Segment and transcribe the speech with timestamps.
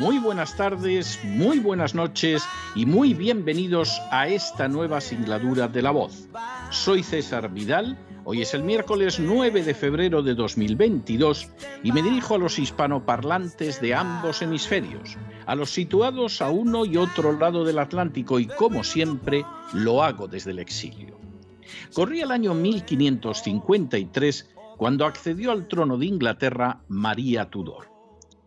[0.00, 2.42] muy buenas tardes, muy buenas noches
[2.74, 6.26] y muy bienvenidos a esta nueva singladura de La Voz.
[6.70, 11.50] Soy César Vidal, hoy es el miércoles 9 de febrero de 2022
[11.82, 16.96] y me dirijo a los hispanoparlantes de ambos hemisferios, a los situados a uno y
[16.96, 21.18] otro lado del Atlántico y como siempre lo hago desde el exilio.
[21.92, 27.99] Corría el año 1553 cuando accedió al trono de Inglaterra María Tudor.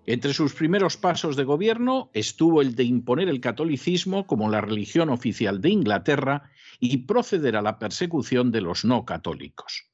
[0.05, 5.09] Entre sus primeros pasos de gobierno estuvo el de imponer el catolicismo como la religión
[5.09, 6.51] oficial de Inglaterra
[6.81, 9.85] y proceder a la persecución de los no católicos.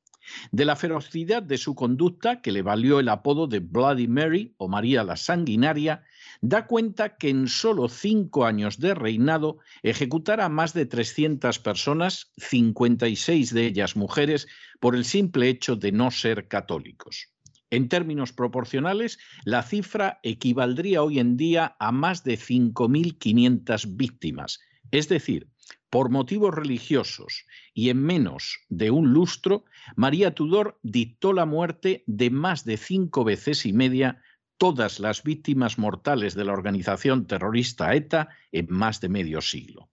[0.51, 4.67] De la ferocidad de su conducta, que le valió el apodo de Bloody Mary o
[4.67, 6.03] María la Sanguinaria,
[6.41, 12.31] da cuenta que en solo cinco años de reinado ejecutara a más de 300 personas,
[12.37, 14.47] 56 de ellas mujeres,
[14.79, 17.29] por el simple hecho de no ser católicos.
[17.71, 24.59] En términos proporcionales, la cifra equivaldría hoy en día a más de 5.500 víctimas.
[24.91, 25.49] Es decir,
[25.89, 32.29] por motivos religiosos y en menos de un lustro, María Tudor dictó la muerte de
[32.29, 34.21] más de cinco veces y media
[34.57, 39.89] todas las víctimas mortales de la organización terrorista ETA en más de medio siglo.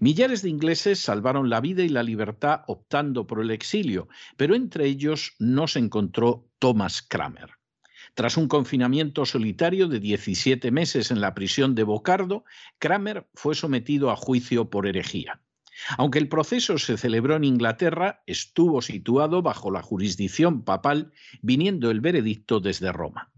[0.00, 4.86] Millares de ingleses salvaron la vida y la libertad optando por el exilio, pero entre
[4.86, 7.50] ellos no se encontró Thomas Kramer.
[8.14, 12.44] Tras un confinamiento solitario de 17 meses en la prisión de Bocardo,
[12.78, 15.40] Kramer fue sometido a juicio por herejía.
[15.98, 21.12] Aunque el proceso se celebró en Inglaterra, estuvo situado bajo la jurisdicción papal,
[21.42, 23.33] viniendo el veredicto desde Roma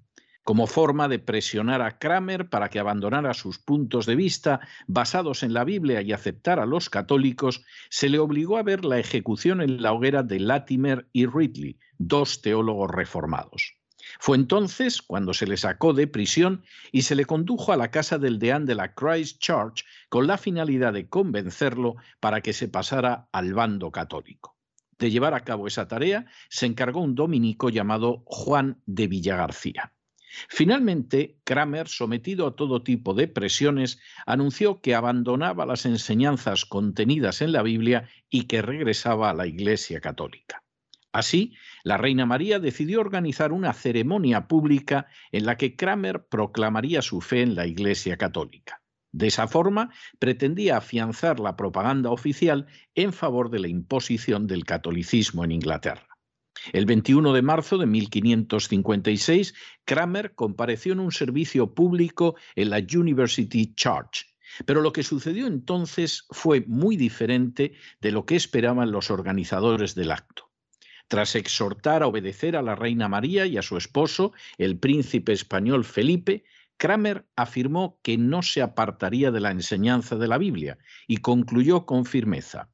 [0.47, 5.53] como forma de presionar a Kramer para que abandonara sus puntos de vista basados en
[5.53, 9.83] la Biblia y aceptara a los católicos, se le obligó a ver la ejecución en
[9.83, 13.75] la hoguera de Latimer y Ridley, dos teólogos reformados.
[14.21, 16.62] Fue entonces cuando se le sacó de prisión
[16.93, 20.39] y se le condujo a la casa del deán de la Christ Church con la
[20.39, 24.56] finalidad de convencerlo para que se pasara al bando católico.
[24.97, 29.93] De llevar a cabo esa tarea se encargó un dominico llamado Juan de Villagarcía.
[30.49, 37.53] Finalmente, Kramer, sometido a todo tipo de presiones, anunció que abandonaba las enseñanzas contenidas en
[37.53, 40.63] la Biblia y que regresaba a la Iglesia Católica.
[41.13, 47.23] Así, la Reina María decidió organizar una ceremonia pública en la que Kramer proclamaría su
[47.23, 48.83] fe en la Iglesia Católica.
[49.13, 55.43] De esa forma, pretendía afianzar la propaganda oficial en favor de la imposición del catolicismo
[55.43, 56.16] en Inglaterra.
[56.72, 59.54] El 21 de marzo de 1556,
[59.84, 64.27] Kramer compareció en un servicio público en la University Church.
[64.65, 70.12] Pero lo que sucedió entonces fue muy diferente de lo que esperaban los organizadores del
[70.12, 70.50] acto.
[71.09, 75.84] Tras exhortar a obedecer a la reina María y a su esposo, el príncipe español
[75.84, 76.44] Felipe,
[76.78, 82.05] Kramer afirmó que no se apartaría de la enseñanza de la Biblia y concluyó con
[82.05, 82.71] firmeza.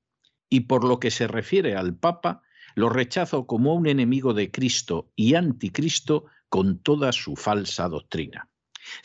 [0.48, 2.42] Y por lo que se refiere al Papa,
[2.74, 8.48] lo rechazo como un enemigo de Cristo y anticristo con toda su falsa doctrina.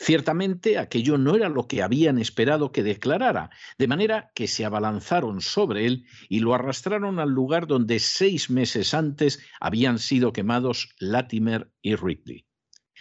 [0.00, 5.40] Ciertamente aquello no era lo que habían esperado que declarara, de manera que se abalanzaron
[5.40, 11.70] sobre él y lo arrastraron al lugar donde seis meses antes habían sido quemados Latimer
[11.80, 12.44] y Ridley.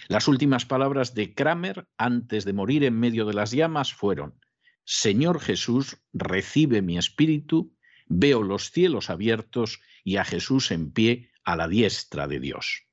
[0.07, 4.39] Las últimas palabras de Kramer antes de morir en medio de las llamas fueron,
[4.85, 7.75] Señor Jesús, recibe mi espíritu,
[8.07, 12.83] veo los cielos abiertos y a Jesús en pie a la diestra de Dios.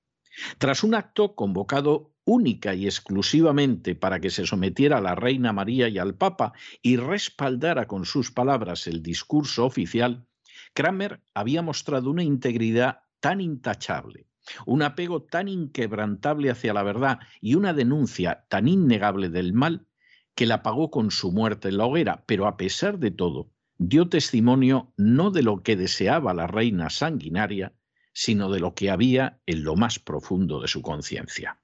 [0.58, 5.88] Tras un acto convocado única y exclusivamente para que se sometiera a la Reina María
[5.88, 10.26] y al Papa y respaldara con sus palabras el discurso oficial,
[10.72, 14.26] Kramer había mostrado una integridad tan intachable,
[14.66, 19.86] un apego tan inquebrantable hacia la verdad y una denuncia tan innegable del mal
[20.34, 24.08] que la pagó con su muerte en la hoguera, pero a pesar de todo, dio
[24.08, 27.72] testimonio no de lo que deseaba la reina sanguinaria,
[28.12, 31.60] sino de lo que había en lo más profundo de su conciencia.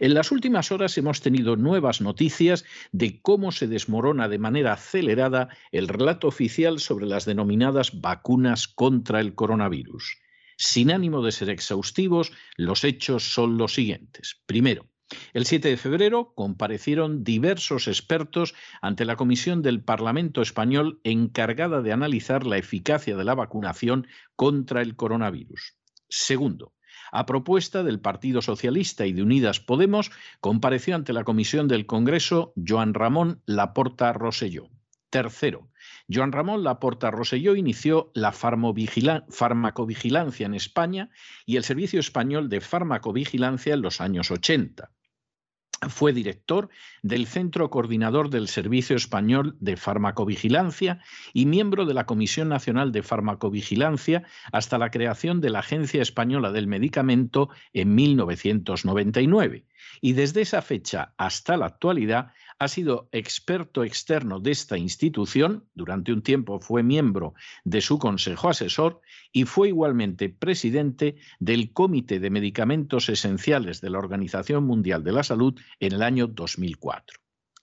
[0.00, 5.48] En las últimas horas hemos tenido nuevas noticias de cómo se desmorona de manera acelerada
[5.70, 10.18] el relato oficial sobre las denominadas vacunas contra el coronavirus.
[10.58, 14.42] Sin ánimo de ser exhaustivos, los hechos son los siguientes.
[14.46, 14.91] Primero,
[15.34, 21.92] el 7 de febrero comparecieron diversos expertos ante la Comisión del Parlamento español encargada de
[21.92, 24.06] analizar la eficacia de la vacunación
[24.36, 25.76] contra el coronavirus.
[26.08, 26.74] Segundo,
[27.10, 30.10] a propuesta del Partido Socialista y de Unidas Podemos,
[30.40, 34.68] compareció ante la Comisión del Congreso Joan Ramón Laporta Roselló.
[35.10, 35.68] Tercero,
[36.10, 41.10] Joan Ramón Laporta Roselló inició la farmacovigilancia en España
[41.44, 44.90] y el Servicio Español de Farmacovigilancia en los años 80.
[45.88, 46.68] Fue director
[47.02, 51.00] del Centro Coordinador del Servicio Español de Farmacovigilancia
[51.32, 56.52] y miembro de la Comisión Nacional de Farmacovigilancia hasta la creación de la Agencia Española
[56.52, 59.66] del Medicamento en 1999.
[60.00, 62.32] Y desde esa fecha hasta la actualidad
[62.62, 68.48] ha sido experto externo de esta institución, durante un tiempo fue miembro de su consejo
[68.48, 69.00] asesor
[69.32, 75.24] y fue igualmente presidente del Comité de Medicamentos Esenciales de la Organización Mundial de la
[75.24, 77.18] Salud en el año 2004.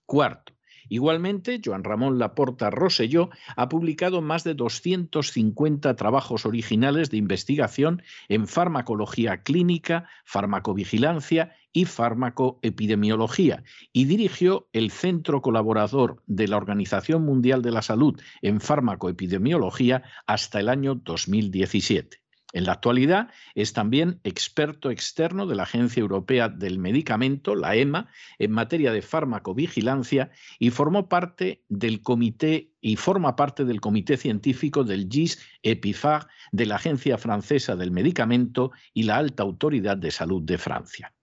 [0.06, 0.54] Cuarto,
[0.90, 8.48] Igualmente, Joan Ramón Laporta Rosselló ha publicado más de 250 trabajos originales de investigación en
[8.48, 13.64] farmacología clínica, farmacovigilancia y farmacoepidemiología
[13.94, 20.60] y dirigió el Centro Colaborador de la Organización Mundial de la Salud en farmacoepidemiología hasta
[20.60, 22.22] el año 2017.
[22.52, 28.10] En la actualidad es también experto externo de la Agencia Europea del Medicamento, la EMA,
[28.40, 34.84] en materia de farmacovigilancia y formó parte del comité y forma parte del comité científico
[34.84, 40.42] del GIS EPIFAG de la Agencia Francesa del Medicamento y la Alta Autoridad de Salud
[40.42, 41.14] de Francia.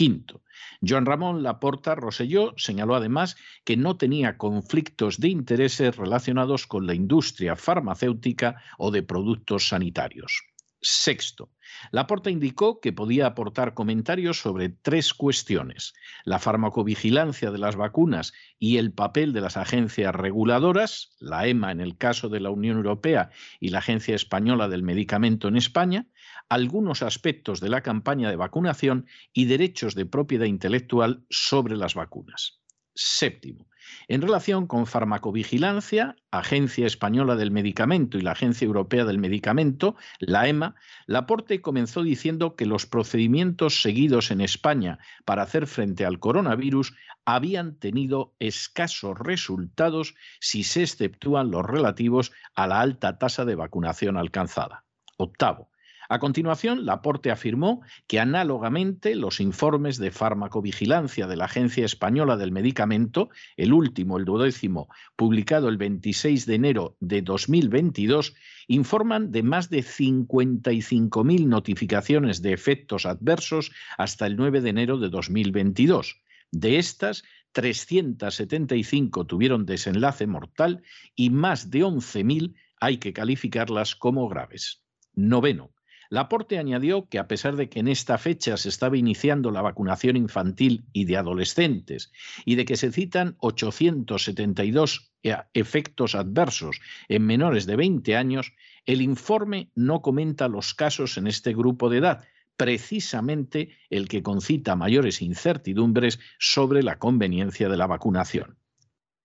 [0.00, 0.40] Quinto,
[0.80, 6.94] Joan Ramón Laporta Roselló señaló además que no tenía conflictos de intereses relacionados con la
[6.94, 10.42] industria farmacéutica o de productos sanitarios.
[10.80, 11.50] Sexto,
[11.90, 15.92] Laporta indicó que podía aportar comentarios sobre tres cuestiones,
[16.24, 21.82] la farmacovigilancia de las vacunas y el papel de las agencias reguladoras, la EMA en
[21.82, 23.28] el caso de la Unión Europea
[23.60, 26.06] y la Agencia Española del Medicamento en España,
[26.50, 32.60] algunos aspectos de la campaña de vacunación y derechos de propiedad intelectual sobre las vacunas.
[32.92, 33.70] Séptimo,
[34.08, 40.48] en relación con farmacovigilancia, Agencia Española del Medicamento y la Agencia Europea del Medicamento, la
[40.48, 40.74] EMA,
[41.06, 46.94] Laporte comenzó diciendo que los procedimientos seguidos en España para hacer frente al coronavirus
[47.24, 54.16] habían tenido escasos resultados si se exceptúan los relativos a la alta tasa de vacunación
[54.16, 54.84] alcanzada.
[55.16, 55.69] Octavo,
[56.12, 62.50] a continuación, Laporte afirmó que análogamente los informes de farmacovigilancia de la Agencia Española del
[62.50, 68.34] Medicamento, el último, el duodécimo, publicado el 26 de enero de 2022,
[68.66, 75.10] informan de más de 55.000 notificaciones de efectos adversos hasta el 9 de enero de
[75.10, 76.20] 2022.
[76.50, 77.22] De estas,
[77.52, 80.82] 375 tuvieron desenlace mortal
[81.14, 84.82] y más de 11.000 hay que calificarlas como graves.
[85.14, 85.70] Noveno,
[86.12, 90.16] Laporte añadió que a pesar de que en esta fecha se estaba iniciando la vacunación
[90.16, 92.10] infantil y de adolescentes
[92.44, 98.54] y de que se citan 872 e efectos adversos en menores de 20 años,
[98.86, 102.24] el informe no comenta los casos en este grupo de edad,
[102.56, 108.58] precisamente el que concita mayores incertidumbres sobre la conveniencia de la vacunación.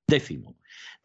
[0.07, 0.55] Décimo,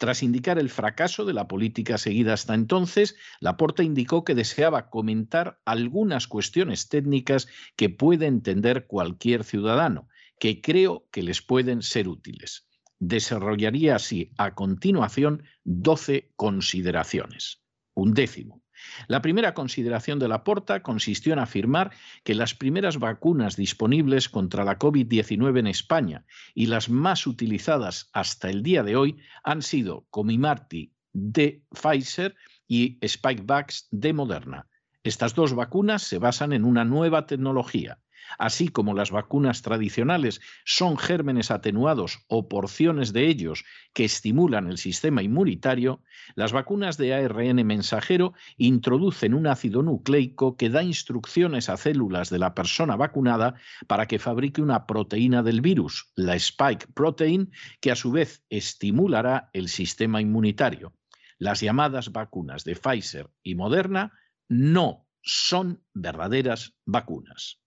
[0.01, 5.61] tras indicar el fracaso de la política seguida hasta entonces, Laporta indicó que deseaba comentar
[5.67, 12.67] algunas cuestiones técnicas que puede entender cualquier ciudadano, que creo que les pueden ser útiles.
[12.99, 17.63] Desarrollaría así a continuación 12 consideraciones.
[17.93, 18.63] Un décimo.
[19.09, 21.91] La primera consideración de Laporta consistió en afirmar
[22.25, 28.51] que las primeras vacunas disponibles contra la COVID-19 en España y las más utilizadas hasta
[28.51, 34.67] el día de hoy han sido Comimarty de Pfizer y Spikevax de Moderna.
[35.03, 37.99] Estas dos vacunas se basan en una nueva tecnología.
[38.39, 44.79] Así como las vacunas tradicionales son gérmenes atenuados o porciones de ellos que estimulan el
[44.79, 46.03] sistema inmunitario,
[46.35, 52.39] las vacunas de ARN mensajero introducen un ácido nucleico que da instrucciones a células de
[52.39, 53.55] la persona vacunada
[53.87, 59.51] para que fabrique una proteína del virus, la spike protein, que a su vez estimulará
[59.53, 60.93] el sistema inmunitario.
[61.39, 64.13] Las llamadas vacunas de Pfizer y Moderna
[64.49, 67.60] no son verdaderas vacunas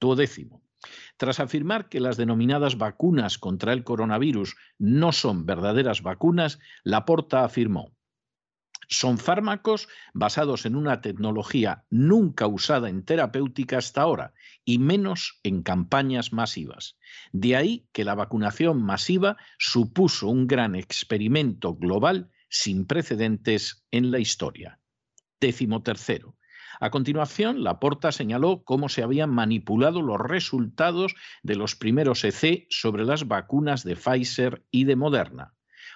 [0.00, 0.62] décimo.
[1.16, 7.96] Tras afirmar que las denominadas vacunas contra el coronavirus no son verdaderas vacunas, Laporta afirmó,
[8.88, 14.32] son fármacos basados en una tecnología nunca usada en terapéutica hasta ahora
[14.64, 16.96] y menos en campañas masivas.
[17.32, 24.18] De ahí que la vacunación masiva supuso un gran experimento global sin precedentes en la
[24.20, 24.78] historia.
[25.40, 26.36] Décimo tercero.
[26.80, 33.04] A continuación, Laporta señaló cómo se habían manipulado los resultados de los primeros EC sobre
[33.04, 35.54] las vacunas de Pfizer y de Moderna.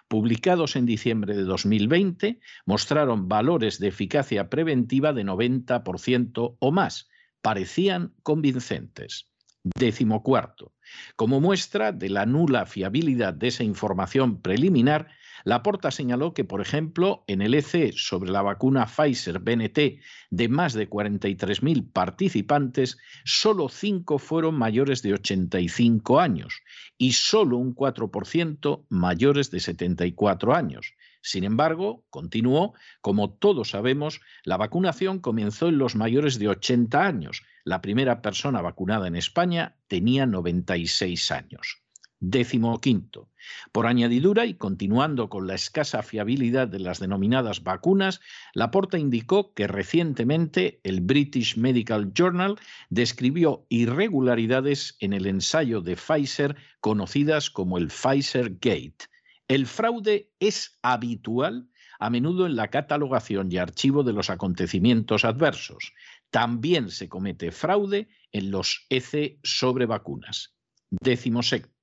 [0.09, 7.09] Publicados en diciembre de 2020, mostraron valores de eficacia preventiva de 90% o más.
[7.43, 9.31] Parecían convincentes.
[9.63, 10.73] Décimo cuarto.
[11.17, 15.09] Como muestra de la nula fiabilidad de esa información preliminar,
[15.45, 20.89] Laporta señaló que, por ejemplo, en el EC sobre la vacuna Pfizer-BNT de más de
[20.89, 26.63] 43.000 participantes, solo 5 fueron mayores de 85 años
[26.99, 30.95] y solo un 4% mayores de 74 años.
[31.23, 37.43] Sin embargo, continuó, como todos sabemos, la vacunación comenzó en los mayores de 80 años.
[37.65, 41.80] La primera persona vacunada en España tenía 96 años.
[42.21, 43.31] Décimo quinto.
[43.73, 48.21] Por añadidura y continuando con la escasa fiabilidad de las denominadas vacunas,
[48.53, 52.59] Laporta indicó que recientemente el British Medical Journal
[52.91, 59.07] describió irregularidades en el ensayo de Pfizer conocidas como el Pfizer Gate.
[59.49, 65.95] El fraude es habitual a menudo en la catalogación y archivo de los acontecimientos adversos.
[66.31, 70.55] También se comete fraude en los EC sobre vacunas.
[70.91, 71.80] Décimo Sexto,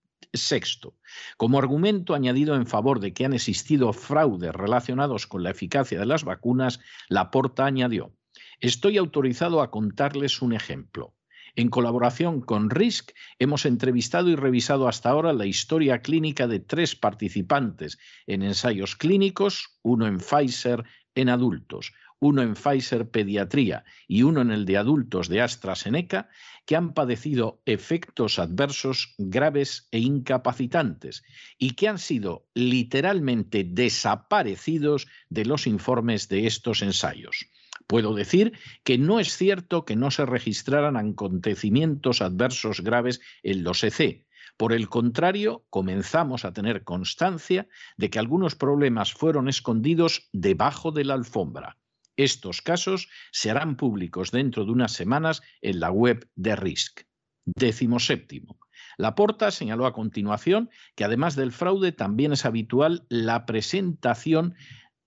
[1.37, 6.05] como argumento añadido en favor de que han existido fraudes relacionados con la eficacia de
[6.05, 8.13] las vacunas, Laporta añadió,
[8.59, 11.13] estoy autorizado a contarles un ejemplo.
[11.55, 16.95] En colaboración con RISC, hemos entrevistado y revisado hasta ahora la historia clínica de tres
[16.95, 17.97] participantes
[18.27, 20.83] en ensayos clínicos, uno en Pfizer
[21.15, 26.29] en adultos, uno en Pfizer Pediatría y uno en el de adultos de AstraZeneca,
[26.65, 31.23] que han padecido efectos adversos graves e incapacitantes
[31.57, 37.47] y que han sido literalmente desaparecidos de los informes de estos ensayos.
[37.87, 38.51] Puedo decir
[38.83, 44.25] que no es cierto que no se registraran acontecimientos adversos graves en los EC.
[44.57, 51.05] Por el contrario, comenzamos a tener constancia de que algunos problemas fueron escondidos debajo de
[51.05, 51.77] la alfombra.
[52.17, 57.07] Estos casos se harán públicos dentro de unas semanas en la web de RISC.
[57.45, 58.59] Décimo séptimo.
[58.97, 64.55] Laporta señaló a continuación que además del fraude también es habitual la presentación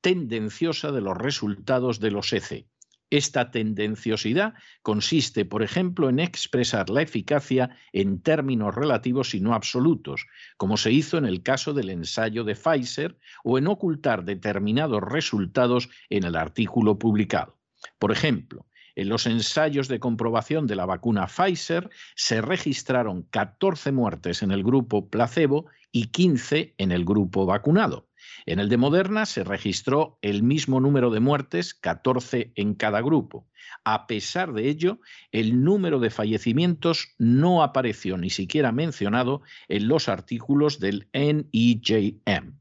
[0.00, 2.69] tendenciosa de los resultados de los EC.
[3.10, 10.26] Esta tendenciosidad consiste, por ejemplo, en expresar la eficacia en términos relativos y no absolutos,
[10.56, 15.88] como se hizo en el caso del ensayo de Pfizer, o en ocultar determinados resultados
[16.08, 17.58] en el artículo publicado.
[17.98, 24.42] Por ejemplo, en los ensayos de comprobación de la vacuna Pfizer se registraron 14 muertes
[24.42, 28.09] en el grupo placebo y 15 en el grupo vacunado.
[28.46, 33.46] En el de Moderna se registró el mismo número de muertes, 14 en cada grupo.
[33.84, 35.00] A pesar de ello,
[35.32, 42.58] el número de fallecimientos no apareció ni siquiera mencionado en los artículos del NEJM.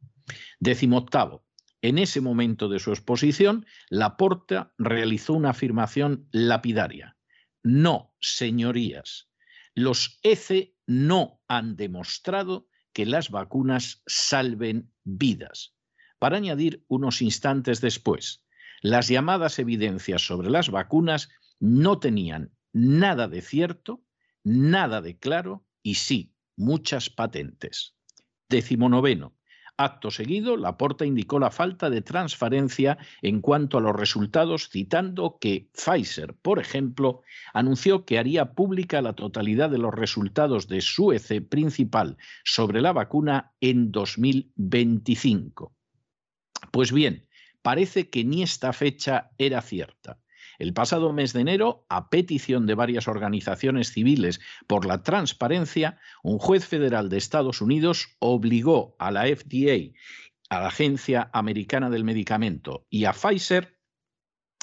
[0.59, 1.43] Décimo octavo.
[1.81, 7.17] En ese momento de su exposición, Laporta realizó una afirmación lapidaria.
[7.63, 9.29] No, señorías,
[9.75, 15.75] los ECE no han demostrado que las vacunas salven vidas.
[16.19, 18.43] Para añadir unos instantes después,
[18.81, 21.29] las llamadas evidencias sobre las vacunas
[21.59, 24.03] no tenían nada de cierto,
[24.43, 27.95] nada de claro y sí, muchas patentes.
[28.49, 29.38] Décimo noveno.
[29.79, 35.69] Acto seguido, Laporta indicó la falta de transparencia en cuanto a los resultados, citando que
[35.71, 37.21] Pfizer, por ejemplo,
[37.53, 42.91] anunció que haría pública la totalidad de los resultados de su EC principal sobre la
[42.91, 45.73] vacuna en 2025.
[46.73, 47.25] Pues bien,
[47.61, 50.19] parece que ni esta fecha era cierta.
[50.59, 56.37] El pasado mes de enero, a petición de varias organizaciones civiles por la transparencia, un
[56.37, 59.95] juez federal de Estados Unidos obligó a la FDA,
[60.49, 63.79] a la Agencia Americana del Medicamento y a Pfizer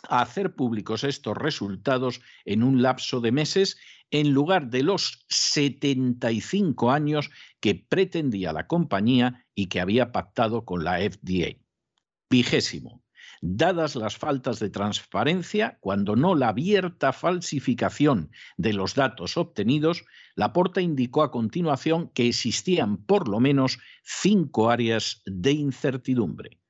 [0.08, 3.78] a hacer públicos estos resultados en un lapso de meses
[4.10, 10.84] en lugar de los 75 años que pretendía la compañía y que había pactado con
[10.84, 11.56] la FDA.
[12.30, 13.05] Vigésimo.
[13.40, 20.80] Dadas las faltas de transparencia, cuando no la abierta falsificación de los datos obtenidos, Laporta
[20.80, 26.60] indicó a continuación que existían por lo menos cinco áreas de incertidumbre.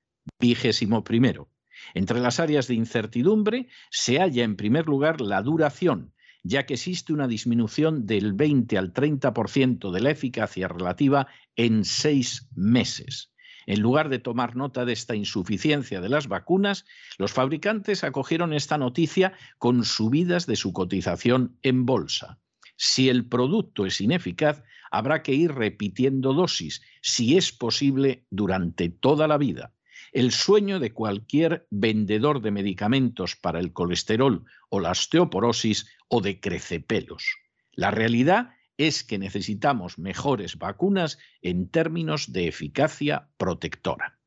[0.41, 1.51] Vigésimo primero.
[1.95, 7.13] Entre las áreas de incertidumbre se halla en primer lugar la duración, ya que existe
[7.13, 13.33] una disminución del 20 al 30% de la eficacia relativa en seis meses.
[13.67, 16.87] En lugar de tomar nota de esta insuficiencia de las vacunas,
[17.19, 22.39] los fabricantes acogieron esta noticia con subidas de su cotización en bolsa.
[22.77, 29.27] Si el producto es ineficaz, habrá que ir repitiendo dosis, si es posible, durante toda
[29.27, 29.73] la vida
[30.17, 36.41] el sueño de cualquier vendedor de medicamentos para el colesterol o la osteoporosis o de
[36.41, 37.37] crecepelos.
[37.73, 44.19] La realidad es que necesitamos mejores vacunas en términos de eficacia protectora.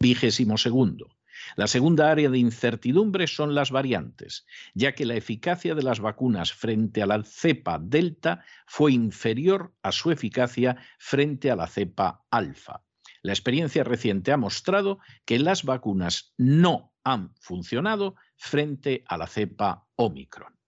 [0.00, 1.16] Vigésimo segundo.
[1.56, 6.52] La segunda área de incertidumbre son las variantes, ya que la eficacia de las vacunas
[6.52, 12.84] frente a la cepa delta fue inferior a su eficacia frente a la cepa alfa.
[13.22, 19.86] La experiencia reciente ha mostrado que las vacunas no han funcionado frente a la cepa
[19.96, 20.59] Omicron.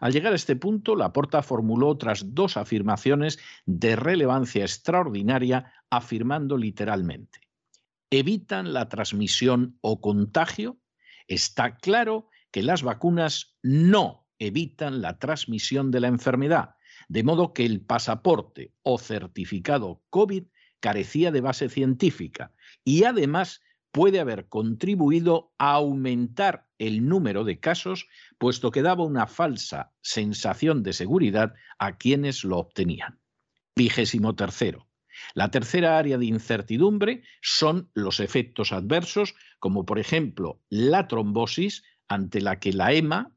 [0.00, 7.40] Al llegar a este punto, Laporta formuló otras dos afirmaciones de relevancia extraordinaria, afirmando literalmente,
[8.10, 10.78] evitan la transmisión o contagio.
[11.26, 16.76] Está claro que las vacunas no evitan la transmisión de la enfermedad,
[17.08, 20.44] de modo que el pasaporte o certificado COVID
[20.80, 22.52] carecía de base científica
[22.84, 23.60] y además
[23.92, 28.06] puede haber contribuido a aumentar el número de casos,
[28.38, 33.20] puesto que daba una falsa sensación de seguridad a quienes lo obtenían.
[33.74, 34.88] Vigésimo tercero.
[35.34, 42.40] La tercera área de incertidumbre son los efectos adversos, como por ejemplo la trombosis, ante
[42.40, 43.36] la que la EMA,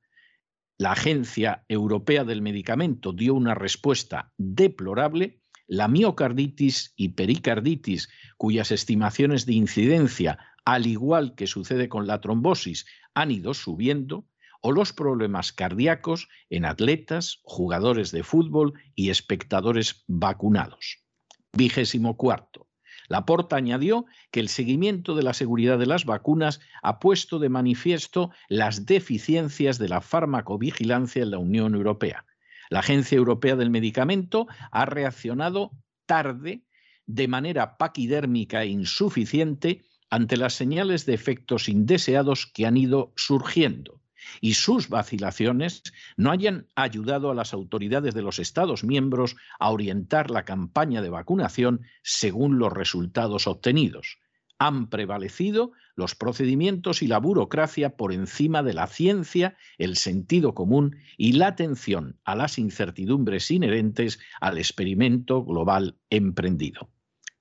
[0.78, 5.40] la Agencia Europea del Medicamento, dio una respuesta deplorable
[5.71, 12.86] la miocarditis y pericarditis, cuyas estimaciones de incidencia, al igual que sucede con la trombosis,
[13.13, 14.27] han ido subiendo,
[14.60, 21.05] o los problemas cardíacos en atletas, jugadores de fútbol y espectadores vacunados.
[21.53, 22.67] Vigésimo cuarto.
[23.07, 28.31] Laporta añadió que el seguimiento de la seguridad de las vacunas ha puesto de manifiesto
[28.49, 32.25] las deficiencias de la farmacovigilancia en la Unión Europea
[32.71, 35.71] la Agencia Europea del Medicamento ha reaccionado
[36.05, 36.63] tarde,
[37.05, 44.01] de manera paquidérmica e insuficiente, ante las señales de efectos indeseados que han ido surgiendo
[44.39, 45.84] y sus vacilaciones
[46.15, 51.10] no hayan ayudado a las autoridades de los Estados miembros a orientar la campaña de
[51.10, 54.19] vacunación según los resultados obtenidos
[54.62, 60.97] han prevalecido los procedimientos y la burocracia por encima de la ciencia, el sentido común
[61.17, 66.91] y la atención a las incertidumbres inherentes al experimento global emprendido.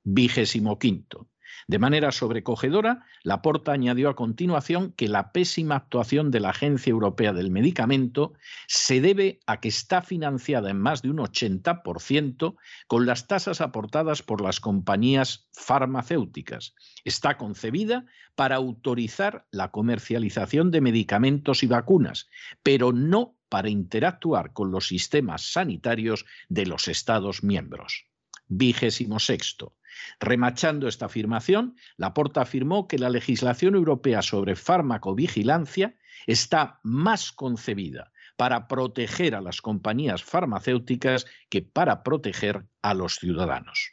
[0.03, 1.29] Vigésimo quinto.
[1.67, 7.33] De manera sobrecogedora, Laporta añadió a continuación que la pésima actuación de la Agencia Europea
[7.33, 8.33] del Medicamento
[8.67, 14.23] se debe a que está financiada en más de un 80% con las tasas aportadas
[14.23, 16.75] por las compañías farmacéuticas.
[17.05, 22.29] Está concebida para autorizar la comercialización de medicamentos y vacunas,
[22.63, 28.07] pero no para interactuar con los sistemas sanitarios de los Estados miembros.
[28.47, 29.75] Vigésimo sexto.
[30.19, 38.69] Remachando esta afirmación, Laporta afirmó que la legislación europea sobre farmacovigilancia está más concebida para
[38.69, 43.93] proteger a las compañías farmacéuticas que para proteger a los ciudadanos.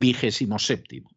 [0.00, 1.11] Vigésimo séptimo.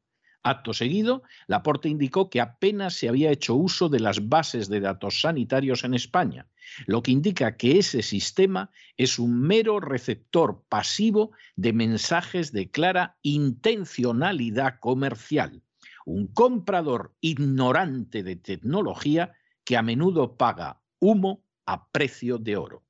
[0.46, 5.22] Acto seguido, Laporte indicó que apenas se había hecho uso de las bases de datos
[5.22, 6.46] sanitarios en España,
[6.86, 13.18] lo que indica que ese sistema es un mero receptor pasivo de mensajes de clara
[13.24, 15.64] intencionalidad comercial,
[16.06, 22.84] un comprador ignorante de tecnología que a menudo paga humo a precio de oro.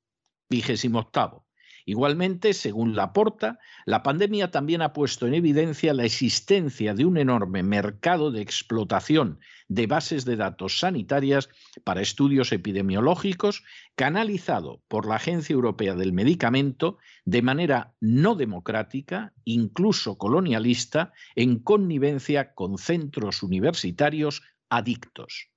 [0.50, 1.45] Vigésimo octavo
[1.88, 7.62] Igualmente, según Laporta, la pandemia también ha puesto en evidencia la existencia de un enorme
[7.62, 11.48] mercado de explotación de bases de datos sanitarias
[11.84, 13.62] para estudios epidemiológicos
[13.94, 22.52] canalizado por la Agencia Europea del Medicamento de manera no democrática, incluso colonialista, en connivencia
[22.54, 25.50] con centros universitarios adictos.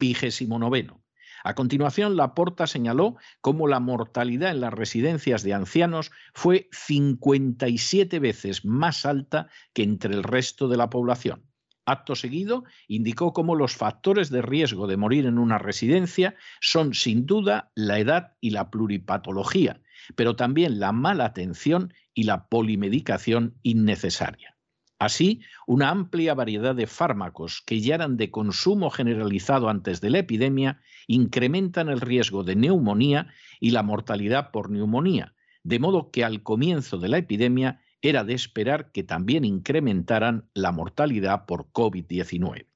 [0.00, 1.04] Vigésimo noveno.
[1.44, 8.64] A continuación, Laporta señaló cómo la mortalidad en las residencias de ancianos fue 57 veces
[8.64, 11.44] más alta que entre el resto de la población.
[11.86, 17.24] Acto seguido, indicó cómo los factores de riesgo de morir en una residencia son sin
[17.24, 19.80] duda la edad y la pluripatología,
[20.14, 24.57] pero también la mala atención y la polimedicación innecesaria.
[24.98, 30.18] Así, una amplia variedad de fármacos que ya eran de consumo generalizado antes de la
[30.18, 33.28] epidemia incrementan el riesgo de neumonía
[33.60, 38.34] y la mortalidad por neumonía, de modo que al comienzo de la epidemia era de
[38.34, 42.66] esperar que también incrementaran la mortalidad por COVID-19.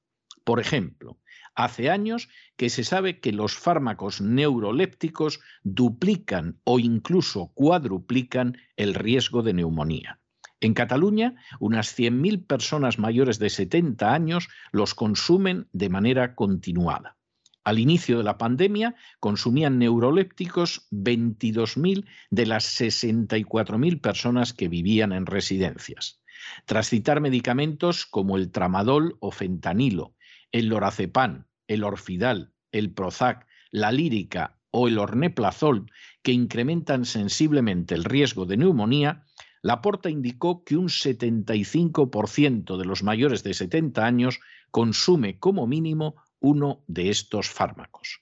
[0.45, 1.19] Por ejemplo,
[1.55, 9.43] hace años que se sabe que los fármacos neurolépticos duplican o incluso cuadruplican el riesgo
[9.43, 10.19] de neumonía.
[10.63, 17.17] En Cataluña, unas 100.000 personas mayores de 70 años los consumen de manera continuada.
[17.65, 25.25] Al inicio de la pandemia consumían neurolépticos 22.000 de las 64.000 personas que vivían en
[25.25, 26.21] residencias.
[26.63, 30.15] Tras citar medicamentos como el tramadol o fentanilo,
[30.53, 38.05] el lorazepam, el orfidal, el prozac, la lírica o el orneplazol, que incrementan sensiblemente el
[38.05, 39.25] riesgo de neumonía,
[39.63, 46.83] Laporta indicó que un 75% de los mayores de 70 años consume como mínimo uno
[46.87, 48.19] de estos fármacos.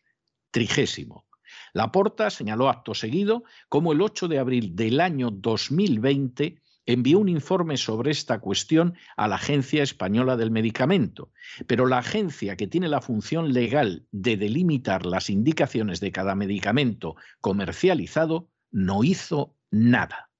[0.51, 1.25] Trigésimo.
[1.73, 7.77] Laporta señaló acto seguido cómo el 8 de abril del año 2020 envió un informe
[7.77, 11.31] sobre esta cuestión a la Agencia Española del Medicamento,
[11.65, 17.15] pero la agencia que tiene la función legal de delimitar las indicaciones de cada medicamento
[17.39, 20.30] comercializado no hizo nada.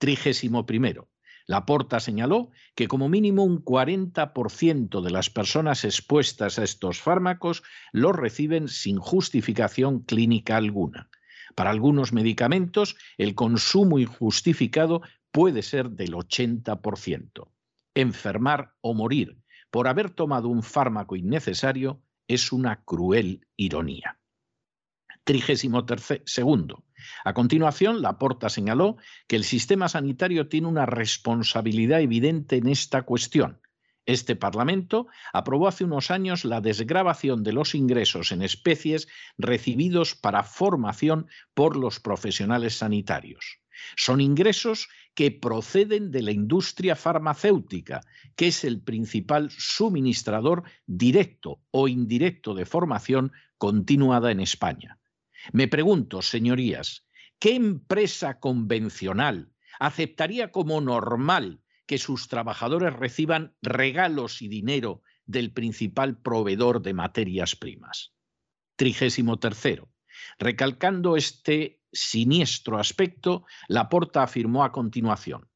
[0.00, 1.10] Trigésimo primero.
[1.46, 8.16] Laporta señaló que como mínimo un 40% de las personas expuestas a estos fármacos los
[8.16, 11.10] reciben sin justificación clínica alguna.
[11.54, 17.50] Para algunos medicamentos, el consumo injustificado puede ser del 80%.
[17.94, 19.36] Enfermar o morir
[19.70, 24.18] por haber tomado un fármaco innecesario es una cruel ironía.
[25.24, 25.84] Trigésimo
[26.24, 26.84] segundo.
[27.24, 33.60] A continuación, Laporta señaló que el sistema sanitario tiene una responsabilidad evidente en esta cuestión.
[34.06, 39.08] Este Parlamento aprobó hace unos años la desgrabación de los ingresos en especies
[39.38, 43.60] recibidos para formación por los profesionales sanitarios.
[43.96, 48.00] Son ingresos que proceden de la industria farmacéutica,
[48.36, 54.99] que es el principal suministrador directo o indirecto de formación continuada en España.
[55.52, 57.06] Me pregunto, señorías,
[57.38, 66.20] ¿qué empresa convencional aceptaría como normal que sus trabajadores reciban regalos y dinero del principal
[66.20, 68.12] proveedor de materias primas?
[68.76, 69.90] Trigésimo tercero.
[70.38, 75.48] Recalcando este siniestro aspecto, Laporta afirmó a continuación.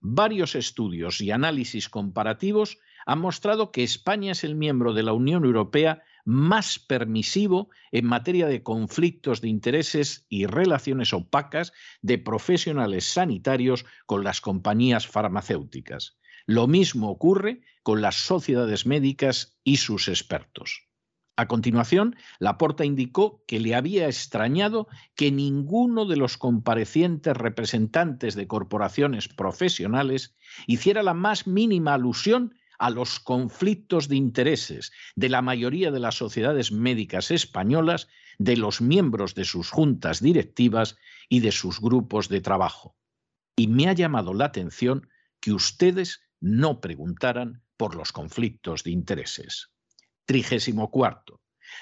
[0.00, 5.44] Varios estudios y análisis comparativos han mostrado que España es el miembro de la Unión
[5.44, 13.86] Europea más permisivo en materia de conflictos de intereses y relaciones opacas de profesionales sanitarios
[14.04, 16.18] con las compañías farmacéuticas.
[16.44, 20.82] Lo mismo ocurre con las sociedades médicas y sus expertos.
[21.36, 28.46] A continuación, Laporta indicó que le había extrañado que ninguno de los comparecientes representantes de
[28.46, 30.36] corporaciones profesionales
[30.66, 36.16] hiciera la más mínima alusión a los conflictos de intereses de la mayoría de las
[36.16, 40.96] sociedades médicas españolas, de los miembros de sus juntas directivas
[41.28, 42.96] y de sus grupos de trabajo.
[43.56, 45.08] Y me ha llamado la atención
[45.40, 49.70] que ustedes no preguntaran por los conflictos de intereses.
[50.24, 51.40] Trigésimo cuarto.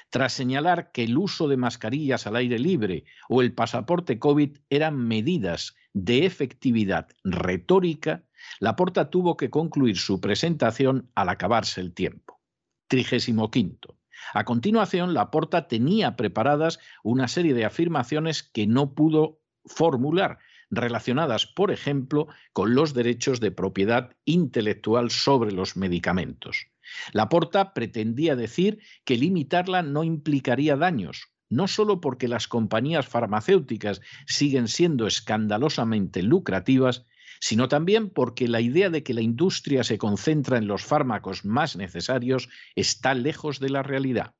[0.09, 4.97] Tras señalar que el uso de mascarillas al aire libre o el pasaporte COVID eran
[4.97, 8.23] medidas de efectividad retórica,
[8.59, 12.39] Laporta tuvo que concluir su presentación al acabarse el tiempo.
[12.87, 13.97] Trigésimo quinto.
[14.33, 21.71] A continuación, Laporta tenía preparadas una serie de afirmaciones que no pudo formular, relacionadas, por
[21.71, 26.67] ejemplo, con los derechos de propiedad intelectual sobre los medicamentos.
[27.13, 34.67] Laporta pretendía decir que limitarla no implicaría daños, no solo porque las compañías farmacéuticas siguen
[34.67, 37.05] siendo escandalosamente lucrativas,
[37.39, 41.75] sino también porque la idea de que la industria se concentra en los fármacos más
[41.75, 44.35] necesarios está lejos de la realidad.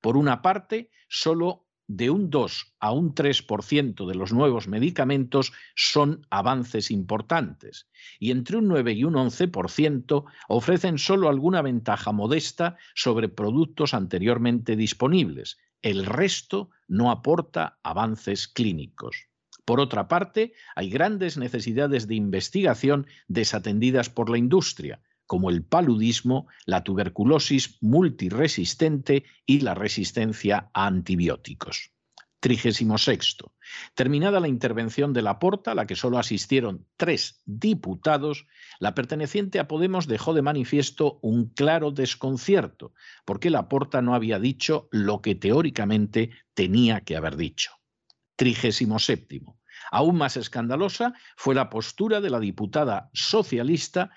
[0.00, 6.26] Por una parte, solo de un 2 a un 3% de los nuevos medicamentos son
[6.28, 7.88] avances importantes
[8.20, 14.76] y entre un 9 y un 11% ofrecen solo alguna ventaja modesta sobre productos anteriormente
[14.76, 15.56] disponibles.
[15.80, 19.27] El resto no aporta avances clínicos.
[19.68, 26.48] Por otra parte, hay grandes necesidades de investigación desatendidas por la industria, como el paludismo,
[26.64, 31.90] la tuberculosis multiresistente y la resistencia a antibióticos.
[32.40, 33.36] 36.
[33.94, 38.46] Terminada la intervención de la Porta, a la que solo asistieron tres diputados,
[38.80, 42.94] la perteneciente a Podemos dejó de manifiesto un claro desconcierto,
[43.26, 47.72] porque la Porta no había dicho lo que teóricamente tenía que haber dicho.
[48.36, 49.57] 37.
[49.90, 54.10] Aún más escandalosa fue la postura de la diputada socialista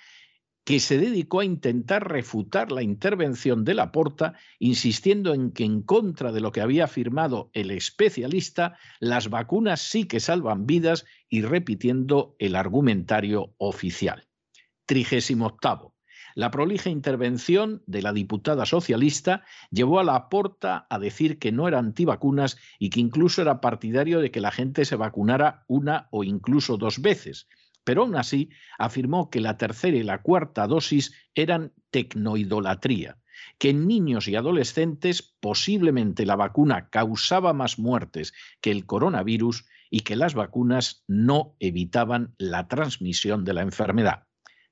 [0.63, 6.31] que se dedicó a intentar refutar la intervención de Laporta, insistiendo en que en contra
[6.31, 12.35] de lo que había afirmado el especialista, las vacunas sí que salvan vidas y repitiendo
[12.37, 14.27] el argumentario oficial.
[14.85, 15.90] 38.
[16.35, 21.67] La prolija intervención de la diputada socialista llevó a la porta a decir que no
[21.67, 26.23] era antivacunas y que incluso era partidario de que la gente se vacunara una o
[26.23, 27.47] incluso dos veces.
[27.83, 33.17] Pero aún así afirmó que la tercera y la cuarta dosis eran tecnoidolatría,
[33.57, 40.01] que en niños y adolescentes posiblemente la vacuna causaba más muertes que el coronavirus y
[40.01, 44.27] que las vacunas no evitaban la transmisión de la enfermedad.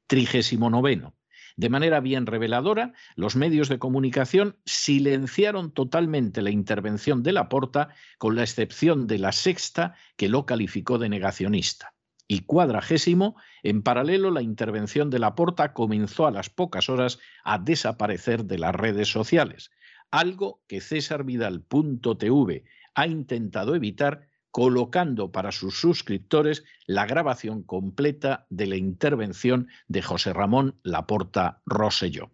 [0.08, 1.18] Trigésimo noveno.
[1.60, 8.38] De manera bien reveladora, los medios de comunicación silenciaron totalmente la intervención de Laporta, con
[8.38, 11.95] la excepción de la sexta, que lo calificó de negacionista.
[12.30, 18.45] Y cuadragésimo, en paralelo, la intervención de Laporta comenzó a las pocas horas a desaparecer
[18.45, 19.69] de las redes sociales,
[20.12, 22.63] algo que cesarvidal.tv
[22.95, 30.33] ha intentado evitar colocando para sus suscriptores la grabación completa de la intervención de José
[30.33, 32.31] Ramón Laporta Rosselló.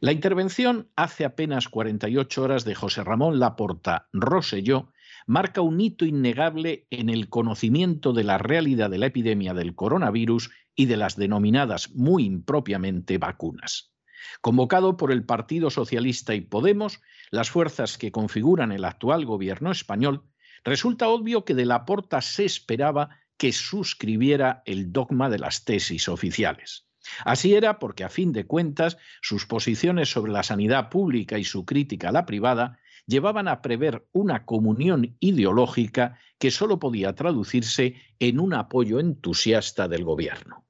[0.00, 4.92] La intervención hace apenas 48 horas de José Ramón Laporta Rosselló
[5.26, 10.50] marca un hito innegable en el conocimiento de la realidad de la epidemia del coronavirus
[10.74, 13.92] y de las denominadas muy impropiamente vacunas.
[14.40, 17.00] Convocado por el Partido Socialista y Podemos,
[17.30, 20.24] las fuerzas que configuran el actual gobierno español
[20.64, 26.08] Resulta obvio que de la Porta se esperaba que suscribiera el dogma de las tesis
[26.08, 26.86] oficiales.
[27.24, 31.64] Así era porque, a fin de cuentas, sus posiciones sobre la sanidad pública y su
[31.64, 38.38] crítica a la privada llevaban a prever una comunión ideológica que sólo podía traducirse en
[38.38, 40.64] un apoyo entusiasta del gobierno.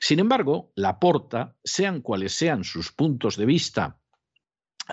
[0.00, 4.00] Sin embargo, la Porta, sean cuales sean sus puntos de vista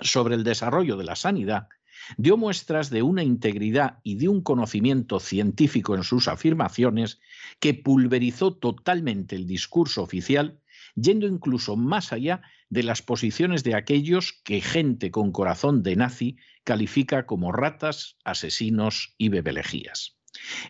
[0.02, 1.68] sobre el desarrollo de la sanidad,
[2.16, 7.20] dio muestras de una integridad y de un conocimiento científico en sus afirmaciones
[7.60, 10.60] que pulverizó totalmente el discurso oficial,
[10.94, 16.36] yendo incluso más allá de las posiciones de aquellos que gente con corazón de nazi
[16.64, 20.16] califica como ratas, asesinos y bebelejías.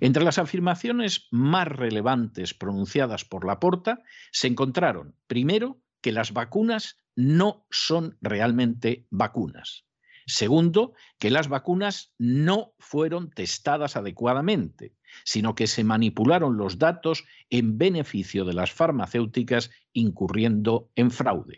[0.00, 7.66] Entre las afirmaciones más relevantes pronunciadas por Laporta se encontraron, primero, que las vacunas no
[7.70, 9.86] son realmente vacunas.
[10.26, 17.78] Segundo, que las vacunas no fueron testadas adecuadamente, sino que se manipularon los datos en
[17.78, 21.56] beneficio de las farmacéuticas incurriendo en fraude.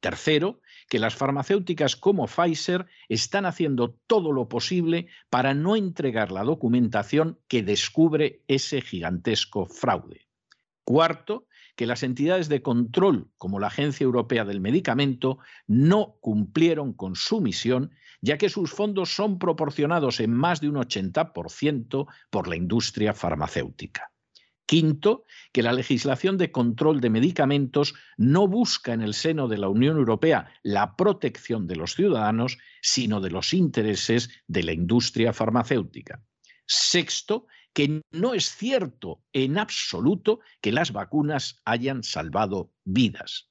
[0.00, 6.42] Tercero, que las farmacéuticas como Pfizer están haciendo todo lo posible para no entregar la
[6.42, 10.26] documentación que descubre ese gigantesco fraude.
[10.84, 17.16] Cuarto, que las entidades de control, como la Agencia Europea del Medicamento, no cumplieron con
[17.16, 22.56] su misión, ya que sus fondos son proporcionados en más de un 80% por la
[22.56, 24.10] industria farmacéutica.
[24.70, 29.68] Quinto, que la legislación de control de medicamentos no busca en el seno de la
[29.68, 36.22] Unión Europea la protección de los ciudadanos, sino de los intereses de la industria farmacéutica.
[36.66, 43.48] Sexto, que no es cierto en absoluto que las vacunas hayan salvado vidas.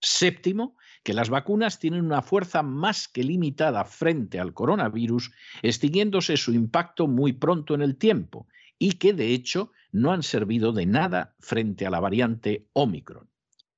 [0.00, 5.30] Séptimo, que las vacunas tienen una fuerza más que limitada frente al coronavirus,
[5.62, 10.72] extinguiéndose su impacto muy pronto en el tiempo y que de hecho no han servido
[10.72, 13.28] de nada frente a la variante Omicron.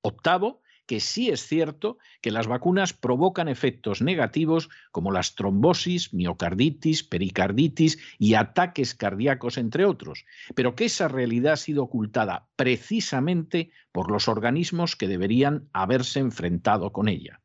[0.01, 7.03] Octavo, que sí es cierto que las vacunas provocan efectos negativos como las trombosis, miocarditis,
[7.03, 14.11] pericarditis y ataques cardíacos, entre otros, pero que esa realidad ha sido ocultada precisamente por
[14.11, 17.39] los organismos que deberían haberse enfrentado con ella.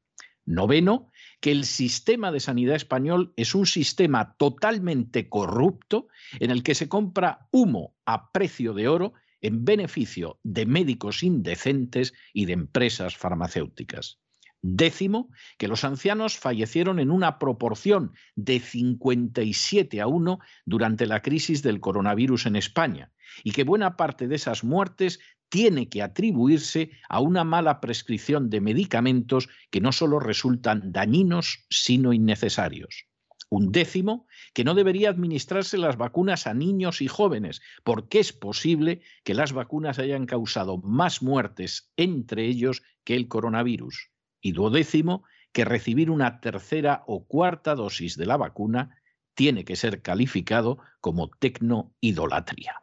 [0.45, 6.09] Noveno, que el sistema de sanidad español es un sistema totalmente corrupto
[6.41, 12.15] en el que se compra humo a precio de oro en beneficio de médicos indecentes
[12.33, 14.19] y de empresas farmacéuticas.
[14.61, 21.63] Décimo, que los ancianos fallecieron en una proporción de 57 a 1 durante la crisis
[21.63, 23.13] del coronavirus en España
[23.45, 28.61] y que buena parte de esas muertes tiene que atribuirse a una mala prescripción de
[28.61, 33.08] medicamentos que no solo resultan dañinos, sino innecesarios.
[33.51, 39.01] Un décimo, que no debería administrarse las vacunas a niños y jóvenes, porque es posible
[39.25, 44.11] que las vacunas hayan causado más muertes entre ellos que el coronavirus.
[44.41, 49.01] Y duodécimo, que recibir una tercera o cuarta dosis de la vacuna
[49.35, 52.83] tiene que ser calificado como tecnoidolatría.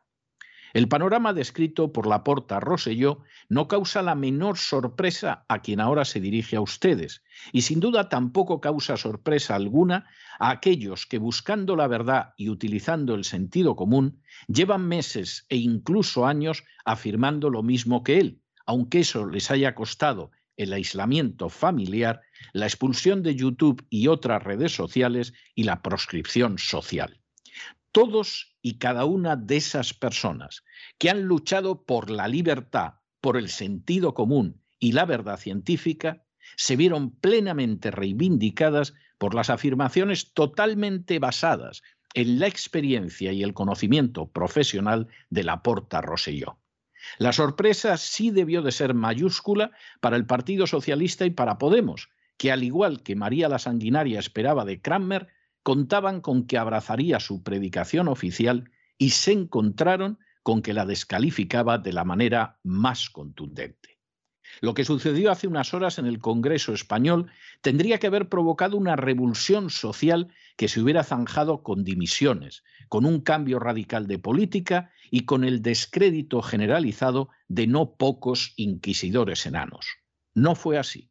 [0.76, 6.04] El panorama descrito por la porta Rosselló no causa la menor sorpresa a quien ahora
[6.04, 10.06] se dirige a ustedes, y sin duda tampoco causa sorpresa alguna
[10.38, 16.26] a aquellos que buscando la verdad y utilizando el sentido común llevan meses e incluso
[16.26, 22.20] años afirmando lo mismo que él, aunque eso les haya costado el aislamiento familiar,
[22.52, 27.22] la expulsión de YouTube y otras redes sociales y la proscripción social.
[27.94, 30.64] Todos y cada una de esas personas
[30.98, 36.26] que han luchado por la libertad, por el sentido común y la verdad científica,
[36.56, 41.84] se vieron plenamente reivindicadas por las afirmaciones totalmente basadas
[42.16, 46.58] en la experiencia y el conocimiento profesional de la Porta Rosselló.
[47.20, 52.52] La sorpresa sí debió de ser mayúscula para el Partido Socialista y para Podemos, que
[52.52, 55.28] al igual que María la Sanguinaria esperaba de Cranmer,
[55.66, 61.92] contaban con que abrazaría su predicación oficial y se encontraron con que la descalificaba de
[61.92, 63.98] la manera más contundente.
[64.62, 68.96] Lo que sucedió hace unas horas en el Congreso español tendría que haber provocado una
[68.96, 75.22] revulsión social que se hubiera zanjado con dimisiones, con un cambio radical de política y
[75.22, 79.88] con el descrédito generalizado de no pocos inquisidores enanos.
[80.36, 81.10] No fue así.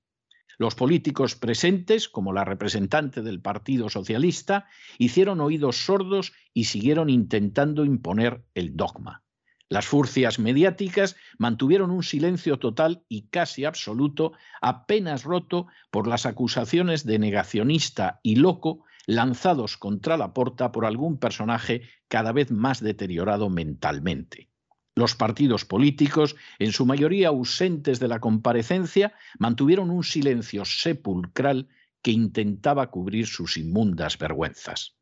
[0.59, 4.67] Los políticos presentes, como la representante del Partido Socialista,
[4.99, 9.23] hicieron oídos sordos y siguieron intentando imponer el dogma.
[9.69, 17.05] Las furcias mediáticas mantuvieron un silencio total y casi absoluto, apenas roto por las acusaciones
[17.05, 23.51] de negacionista y loco lanzados contra la porta por algún personaje cada vez más deteriorado
[23.51, 24.49] mentalmente.
[24.97, 31.69] Los partidos políticos, en su mayoría ausentes de la comparecencia, mantuvieron un silencio sepulcral
[32.03, 34.97] que intentaba cubrir sus inmundas vergüenzas.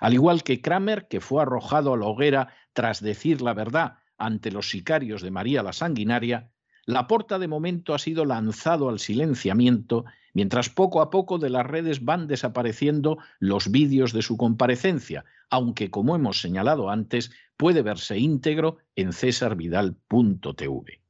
[0.00, 4.50] Al igual que Kramer, que fue arrojado a la hoguera tras decir la verdad ante
[4.50, 6.50] los sicarios de María la Sanguinaria,
[6.86, 10.04] Laporta de momento ha sido lanzado al silenciamiento,
[10.34, 15.90] mientras poco a poco de las redes van desapareciendo los vídeos de su comparecencia, aunque
[15.90, 21.00] como hemos señalado antes, puede verse íntegro en cesarvidal.tv.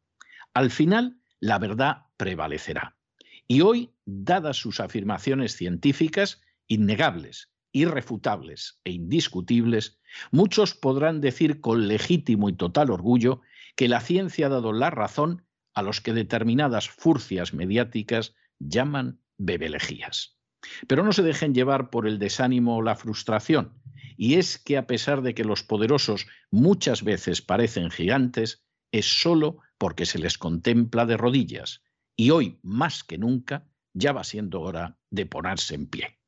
[0.54, 2.96] Al final, la verdad prevalecerá.
[3.46, 9.98] Y hoy, dadas sus afirmaciones científicas, innegables, irrefutables e indiscutibles,
[10.30, 13.42] muchos podrán decir con legítimo y total orgullo
[13.76, 20.38] que la ciencia ha dado la razón a los que determinadas furcias mediáticas llaman bebelejías.
[20.86, 23.74] Pero no se dejen llevar por el desánimo o la frustración,
[24.16, 29.58] y es que a pesar de que los poderosos muchas veces parecen gigantes, es solo
[29.78, 31.82] porque se les contempla de rodillas,
[32.16, 36.18] y hoy más que nunca ya va siendo hora de ponerse en pie.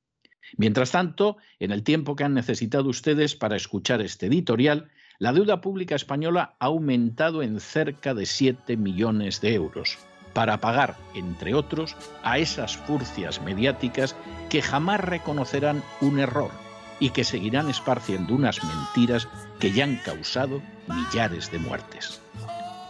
[0.57, 5.61] Mientras tanto, en el tiempo que han necesitado ustedes para escuchar este editorial, la deuda
[5.61, 9.99] pública española ha aumentado en cerca de 7 millones de euros
[10.35, 14.15] para pagar, entre otros, a esas furcias mediáticas
[14.51, 16.66] que jamás reconocerán un error
[17.01, 19.29] y que seguirán esparciendo unas mentiras
[19.59, 22.21] que ya han causado millares de muertes.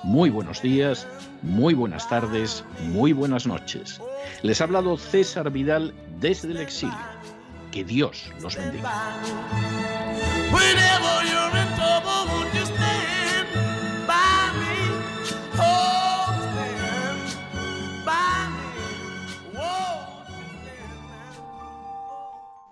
[0.04, 1.06] Muy buenos días,
[1.42, 4.00] muy buenas tardes, muy buenas noches.
[4.42, 6.94] Les ha hablado César Vidal desde el exilio.
[7.72, 8.90] Que Dios los bendiga.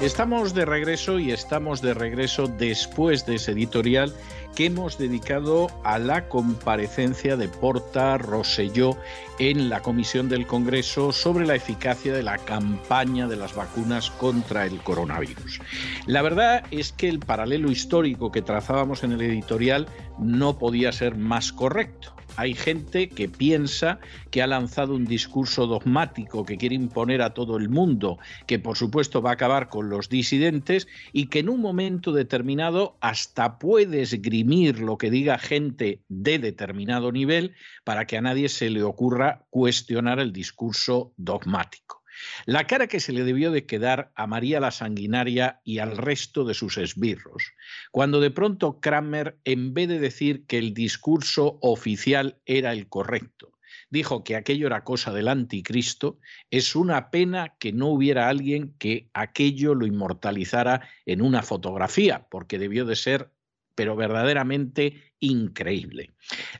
[0.00, 4.14] Estamos de regreso y estamos de regreso después de ese editorial
[4.56, 8.96] que hemos dedicado a la comparecencia de Porta Rosselló
[9.38, 14.64] en la Comisión del Congreso sobre la eficacia de la campaña de las vacunas contra
[14.64, 15.60] el coronavirus.
[16.06, 19.86] La verdad es que el paralelo histórico que trazábamos en el editorial
[20.18, 22.14] no podía ser más correcto.
[22.40, 27.58] Hay gente que piensa que ha lanzado un discurso dogmático que quiere imponer a todo
[27.58, 28.16] el mundo,
[28.46, 32.96] que por supuesto va a acabar con los disidentes y que en un momento determinado
[33.02, 38.70] hasta puede esgrimir lo que diga gente de determinado nivel para que a nadie se
[38.70, 41.99] le ocurra cuestionar el discurso dogmático.
[42.46, 46.44] La cara que se le debió de quedar a María la Sanguinaria y al resto
[46.44, 47.52] de sus esbirros,
[47.90, 53.52] cuando de pronto Kramer, en vez de decir que el discurso oficial era el correcto,
[53.90, 56.18] dijo que aquello era cosa del anticristo,
[56.50, 62.58] es una pena que no hubiera alguien que aquello lo inmortalizara en una fotografía, porque
[62.58, 63.32] debió de ser,
[63.74, 66.12] pero verdaderamente increíble.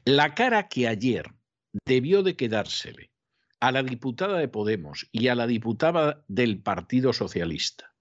[0.05, 1.33] La cara que ayer
[1.87, 3.10] debió de quedársele
[3.61, 7.95] a la diputada de Podemos y a la diputada del Partido Socialista,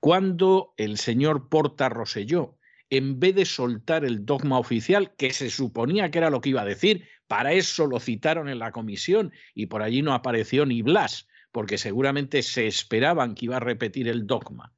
[0.00, 2.58] cuando el señor Porta Roselló,
[2.90, 6.62] en vez de soltar el dogma oficial, que se suponía que era lo que iba
[6.62, 10.82] a decir, para eso lo citaron en la comisión y por allí no apareció ni
[10.82, 14.74] Blas, porque seguramente se esperaban que iba a repetir el dogma.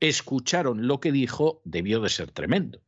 [0.00, 2.82] Escucharon lo que dijo, debió de ser tremendo.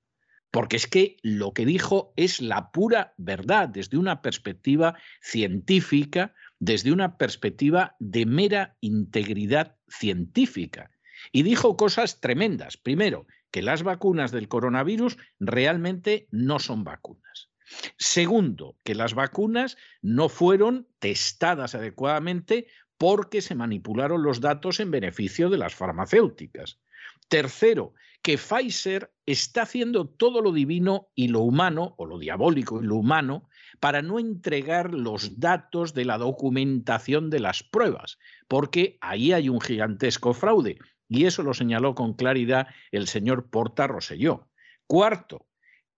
[0.51, 6.93] Porque es que lo que dijo es la pura verdad desde una perspectiva científica, desde
[6.93, 10.91] una perspectiva de mera integridad científica.
[11.33, 12.77] Y dijo cosas tremendas.
[12.77, 17.51] Primero, que las vacunas del coronavirus realmente no son vacunas.
[17.97, 25.51] Segundo, que las vacunas no fueron testadas adecuadamente porque se manipularon los datos en beneficio
[25.51, 26.81] de las farmacéuticas.
[27.29, 32.87] Tercero, que Pfizer está haciendo todo lo divino y lo humano, o lo diabólico y
[32.87, 33.49] lo humano,
[33.81, 38.19] para no entregar los datos de la documentación de las pruebas,
[38.49, 40.79] porque ahí hay un gigantesco fraude.
[41.09, 44.49] Y eso lo señaló con claridad el señor Porta Roselló.
[44.87, 45.47] Cuarto,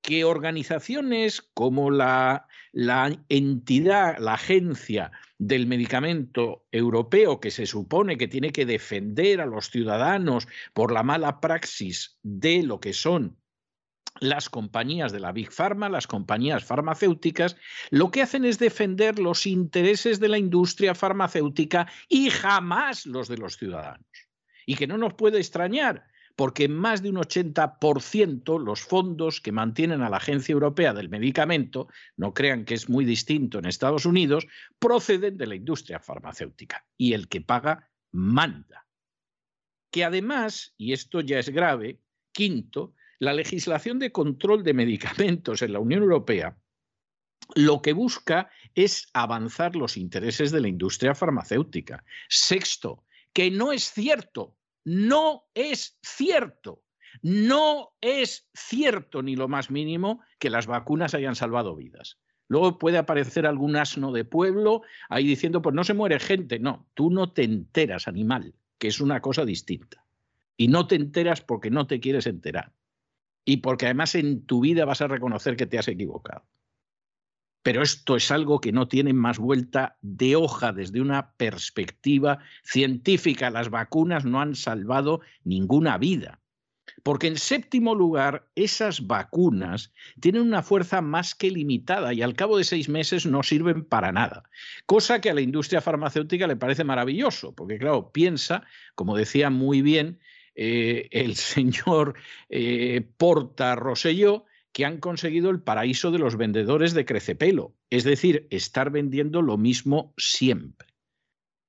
[0.02, 8.28] que organizaciones como la, la, entidad, la agencia del medicamento europeo que se supone que
[8.28, 13.36] tiene que defender a los ciudadanos por la mala praxis de lo que son
[14.20, 17.56] las compañías de la Big Pharma, las compañías farmacéuticas,
[17.90, 23.38] lo que hacen es defender los intereses de la industria farmacéutica y jamás los de
[23.38, 24.06] los ciudadanos.
[24.66, 26.06] Y que no nos puede extrañar,
[26.36, 31.88] porque más de un 80% los fondos que mantienen a la Agencia Europea del Medicamento,
[32.16, 34.46] no crean que es muy distinto en Estados Unidos,
[34.78, 36.86] proceden de la industria farmacéutica.
[36.96, 38.86] Y el que paga manda.
[39.90, 42.00] Que además, y esto ya es grave,
[42.32, 46.56] quinto, la legislación de control de medicamentos en la Unión Europea
[47.54, 52.04] lo que busca es avanzar los intereses de la industria farmacéutica.
[52.28, 56.84] Sexto, que no es cierto, no es cierto,
[57.22, 62.18] no es cierto ni lo más mínimo que las vacunas hayan salvado vidas.
[62.46, 66.58] Luego puede aparecer algún asno de pueblo ahí diciendo, pues no se muere gente.
[66.58, 70.04] No, tú no te enteras, animal, que es una cosa distinta.
[70.56, 72.72] Y no te enteras porque no te quieres enterar
[73.50, 76.46] y porque además en tu vida vas a reconocer que te has equivocado.
[77.64, 83.50] Pero esto es algo que no tiene más vuelta de hoja desde una perspectiva científica.
[83.50, 86.40] Las vacunas no han salvado ninguna vida.
[87.02, 92.56] Porque en séptimo lugar, esas vacunas tienen una fuerza más que limitada y al cabo
[92.56, 94.44] de seis meses no sirven para nada.
[94.86, 98.62] Cosa que a la industria farmacéutica le parece maravilloso, porque claro, piensa,
[98.94, 100.20] como decía muy bien
[100.62, 102.14] eh, el señor
[102.50, 108.46] eh, Porta Roselló, que han conseguido el paraíso de los vendedores de crecepelo, es decir,
[108.50, 110.88] estar vendiendo lo mismo siempre.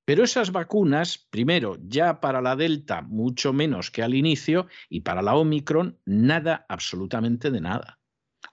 [0.04, 5.22] Pero esas vacunas, primero, ya para la Delta mucho menos que al inicio y para
[5.22, 8.02] la Omicron nada, absolutamente de nada.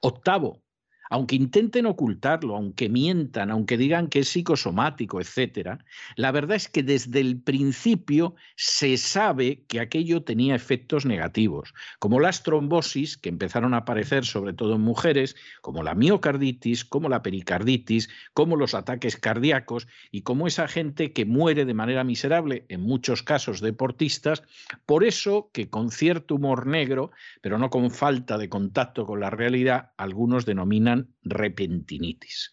[0.01, 0.63] Octavo,
[1.11, 5.85] aunque intenten ocultarlo, aunque mientan, aunque digan que es psicosomático, etcétera,
[6.17, 12.21] la verdad es que desde el principio se sabe que aquello tenía efectos negativos, como
[12.21, 17.23] las trombosis que empezaron a aparecer sobre todo en mujeres, como la miocarditis, como la
[17.23, 22.83] pericarditis, como los ataques cardíacos y como esa gente que muere de manera miserable, en
[22.83, 24.43] muchos casos deportistas,
[24.87, 29.31] por eso que con cierto humor negro, pero no con falta de contacto con la
[29.31, 32.53] realidad, algunos denominan repentinitis.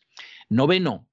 [0.49, 1.09] Noveno,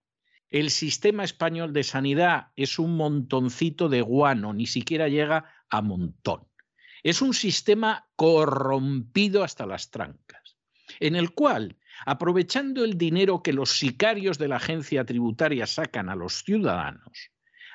[0.48, 6.46] el sistema español de sanidad es un montoncito de guano, ni siquiera llega a montón.
[7.02, 10.56] Es un sistema corrompido hasta las trancas,
[11.00, 16.16] en el cual, aprovechando el dinero que los sicarios de la agencia tributaria sacan a
[16.16, 17.30] los ciudadanos,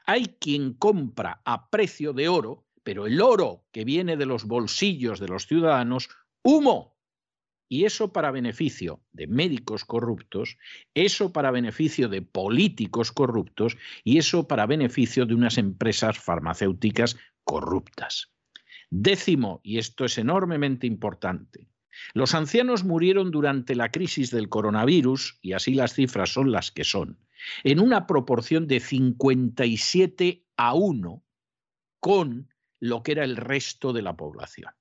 [0.05, 5.19] hay quien compra a precio de oro, pero el oro que viene de los bolsillos
[5.19, 6.09] de los ciudadanos,
[6.43, 6.96] humo
[7.69, 10.57] y eso para beneficio de médicos corruptos,
[10.93, 18.31] eso para beneficio de políticos corruptos y eso para beneficio de unas empresas farmacéuticas corruptas.
[18.89, 21.67] Décimo, y esto es enormemente importante,
[22.13, 26.83] los ancianos murieron durante la crisis del coronavirus, y así las cifras son las que
[26.83, 27.19] son,
[27.63, 31.23] en una proporción de 57 a 1
[31.99, 34.71] con lo que era el resto de la población.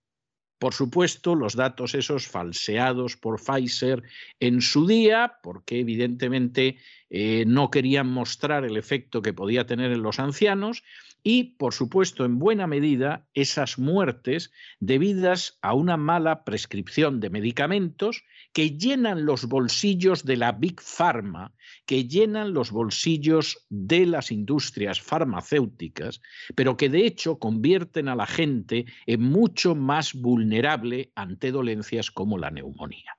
[0.59, 4.03] Por supuesto, los datos esos falseados por Pfizer
[4.41, 6.79] en su día, porque evidentemente
[7.11, 10.83] eh, no querían mostrar el efecto que podía tener en los ancianos,
[11.29, 18.23] y, por supuesto, en buena medida, esas muertes debidas a una mala prescripción de medicamentos
[18.53, 21.53] que llenan los bolsillos de la Big Pharma,
[21.85, 26.21] que llenan los bolsillos de las industrias farmacéuticas,
[26.55, 32.39] pero que de hecho convierten a la gente en mucho más vulnerable ante dolencias como
[32.39, 33.19] la neumonía.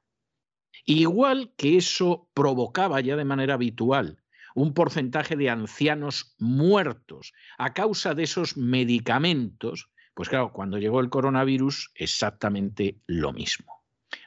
[0.85, 4.23] Igual que eso provocaba ya de manera habitual
[4.57, 11.11] un porcentaje de ancianos muertos a causa de esos medicamentos, pues claro, cuando llegó el
[11.11, 13.83] coronavirus, exactamente lo mismo.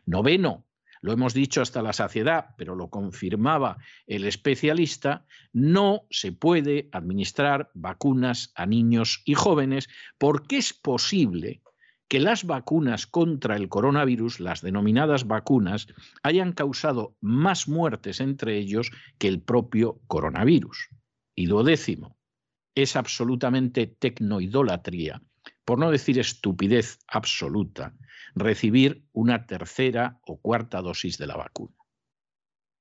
[0.07, 0.69] Noveno,
[1.01, 7.73] lo hemos dicho hasta la saciedad, pero lo confirmaba el especialista, no se puede administrar
[7.75, 11.61] vacunas a niños y jóvenes porque es posible
[12.11, 15.87] que las vacunas contra el coronavirus, las denominadas vacunas,
[16.25, 20.89] hayan causado más muertes entre ellos que el propio coronavirus.
[21.37, 22.19] Y duodécimo,
[22.75, 25.23] es absolutamente tecnoidolatría,
[25.65, 27.95] por no decir estupidez absoluta,
[28.35, 31.77] recibir una tercera o cuarta dosis de la vacuna.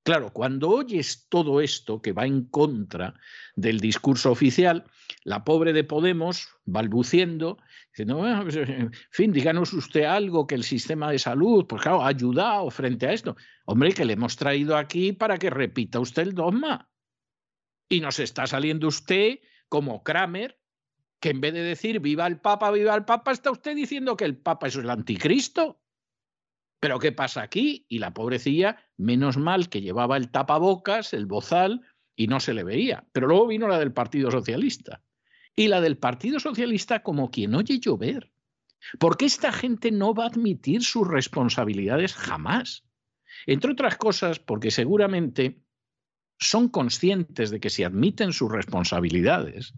[0.02, 3.14] Claro, cuando oyes todo esto que va en contra
[3.54, 4.84] del discurso oficial,
[5.24, 7.58] la pobre de Podemos, balbuciendo,
[7.92, 12.08] diciendo, pues, en fin, díganos usted algo que el sistema de salud, pues claro, ha
[12.08, 13.36] ayudado frente a esto.
[13.66, 16.90] Hombre, que le hemos traído aquí para que repita usted el dogma.
[17.90, 20.58] Y nos está saliendo usted como Kramer,
[21.20, 24.24] que en vez de decir viva el Papa, viva el Papa, está usted diciendo que
[24.24, 25.82] el Papa es el anticristo.
[26.80, 27.84] Pero ¿qué pasa aquí?
[27.88, 31.82] Y la pobrecilla, menos mal que llevaba el tapabocas, el bozal,
[32.16, 33.06] y no se le veía.
[33.12, 35.02] Pero luego vino la del Partido Socialista.
[35.54, 38.32] Y la del Partido Socialista como quien oye llover.
[38.98, 42.84] Porque esta gente no va a admitir sus responsabilidades jamás.
[43.46, 45.62] Entre otras cosas, porque seguramente
[46.38, 49.74] son conscientes de que si admiten sus responsabilidades,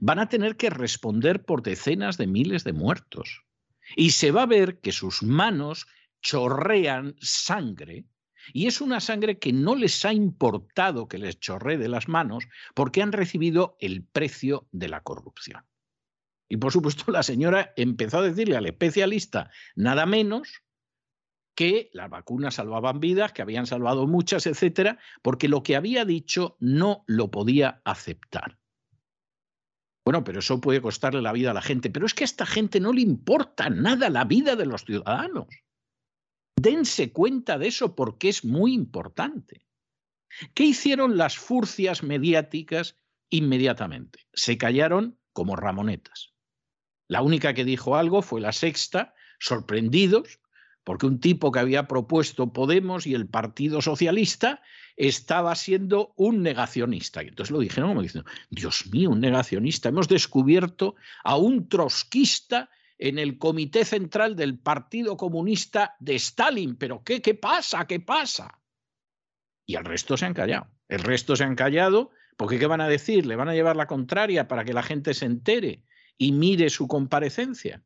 [0.00, 3.44] van a tener que responder por decenas de miles de muertos.
[3.96, 5.86] Y se va a ver que sus manos
[6.22, 8.06] chorrean sangre
[8.52, 12.44] y es una sangre que no les ha importado que les chorree de las manos
[12.74, 15.64] porque han recibido el precio de la corrupción.
[16.48, 20.62] Y por supuesto la señora empezó a decirle al especialista nada menos
[21.54, 26.56] que las vacunas salvaban vidas, que habían salvado muchas, etcétera, porque lo que había dicho
[26.60, 28.58] no lo podía aceptar.
[30.04, 32.46] Bueno, pero eso puede costarle la vida a la gente, pero es que a esta
[32.46, 35.46] gente no le importa nada la vida de los ciudadanos.
[36.56, 39.66] Dense cuenta de eso porque es muy importante.
[40.54, 42.96] ¿Qué hicieron las furcias mediáticas
[43.30, 44.26] inmediatamente?
[44.32, 46.32] Se callaron como ramonetas.
[47.08, 50.40] La única que dijo algo fue la sexta, sorprendidos,
[50.84, 54.62] porque un tipo que había propuesto Podemos y el Partido Socialista
[54.96, 57.22] estaba siendo un negacionista.
[57.22, 59.88] Y entonces lo dijeron como diciendo, Dios mío, un negacionista.
[59.88, 62.70] Hemos descubierto a un trotskista
[63.02, 66.76] en el Comité Central del Partido Comunista de Stalin.
[66.76, 67.84] ¿Pero qué, qué pasa?
[67.88, 68.60] ¿Qué pasa?
[69.66, 70.68] Y el resto se han callado.
[70.88, 73.26] El resto se han callado porque ¿qué van a decir?
[73.26, 75.82] ¿Le van a llevar la contraria para que la gente se entere
[76.16, 77.82] y mire su comparecencia?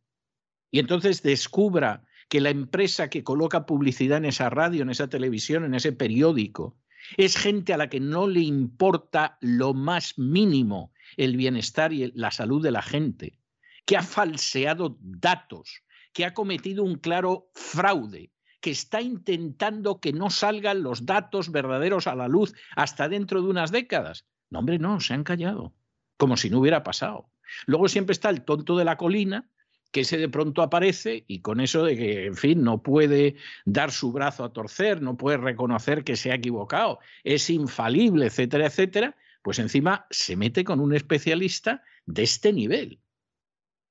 [0.71, 5.65] Y entonces descubra que la empresa que coloca publicidad en esa radio, en esa televisión,
[5.65, 6.77] en ese periódico,
[7.17, 12.31] es gente a la que no le importa lo más mínimo el bienestar y la
[12.33, 13.39] salud de la gente,
[13.87, 15.83] que ha falseado datos,
[16.13, 22.07] que ha cometido un claro fraude, que está intentando que no salgan los datos verdaderos
[22.07, 24.27] a la luz hasta dentro de unas décadas.
[24.51, 25.75] No, hombre, no, se han callado,
[26.17, 27.31] como si no hubiera pasado.
[27.67, 29.49] Luego siempre está el tonto de la colina,
[29.93, 33.93] que ese de pronto aparece y con eso de que, en fin, no puede dar
[33.93, 39.17] su brazo a torcer, no puede reconocer que se ha equivocado, es infalible, etcétera, etcétera,
[39.43, 43.01] pues encima se mete con un especialista de este nivel.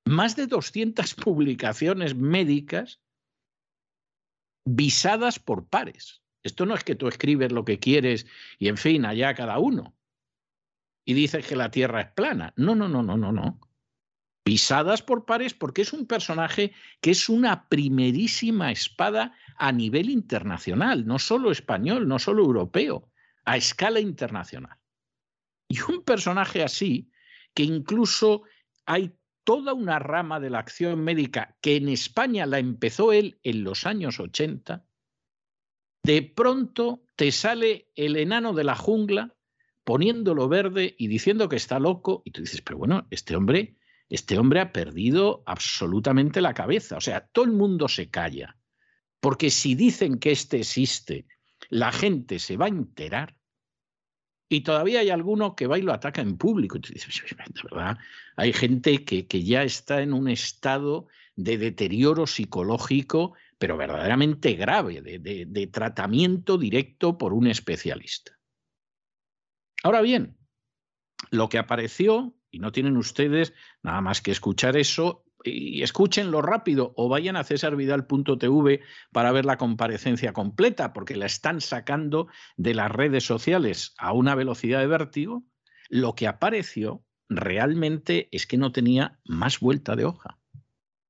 [0.06, 3.00] Más de 200 publicaciones médicas
[4.64, 6.22] visadas por pares.
[6.42, 8.26] Esto no es que tú escribes lo que quieres
[8.58, 9.96] y en fin, allá cada uno.
[11.04, 12.52] Y dices que la Tierra es plana.
[12.56, 13.60] No, no, no, no, no, no.
[14.44, 21.04] Visadas por pares porque es un personaje que es una primerísima espada a nivel internacional,
[21.04, 23.10] no solo español, no solo europeo,
[23.44, 24.78] a escala internacional.
[25.68, 27.10] Y un personaje así,
[27.54, 28.42] que incluso
[28.84, 29.15] hay
[29.46, 33.86] toda una rama de la acción médica que en España la empezó él en los
[33.86, 34.84] años 80,
[36.02, 39.36] de pronto te sale el enano de la jungla
[39.84, 43.76] poniéndolo verde y diciendo que está loco y tú dices, pero bueno, este hombre,
[44.08, 48.56] este hombre ha perdido absolutamente la cabeza, o sea, todo el mundo se calla,
[49.20, 51.28] porque si dicen que este existe,
[51.68, 53.35] la gente se va a enterar
[54.48, 56.78] y todavía hay alguno que va y lo ataca en público.
[56.78, 57.00] De
[57.70, 57.98] verdad,
[58.36, 65.02] hay gente que, que ya está en un estado de deterioro psicológico, pero verdaderamente grave,
[65.02, 68.38] de, de, de tratamiento directo por un especialista.
[69.82, 70.36] Ahora bien,
[71.30, 76.92] lo que apareció, y no tienen ustedes nada más que escuchar eso, y escúchenlo rápido
[76.96, 78.80] o vayan a cesarvidal.tv
[79.12, 84.34] para ver la comparecencia completa, porque la están sacando de las redes sociales a una
[84.34, 85.44] velocidad de vértigo,
[85.88, 90.38] lo que apareció realmente es que no tenía más vuelta de hoja.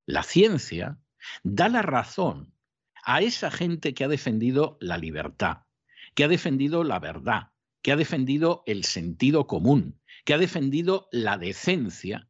[0.06, 0.98] La ciencia
[1.42, 2.54] da la razón
[3.04, 5.64] a esa gente que ha defendido la libertad,
[6.14, 11.38] que ha defendido la verdad, que ha defendido el sentido común, que ha defendido la
[11.38, 12.28] decencia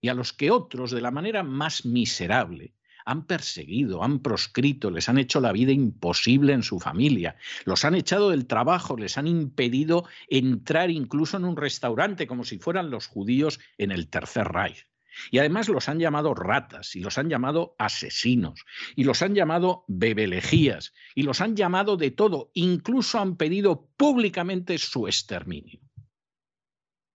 [0.00, 2.74] y a los que otros, de la manera más miserable,
[3.08, 7.94] han perseguido, han proscrito, les han hecho la vida imposible en su familia, los han
[7.94, 13.06] echado del trabajo, les han impedido entrar incluso en un restaurante como si fueran los
[13.06, 14.86] judíos en el Tercer Reich.
[15.30, 19.84] Y además los han llamado ratas y los han llamado asesinos y los han llamado
[19.88, 25.80] bebelejías y los han llamado de todo, incluso han pedido públicamente su exterminio.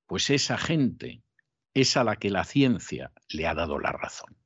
[0.08, 1.24] Pues esa gente
[1.74, 4.38] es a la que la ciencia le ha dado la razón.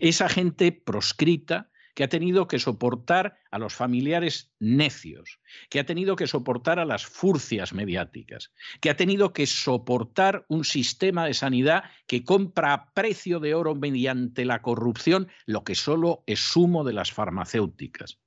[0.00, 5.38] Esa gente proscrita que ha tenido que soportar a los familiares necios,
[5.70, 10.64] que ha tenido que soportar a las furcias mediáticas, que ha tenido que soportar un
[10.64, 16.24] sistema de sanidad que compra a precio de oro mediante la corrupción lo que solo
[16.26, 18.18] es humo de las farmacéuticas.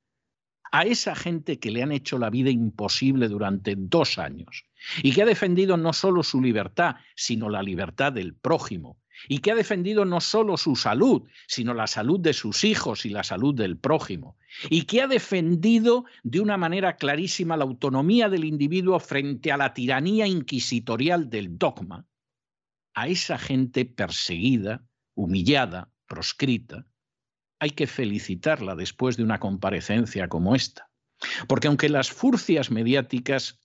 [0.71, 4.65] A esa gente que le han hecho la vida imposible durante dos años,
[5.01, 8.97] y que ha defendido no solo su libertad, sino la libertad del prójimo,
[9.27, 13.09] y que ha defendido no solo su salud, sino la salud de sus hijos y
[13.09, 14.37] la salud del prójimo,
[14.69, 19.73] y que ha defendido de una manera clarísima la autonomía del individuo frente a la
[19.73, 22.05] tiranía inquisitorial del dogma,
[22.93, 24.83] a esa gente perseguida,
[25.15, 26.85] humillada, proscrita,
[27.59, 30.89] hay que felicitarla después de una comparecencia como esta.
[31.47, 33.59] Porque aunque las furcias mediáticas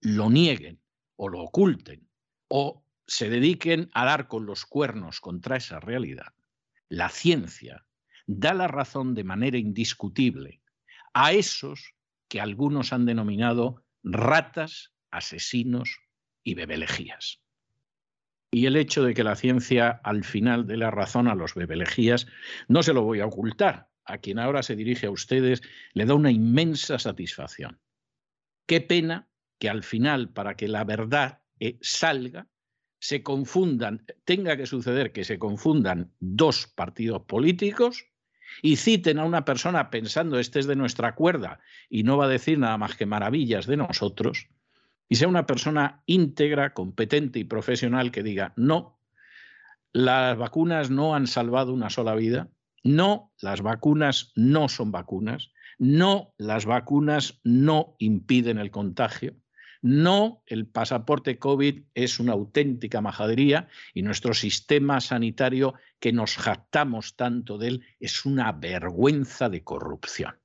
[0.00, 0.80] lo nieguen
[1.16, 2.08] o lo oculten
[2.48, 6.32] o se dediquen a dar con los cuernos contra esa realidad,
[6.88, 7.86] la ciencia
[8.26, 10.62] da la razón de manera indiscutible
[11.12, 11.94] a esos
[12.28, 16.00] que algunos han denominado ratas, asesinos
[16.42, 17.43] y bebelejías.
[18.54, 22.28] Y el hecho de que la ciencia al final dé la razón a los bebelejías
[22.68, 23.90] no se lo voy a ocultar.
[24.04, 25.60] A quien ahora se dirige a ustedes
[25.92, 27.80] le da una inmensa satisfacción.
[28.66, 29.28] Qué pena
[29.58, 32.46] que al final, para que la verdad eh, salga,
[33.00, 38.06] se confundan, tenga que suceder que se confundan dos partidos políticos
[38.62, 41.58] y citen a una persona pensando este es de nuestra cuerda
[41.90, 44.46] y no va a decir nada más que maravillas de nosotros,
[45.14, 48.98] y sea una persona íntegra, competente y profesional que diga, no,
[49.92, 52.48] las vacunas no han salvado una sola vida,
[52.82, 59.36] no, las vacunas no son vacunas, no, las vacunas no impiden el contagio,
[59.82, 67.14] No, el pasaporte COVID es una auténtica majadería y nuestro sistema sanitario que nos jactamos
[67.14, 70.40] tanto de él es una vergüenza de corrupción.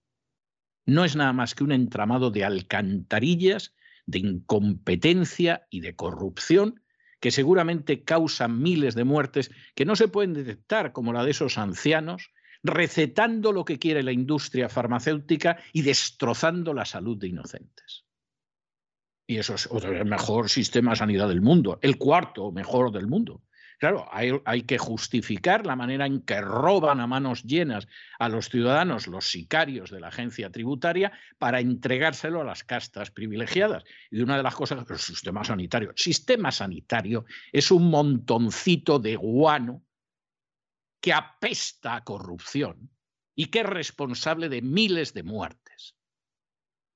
[0.86, 3.74] No es nada más que un entramado de alcantarillas,
[4.10, 6.82] de incompetencia y de corrupción
[7.20, 11.58] que seguramente causan miles de muertes que no se pueden detectar, como la de esos
[11.58, 12.32] ancianos,
[12.64, 18.06] recetando lo que quiere la industria farmacéutica y destrozando la salud de inocentes.
[19.28, 23.44] Y eso es el mejor sistema de sanidad del mundo, el cuarto mejor del mundo.
[23.80, 27.88] Claro, hay, que justificar la manera en que roban a manos llenas
[28.20, 33.86] a los ciudadanos los sicarios de la agencia tributaria para entregárselo a las castas privilegiadas.
[34.12, 35.92] Y una de las cosas, el sistema sanitario.
[35.92, 37.24] El sistema sanitario
[37.54, 39.82] es un montoncito de guano
[41.00, 42.90] que apesta a corrupción
[43.34, 45.96] y que es responsable de miles de muertes,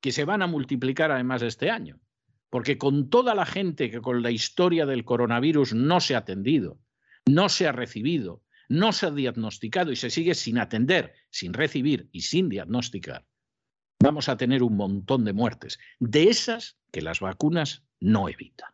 [0.01, 2.01] que se van a multiplicar además este año.
[2.53, 6.77] Porque con toda la gente que con la historia del coronavirus no se ha atendido,
[7.25, 12.09] no se ha recibido, no se ha diagnosticado y se sigue sin atender, sin recibir
[12.11, 13.25] y sin diagnosticar,
[13.99, 18.69] vamos a tener un montón de muertes, de esas que las vacunas no evitan.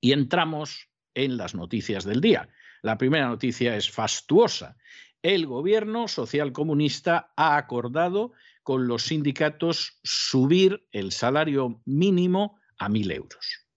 [0.00, 2.48] Y entramos en las noticias del día.
[2.80, 4.78] La primera noticia es fastuosa.
[5.20, 8.32] El gobierno socialcomunista ha acordado
[8.64, 13.68] con los sindicatos subir el salario mínimo a mil euros.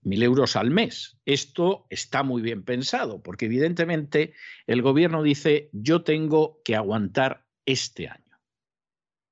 [0.00, 1.18] Mil euros al mes.
[1.26, 4.32] Esto está muy bien pensado, porque evidentemente
[4.66, 8.38] el gobierno dice, yo tengo que aguantar este año.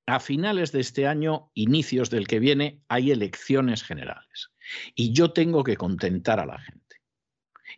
[0.06, 4.50] A finales de este año, inicios del que viene, hay elecciones generales.
[4.94, 6.96] Y yo tengo que contentar a la gente.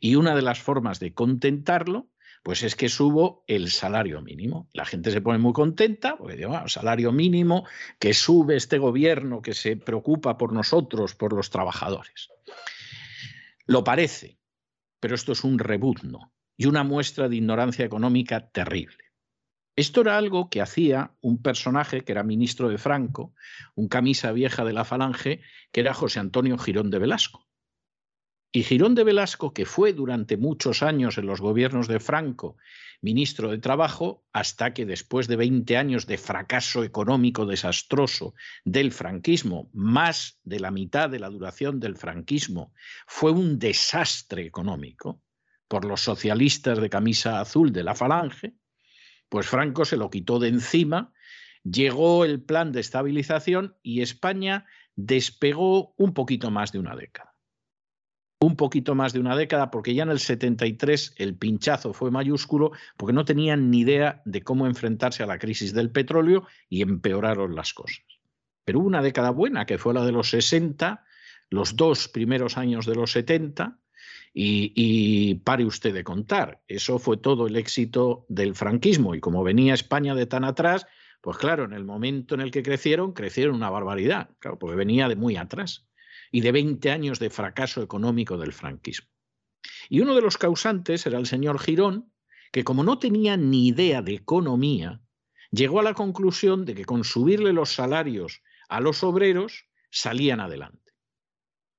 [0.01, 2.09] Y una de las formas de contentarlo
[2.45, 4.69] pues es que subo el salario mínimo.
[4.75, 7.67] La gente se pone muy contenta porque digo, ah, salario mínimo
[7.99, 12.29] que sube este gobierno que se preocupa por nosotros, por los trabajadores.
[13.65, 14.39] Lo parece,
[15.01, 19.05] pero esto es un rebuzno y una muestra de ignorancia económica terrible.
[19.75, 23.33] Esto era algo que hacía un personaje que era ministro de Franco,
[23.75, 25.41] un camisa vieja de la Falange,
[25.73, 27.49] que era José Antonio Girón de Velasco.
[28.57, 32.57] Y Girón de Velasco, que fue durante muchos años en los gobiernos de Franco
[33.01, 38.33] ministro de Trabajo, hasta que después de 20 años de fracaso económico desastroso
[38.65, 42.73] del franquismo, más de la mitad de la duración del franquismo,
[43.09, 45.21] fue un desastre económico
[45.67, 48.55] por los socialistas de camisa azul de la Falange,
[49.29, 51.13] pues Franco se lo quitó de encima,
[51.65, 57.34] llegó el plan de estabilización y España despegó un poquito más de una década
[58.41, 62.73] un poquito más de una década, porque ya en el 73 el pinchazo fue mayúsculo,
[62.97, 67.55] porque no tenían ni idea de cómo enfrentarse a la crisis del petróleo y empeoraron
[67.55, 68.05] las cosas.
[68.65, 71.05] Pero hubo una década buena, que fue la de los 60,
[71.51, 73.79] los dos primeros años de los 70,
[74.37, 76.61] y, y, pare usted de contar.
[76.67, 79.15] Eso fue todo el éxito del franquismo.
[79.15, 80.87] Y como venía España de tan atrás,
[81.21, 85.09] pues claro, en el momento en el que crecieron, crecieron una barbaridad, claro, porque venía
[85.09, 85.87] de muy atrás
[86.35, 89.09] y de 20 años de fracaso económico del franquismo.
[89.89, 92.13] Y uno de los causantes era el señor Girón,
[92.51, 95.01] que como no tenía ni idea de economía,
[95.53, 100.93] llegó a la conclusión de que con subirle los salarios a los obreros salían adelante.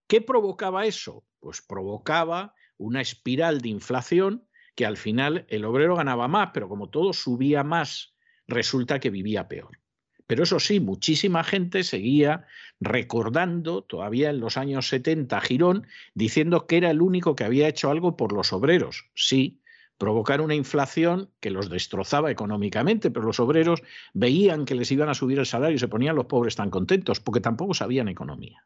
[0.07, 1.25] ¿Qué provocaba eso?
[1.41, 6.89] Pues provocaba una espiral de inflación que al final el obrero ganaba más, pero como
[6.89, 8.15] todo subía más,
[8.47, 9.81] resulta que vivía peor.
[10.28, 12.47] Pero eso sí, muchísima gente seguía
[12.80, 17.67] recordando todavía en los años 70 a Girón diciendo que era el único que había
[17.67, 19.05] hecho algo por los obreros.
[19.13, 19.61] Sí,
[19.97, 23.82] provocar una inflación que los destrozaba económicamente, pero los obreros
[24.13, 27.19] veían que les iban a subir el salario y se ponían los pobres tan contentos
[27.19, 28.65] porque tampoco sabían economía.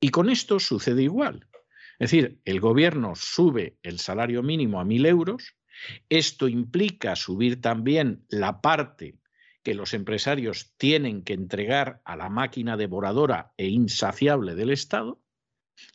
[0.00, 1.46] Y con esto sucede igual.
[1.98, 5.54] Es decir, el gobierno sube el salario mínimo a mil euros,
[6.08, 9.19] esto implica subir también la parte
[9.62, 15.22] que los empresarios tienen que entregar a la máquina devoradora e insaciable del Estado,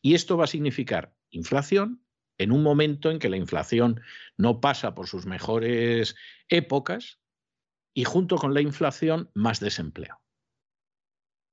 [0.01, 2.05] y esto va a significar inflación
[2.37, 4.01] en un momento en que la inflación
[4.37, 6.15] no pasa por sus mejores
[6.49, 7.19] épocas
[7.93, 10.21] y junto con la inflación más desempleo.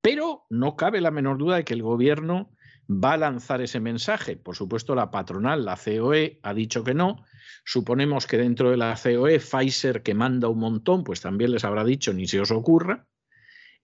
[0.02, 2.50] Pero no cabe la menor duda de que el gobierno
[2.93, 4.36] va a lanzar ese mensaje.
[4.36, 7.24] Por supuesto, la patronal, la COE, ha dicho que no.
[7.64, 11.84] Suponemos que dentro de la COE, Pfizer, que manda un montón, pues también les habrá
[11.84, 13.07] dicho ni se os ocurra.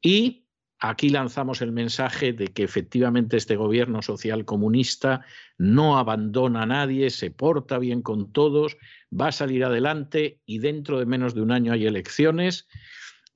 [0.00, 0.46] Y
[0.78, 5.24] aquí lanzamos el mensaje de que efectivamente este gobierno social comunista
[5.56, 8.76] no abandona a nadie, se porta bien con todos,
[9.12, 12.68] va a salir adelante y dentro de menos de un año hay elecciones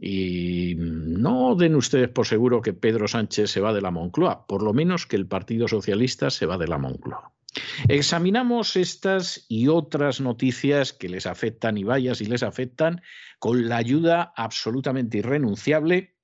[0.05, 4.65] Y no den ustedes por seguro que Pedro Sánchez se va de la Moncloa, por
[4.65, 7.33] lo menos que el Partido Socialista se va de la Moncloa.
[7.87, 13.01] Examinamos estas y otras noticias que les afectan y vaya si les afectan
[13.39, 16.17] con la ayuda absolutamente irrenunciable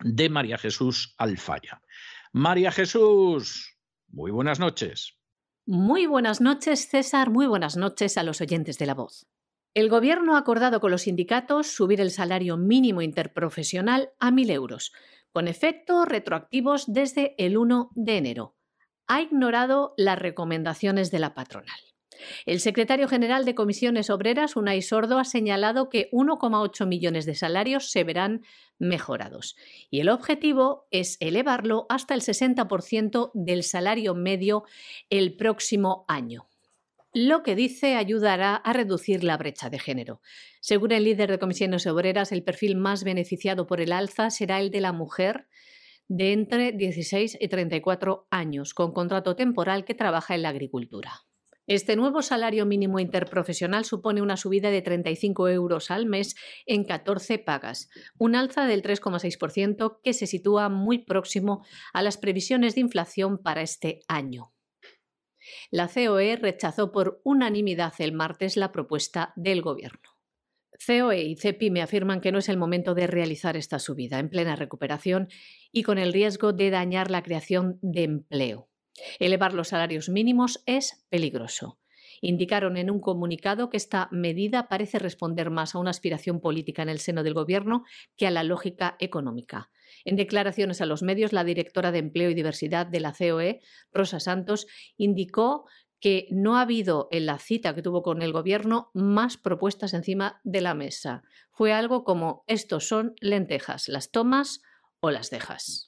[0.00, 1.80] de María Jesús Alfaya.
[2.32, 3.78] María Jesús,
[4.08, 5.14] muy buenas noches.
[5.64, 7.30] Muy buenas noches, César.
[7.30, 9.26] Muy buenas noches a los oyentes de la voz.
[9.74, 14.92] El Gobierno ha acordado con los sindicatos subir el salario mínimo interprofesional a 1.000 euros,
[15.30, 18.56] con efectos retroactivos desde el 1 de enero.
[19.06, 21.78] Ha ignorado las recomendaciones de la patronal.
[22.46, 27.90] El secretario general de Comisiones Obreras, Unai Sordo, ha señalado que 1,8 millones de salarios
[27.90, 28.42] se verán
[28.78, 29.54] mejorados
[29.90, 34.64] y el objetivo es elevarlo hasta el 60% del salario medio
[35.10, 36.48] el próximo año
[37.26, 40.20] lo que dice ayudará a reducir la brecha de género.
[40.60, 44.70] Según el líder de comisiones obreras, el perfil más beneficiado por el alza será el
[44.70, 45.48] de la mujer
[46.06, 51.24] de entre 16 y 34 años, con contrato temporal que trabaja en la agricultura.
[51.66, 57.40] Este nuevo salario mínimo interprofesional supone una subida de 35 euros al mes en 14
[57.40, 63.36] pagas, un alza del 3,6% que se sitúa muy próximo a las previsiones de inflación
[63.36, 64.52] para este año.
[65.70, 70.18] La COE rechazó por unanimidad el martes la propuesta del Gobierno.
[70.86, 74.56] COE y CEPIME afirman que no es el momento de realizar esta subida en plena
[74.56, 75.28] recuperación
[75.72, 78.68] y con el riesgo de dañar la creación de empleo.
[79.18, 81.78] Elevar los salarios mínimos es peligroso.
[82.20, 86.88] Indicaron en un comunicado que esta medida parece responder más a una aspiración política en
[86.88, 87.84] el seno del Gobierno
[88.16, 89.70] que a la lógica económica.
[90.04, 93.60] En declaraciones a los medios, la directora de Empleo y Diversidad de la COE,
[93.92, 94.66] Rosa Santos,
[94.96, 95.66] indicó
[96.00, 100.40] que no ha habido en la cita que tuvo con el Gobierno más propuestas encima
[100.44, 101.22] de la mesa.
[101.50, 104.60] Fue algo como estos son lentejas, las tomas
[105.00, 105.87] o las dejas.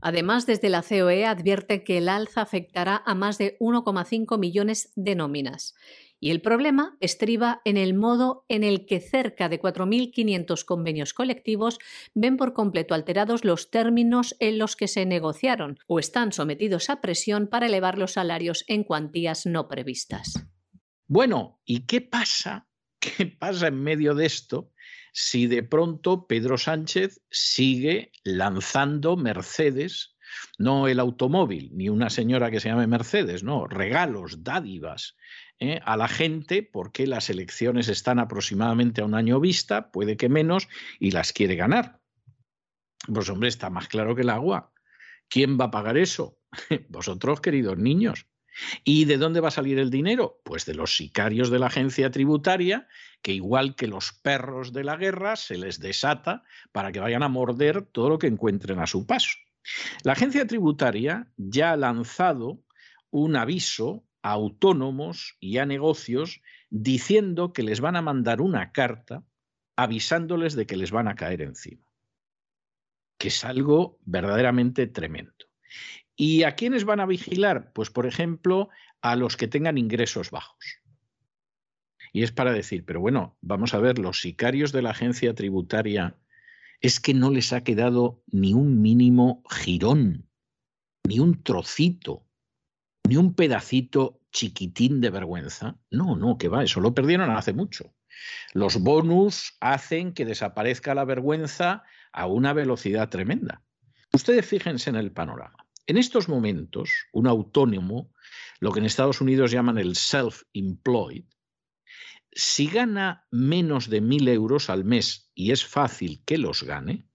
[0.00, 5.14] Además, desde la COE advierte que el alza afectará a más de 1,5 millones de
[5.14, 5.74] nóminas
[6.20, 11.78] y el problema estriba en el modo en el que cerca de 4.500 convenios colectivos
[12.14, 17.00] ven por completo alterados los términos en los que se negociaron o están sometidos a
[17.00, 20.46] presión para elevar los salarios en cuantías no previstas.
[21.06, 22.68] Bueno, ¿y qué pasa?
[23.00, 24.70] ¿Qué pasa en medio de esto
[25.12, 30.16] si de pronto Pedro Sánchez sigue lanzando Mercedes
[30.58, 35.16] no el automóvil, ni una señora que se llame Mercedes, no, regalos, dádivas
[35.58, 35.80] ¿eh?
[35.84, 40.68] a la gente porque las elecciones están aproximadamente a un año vista, puede que menos,
[40.98, 42.00] y las quiere ganar.
[43.12, 44.72] Pues hombre, está más claro que el agua.
[45.28, 46.38] ¿Quién va a pagar eso?
[46.88, 48.26] Vosotros, queridos niños.
[48.84, 50.40] ¿Y de dónde va a salir el dinero?
[50.44, 52.88] Pues de los sicarios de la agencia tributaria,
[53.22, 57.28] que igual que los perros de la guerra, se les desata para que vayan a
[57.28, 59.38] morder todo lo que encuentren a su paso.
[60.04, 62.62] La agencia tributaria ya ha lanzado
[63.10, 66.40] un aviso a autónomos y a negocios
[66.70, 69.24] diciendo que les van a mandar una carta
[69.76, 71.90] avisándoles de que les van a caer encima,
[73.18, 75.32] que es algo verdaderamente tremendo.
[76.20, 77.72] ¿Y a quiénes van a vigilar?
[77.72, 78.68] Pues, por ejemplo,
[79.00, 80.82] a los que tengan ingresos bajos.
[82.12, 86.18] Y es para decir, pero bueno, vamos a ver, los sicarios de la agencia tributaria
[86.82, 90.28] es que no les ha quedado ni un mínimo jirón,
[91.08, 92.26] ni un trocito
[93.08, 95.78] ni un pedacito chiquitín de vergüenza.
[95.90, 97.94] No, no, que va, eso lo perdieron hace mucho.
[98.52, 103.62] Los bonus hacen que desaparezca la vergüenza a una velocidad tremenda.
[104.12, 105.59] Ustedes fíjense en el panorama.
[105.90, 108.14] En estos momentos, un autónomo,
[108.60, 111.24] lo que en Estados Unidos llaman el self-employed,
[112.30, 117.08] si gana menos de mil euros al mes y es fácil que los gane,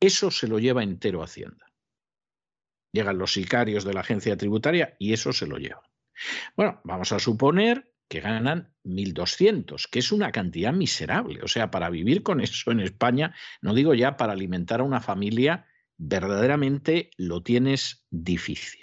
[0.00, 1.66] eso se lo lleva entero Hacienda.
[2.94, 5.84] Llegan los sicarios de la agencia tributaria y eso se lo llevan.
[6.56, 11.42] Bueno, vamos a suponer que ganan 1.200, que es una cantidad miserable.
[11.42, 15.02] O sea, para vivir con eso en España, no digo ya para alimentar a una
[15.02, 15.66] familia,
[16.04, 18.82] verdaderamente lo tienes difícil.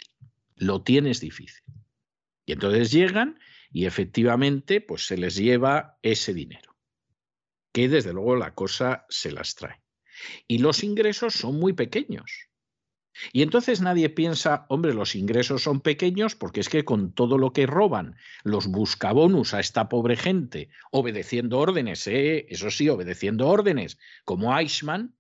[0.56, 1.64] Lo tienes difícil.
[2.46, 3.40] Y entonces llegan
[3.72, 6.76] y efectivamente pues se les lleva ese dinero,
[7.74, 9.82] que desde luego la cosa se las trae.
[10.48, 12.50] Y los ingresos son muy pequeños.
[13.34, 17.52] Y entonces nadie piensa, hombre, los ingresos son pequeños porque es que con todo lo
[17.52, 22.46] que roban los buscabonus a esta pobre gente, obedeciendo órdenes, ¿eh?
[22.50, 25.19] eso sí, obedeciendo órdenes, como Eichmann,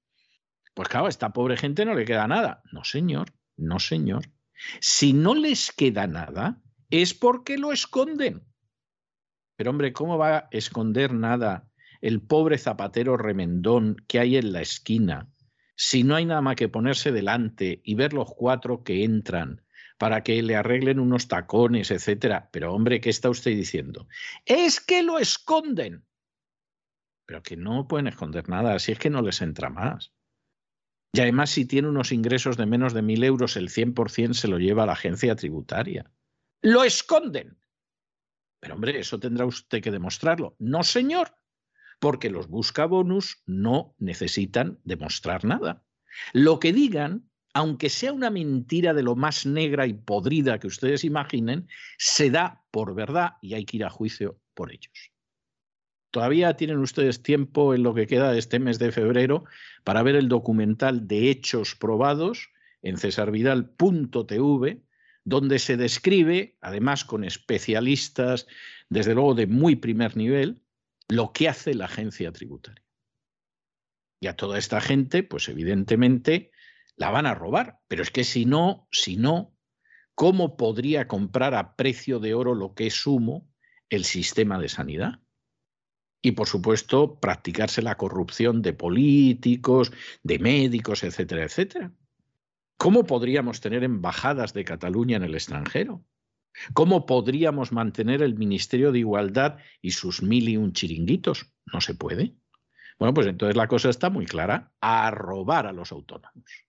[0.80, 2.64] pues claro, a esta pobre gente no le queda nada.
[2.72, 4.32] No, señor, no, señor.
[4.80, 8.48] Si no les queda nada, es porque lo esconden.
[9.58, 11.70] Pero hombre, ¿cómo va a esconder nada
[12.00, 15.30] el pobre zapatero remendón que hay en la esquina,
[15.76, 19.66] si no hay nada más que ponerse delante y ver los cuatro que entran
[19.98, 22.48] para que le arreglen unos tacones, etcétera.
[22.54, 24.08] Pero hombre, ¿qué está usted diciendo?
[24.46, 26.06] Es que lo esconden.
[27.26, 30.14] Pero que no pueden esconder nada, si es que no les entra más.
[31.12, 34.60] Y además, si tiene unos ingresos de menos de mil euros, el 100% se lo
[34.60, 36.12] lleva a la agencia tributaria.
[36.62, 37.58] Lo esconden.
[38.60, 40.56] Pero hombre, eso tendrá usted que demostrarlo.
[40.60, 41.34] No, señor,
[42.00, 45.84] porque los buscabonus no necesitan demostrar nada.
[46.34, 51.04] Lo que digan, aunque sea una mentira de lo más negra y podrida que ustedes
[51.04, 55.12] imaginen, se da por verdad y hay que ir a juicio por ellos.
[56.12, 59.44] Todavía tienen ustedes tiempo en lo que queda de este mes de febrero
[59.84, 62.50] para ver el documental de hechos probados
[62.82, 64.82] en cesarvidal.tv,
[65.24, 68.48] donde se describe, además con especialistas,
[68.90, 70.64] desde luego de muy primer nivel,
[71.08, 72.84] lo que hace la agencia tributaria.
[74.22, 76.52] Y a toda esta gente, pues evidentemente
[76.96, 77.80] la van a robar.
[77.88, 79.56] Pero es que si no, si no,
[80.16, 83.50] ¿cómo podría comprar a precio de oro lo que es sumo
[83.90, 85.22] el sistema de sanidad?
[86.22, 89.92] Y por supuesto, practicarse la corrupción de políticos,
[90.24, 91.94] de médicos, etcétera, etcétera.
[92.78, 96.04] ¿Cómo podríamos tener embajadas de Cataluña en el extranjero?
[96.74, 101.54] ¿Cómo podríamos mantener el Ministerio de Igualdad y sus mil y un chiringuitos?
[101.66, 102.36] No se puede.
[102.98, 106.66] Bueno, pues entonces la cosa está muy clara, a robar a los autónomos.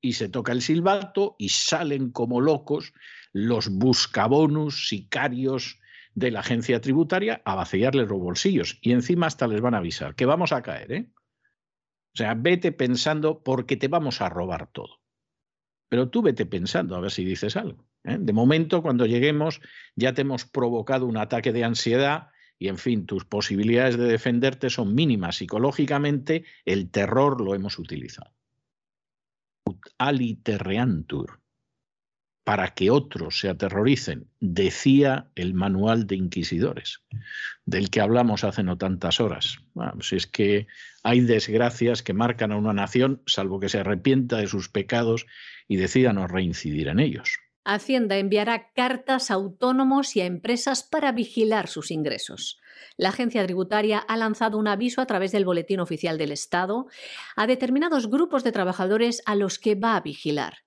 [0.00, 2.92] Y se toca el silbato y salen como locos
[3.32, 5.80] los buscabonus, sicarios
[6.16, 8.78] de la agencia tributaria a vaciarles los bolsillos.
[8.80, 11.12] Y encima hasta les van a avisar que vamos a caer, ¿eh?
[12.14, 15.00] O sea, vete pensando porque te vamos a robar todo.
[15.90, 17.86] Pero tú vete pensando a ver si dices algo.
[18.04, 18.16] ¿eh?
[18.18, 19.60] De momento, cuando lleguemos,
[19.94, 24.70] ya te hemos provocado un ataque de ansiedad y, en fin, tus posibilidades de defenderte
[24.70, 25.36] son mínimas.
[25.36, 28.32] Psicológicamente, el terror lo hemos utilizado.
[29.98, 31.42] Aliterreantur,
[32.46, 37.00] para que otros se aterroricen, decía el manual de inquisidores,
[37.64, 39.58] del que hablamos hace no tantas horas.
[39.98, 40.68] si es que
[41.02, 45.26] hay desgracias que marcan a una nación, salvo que se arrepienta de sus pecados
[45.66, 47.40] y decida no reincidir en ellos.
[47.64, 52.60] Hacienda enviará cartas a autónomos y a empresas para vigilar sus ingresos.
[52.96, 56.86] La agencia tributaria ha lanzado un aviso a través del Boletín Oficial del Estado
[57.34, 60.58] a determinados grupos de trabajadores a los que va a vigilar.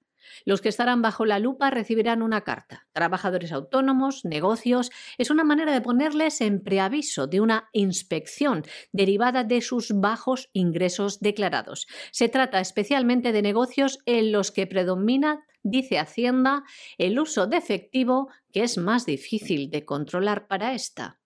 [0.45, 2.87] Los que estarán bajo la lupa recibirán una carta.
[2.93, 9.61] Trabajadores autónomos, negocios, es una manera de ponerles en preaviso de una inspección derivada de
[9.61, 11.87] sus bajos ingresos declarados.
[12.11, 16.63] Se trata especialmente de negocios en los que predomina, dice Hacienda,
[16.97, 21.19] el uso de efectivo que es más difícil de controlar para esta.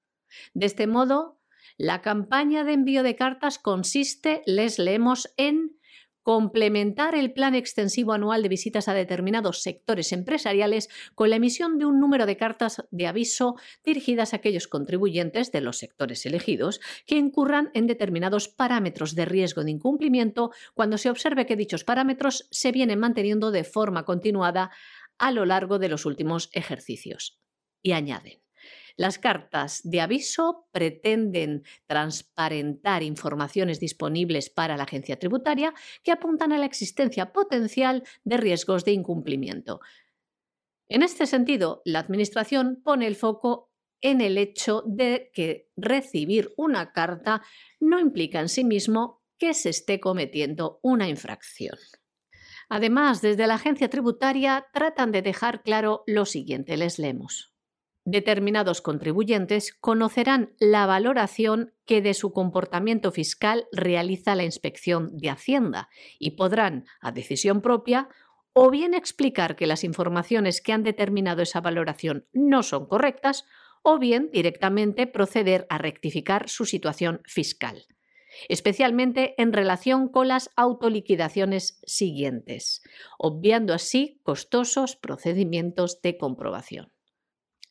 [0.54, 1.40] De este modo,
[1.78, 5.78] la campaña de envío de cartas consiste, les leemos, en
[6.24, 11.86] complementar el plan extensivo anual de visitas a determinados sectores empresariales con la emisión de
[11.86, 17.18] un número de cartas de aviso dirigidas a aquellos contribuyentes de los sectores elegidos que
[17.18, 22.72] incurran en determinados parámetros de riesgo de incumplimiento cuando se observe que dichos parámetros se
[22.72, 24.72] vienen manteniendo de forma continuada
[25.18, 27.40] a lo largo de los últimos ejercicios.
[27.82, 28.43] Y añaden.
[28.96, 35.74] Las cartas de aviso pretenden transparentar informaciones disponibles para la agencia tributaria
[36.04, 39.80] que apuntan a la existencia potencial de riesgos de incumplimiento.
[40.88, 43.72] En este sentido, la Administración pone el foco
[44.02, 47.42] en el hecho de que recibir una carta
[47.80, 51.78] no implica en sí mismo que se esté cometiendo una infracción.
[52.70, 57.53] Además, desde la agencia tributaria tratan de dejar claro lo siguiente, les leemos
[58.06, 65.90] determinados contribuyentes conocerán la valoración que de su comportamiento fiscal realiza la inspección de Hacienda
[66.20, 68.10] y podrán, a decisión propia,
[68.54, 73.46] o bien explicar que las informaciones que han determinado esa valoración no son correctas,
[73.84, 77.86] o bien directamente proceder a rectificar su situación fiscal,
[78.48, 82.82] especialmente en relación con las autoliquidaciones siguientes,
[83.18, 86.93] obviando así costosos procedimientos de comprobación.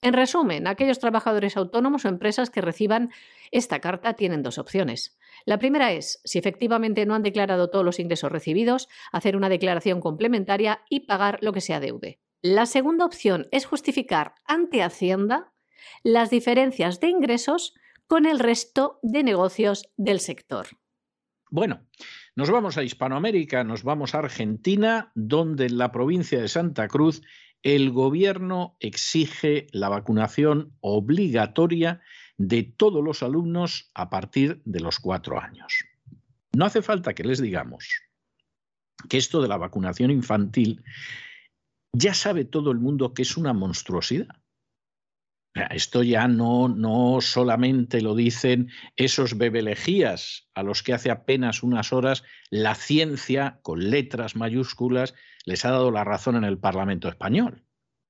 [0.02, 3.10] En resumen, aquellos trabajadores autónomos o empresas que reciban
[3.52, 5.16] esta carta tienen dos opciones.
[5.46, 10.00] La primera es, si efectivamente no han declarado todos los ingresos recibidos, hacer una declaración
[10.00, 12.18] complementaria y pagar lo que se adeude.
[12.42, 15.52] La segunda opción es justificar ante Hacienda
[16.02, 17.74] las diferencias de ingresos
[18.08, 20.66] con el resto de negocios del sector.
[21.48, 21.86] Bueno,
[22.34, 27.22] nos vamos a Hispanoamérica, nos vamos a Argentina, donde en la provincia de Santa Cruz
[27.62, 32.00] el gobierno exige la vacunación obligatoria
[32.38, 35.84] de todos los alumnos a partir de los cuatro años.
[36.54, 37.88] No hace falta que les digamos
[39.08, 40.82] que esto de la vacunación infantil
[41.92, 44.41] ya sabe todo el mundo que es una monstruosidad.
[45.54, 51.92] Esto ya no, no solamente lo dicen esos bebelejías a los que hace apenas unas
[51.92, 57.64] horas la ciencia, con letras mayúsculas, les ha dado la razón en el Parlamento español.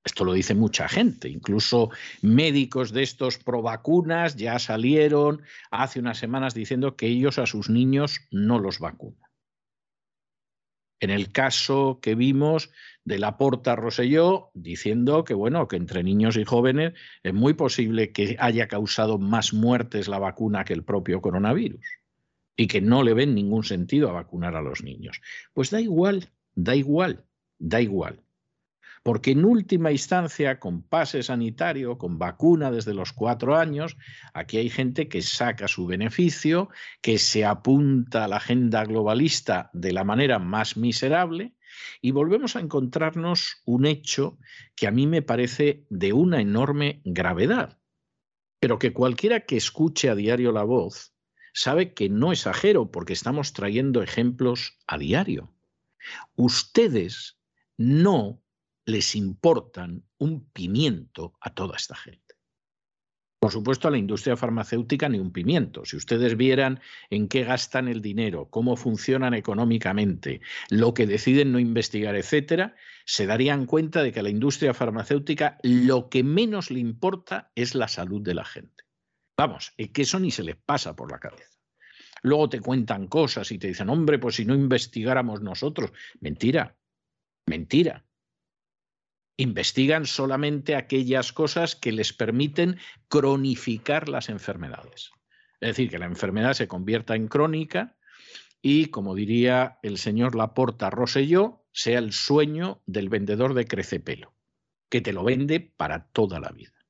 [0.04, 1.90] Esto lo dice mucha gente, incluso
[2.22, 7.68] médicos de estos pro vacunas ya salieron hace unas semanas diciendo que ellos a sus
[7.68, 9.31] niños no los vacunan.
[11.02, 12.70] En el caso que vimos
[13.04, 16.92] de la Porta Roselló, diciendo que bueno, que entre niños y jóvenes
[17.24, 21.84] es muy posible que haya causado más muertes la vacuna que el propio coronavirus
[22.56, 25.20] y que no le ven ningún sentido a vacunar a los niños.
[25.52, 27.24] Pues da igual, da igual,
[27.58, 28.21] da igual.
[29.02, 33.96] Porque en última instancia, con pase sanitario, con vacuna desde los cuatro años,
[34.32, 36.68] aquí hay gente que saca su beneficio,
[37.00, 41.54] que se apunta a la agenda globalista de la manera más miserable,
[42.00, 44.38] y volvemos a encontrarnos un hecho
[44.76, 47.78] que a mí me parece de una enorme gravedad,
[48.60, 51.12] pero que cualquiera que escuche a diario la voz
[51.54, 55.52] sabe que no exagero porque estamos trayendo ejemplos a diario.
[56.34, 57.38] Ustedes
[57.76, 58.41] no
[58.84, 62.22] les importan un pimiento a toda esta gente.
[63.38, 65.84] Por supuesto, a la industria farmacéutica ni un pimiento.
[65.84, 66.80] Si ustedes vieran
[67.10, 73.26] en qué gastan el dinero, cómo funcionan económicamente, lo que deciden no investigar, etcétera, se
[73.26, 77.88] darían cuenta de que a la industria farmacéutica lo que menos le importa es la
[77.88, 78.84] salud de la gente.
[79.36, 81.58] Vamos, es que eso ni se les pasa por la cabeza.
[82.22, 85.90] Luego te cuentan cosas y te dicen, hombre, pues si no investigáramos nosotros.
[86.20, 86.76] Mentira,
[87.46, 88.04] mentira
[89.36, 92.78] investigan solamente aquellas cosas que les permiten
[93.08, 95.10] cronificar las enfermedades.
[95.60, 97.96] Es decir, que la enfermedad se convierta en crónica
[98.60, 104.34] y, como diría el señor Laporta Roselló, sea el sueño del vendedor de crecepelo,
[104.90, 106.86] que te lo vende para toda la vida.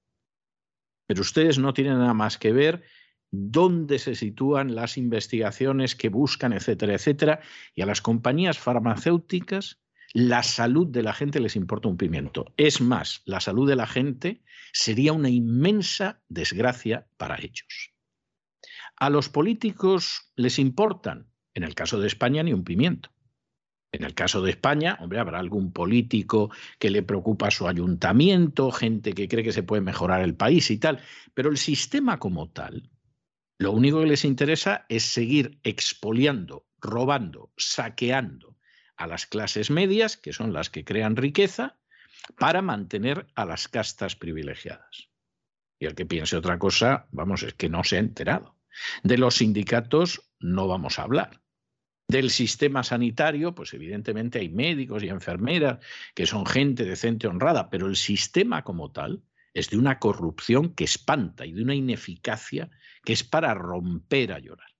[1.07, 2.83] Pero ustedes no tienen nada más que ver
[3.31, 7.41] dónde se sitúan las investigaciones que buscan, etcétera, etcétera,
[7.75, 9.82] y a las compañías farmacéuticas
[10.13, 12.53] la salud de la gente les importa un pimiento.
[12.57, 14.43] Es más, la salud de la gente
[14.73, 17.93] sería una inmensa desgracia para ellos.
[18.97, 23.11] A los políticos les importan, en el caso de España, ni un pimiento.
[23.91, 29.13] En el caso de España, hombre, habrá algún político que le preocupa su ayuntamiento, gente
[29.13, 31.01] que cree que se puede mejorar el país y tal,
[31.35, 32.91] pero el sistema como tal,
[33.59, 38.53] lo único que les interesa es seguir expoliando, robando, saqueando
[39.03, 41.77] a las clases medias, que son las que crean riqueza,
[42.39, 45.09] para mantener a las castas privilegiadas.
[45.81, 48.57] Y el que piense otra cosa, vamos, es que no se ha enterado.
[49.03, 51.43] De los sindicatos no vamos a hablar.
[52.07, 55.85] Del sistema sanitario, pues evidentemente hay médicos y enfermeras
[56.15, 59.25] que son gente decente, honrada, pero el sistema como tal
[59.55, 62.71] es de una corrupción que espanta y de una ineficacia
[63.05, 64.72] que es para romper a llorar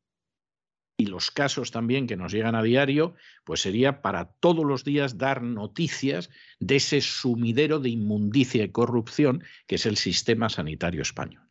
[0.97, 3.15] y los casos también que nos llegan a diario,
[3.45, 6.31] pues sería para todos los días dar noticias
[6.61, 11.43] de ese sumidero de inmundicia y corrupción que es el sistema sanitario español.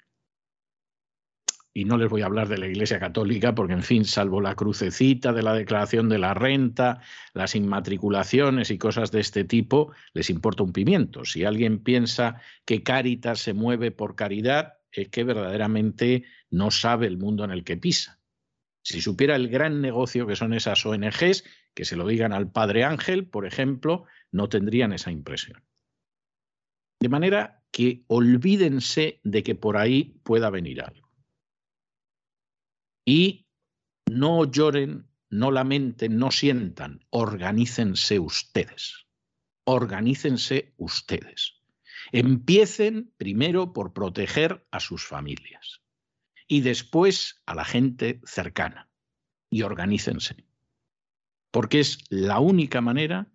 [1.74, 4.56] Y no les voy a hablar de la Iglesia Católica porque, en fin, salvo la
[4.56, 7.00] crucecita de la declaración de la renta,
[7.34, 11.24] las inmatriculaciones y cosas de este tipo, les importa un pimiento.
[11.24, 17.18] Si alguien piensa que Cáritas se mueve por caridad, es que verdaderamente no sabe el
[17.18, 18.21] mundo en el que pisa.
[18.84, 22.84] Si supiera el gran negocio que son esas ONGs, que se lo digan al padre
[22.84, 25.64] Ángel, por ejemplo, no tendrían esa impresión.
[27.00, 31.10] De manera que olvídense de que por ahí pueda venir algo.
[33.06, 33.48] Y
[34.10, 39.06] no lloren, no lamenten, no sientan, organícense ustedes.
[39.64, 41.62] Organícense ustedes.
[42.12, 45.82] Empiecen primero por proteger a sus familias
[46.52, 48.90] y después a la gente cercana
[49.50, 50.36] y organícense.
[51.50, 53.32] Porque es la única manera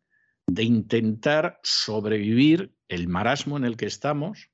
[0.47, 4.51] de intentar sobrevivir el marasmo en el que estamos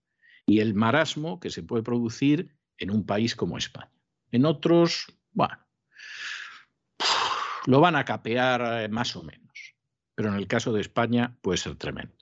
[0.46, 3.90] y el marasmo que se puede producir en un país como España.
[4.30, 5.58] En otros, bueno,
[7.66, 9.74] lo van a capear eh, más o menos,
[10.14, 12.14] pero en el caso de España puede ser tremendo.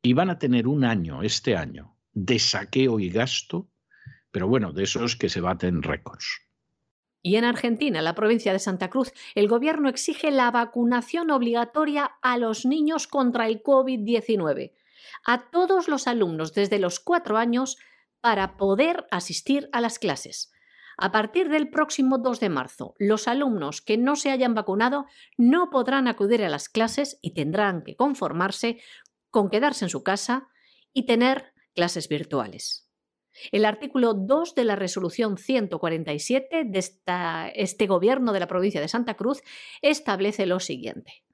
[0.00, 3.69] Y van a tener un año, este año, de saqueo y gasto
[4.30, 6.42] pero bueno, de esos que se baten récords.
[7.22, 12.12] Y en Argentina, en la provincia de Santa Cruz, el gobierno exige la vacunación obligatoria
[12.22, 14.72] a los niños contra el COVID-19.
[15.26, 17.76] A todos los alumnos desde los cuatro años
[18.20, 20.52] para poder asistir a las clases.
[20.96, 25.06] A partir del próximo 2 de marzo, los alumnos que no se hayan vacunado
[25.38, 28.80] no podrán acudir a las clases y tendrán que conformarse
[29.30, 30.48] con quedarse en su casa
[30.92, 32.89] y tener clases virtuales.
[33.52, 36.84] El artículo 2 de la resolución 147 de
[37.54, 39.42] este gobierno de la provincia de Santa Cruz
[39.82, 41.24] establece lo siguiente.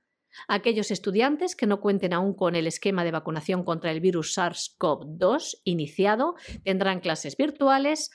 [0.49, 5.61] Aquellos estudiantes que no cuenten aún con el esquema de vacunación contra el virus SARS-CoV-2
[5.65, 8.11] iniciado tendrán clases virtuales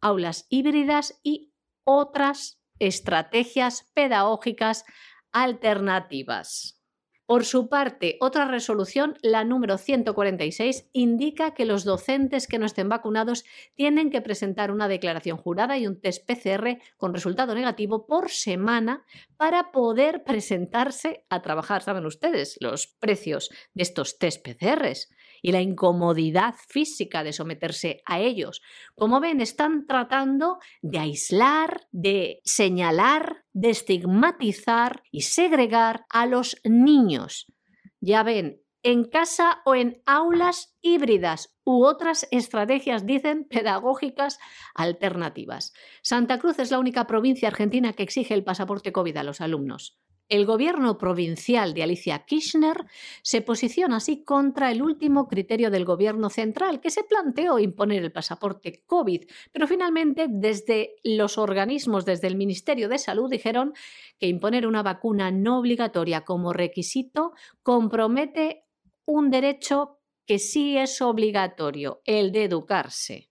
[0.00, 1.52] aulas híbridas y
[1.84, 4.84] otras estrategias pedagógicas
[5.32, 6.83] alternativas.
[7.26, 12.90] Por su parte, otra resolución, la número 146, indica que los docentes que no estén
[12.90, 13.44] vacunados
[13.74, 19.06] tienen que presentar una declaración jurada y un test PCR con resultado negativo por semana
[19.38, 21.82] para poder presentarse a trabajar.
[21.82, 25.08] Saben ustedes los precios de estos test PCRs
[25.44, 28.62] y la incomodidad física de someterse a ellos.
[28.94, 37.52] Como ven, están tratando de aislar, de señalar, de estigmatizar y segregar a los niños.
[38.00, 44.38] Ya ven, en casa o en aulas híbridas u otras estrategias, dicen, pedagógicas
[44.74, 45.74] alternativas.
[46.00, 49.98] Santa Cruz es la única provincia argentina que exige el pasaporte COVID a los alumnos.
[50.28, 52.86] El gobierno provincial de Alicia Kirchner
[53.22, 58.10] se posiciona así contra el último criterio del gobierno central, que se planteó imponer el
[58.10, 63.74] pasaporte COVID, pero finalmente desde los organismos, desde el Ministerio de Salud, dijeron
[64.18, 67.32] que imponer una vacuna no obligatoria como requisito
[67.62, 68.64] compromete
[69.04, 73.28] un derecho que sí es obligatorio, el de educarse.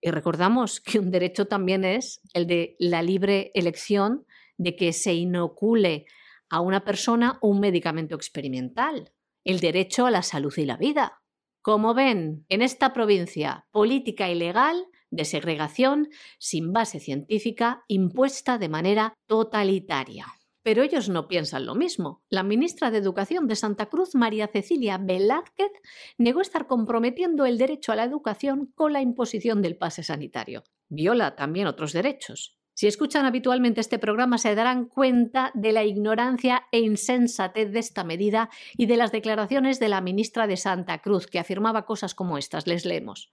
[0.00, 4.24] Y recordamos que un derecho también es el de la libre elección
[4.56, 6.06] de que se inocule
[6.52, 9.10] a una persona un medicamento experimental,
[9.42, 11.22] el derecho a la salud y la vida.
[11.62, 19.14] Como ven, en esta provincia, política ilegal de segregación sin base científica impuesta de manera
[19.26, 20.26] totalitaria.
[20.62, 22.22] Pero ellos no piensan lo mismo.
[22.28, 25.72] La ministra de Educación de Santa Cruz, María Cecilia Velázquez,
[26.18, 30.64] negó estar comprometiendo el derecho a la educación con la imposición del pase sanitario.
[30.90, 32.61] Viola también otros derechos.
[32.82, 38.02] Si escuchan habitualmente este programa se darán cuenta de la ignorancia e insensatez de esta
[38.02, 42.38] medida y de las declaraciones de la ministra de Santa Cruz, que afirmaba cosas como
[42.38, 42.66] estas.
[42.66, 43.32] Les leemos.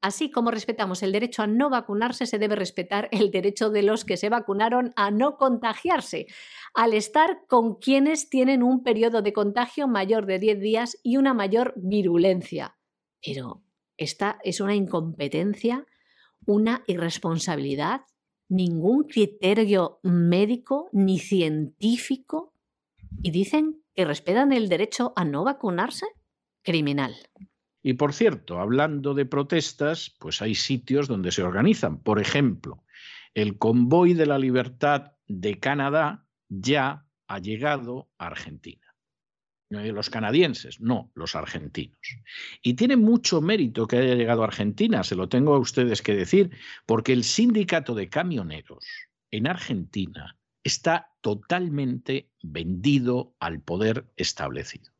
[0.00, 4.04] Así como respetamos el derecho a no vacunarse, se debe respetar el derecho de los
[4.04, 6.26] que se vacunaron a no contagiarse,
[6.74, 11.34] al estar con quienes tienen un periodo de contagio mayor de 10 días y una
[11.34, 12.76] mayor virulencia.
[13.24, 13.62] Pero
[13.96, 15.86] esta es una incompetencia,
[16.46, 18.00] una irresponsabilidad
[18.48, 22.54] ningún criterio médico ni científico
[23.22, 26.06] y dicen que respetan el derecho a no vacunarse?
[26.62, 27.14] Criminal.
[27.82, 32.02] Y por cierto, hablando de protestas, pues hay sitios donde se organizan.
[32.02, 32.84] Por ejemplo,
[33.34, 38.87] el convoy de la libertad de Canadá ya ha llegado a Argentina
[39.70, 41.98] los canadienses, no, los argentinos.
[42.62, 46.14] Y tiene mucho mérito que haya llegado a Argentina, se lo tengo a ustedes que
[46.14, 46.50] decir,
[46.86, 48.84] porque el sindicato de camioneros
[49.30, 54.90] en Argentina está totalmente vendido al poder establecido.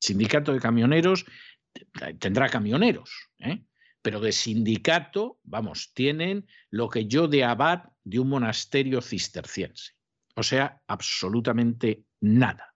[0.00, 1.26] Sindicato de camioneros
[2.18, 3.62] tendrá camioneros, ¿eh?
[4.02, 9.92] pero de sindicato, vamos, tienen lo que yo de abad de un monasterio cisterciense.
[10.36, 12.69] O sea, absolutamente nada.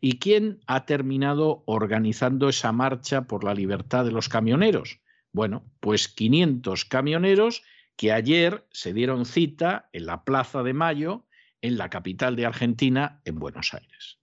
[0.00, 5.00] ¿Y quién ha terminado organizando esa marcha por la libertad de los camioneros?
[5.32, 7.62] Bueno, pues 500 camioneros
[7.96, 11.26] que ayer se dieron cita en la Plaza de Mayo,
[11.60, 14.18] en la capital de Argentina, en Buenos Aires.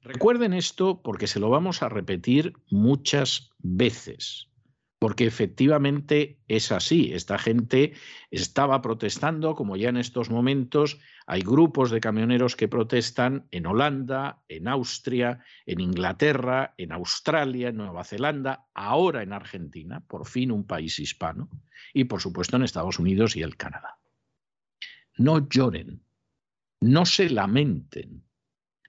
[0.00, 4.51] Recuerden esto porque se lo vamos a repetir muchas veces
[5.02, 7.12] porque efectivamente es así.
[7.12, 7.92] Esta gente
[8.30, 14.44] estaba protestando, como ya en estos momentos hay grupos de camioneros que protestan en Holanda,
[14.46, 20.68] en Austria, en Inglaterra, en Australia, en Nueva Zelanda, ahora en Argentina, por fin un
[20.68, 21.48] país hispano,
[21.92, 23.98] y por supuesto en Estados Unidos y el Canadá.
[25.16, 26.00] No lloren,
[26.80, 28.22] no se lamenten,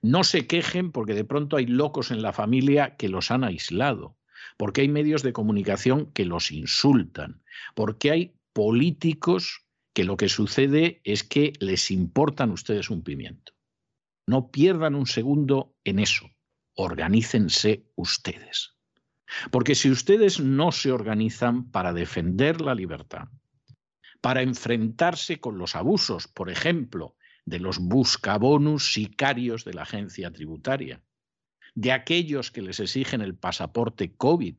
[0.03, 4.15] no se quejen porque de pronto hay locos en la familia que los han aislado
[4.57, 7.43] porque hay medios de comunicación que los insultan,
[7.75, 13.53] porque hay políticos que lo que sucede es que les importan ustedes un pimiento.
[14.27, 16.29] No pierdan un segundo en eso.
[16.75, 18.75] Organícense ustedes.
[19.51, 23.27] Porque si ustedes no se organizan para defender la libertad,
[24.21, 27.15] para enfrentarse con los abusos, por ejemplo,
[27.45, 31.03] de los buscabonus sicarios de la agencia tributaria,
[31.75, 34.57] de aquellos que les exigen el pasaporte COVID,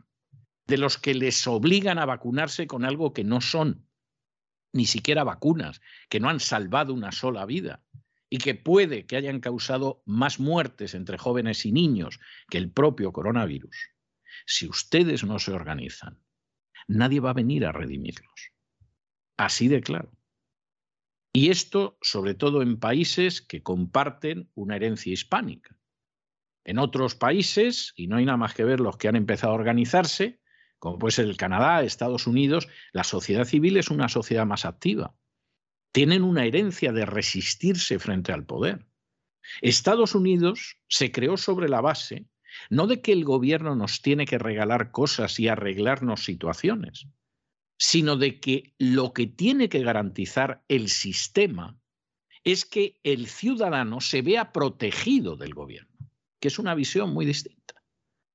[0.66, 3.86] de los que les obligan a vacunarse con algo que no son,
[4.72, 7.84] ni siquiera vacunas, que no han salvado una sola vida
[8.28, 12.18] y que puede que hayan causado más muertes entre jóvenes y niños
[12.50, 13.76] que el propio coronavirus,
[14.46, 16.18] si ustedes no se organizan,
[16.88, 18.52] nadie va a venir a redimirlos.
[19.36, 20.10] Así de claro.
[21.32, 25.76] Y esto sobre todo en países que comparten una herencia hispánica.
[26.64, 29.56] En otros países, y no hay nada más que ver los que han empezado a
[29.56, 30.40] organizarse,
[30.78, 35.14] como puede ser el Canadá, Estados Unidos, la sociedad civil es una sociedad más activa.
[35.92, 38.86] Tienen una herencia de resistirse frente al poder.
[39.60, 42.26] Estados Unidos se creó sobre la base
[42.70, 47.06] no de que el gobierno nos tiene que regalar cosas y arreglarnos situaciones,
[47.78, 51.78] sino de que lo que tiene que garantizar el sistema
[52.44, 55.93] es que el ciudadano se vea protegido del gobierno,
[56.44, 57.82] que es una visión muy distinta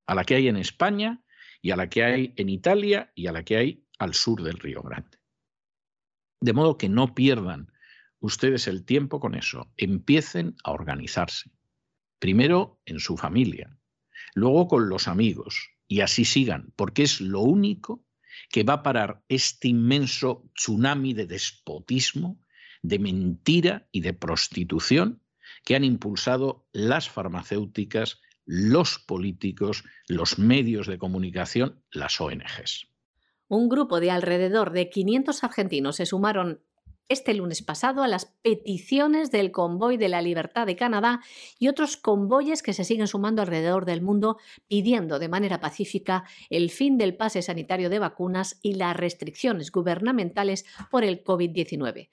[0.07, 1.23] a la que hay en España
[1.61, 4.57] y a la que hay en Italia y a la que hay al sur del
[4.57, 5.19] Río Grande.
[6.41, 7.71] De modo que no pierdan
[8.19, 11.51] ustedes el tiempo con eso, empiecen a organizarse.
[12.17, 13.77] Primero en su familia,
[14.33, 18.07] luego con los amigos y así sigan, porque es lo único
[18.49, 22.43] que va a parar este inmenso tsunami de despotismo,
[22.81, 25.21] de mentira y de prostitución
[25.65, 32.87] que han impulsado las farmacéuticas, los políticos, los medios de comunicación, las ONGs.
[33.47, 36.61] Un grupo de alrededor de 500 argentinos se sumaron
[37.09, 41.21] este lunes pasado a las peticiones del Convoy de la Libertad de Canadá
[41.57, 44.37] y otros convoyes que se siguen sumando alrededor del mundo
[44.67, 50.65] pidiendo de manera pacífica el fin del pase sanitario de vacunas y las restricciones gubernamentales
[50.91, 52.09] por el COVID-19.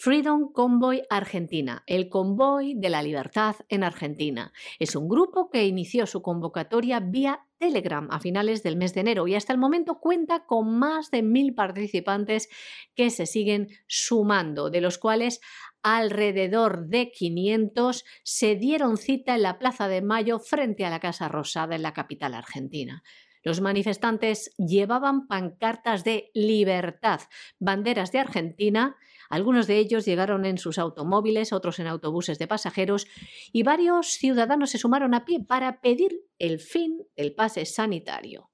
[0.00, 4.52] Freedom Convoy Argentina, el convoy de la libertad en Argentina.
[4.78, 9.26] Es un grupo que inició su convocatoria vía Telegram a finales del mes de enero
[9.26, 12.48] y hasta el momento cuenta con más de mil participantes
[12.94, 15.40] que se siguen sumando, de los cuales
[15.82, 21.26] alrededor de 500 se dieron cita en la Plaza de Mayo frente a la Casa
[21.26, 23.02] Rosada en la capital argentina.
[23.42, 27.20] Los manifestantes llevaban pancartas de libertad,
[27.58, 28.96] banderas de Argentina,
[29.28, 33.06] algunos de ellos llegaron en sus automóviles, otros en autobuses de pasajeros
[33.52, 38.50] y varios ciudadanos se sumaron a pie para pedir el fin del pase sanitario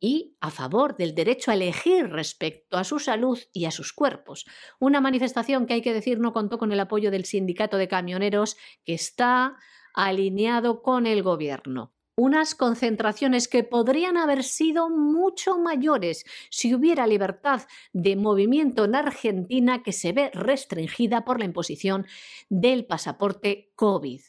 [0.00, 4.46] y a favor del derecho a elegir respecto a su salud y a sus cuerpos.
[4.78, 8.56] Una manifestación que hay que decir no contó con el apoyo del sindicato de camioneros
[8.84, 9.56] que está
[9.94, 17.62] alineado con el gobierno unas concentraciones que podrían haber sido mucho mayores si hubiera libertad
[17.92, 22.06] de movimiento en Argentina que se ve restringida por la imposición
[22.48, 24.20] del pasaporte COVID.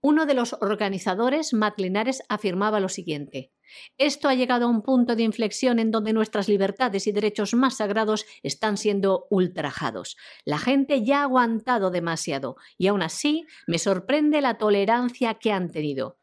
[0.00, 3.52] Uno de los organizadores, Matt Linares, afirmaba lo siguiente.
[3.98, 7.76] Esto ha llegado a un punto de inflexión en donde nuestras libertades y derechos más
[7.76, 10.16] sagrados están siendo ultrajados.
[10.44, 15.70] La gente ya ha aguantado demasiado y aún así me sorprende la tolerancia que han
[15.70, 16.18] tenido.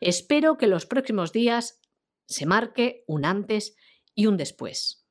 [0.00, 1.80] Espero que los próximos días
[2.26, 3.76] se marque un antes
[4.14, 5.06] y un después.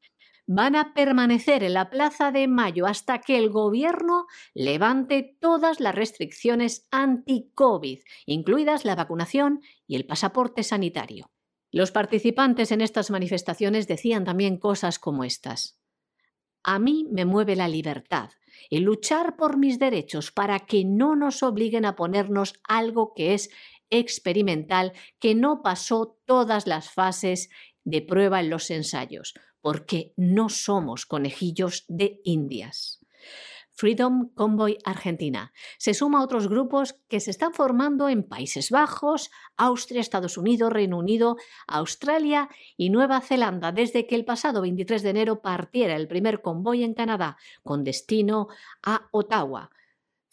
[0.47, 5.95] Van a permanecer en la Plaza de Mayo hasta que el gobierno levante todas las
[5.95, 11.31] restricciones anti-COVID, incluidas la vacunación y el pasaporte sanitario.
[11.71, 15.79] Los participantes en estas manifestaciones decían también cosas como estas.
[16.63, 18.31] A mí me mueve la libertad,
[18.69, 23.49] el luchar por mis derechos para que no nos obliguen a ponernos algo que es
[23.91, 27.49] experimental que no pasó todas las fases
[27.83, 33.01] de prueba en los ensayos, porque no somos conejillos de indias.
[33.81, 35.53] Freedom Convoy Argentina.
[35.79, 40.71] Se suma a otros grupos que se están formando en Países Bajos, Austria, Estados Unidos,
[40.71, 41.37] Reino Unido,
[41.67, 42.47] Australia
[42.77, 46.93] y Nueva Zelanda, desde que el pasado 23 de enero partiera el primer convoy en
[46.93, 48.49] Canadá, con destino
[48.83, 49.71] a Ottawa.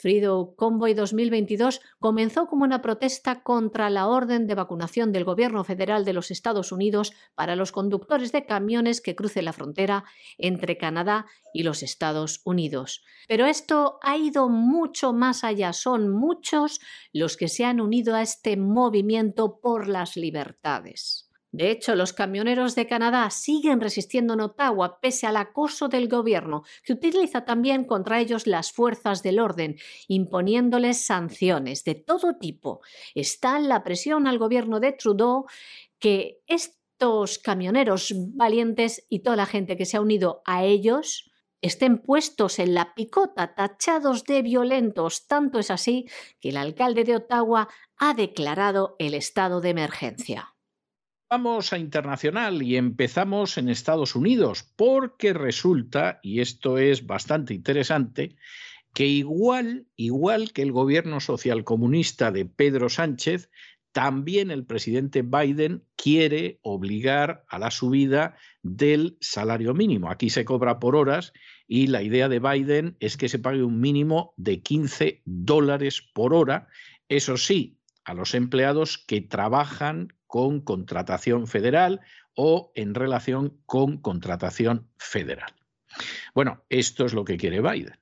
[0.01, 6.05] Frido Convoy 2022 comenzó como una protesta contra la orden de vacunación del Gobierno federal
[6.05, 10.05] de los Estados Unidos para los conductores de camiones que crucen la frontera
[10.39, 13.03] entre Canadá y los Estados Unidos.
[13.27, 15.73] Pero esto ha ido mucho más allá.
[15.73, 16.81] Son muchos
[17.13, 21.28] los que se han unido a este movimiento por las libertades.
[21.51, 26.63] De hecho, los camioneros de Canadá siguen resistiendo en Ottawa pese al acoso del gobierno,
[26.83, 29.77] que utiliza también contra ellos las fuerzas del orden,
[30.09, 32.83] imponiéndoles sanciones de todo tipo.
[33.15, 35.47] Está la presión al gobierno de Trudeau
[35.99, 41.31] que estos camioneros valientes y toda la gente que se ha unido a ellos
[41.63, 45.27] estén puestos en la picota, tachados de violentos.
[45.27, 46.07] Tanto es así
[46.41, 50.55] que el alcalde de Ottawa ha declarado el estado de emergencia.
[51.31, 58.37] Vamos a internacional y empezamos en Estados Unidos, porque resulta, y esto es bastante interesante,
[58.95, 63.51] que igual, igual que el gobierno socialcomunista de Pedro Sánchez,
[63.93, 70.11] también el presidente Biden quiere obligar a la subida del salario mínimo.
[70.11, 71.35] Aquí se cobra por horas
[71.67, 76.33] y la idea de Biden es que se pague un mínimo de 15 dólares por
[76.33, 76.69] hora.
[77.11, 82.01] Eso sí, a los empleados que trabajan con contratación federal
[82.35, 85.53] o en relación con contratación federal.
[86.35, 87.99] Bueno, esto es lo que quiere Biden.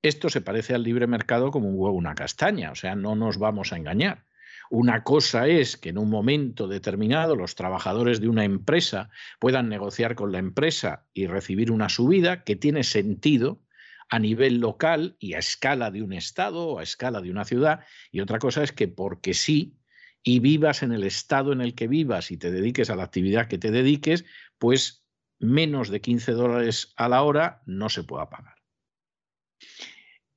[0.00, 3.36] Esto se parece al libre mercado como un huevo una castaña, o sea, no nos
[3.38, 4.24] vamos a engañar.
[4.70, 9.10] Una cosa es que en un momento determinado los trabajadores de una empresa
[9.40, 13.62] puedan negociar con la empresa y recibir una subida que tiene sentido
[14.10, 17.80] a nivel local y a escala de un estado o a escala de una ciudad.
[18.10, 19.77] Y otra cosa es que porque sí,
[20.22, 23.48] y vivas en el estado en el que vivas y te dediques a la actividad
[23.48, 24.24] que te dediques,
[24.58, 25.04] pues
[25.38, 28.58] menos de 15 dólares a la hora no se pueda pagar.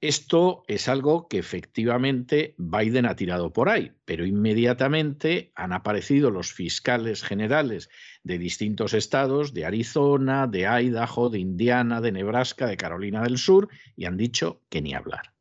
[0.02, 6.52] Esto es algo que efectivamente Biden ha tirado por ahí, pero inmediatamente han aparecido los
[6.52, 7.88] fiscales generales
[8.24, 13.70] de distintos estados, de Arizona, de Idaho, de Indiana, de Nebraska, de Carolina del Sur,
[13.96, 15.36] y han dicho que ni hablar.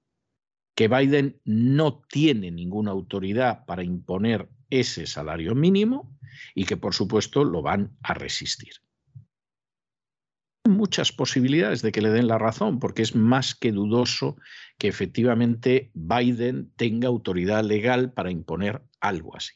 [0.80, 6.18] Que Biden no tiene ninguna autoridad para imponer ese salario mínimo
[6.54, 8.72] y que por supuesto lo van a resistir
[10.64, 14.36] muchas posibilidades de que le den la razón, porque es más que dudoso
[14.78, 19.52] que efectivamente Biden tenga autoridad legal para imponer algo así.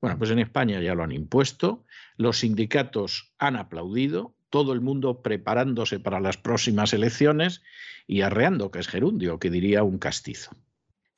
[0.00, 1.84] Bueno, pues en España ya lo han impuesto,
[2.16, 7.62] los sindicatos han aplaudido, todo el mundo preparándose para las próximas elecciones
[8.06, 10.50] y arreando, que es gerundio, que diría un castizo.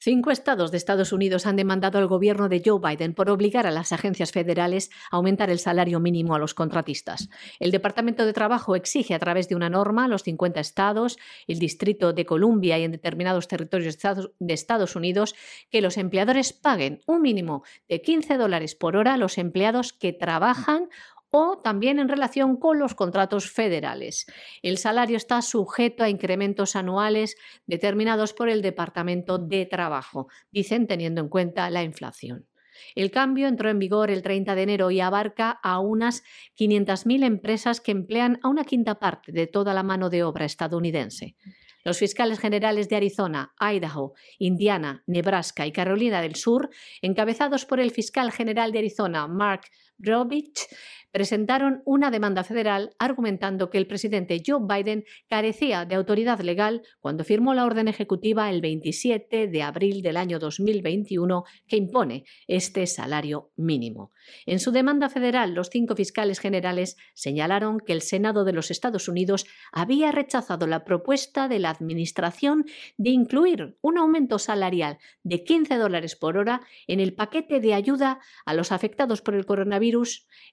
[0.04, 3.70] Cinco estados de Estados Unidos han demandado al gobierno de Joe Biden por obligar a
[3.70, 7.28] las agencias federales a aumentar el salario mínimo a los contratistas.
[7.60, 11.60] El Departamento de Trabajo exige a través de una norma a los 50 estados, el
[11.60, 13.96] Distrito de Columbia y en determinados territorios
[14.40, 15.36] de Estados Unidos
[15.70, 20.12] que los empleadores paguen un mínimo de 15 dólares por hora a los empleados que
[20.12, 20.88] trabajan
[21.32, 24.26] o también en relación con los contratos federales.
[24.62, 27.36] El salario está sujeto a incrementos anuales
[27.66, 32.46] determinados por el Departamento de Trabajo, dicen teniendo en cuenta la inflación.
[32.94, 36.22] El cambio entró en vigor el 30 de enero y abarca a unas
[36.58, 41.36] 500.000 empresas que emplean a una quinta parte de toda la mano de obra estadounidense.
[41.84, 47.90] Los fiscales generales de Arizona, Idaho, Indiana, Nebraska y Carolina del Sur, encabezados por el
[47.90, 49.62] fiscal general de Arizona, Mark
[50.02, 50.68] Drovich,
[51.12, 57.22] presentaron una demanda federal argumentando que el presidente Joe Biden carecía de autoridad legal cuando
[57.22, 63.52] firmó la orden ejecutiva el 27 de abril del año 2021 que impone este salario
[63.56, 64.10] mínimo.
[64.46, 69.06] En su demanda federal, los cinco fiscales generales señalaron que el Senado de los Estados
[69.06, 72.64] Unidos había rechazado la propuesta de la Administración
[72.96, 78.20] de incluir un aumento salarial de 15 dólares por hora en el paquete de ayuda
[78.46, 79.91] a los afectados por el coronavirus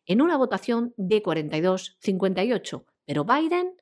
[0.05, 2.85] en una votación de 42-58.
[3.05, 3.73] Pero Biden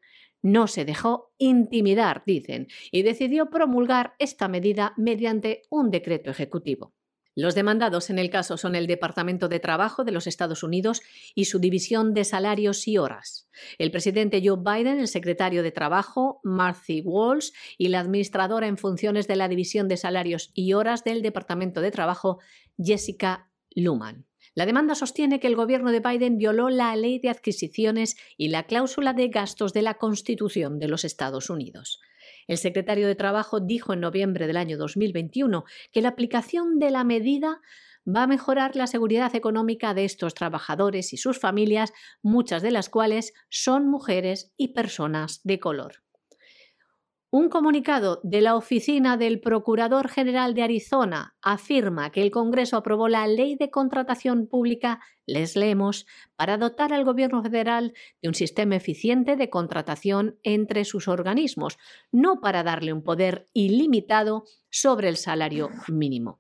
[0.42, 6.94] no se dejó intimidar, dicen, y decidió promulgar esta medida mediante un decreto ejecutivo.
[7.40, 11.02] Los demandados en el caso son el Departamento de Trabajo de los Estados Unidos
[11.36, 13.48] y su División de Salarios y Horas.
[13.78, 19.28] El presidente Joe Biden, el secretario de Trabajo, Marcy Walsh, y la administradora en funciones
[19.28, 22.40] de la División de Salarios y Horas del Departamento de Trabajo,
[22.76, 24.26] Jessica Luman.
[24.58, 28.64] La demanda sostiene que el gobierno de Biden violó la ley de adquisiciones y la
[28.64, 32.02] cláusula de gastos de la Constitución de los Estados Unidos.
[32.48, 37.04] El secretario de Trabajo dijo en noviembre del año 2021 que la aplicación de la
[37.04, 37.62] medida
[38.08, 41.94] va a mejorar la seguridad económica de estos trabajadores y sus familias,
[42.24, 46.07] muchas de las cuales son mujeres y personas de color.
[47.30, 53.10] Un comunicado de la Oficina del Procurador General de Arizona afirma que el Congreso aprobó
[53.10, 56.06] la Ley de Contratación Pública, les leemos,
[56.38, 61.78] para dotar al Gobierno federal de un sistema eficiente de contratación entre sus organismos,
[62.14, 66.40] no para darle un poder ilimitado sobre el salario mínimo.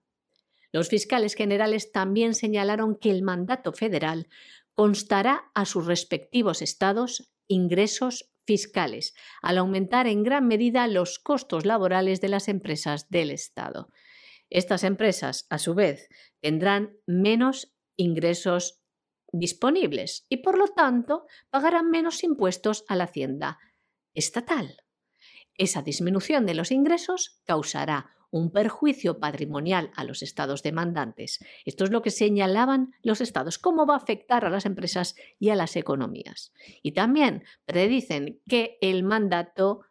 [0.71, 4.29] Los fiscales generales también señalaron que el mandato federal
[4.73, 12.21] constará a sus respectivos estados ingresos fiscales, al aumentar en gran medida los costos laborales
[12.21, 13.89] de las empresas del Estado.
[14.49, 16.07] Estas empresas, a su vez,
[16.39, 18.81] tendrán menos ingresos
[19.31, 23.59] disponibles y, por lo tanto, pagarán menos impuestos a la hacienda
[24.13, 24.77] estatal.
[25.55, 31.39] Esa disminución de los ingresos causará un perjuicio patrimonial a los estados demandantes.
[31.65, 35.49] Esto es lo que señalaban los estados, cómo va a afectar a las empresas y
[35.49, 36.53] a las economías.
[36.81, 39.81] Y también predicen que el mandato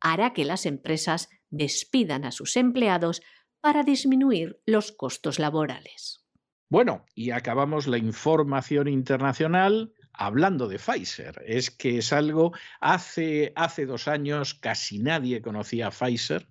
[0.00, 3.22] hará que las empresas despidan a sus empleados
[3.60, 6.26] para disminuir los costos laborales.
[6.68, 11.42] Bueno, y acabamos la información internacional hablando de Pfizer.
[11.46, 16.48] Es que es algo, hace, hace dos años casi nadie conocía a Pfizer.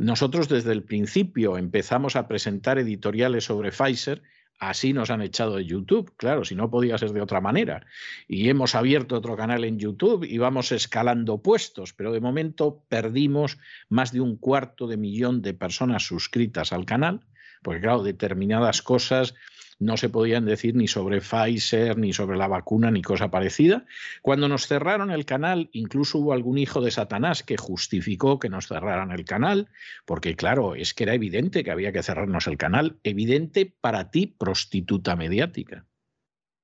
[0.00, 4.22] Nosotros desde el principio empezamos a presentar editoriales sobre Pfizer
[4.58, 7.86] Así nos han echado de YouTube, claro, si no podía ser de otra manera.
[8.28, 13.56] Y hemos abierto otro canal en YouTube y vamos escalando puestos, pero de momento perdimos
[13.88, 17.20] más de un cuarto de millón de personas suscritas al canal,
[17.62, 19.34] porque claro, determinadas cosas
[19.80, 23.86] no se podían decir ni sobre Pfizer, ni sobre la vacuna, ni cosa parecida.
[24.20, 28.68] Cuando nos cerraron el canal, incluso hubo algún hijo de Satanás que justificó que nos
[28.68, 29.68] cerraran el canal,
[30.04, 34.26] porque claro, es que era evidente que había que cerrarnos el canal, evidente para ti,
[34.26, 35.86] prostituta mediática,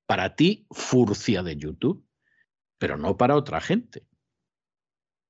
[0.07, 2.07] para ti, furcia de YouTube,
[2.79, 4.07] pero no para otra gente,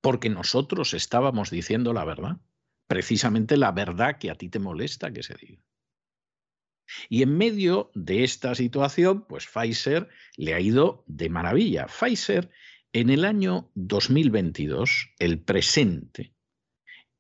[0.01, 2.39] porque nosotros estábamos diciendo la verdad,
[2.89, 5.63] precisamente la verdad que a ti te molesta que se diga.
[7.09, 11.87] Y en medio de esta situación, pues Pfizer le ha ido de maravilla.
[11.87, 12.51] Pfizer
[12.93, 16.33] en el año 2022, el presente,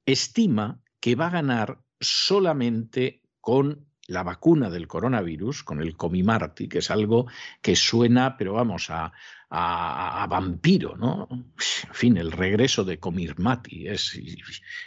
[0.06, 6.78] estima que va a ganar solamente con la vacuna del coronavirus, con el Comimarti, que
[6.78, 7.26] es algo
[7.60, 9.12] que suena, pero vamos, a,
[9.48, 11.28] vampiro, ¿no?
[11.30, 13.88] En fin, el regreso de Comirmati.
[13.88, 14.18] Es,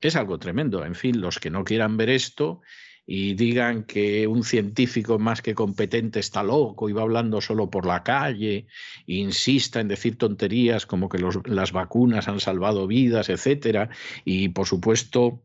[0.00, 0.84] Es algo tremendo.
[0.84, 2.60] En fin, los que no quieran ver esto
[3.06, 7.86] y digan que un científico más que competente está loco y va hablando solo por
[7.86, 8.66] la calle,
[9.06, 13.90] insista en decir tonterías como que las vacunas han salvado vidas, etcétera,
[14.24, 15.42] y por supuesto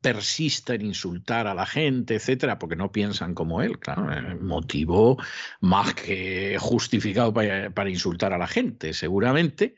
[0.00, 5.16] persista en insultar a la gente, etcétera, porque no piensan como él, claro, eh, motivo
[5.60, 9.74] más que justificado para, para, insultar a la gente, seguramente,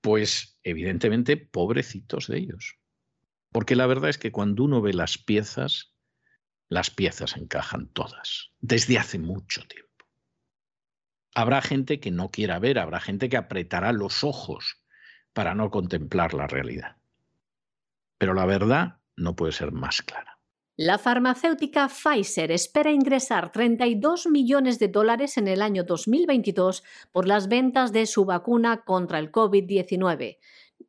[0.00, 2.78] pues evidentemente pobrecitos de ellos.
[3.52, 5.94] Porque la verdad es que cuando uno ve las piezas,
[6.68, 9.88] las piezas encajan todas, desde hace mucho tiempo.
[11.34, 14.82] Habrá gente que no quiera ver, habrá gente que apretará los ojos
[15.32, 16.96] para no contemplar la realidad.
[18.18, 20.38] Pero la verdad no puede ser más clara.
[20.80, 27.48] La farmacéutica Pfizer espera ingresar 32 millones de dólares en el año 2022 por las
[27.48, 30.38] ventas de su vacuna contra el COVID-19.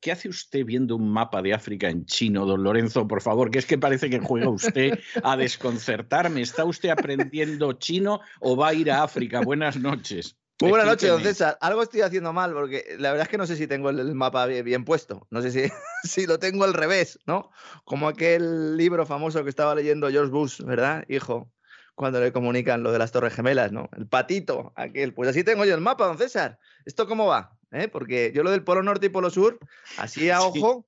[0.00, 3.06] ¿Qué hace usted viendo un mapa de África en chino, don Lorenzo?
[3.06, 6.40] Por favor, que es que parece que juega usted a desconcertarme.
[6.40, 9.42] ¿Está usted aprendiendo chino o va a ir a África?
[9.42, 10.36] Buenas noches.
[10.58, 11.58] Muy buenas noches, don César.
[11.60, 14.46] Algo estoy haciendo mal porque la verdad es que no sé si tengo el, mapa
[14.46, 15.26] bien, puesto.
[15.30, 15.70] No sé si,
[16.08, 17.50] si, lo tengo al revés, ¿no?
[17.84, 21.52] Como aquel libro famoso que estaba leyendo George Bush, ¿verdad, hijo?
[21.94, 23.90] Cuando le comunican lo de las Torres Gemelas, ¿no?
[23.94, 25.12] El patito, aquel.
[25.12, 26.58] Pues así tengo yo el mapa, don César.
[26.86, 27.59] ¿Esto cómo va?
[27.72, 27.88] ¿Eh?
[27.88, 29.58] porque yo lo del Polo Norte y Polo Sur,
[29.98, 30.86] así a ojo,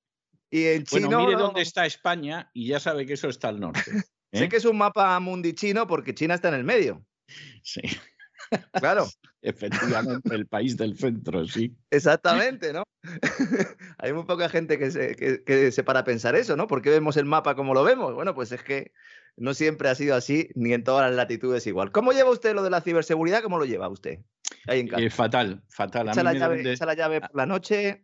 [0.49, 1.07] y en chino...
[1.07, 3.83] Bueno, mire dónde está España y ya sabe que eso está al norte.
[4.33, 4.49] sé ¿eh?
[4.49, 7.05] que es un mapa mundi chino porque China está en el medio.
[7.63, 7.81] Sí.
[8.73, 9.07] Claro.
[9.41, 11.75] Efectivamente, el país del centro, sí.
[11.89, 12.83] Exactamente, ¿no?
[13.97, 16.67] Hay muy poca gente que se, que se para pensar eso, ¿no?
[16.67, 18.13] ¿Por qué vemos el mapa como lo vemos?
[18.13, 18.91] Bueno, pues es que
[19.37, 21.91] no siempre ha sido así, ni en todas las latitudes igual.
[21.91, 23.41] ¿Cómo lleva usted lo de la ciberseguridad?
[23.41, 24.19] ¿Cómo lo lleva usted?
[24.67, 26.09] Eh, fatal, fatal.
[26.09, 28.03] Echa, la llave, la llave por la noche.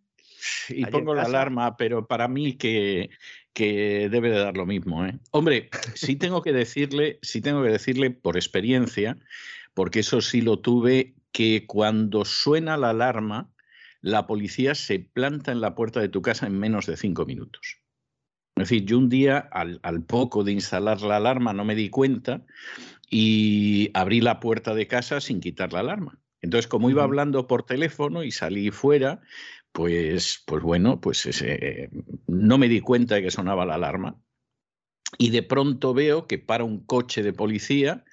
[0.69, 3.09] Y pongo la alarma, pero para mí que,
[3.53, 5.05] que debe de dar lo mismo.
[5.05, 5.19] ¿eh?
[5.31, 9.17] Hombre, sí tengo que decirle, sí tengo que decirle por experiencia,
[9.73, 13.51] porque eso sí lo tuve, que cuando suena la alarma,
[14.01, 17.78] la policía se planta en la puerta de tu casa en menos de cinco minutos.
[18.61, 21.89] Es decir, yo un día, al, al, poco de instalar la alarma, no me di
[21.89, 22.45] cuenta
[23.09, 26.19] y abrí la puerta de casa sin quitar la alarma.
[26.41, 29.21] Entonces, como iba hablando por teléfono y salí fuera,
[29.71, 31.89] pues, pues bueno, pues ese,
[32.27, 34.21] no me di cuenta de que sonaba la alarma.
[35.17, 38.05] Y de pronto veo que para un coche de policía,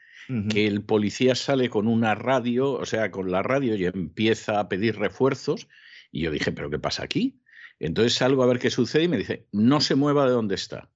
[0.51, 4.69] que el policía sale con una radio, o sea, con la radio y empieza a
[4.69, 5.69] pedir refuerzos.
[6.11, 7.41] Y yo dije, ¿pero qué pasa aquí?
[7.79, 10.89] Entonces salgo a ver qué sucede y me dice, no se mueva de donde está.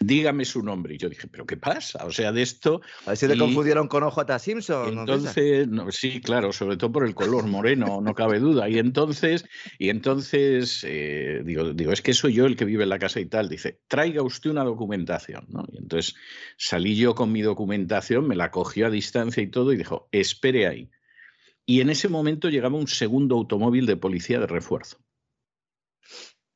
[0.00, 0.94] dígame su nombre.
[0.94, 2.04] Y yo dije, ¿pero qué pasa?
[2.04, 2.80] O sea, de esto.
[3.06, 4.98] A ver si te confundieron con OJ Simpson.
[4.98, 8.68] Entonces, sí, claro, sobre todo por el color moreno, no cabe duda.
[8.68, 9.44] Y entonces,
[9.78, 13.20] y entonces eh, digo, digo, es que soy yo el que vive en la casa
[13.20, 13.48] y tal.
[13.48, 15.46] Dice, traiga usted una documentación.
[15.48, 15.64] ¿no?
[15.70, 16.16] Y entonces
[16.56, 20.66] salí yo con mi documentación, me la cogió a distancia y todo, y dijo, espere
[20.66, 20.90] ahí.
[21.66, 25.03] Y en ese momento llegaba un segundo automóvil de policía de refuerzo.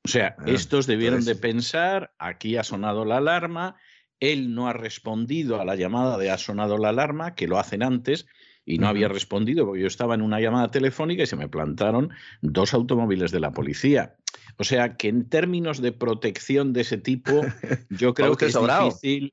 [0.09, 3.77] O sea, ah, estos debieron de pensar, aquí ha sonado la alarma,
[4.21, 7.83] él no ha respondido a la llamada de ha sonado la alarma, que lo hacen
[7.83, 8.27] antes,
[8.65, 12.09] y no había respondido porque yo estaba en una llamada telefónica y se me plantaron
[12.41, 14.17] dos automóviles de la policía.
[14.59, 17.43] O sea que en términos de protección de ese tipo,
[17.91, 19.31] yo creo que es difícil,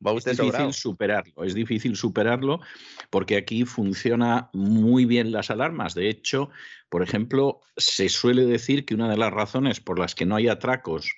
[0.72, 1.44] superarlo.
[1.44, 2.60] Es difícil superarlo
[3.10, 5.96] porque aquí funciona muy bien las alarmas.
[5.96, 6.50] De hecho,
[6.90, 10.48] por ejemplo, se suele decir que una de las razones por las que no hay
[10.48, 11.12] atracos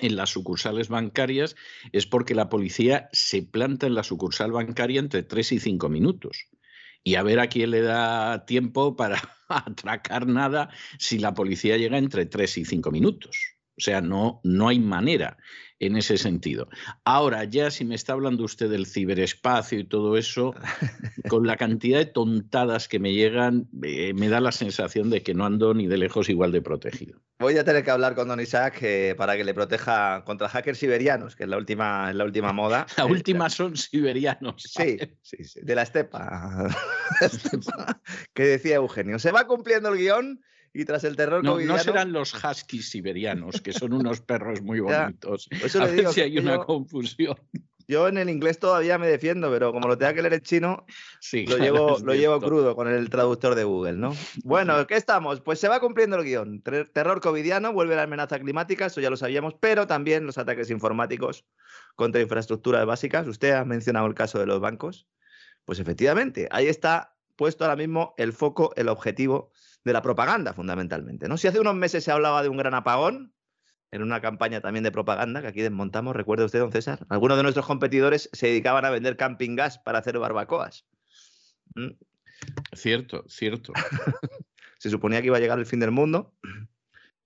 [0.00, 1.54] en las sucursales bancarias
[1.92, 6.48] es porque la policía se planta en la sucursal bancaria entre tres y cinco minutos
[7.04, 11.98] y a ver a quién le da tiempo para atracar nada si la policía llega
[11.98, 13.56] entre tres y cinco minutos.
[13.76, 15.38] O sea, no, no hay manera
[15.82, 16.68] en ese sentido.
[17.04, 20.54] Ahora, ya si me está hablando usted del ciberespacio y todo eso,
[21.28, 25.34] con la cantidad de tontadas que me llegan, eh, me da la sensación de que
[25.34, 27.20] no ando ni de lejos igual de protegido.
[27.40, 30.78] Voy a tener que hablar con don Isaac eh, para que le proteja contra hackers
[30.78, 32.86] siberianos, que es la última, la última moda.
[32.96, 34.62] La última son siberianos.
[34.62, 36.68] Sí, sí, sí, de la estepa.
[38.32, 39.18] que decía Eugenio.
[39.18, 40.40] Se va cumpliendo el guion
[40.74, 44.80] y tras el terror no, No serán los huskies siberianos, que son unos perros muy
[44.80, 45.48] bonitos.
[45.78, 47.36] a ver si hay una confusión.
[47.88, 50.86] Yo en el inglés todavía me defiendo, pero como lo tenga que leer en chino,
[51.32, 54.14] lo, llevo, lo llevo crudo con el traductor de Google, ¿no?
[54.44, 55.40] Bueno, ¿qué estamos?
[55.40, 56.62] Pues se va cumpliendo el guion.
[56.62, 61.44] Terror covidiano, vuelve la amenaza climática, eso ya lo sabíamos, pero también los ataques informáticos
[61.96, 63.26] contra infraestructuras básicas.
[63.26, 65.06] Usted ha mencionado el caso de los bancos.
[65.64, 69.51] Pues efectivamente, ahí está puesto ahora mismo el foco, el objetivo
[69.84, 71.28] de la propaganda, fundamentalmente.
[71.28, 71.36] ¿no?
[71.36, 73.34] Si hace unos meses se hablaba de un gran apagón,
[73.90, 77.42] en una campaña también de propaganda que aquí desmontamos, recuerda usted, don César, algunos de
[77.42, 80.86] nuestros competidores se dedicaban a vender camping gas para hacer barbacoas.
[81.74, 81.90] ¿Mm?
[82.72, 83.72] Cierto, cierto.
[84.78, 86.34] se suponía que iba a llegar el fin del mundo,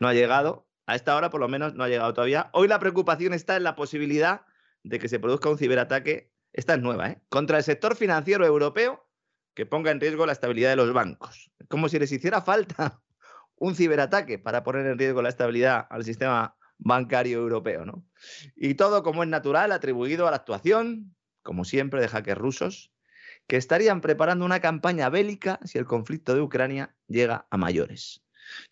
[0.01, 2.51] no ha llegado, a esta hora por lo menos no ha llegado todavía.
[2.53, 4.43] Hoy la preocupación está en la posibilidad
[4.83, 7.23] de que se produzca un ciberataque, esta es nueva, ¿eh?
[7.29, 9.06] contra el sector financiero europeo
[9.57, 11.51] que ponga en riesgo la estabilidad de los bancos.
[11.69, 13.01] Como si les hiciera falta
[13.57, 17.87] un ciberataque para poner en riesgo la estabilidad al sistema bancario europeo.
[17.87, 18.07] ¿no?
[18.55, 22.93] Y todo, como es natural, atribuido a la actuación, como siempre, de hackers rusos,
[23.47, 28.23] que estarían preparando una campaña bélica si el conflicto de Ucrania llega a mayores.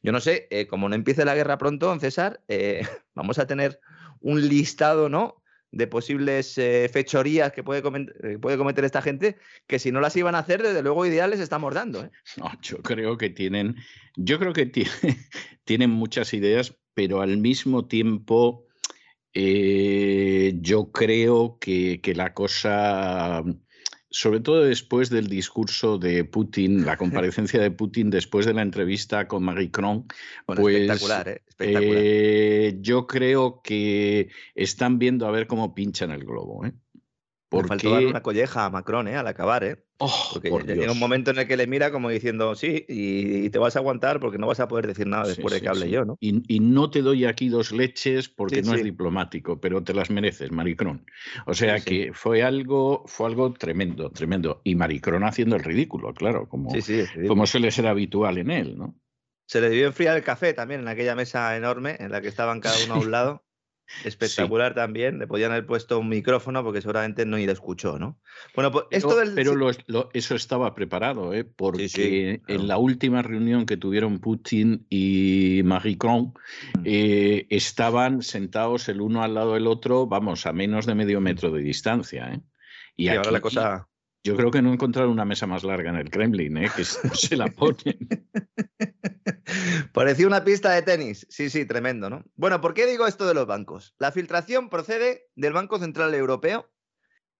[0.02, 3.80] Yo no sé, eh, como no empiece la guerra pronto, César, eh, vamos a tener
[4.20, 5.42] un listado, ¿no?
[5.74, 9.36] De posibles eh, fechorías que puede, eh, puede, cometer esta gente,
[9.66, 12.04] que si no las iban a hacer, desde luego ideales estamos dando.
[12.04, 12.10] ¿eh?
[12.36, 13.76] No, yo creo que tienen,
[14.16, 14.90] yo creo que tiene,
[15.64, 18.66] tienen muchas ideas, pero al mismo tiempo
[19.36, 23.42] yo creo que, que la cosa
[24.14, 29.26] sobre todo después del discurso de Putin, la comparecencia de Putin después de la entrevista
[29.26, 30.06] con Marie Cron,
[30.46, 31.42] pues, espectacular, ¿eh?
[31.48, 31.94] espectacular.
[31.96, 36.64] Eh, yo creo que están viendo a ver cómo pinchan el globo.
[36.64, 36.72] ¿eh?
[37.48, 37.68] Porque...
[37.68, 39.16] faltó dar una colleja a Macron ¿eh?
[39.16, 39.83] al acabar, ¿eh?
[39.98, 43.58] Oh, porque llega un momento en el que le mira como diciendo, sí, y, te
[43.58, 46.04] vas a aguantar porque no vas a poder decir nada después de que hable yo,
[46.04, 46.18] ¿no?
[46.20, 50.50] Y, no te doy aquí dos leches porque no es diplomático, pero te las mereces,
[50.50, 51.06] Maricrón.
[51.46, 54.60] O sea que fue algo, fue algo tremendo, tremendo.
[54.64, 56.72] Y Maricrón haciendo el ridículo, claro, como,
[57.28, 58.98] como suele ser habitual en él, ¿no?
[59.46, 62.60] Se le debió enfriar el café también en aquella mesa enorme en la que estaban
[62.60, 63.44] cada uno a un lado.
[64.04, 65.18] Espectacular también.
[65.18, 68.18] Le podían haber puesto un micrófono porque seguramente no le escuchó, ¿no?
[68.54, 69.34] Bueno, pues esto del.
[69.34, 69.54] Pero
[70.12, 71.44] eso estaba preparado, ¿eh?
[71.44, 76.34] porque en la última reunión que tuvieron Putin y Macron
[76.78, 76.82] mm.
[76.84, 81.50] eh, estaban sentados el uno al lado del otro, vamos, a menos de medio metro
[81.50, 82.32] de distancia.
[82.32, 82.40] ¿eh?
[82.96, 83.88] Y, ahora la cosa.
[84.26, 86.70] Yo creo que no encontraron una mesa más larga en el Kremlin, ¿eh?
[86.74, 87.98] que se la ponen.
[89.92, 91.26] Parecía una pista de tenis.
[91.28, 92.24] Sí, sí, tremendo, ¿no?
[92.34, 93.94] Bueno, ¿por qué digo esto de los bancos?
[93.98, 96.70] La filtración procede del Banco Central Europeo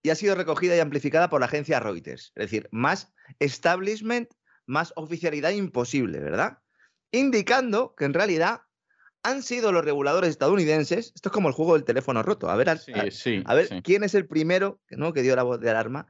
[0.03, 2.33] y ha sido recogida y amplificada por la agencia Reuters.
[2.35, 4.31] Es decir, más establishment,
[4.67, 6.59] más oficialidad imposible, ¿verdad?
[7.11, 8.61] Indicando que en realidad
[9.23, 12.69] han sido los reguladores estadounidenses, esto es como el juego del teléfono roto, a ver,
[12.69, 15.15] a, ver quién es el primero ¿no?
[15.15, 16.07] que dio la voz de alarma,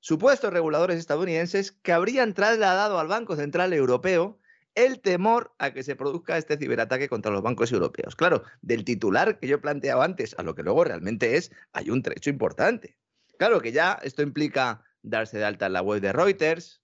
[0.00, 4.40] supuestos reguladores estadounidenses que habrían trasladado al Banco Central Europeo
[4.74, 8.16] el temor a que se produzca este ciberataque contra los bancos europeos.
[8.16, 12.02] Claro, del titular que yo planteaba antes a lo que luego realmente es, hay un
[12.02, 12.98] trecho importante.
[13.38, 16.82] Claro que ya esto implica darse de alta en la web de Reuters,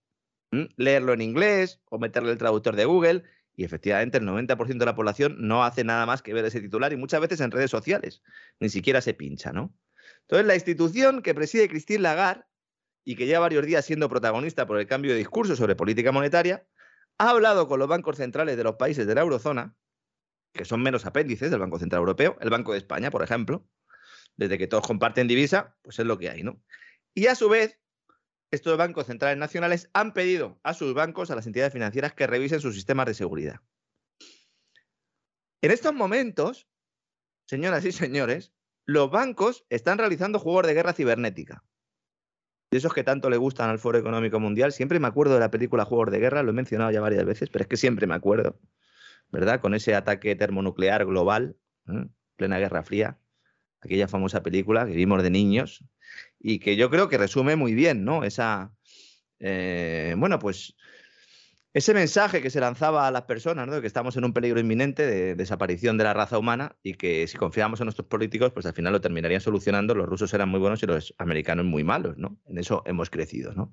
[0.77, 3.23] leerlo en inglés o meterle el traductor de Google.
[3.57, 6.93] Y efectivamente el 90% de la población no hace nada más que ver ese titular
[6.93, 8.23] y muchas veces en redes sociales.
[8.59, 9.75] Ni siquiera se pincha, ¿no?
[10.23, 12.45] Entonces la institución que preside Christine Lagarde
[13.05, 16.65] y que lleva varios días siendo protagonista por el cambio de discurso sobre política monetaria,
[17.21, 19.77] ha hablado con los bancos centrales de los países de la eurozona,
[20.55, 23.69] que son menos apéndices del Banco Central Europeo, el Banco de España, por ejemplo,
[24.39, 26.63] desde que todos comparten divisa, pues es lo que hay, ¿no?
[27.13, 27.79] Y a su vez,
[28.51, 32.63] estos bancos centrales nacionales han pedido a sus bancos, a las entidades financieras, que revisen
[32.63, 33.61] sus sistemas de seguridad.
[35.61, 36.69] En estos momentos,
[37.47, 38.55] señoras y señores,
[38.87, 41.63] los bancos están realizando juegos de guerra cibernética
[42.71, 44.73] de esos que tanto le gustan al Foro Económico Mundial.
[44.73, 47.51] Siempre me acuerdo de la película Juegos de Guerra, lo he mencionado ya varias veces,
[47.51, 48.61] pero es que siempre me acuerdo,
[49.31, 49.61] ¿verdad?
[49.61, 51.57] Con ese ataque termonuclear global,
[51.89, 52.07] ¿eh?
[52.37, 53.19] plena Guerra Fría,
[53.81, 55.85] aquella famosa película que vimos de niños
[56.39, 58.23] y que yo creo que resume muy bien, ¿no?
[58.23, 58.73] Esa,
[59.41, 60.77] eh, bueno, pues
[61.73, 63.75] ese mensaje que se lanzaba a las personas, ¿no?
[63.75, 67.29] de que estamos en un peligro inminente de desaparición de la raza humana y que
[67.29, 69.95] si confiamos en nuestros políticos, pues al final lo terminarían solucionando.
[69.95, 72.41] Los rusos eran muy buenos y los americanos muy malos, ¿no?
[72.47, 73.73] En eso hemos crecido, ¿no?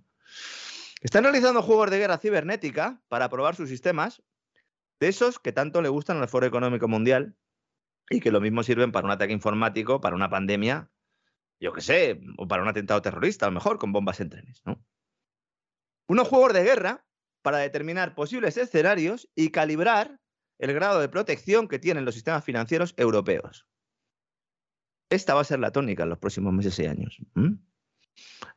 [1.02, 4.22] Están realizando juegos de guerra cibernética para probar sus sistemas,
[5.00, 7.36] de esos que tanto le gustan al Foro Económico Mundial
[8.10, 10.90] y que lo mismo sirven para un ataque informático, para una pandemia,
[11.60, 14.62] yo qué sé, o para un atentado terrorista, a lo mejor, con bombas en trenes,
[14.66, 14.84] ¿no?
[16.08, 17.07] Unos juegos de guerra
[17.48, 20.20] para determinar posibles escenarios y calibrar
[20.60, 23.66] el grado de protección que tienen los sistemas financieros europeos.
[25.10, 27.18] Esta va a ser la tónica en los próximos meses y años.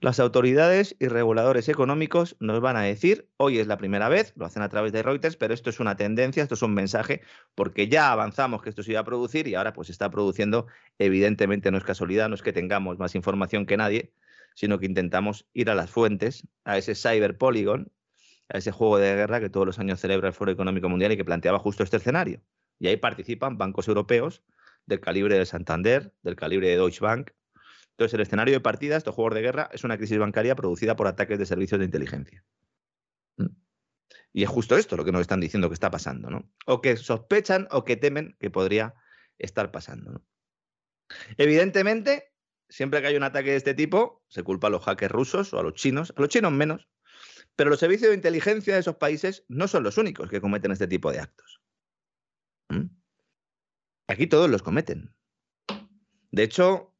[0.00, 4.44] Las autoridades y reguladores económicos nos van a decir, hoy es la primera vez, lo
[4.44, 7.20] hacen a través de Reuters, pero esto es una tendencia, esto es un mensaje,
[7.54, 10.66] porque ya avanzamos que esto se iba a producir y ahora pues se está produciendo.
[10.98, 14.12] Evidentemente no es casualidad, no es que tengamos más información que nadie,
[14.56, 17.92] sino que intentamos ir a las fuentes, a ese cyber polygon,
[18.52, 21.16] a ese juego de guerra que todos los años celebra el Foro Económico Mundial y
[21.16, 22.42] que planteaba justo este escenario.
[22.78, 24.42] Y ahí participan bancos europeos
[24.86, 27.30] del calibre de Santander, del calibre de Deutsche Bank.
[27.92, 31.06] Entonces, el escenario de partida, estos juegos de guerra, es una crisis bancaria producida por
[31.06, 32.44] ataques de servicios de inteligencia.
[33.36, 33.46] ¿Mm?
[34.32, 36.50] Y es justo esto lo que nos están diciendo que está pasando, ¿no?
[36.66, 38.94] O que sospechan o que temen que podría
[39.38, 40.24] estar pasando.
[41.36, 42.32] Evidentemente,
[42.68, 45.58] siempre que hay un ataque de este tipo, se culpa a los hackers rusos o
[45.58, 46.88] a los chinos, a los chinos menos,
[47.56, 50.88] pero los servicios de inteligencia de esos países no son los únicos que cometen este
[50.88, 51.60] tipo de actos.
[52.68, 52.86] ¿Mm?
[54.08, 55.14] Aquí todos los cometen.
[56.30, 56.94] De hecho,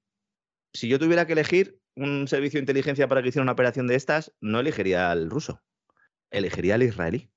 [0.73, 3.97] si yo tuviera que elegir un servicio de inteligencia para que hiciera una operación de
[3.97, 5.63] estas, no elegiría al ruso,
[6.31, 7.31] elegiría al israelí.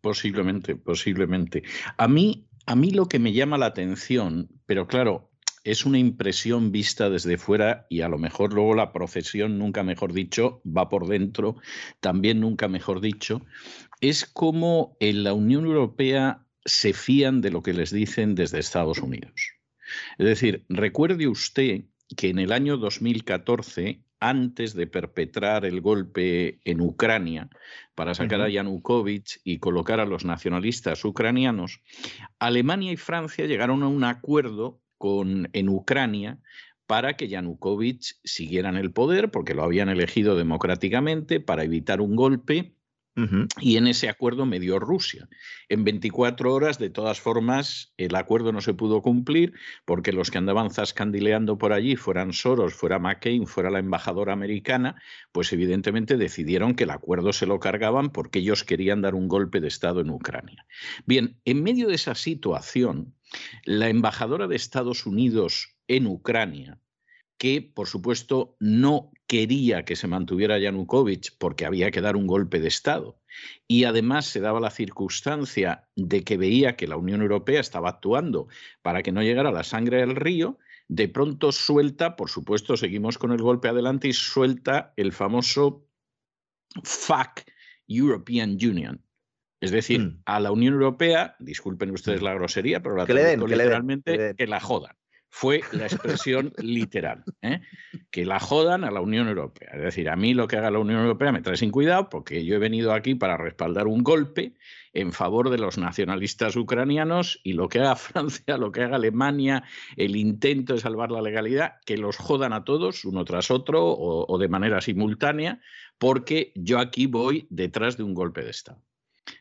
[0.00, 1.62] Posiblemente, posiblemente.
[1.96, 5.30] A mí, a mí lo que me llama la atención, pero claro,
[5.64, 10.12] es una impresión vista desde fuera y a lo mejor luego la procesión, nunca mejor
[10.12, 11.56] dicho, va por dentro,
[12.00, 13.42] también nunca mejor dicho,
[14.00, 18.98] es como en la Unión Europea se fían de lo que les dicen desde Estados
[18.98, 19.52] Unidos.
[20.18, 21.84] Es decir, recuerde usted
[22.16, 27.48] que en el año 2014, antes de perpetrar el golpe en Ucrania
[27.94, 31.80] para sacar a Yanukovych y colocar a los nacionalistas ucranianos,
[32.38, 36.38] Alemania y Francia llegaron a un acuerdo con, en Ucrania
[36.88, 42.16] para que Yanukovych siguiera en el poder, porque lo habían elegido democráticamente, para evitar un
[42.16, 42.77] golpe.
[43.60, 45.28] Y en ese acuerdo me dio Rusia.
[45.68, 49.54] En 24 horas, de todas formas, el acuerdo no se pudo cumplir
[49.84, 55.02] porque los que andaban zascandileando por allí, fueran Soros, fuera McCain, fuera la embajadora americana,
[55.32, 59.60] pues evidentemente decidieron que el acuerdo se lo cargaban porque ellos querían dar un golpe
[59.60, 60.64] de Estado en Ucrania.
[61.04, 63.14] Bien, en medio de esa situación,
[63.64, 66.78] la embajadora de Estados Unidos en Ucrania,
[67.38, 72.60] que por supuesto no quería que se mantuviera Yanukovych porque había que dar un golpe
[72.60, 73.20] de Estado.
[73.68, 78.48] Y además se daba la circunstancia de que veía que la Unión Europea estaba actuando
[78.82, 80.58] para que no llegara la sangre del río,
[80.88, 85.86] de pronto suelta, por supuesto, seguimos con el golpe adelante y suelta el famoso
[86.82, 87.44] FAC
[87.86, 89.02] European Union,
[89.60, 90.22] es decir, mm.
[90.24, 92.24] a la Unión Europea, disculpen ustedes mm.
[92.24, 94.97] la grosería, pero la que literalmente que la jodan.
[95.30, 97.22] Fue la expresión literal.
[97.42, 97.60] ¿eh?
[98.10, 99.70] Que la jodan a la Unión Europea.
[99.74, 102.44] Es decir, a mí lo que haga la Unión Europea me trae sin cuidado porque
[102.44, 104.54] yo he venido aquí para respaldar un golpe
[104.94, 109.64] en favor de los nacionalistas ucranianos y lo que haga Francia, lo que haga Alemania,
[109.96, 114.38] el intento de salvar la legalidad, que los jodan a todos uno tras otro o
[114.38, 115.60] de manera simultánea,
[115.98, 118.82] porque yo aquí voy detrás de un golpe de Estado.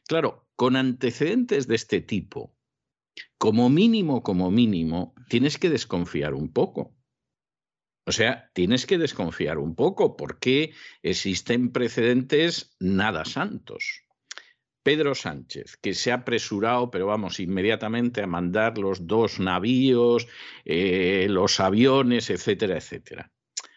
[0.08, 2.57] Claro, con antecedentes de este tipo,
[3.38, 6.96] como mínimo, como mínimo, tienes que desconfiar un poco.
[8.06, 10.74] O sea, tienes que desconfiar un poco porque
[11.04, 14.08] existen precedentes nada santos.
[14.82, 20.28] Pedro Sánchez, que se ha apresurado, pero vamos, inmediatamente a mandar los dos navíos,
[20.64, 23.34] eh, los aviones, etcétera, etcétera.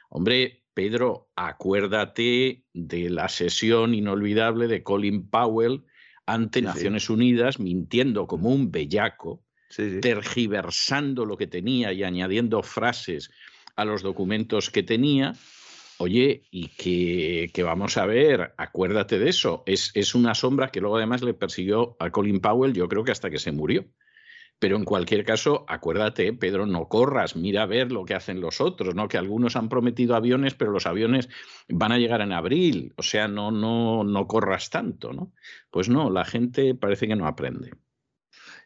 [0.08, 5.84] Hombre, Pedro, acuérdate de la sesión inolvidable de Colin Powell
[6.32, 9.42] ante Naciones Unidas, mintiendo como un bellaco,
[10.00, 13.30] tergiversando lo que tenía y añadiendo frases
[13.76, 15.34] a los documentos que tenía.
[15.98, 19.62] Oye, y que, vamos a ver, acuérdate de eso.
[19.66, 23.12] Es, es una sombra que luego además le persiguió a Colin Powell, yo creo que
[23.12, 23.84] hasta que se murió.
[24.60, 28.60] Pero en cualquier caso, acuérdate, Pedro, no corras, mira a ver lo que hacen los
[28.60, 29.08] otros, ¿no?
[29.08, 31.30] Que algunos han prometido aviones, pero los aviones
[31.68, 35.32] van a llegar en abril, o sea, no, no, no corras tanto, ¿no?
[35.70, 37.72] Pues no, la gente parece que no aprende.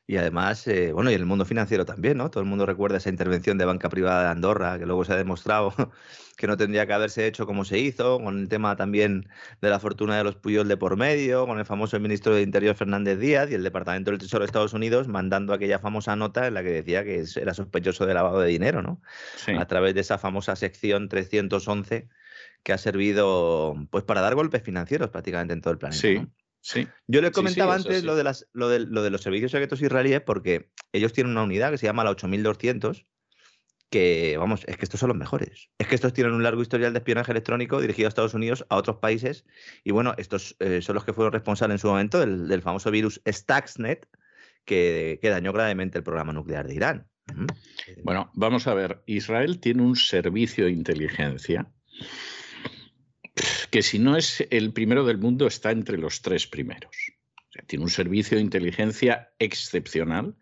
[0.07, 2.31] Y además, eh, bueno, y en el mundo financiero también, ¿no?
[2.31, 5.17] Todo el mundo recuerda esa intervención de banca privada de Andorra, que luego se ha
[5.17, 5.73] demostrado
[6.37, 9.27] que no tendría que haberse hecho como se hizo, con el tema también
[9.63, 12.75] de la fortuna de los Puyol de por medio, con el famoso ministro de Interior
[12.75, 16.55] Fernández Díaz y el Departamento del Tesoro de Estados Unidos mandando aquella famosa nota en
[16.55, 19.01] la que decía que era sospechoso de lavado de dinero, ¿no?
[19.59, 22.09] A través de esa famosa sección 311
[22.63, 26.01] que ha servido pues para dar golpes financieros prácticamente en todo el planeta.
[26.01, 26.27] Sí.
[27.07, 30.23] Yo le comentaba antes lo de, las, lo, de, lo de los servicios secretos israelíes
[30.23, 33.05] porque ellos tienen una unidad que se llama la 8200
[33.91, 35.71] que, vamos, es que estos son los mejores.
[35.79, 38.77] Es que estos tienen un largo historial de espionaje electrónico dirigido a Estados Unidos, a
[38.77, 39.45] otros países,
[39.85, 43.21] y bueno, estos eh, son los que fueron responsables en su momento del, famoso virus
[43.29, 44.09] Stuxnet,
[44.65, 47.07] que, que, dañó gravemente el programa nuclear de Irán.
[48.03, 51.71] Bueno, vamos a ver, Israel tiene un servicio de inteligencia
[53.71, 56.97] que si no es el primero del mundo, está entre los tres primeros.
[57.67, 60.37] tiene un servicio de inteligencia excepcional,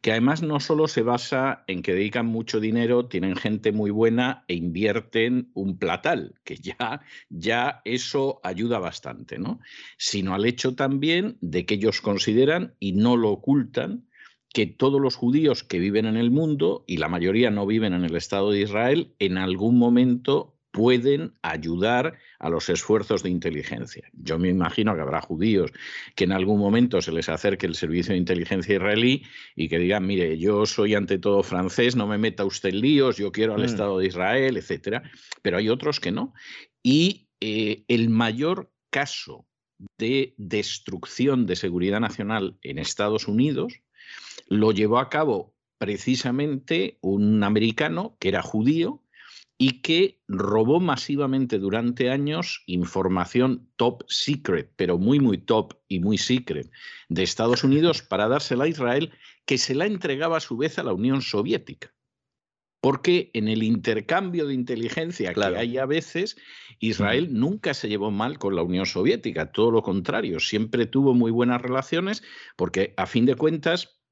[0.00, 4.44] que además no solo se basa en que dedican mucho dinero, tienen gente muy buena
[4.48, 9.60] e invierten un platal, que ya, ya eso ayuda bastante, ¿no?
[9.98, 14.08] Sino al hecho también de que ellos consideran, y no lo ocultan,
[14.54, 18.04] que todos los judíos que viven en el mundo, y la mayoría no viven en
[18.04, 24.06] el Estado de Israel, en algún momento pueden ayudar a los esfuerzos de inteligencia.
[24.12, 25.72] Yo me imagino que habrá judíos
[26.14, 29.24] que en algún momento se les acerque el servicio de inteligencia israelí
[29.56, 33.16] y que digan, mire, yo soy ante todo francés, no me meta usted en líos,
[33.16, 33.64] yo quiero al mm.
[33.64, 35.02] Estado de Israel, etcétera.
[35.40, 36.34] Pero hay otros que no.
[36.82, 39.46] Y eh, el mayor caso
[39.96, 43.72] de destrucción de seguridad nacional en Estados Unidos
[44.48, 49.02] lo llevó a cabo precisamente un americano que era judío,
[49.56, 56.18] y que robó masivamente durante años información top secret, pero muy, muy top y muy
[56.18, 56.70] secret
[57.08, 59.12] de Estados Unidos para dársela a Israel,
[59.46, 61.94] que se la entregaba a su vez a la Unión Soviética.
[62.80, 66.36] Porque en el intercambio de inteligencia que hay a veces,
[66.80, 71.30] Israel nunca se llevó mal con la Unión Soviética, todo lo contrario, siempre tuvo muy
[71.30, 72.22] buenas relaciones
[72.56, 74.02] porque a fin de cuentas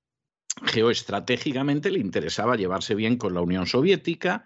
[0.65, 4.45] geoestratégicamente le interesaba llevarse bien con la Unión Soviética,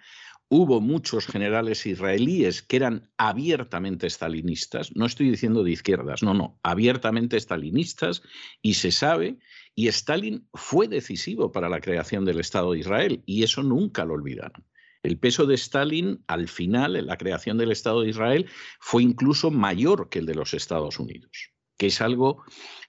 [0.49, 6.59] hubo muchos generales israelíes que eran abiertamente estalinistas, no estoy diciendo de izquierdas, no, no,
[6.63, 8.23] abiertamente estalinistas,
[8.63, 9.39] y se sabe,
[9.75, 14.15] y Stalin fue decisivo para la creación del Estado de Israel, y eso nunca lo
[14.15, 14.65] olvidaron.
[15.03, 18.47] El peso de Stalin al final en la creación del Estado de Israel
[18.81, 22.43] fue incluso mayor que el de los Estados Unidos, que es algo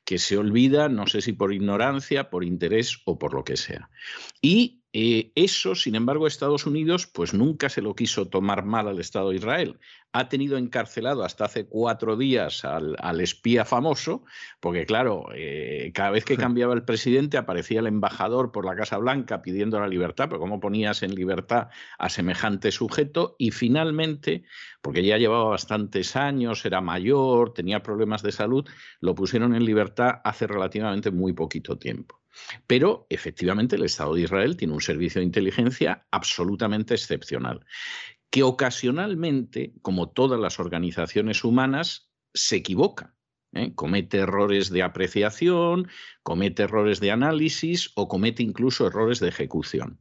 [0.03, 3.89] que se olvida, no sé si por ignorancia, por interés o por lo que sea.
[4.41, 8.99] Y eh, eso, sin embargo, Estados Unidos pues nunca se lo quiso tomar mal al
[8.99, 9.80] Estado de Israel.
[10.11, 14.26] Ha tenido encarcelado hasta hace cuatro días al, espía famoso,
[14.60, 18.98] porque claro, eh, cada vez que cambiaba el presidente aparecía el embajador por la Casa
[18.98, 21.68] Blanca pidiendo la libertad, pero ¿cómo ponías en libertad
[21.99, 23.36] a semejante sujeto?
[23.38, 24.45] Y finalmente,
[24.82, 28.68] porque ya llevaba bastantes años, era mayor, tenía problemas de salud,
[28.99, 32.19] lo pusieron en libertad hace relativamente muy poquito tiempo.
[32.65, 37.65] Pero efectivamente el Estado de Israel tiene un servicio de inteligencia absolutamente excepcional,
[38.30, 43.15] que ocasionalmente, como todas las organizaciones humanas, se equivoca.
[43.53, 43.73] ¿eh?
[43.76, 45.88] Comete errores de apreciación,
[46.23, 49.99] comete errores de análisis o comete incluso errores de ejecución.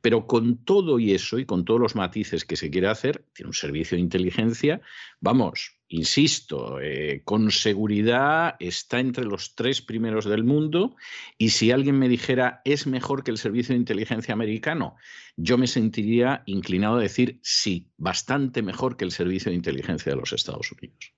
[0.00, 3.48] Pero con todo y eso y con todos los matices que se quiere hacer, tiene
[3.48, 4.80] un servicio de inteligencia,
[5.20, 10.96] vamos, insisto, eh, con seguridad está entre los tres primeros del mundo
[11.38, 14.96] y si alguien me dijera es mejor que el servicio de inteligencia americano,
[15.36, 20.18] yo me sentiría inclinado a decir sí, bastante mejor que el servicio de inteligencia de
[20.18, 21.12] los Estados Unidos.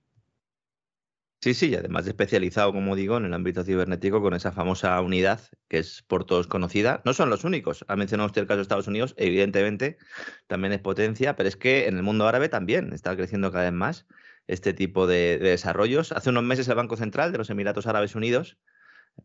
[1.45, 5.41] Sí, sí, y además especializado, como digo, en el ámbito cibernético con esa famosa unidad
[5.67, 7.03] que es por todos conocida.
[7.05, 7.85] No son los únicos.
[7.87, 9.99] Ha mencionado usted el caso de Estados Unidos, evidentemente,
[10.47, 13.73] también es potencia, pero es que en el mundo árabe también está creciendo cada vez
[13.73, 14.07] más
[14.47, 16.13] este tipo de, de desarrollos.
[16.13, 18.57] Hace unos meses el Banco Central de los Emiratos Árabes Unidos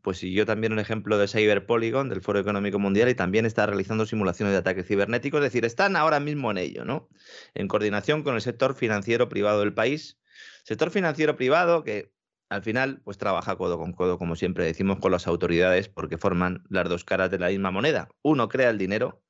[0.02, 3.66] pues siguió también un ejemplo de Cyber Polygon del Foro Económico Mundial y también está
[3.66, 7.08] realizando simulaciones de ataques cibernéticos, es decir, están ahora mismo en ello, ¿no?
[7.54, 10.18] En coordinación con el sector financiero privado del país.
[10.64, 12.12] Sector financiero privado que
[12.48, 16.64] al final pues trabaja codo con codo, como siempre decimos, con las autoridades porque forman
[16.68, 18.08] las dos caras de la misma moneda.
[18.22, 19.22] Uno crea el dinero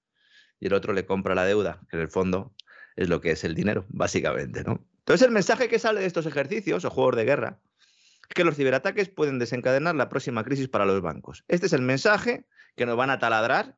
[0.59, 2.55] y el otro le compra la deuda, que en el fondo
[2.97, 4.85] es lo que es el dinero, básicamente, ¿no?
[4.99, 7.61] Entonces el mensaje que sale de estos ejercicios o juegos de guerra
[8.35, 11.45] que los ciberataques pueden desencadenar la próxima crisis para los bancos.
[11.49, 12.47] Este es el mensaje
[12.77, 13.77] que nos van a taladrar.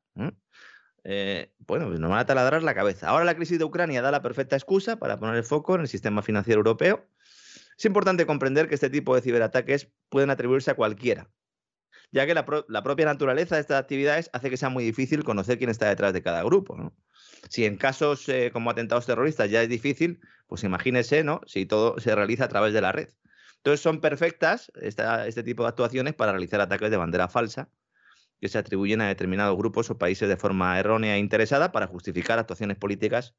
[1.05, 3.09] Eh, bueno, pues nos van a taladrar la cabeza.
[3.09, 5.89] Ahora la crisis de Ucrania da la perfecta excusa para poner el foco en el
[5.89, 7.07] sistema financiero europeo.
[7.79, 11.31] Es importante comprender que este tipo de ciberataques pueden atribuirse a cualquiera,
[12.11, 15.71] ya que la, propia naturaleza de estas actividades hace que sea muy difícil conocer quién
[15.71, 16.93] está detrás de cada grupo.
[17.49, 21.41] Si en casos eh, como atentados terroristas ya es difícil, pues imagínese ¿no?
[21.47, 23.09] si todo se realiza a través de la red.
[23.57, 27.71] Entonces son perfectas este tipo de actuaciones para realizar ataques de bandera falsa
[28.41, 32.41] que se atribuyen a determinados grupos o países de forma errónea e interesada para justificar
[32.41, 33.37] actuaciones políticas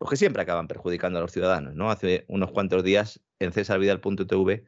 [0.00, 1.74] pues que siempre acaban perjudicando a los ciudadanos.
[1.74, 1.90] ¿no?
[1.90, 4.64] Hace unos cuantos días en cesarvidal.tv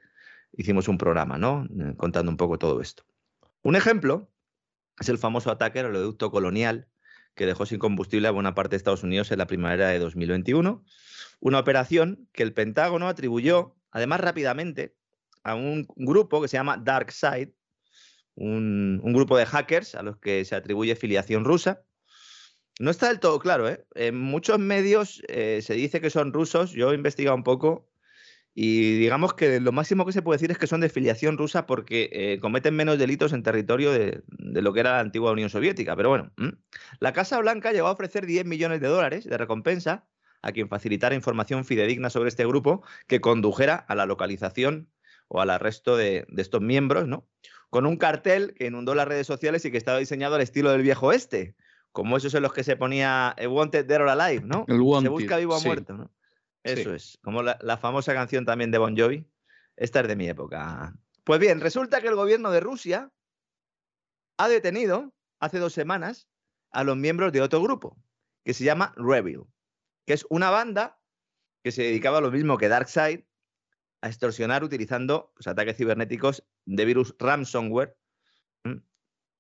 [0.53, 1.67] hicimos un programa ¿no?
[1.81, 3.05] Eh, contando un poco todo esto.
[3.63, 4.31] Un ejemplo
[5.01, 6.87] es el famoso ataque al oleoducto colonial
[7.35, 10.85] que dejó sin combustible a buena parte de Estados Unidos en la primavera de 2021.
[11.41, 14.95] Una operación que el Pentágono atribuyó además rápidamente
[15.45, 17.55] a un grupo que se llama DarkSide,
[18.35, 21.85] un grupo de hackers a los que se atribuye filiación rusa.
[22.81, 23.85] No está del todo claro, ¿eh?
[23.95, 27.89] En muchos medios eh, se dice que son rusos, yo he investigado un poco
[28.55, 31.65] y digamos que lo máximo que se puede decir es que son de filiación rusa
[31.67, 35.97] porque eh, cometen menos delitos en territorio de, lo que era la antigua Unión Soviética.
[35.97, 36.33] Pero bueno,
[37.01, 40.07] la Casa Blanca llegó a ofrecer 10 millones de dólares de recompensa
[40.43, 44.91] a quien facilitara información fidedigna sobre este grupo que condujera a la localización
[45.29, 47.27] o al arresto de, estos miembros, ¿no?
[47.71, 50.83] Con un cartel que inundó las redes sociales y que estaba diseñado al estilo del
[50.83, 51.55] viejo este,
[51.93, 54.65] como esos en los que se ponía Wanted Dead or Alive, ¿no?
[54.67, 56.11] se busca vivo o muerto, ¿no?
[56.65, 59.27] Eso es, como la, la famosa canción también de Bon Jovi.
[59.77, 60.95] Esta es de mi época.
[61.25, 63.11] Pues bien, resulta que el gobierno de Rusia
[64.39, 66.29] ha detenido hace dos semanas
[66.71, 67.97] a los miembros de otro grupo
[68.45, 69.45] que se llama Rebel
[70.07, 70.99] que es una banda
[71.63, 73.21] que se dedicaba a lo mismo que Darkseid,
[74.01, 77.97] a extorsionar utilizando pues, ataques cibernéticos de virus ransomware,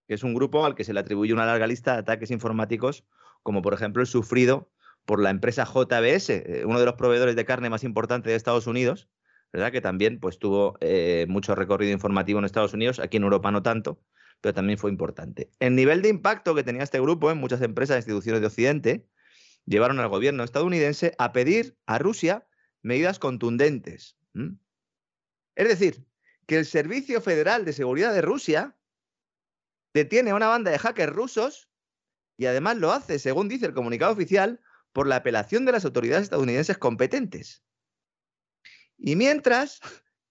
[0.06, 3.04] que es un grupo al que se le atribuye una larga lista de ataques informáticos,
[3.42, 4.70] como por ejemplo el sufrido
[5.04, 8.66] por la empresa JBS, eh, uno de los proveedores de carne más importantes de Estados
[8.66, 9.08] Unidos,
[9.52, 9.72] ¿verdad?
[9.72, 13.62] que también pues, tuvo eh, mucho recorrido informativo en Estados Unidos, aquí en Europa no
[13.62, 14.00] tanto,
[14.40, 15.50] pero también fue importante.
[15.60, 19.06] El nivel de impacto que tenía este grupo en muchas empresas e instituciones de Occidente
[19.66, 22.46] llevaron al gobierno estadounidense a pedir a Rusia
[22.82, 24.16] medidas contundentes.
[25.54, 26.04] Es decir,
[26.46, 28.76] que el Servicio Federal de Seguridad de Rusia
[29.94, 31.68] detiene a una banda de hackers rusos
[32.36, 34.60] y además lo hace, según dice el comunicado oficial,
[34.92, 37.64] por la apelación de las autoridades estadounidenses competentes.
[38.98, 39.80] Y mientras,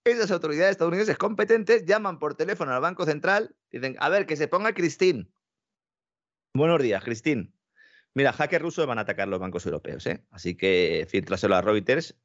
[0.03, 4.35] esas autoridades estadounidenses competentes llaman por teléfono al Banco Central y dicen, a ver, que
[4.35, 5.33] se ponga Cristín.
[6.53, 7.55] Buenos días, Cristín.
[8.13, 10.25] Mira, hackers rusos van a atacar los bancos europeos, ¿eh?
[10.31, 12.19] así que filtraselo a Reuters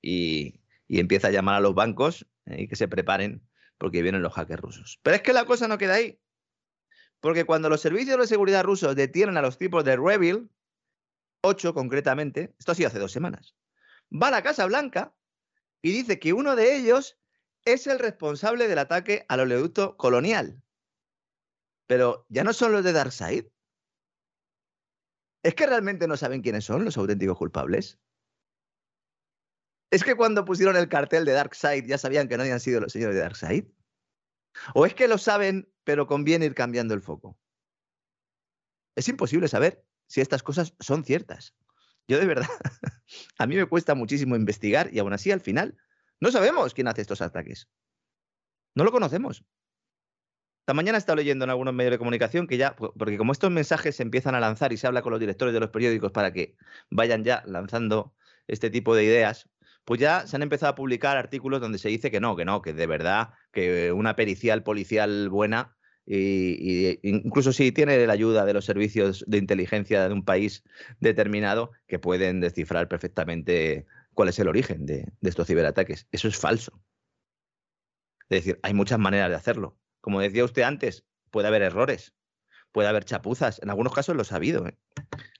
[0.00, 2.62] y, empieza a llamar a los bancos ¿eh?
[2.62, 3.42] y que se preparen
[3.78, 5.00] porque vienen los hackers rusos.
[5.02, 6.20] Pero es que la cosa no queda ahí.
[7.22, 10.50] Porque cuando los servicios de seguridad rusos detienen a los tipos de Rebel,
[11.40, 13.54] ocho concretamente, esto ha sido hace dos semanas,
[14.12, 15.14] va a la Casa Blanca
[15.80, 17.18] y dice que uno de ellos
[17.64, 20.60] es el responsable del ataque al oleoducto colonial.
[21.86, 23.46] Pero ya no son los de Darkseid,
[25.42, 27.98] ¿Es que realmente no saben quiénes son los auténticos culpables?
[29.90, 32.92] ¿Es que cuando pusieron el cartel de Darkseid ya sabían que no habían sido los
[32.92, 33.64] señores de Darkseid?
[34.74, 37.38] ¿O es que lo saben, pero conviene ir cambiando el foco?
[38.94, 41.54] Es imposible saber si estas cosas son ciertas.
[42.08, 42.48] Yo de verdad,
[43.38, 45.78] a mí me cuesta muchísimo investigar y aún así al final
[46.20, 47.68] no sabemos quién hace estos ataques.
[48.74, 49.44] No lo conocemos.
[50.62, 53.50] Esta mañana he estado leyendo en algunos medios de comunicación que ya, porque como estos
[53.50, 56.32] mensajes se empiezan a lanzar y se habla con los directores de los periódicos para
[56.32, 56.56] que
[56.88, 58.14] vayan ya lanzando
[58.46, 59.48] este tipo de ideas,
[59.84, 62.62] pues ya se han empezado a publicar artículos donde se dice que no, que no,
[62.62, 68.54] que de verdad, que una pericial policial buena, y, incluso si tiene la ayuda de
[68.54, 70.64] los servicios de inteligencia de un país
[71.00, 76.06] determinado, que pueden descifrar perfectamente cuál es el origen de estos ciberataques.
[76.12, 76.82] Eso es falso.
[78.28, 79.78] Es decir, hay muchas maneras de hacerlo.
[80.00, 82.14] Como decía usted antes, puede haber errores,
[82.72, 83.60] puede haber chapuzas.
[83.62, 84.66] En algunos casos lo ha habido.
[84.66, 84.74] ¿eh?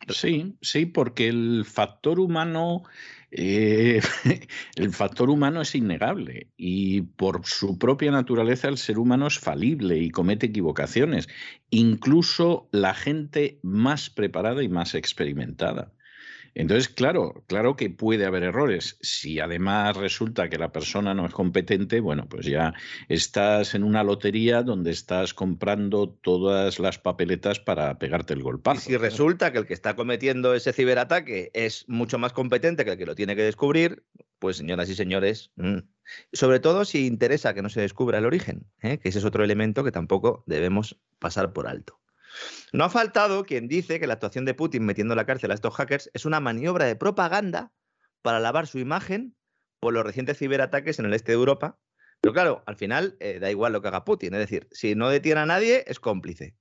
[0.09, 2.82] Sí, sí, porque el factor humano,
[3.30, 4.00] eh,
[4.76, 9.98] el factor humano es innegable y por su propia naturaleza el ser humano es falible
[9.98, 11.28] y comete equivocaciones,
[11.70, 15.92] incluso la gente más preparada y más experimentada.
[16.54, 18.98] Entonces, claro, claro que puede haber errores.
[19.00, 22.74] Si además resulta que la persona no es competente, bueno, pues ya
[23.08, 28.80] estás en una lotería donde estás comprando todas las papeletas para pegarte el golpazo.
[28.80, 32.92] Y si resulta que el que está cometiendo ese ciberataque es mucho más competente que
[32.92, 34.04] el que lo tiene que descubrir,
[34.38, 35.78] pues señoras y señores, mm,
[36.32, 38.98] sobre todo si interesa que no se descubra el origen, ¿eh?
[38.98, 42.01] que ese es otro elemento que tampoco debemos pasar por alto.
[42.72, 45.54] No ha faltado quien dice que la actuación de Putin metiendo en la cárcel a
[45.54, 47.72] estos hackers es una maniobra de propaganda
[48.22, 49.34] para lavar su imagen
[49.80, 51.78] por los recientes ciberataques en el este de Europa.
[52.20, 54.34] Pero claro, al final eh, da igual lo que haga Putin.
[54.34, 56.54] Es decir, si no detiene a nadie, es cómplice.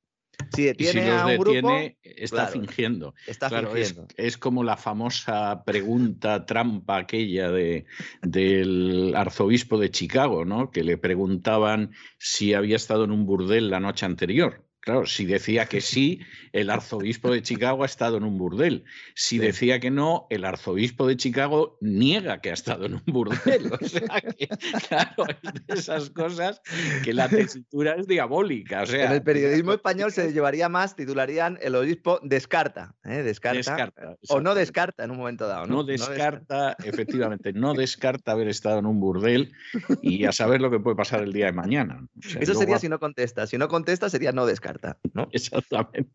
[0.56, 1.72] Si detiene a un grupo,
[2.02, 3.14] está fingiendo.
[3.27, 4.07] Está fingiendo.
[4.18, 7.85] Es, como la famosa pregunta trampa aquella de,
[8.22, 10.72] del arzobispo de Chicago, ¿no?
[10.72, 14.65] Que le preguntaban si había estado en un burdel la noche anterior.
[14.82, 16.22] Claro, si decía que sí,
[16.53, 18.84] el arzobispo de Chicago ha estado en un burdel.
[19.14, 23.72] Si decía que no, el arzobispo de Chicago niega que ha estado en un burdel.
[23.72, 24.48] O sea que,
[24.88, 26.62] claro, es de esas cosas
[27.03, 28.82] que la tesitura es diabólica.
[28.82, 32.95] O sea, en el periodismo español se llevaría más, titularían el obispo descarta.
[33.03, 33.22] ¿eh?
[33.22, 34.18] Descarta.
[34.30, 35.68] o no descarta en un momento dado.
[35.68, 39.53] No, descarta, efectivamente, no descarta haber estado en un burdel
[40.02, 42.08] y a saber lo que puede pasar el día de mañana.
[42.40, 43.45] Eso sería si no contesta.
[43.45, 44.70] Si no contesta, sería no descarta.
[45.14, 45.27] ¿No?
[45.31, 46.11] Exactamente.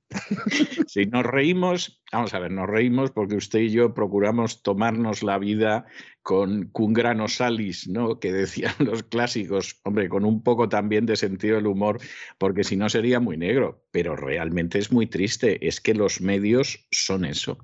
[0.87, 5.39] si nos reímos, vamos a ver, nos reímos porque usted y yo procuramos tomarnos la
[5.39, 5.87] vida
[6.23, 8.19] con un grano salis, ¿no?
[8.19, 12.01] Que decían los clásicos, hombre, con un poco también de sentido del humor,
[12.39, 13.87] porque si no sería muy negro.
[13.91, 15.67] Pero realmente es muy triste.
[15.67, 17.59] Es que los medios son eso.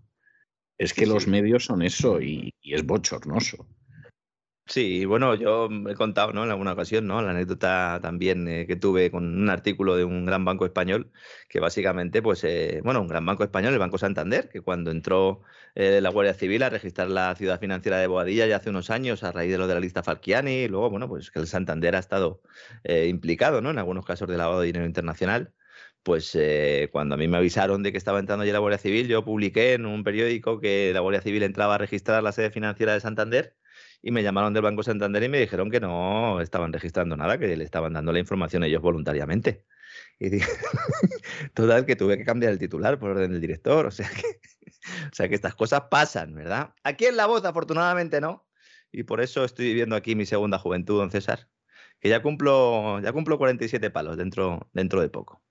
[0.78, 3.69] Es que los medios son eso y es bochornoso.
[4.66, 6.44] Sí, bueno, yo he contado, ¿no?
[6.44, 7.20] En alguna ocasión, ¿no?
[7.20, 11.12] La anécdota también eh, que tuve con un artículo de un gran banco español,
[11.48, 15.43] que básicamente, pues, eh, bueno, un gran banco español, el Banco Santander, que cuando entró
[15.74, 19.24] eh, la Guardia Civil a registrar la ciudad financiera de Boadilla ya hace unos años,
[19.24, 21.94] a raíz de lo de la lista Falciani, y luego, bueno, pues que el Santander
[21.97, 22.40] ha estado
[22.84, 23.70] implicado, ¿no?
[23.70, 25.55] En algunos casos de lavado de dinero internacional
[26.05, 26.36] pues
[26.90, 29.74] cuando a mí me avisaron de que estaba entrando ya la Guardia Civil, yo publiqué
[29.74, 33.56] en un periódico que la Guardia Civil entraba a registrar la sede financiera de Santander
[34.03, 37.57] y me llamaron del Banco Santander y me dijeron que no estaban registrando nada, que
[37.57, 39.65] le estaban dando la información ellos voluntariamente.
[40.19, 40.51] Y dije,
[41.55, 43.87] total, que tuve que cambiar el titular por orden del director.
[43.87, 44.27] O sea que,
[45.11, 46.74] o sea que estas cosas pasan, ¿verdad?
[46.83, 48.47] Aquí en La Voz, afortunadamente, no.
[48.91, 51.49] Y por eso estoy viviendo aquí mi segunda juventud, don César.
[52.01, 55.43] Que ya cumplo, ya cumplo 47 palos dentro, dentro de poco.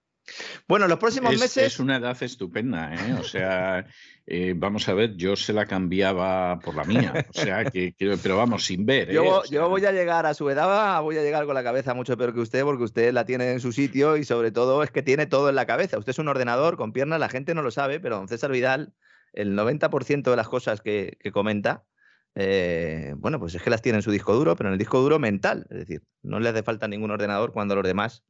[0.67, 1.57] Bueno, los próximos meses.
[1.57, 3.13] Es una edad estupenda, ¿eh?
[3.19, 3.85] O sea,
[4.25, 7.25] eh, vamos a ver, yo se la cambiaba por la mía.
[7.29, 9.09] O sea, que, pero vamos, sin ver.
[9.09, 9.13] ¿eh?
[9.49, 12.33] Yo, voy a llegar a su edad, voy a llegar con la cabeza mucho peor
[12.33, 15.25] que usted, porque usted la tiene en su sitio y sobre todo es que tiene
[15.25, 15.97] todo en la cabeza.
[15.97, 18.93] Usted es un ordenador con piernas, la gente no lo sabe, pero don César Vidal,
[19.33, 21.83] el 90% de las cosas que, comenta,
[22.35, 25.01] eh, bueno, pues es que las tiene en su disco duro, pero en el disco
[25.01, 25.65] duro mental.
[25.69, 28.23] Es decir, no le hace falta ningún ordenador cuando los demás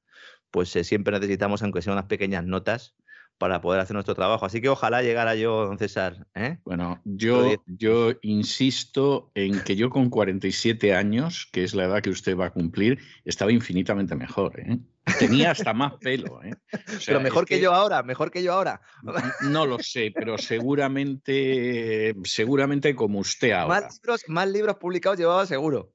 [0.51, 2.95] pues eh, siempre necesitamos, aunque sean unas pequeñas notas,
[3.41, 4.45] para poder hacer nuestro trabajo.
[4.45, 6.27] Así que ojalá llegara yo, don César.
[6.35, 6.59] ¿eh?
[6.63, 12.11] Bueno, yo, yo insisto en que yo con 47 años, que es la edad que
[12.11, 14.59] usted va a cumplir, estaba infinitamente mejor.
[14.59, 14.77] ¿eh?
[15.17, 16.43] Tenía hasta más pelo.
[16.43, 16.53] ¿eh?
[17.03, 18.79] pero mejor que, yo ahora, mejor que yo ahora.
[19.41, 23.81] No lo sé, pero seguramente, seguramente como usted ahora.
[23.81, 25.91] Más libros, más libros publicados llevaba seguro.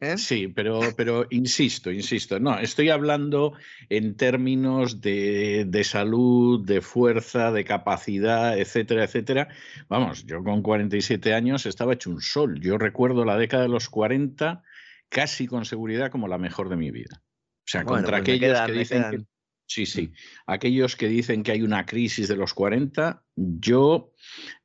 [0.00, 0.16] ¿Eh?
[0.16, 3.52] Sí, pero, pero insisto, insisto, no, estoy hablando
[3.90, 9.48] en términos de, de, salud, de fuerza, de capacidad, etcétera, etcétera.
[9.90, 12.60] Vamos, yo con 47 años estaba hecho un sol.
[12.60, 14.62] Yo recuerdo la década de los 40
[15.10, 17.20] casi con seguridad como la mejor de mi vida.
[17.20, 19.24] O sea, contra pues aquellos que dicen que
[19.70, 20.12] Sí, sí.
[20.48, 24.12] Aquellos que dicen que hay una crisis de los 40, yo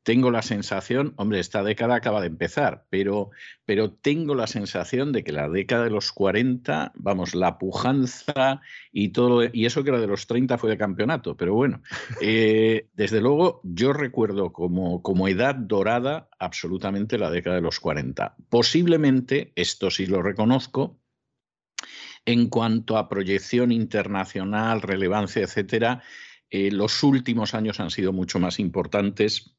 [0.01, 3.29] tengo la sensación, hombre, esta década acaba de empezar, pero,
[3.65, 8.61] pero tengo la sensación de que la década de los 40, vamos, la pujanza
[8.91, 11.83] y todo, y eso que era de los 30 fue de campeonato, pero bueno,
[12.19, 18.37] eh, desde luego yo recuerdo como, como edad dorada absolutamente la década de los 40.
[18.49, 20.99] Posiblemente, esto sí lo reconozco,
[22.25, 26.01] en cuanto a proyección internacional, relevancia, etcétera,
[26.49, 29.55] eh, los últimos años han sido mucho más importantes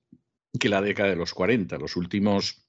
[0.58, 1.78] que la década de los 40.
[1.78, 2.65] Los últimos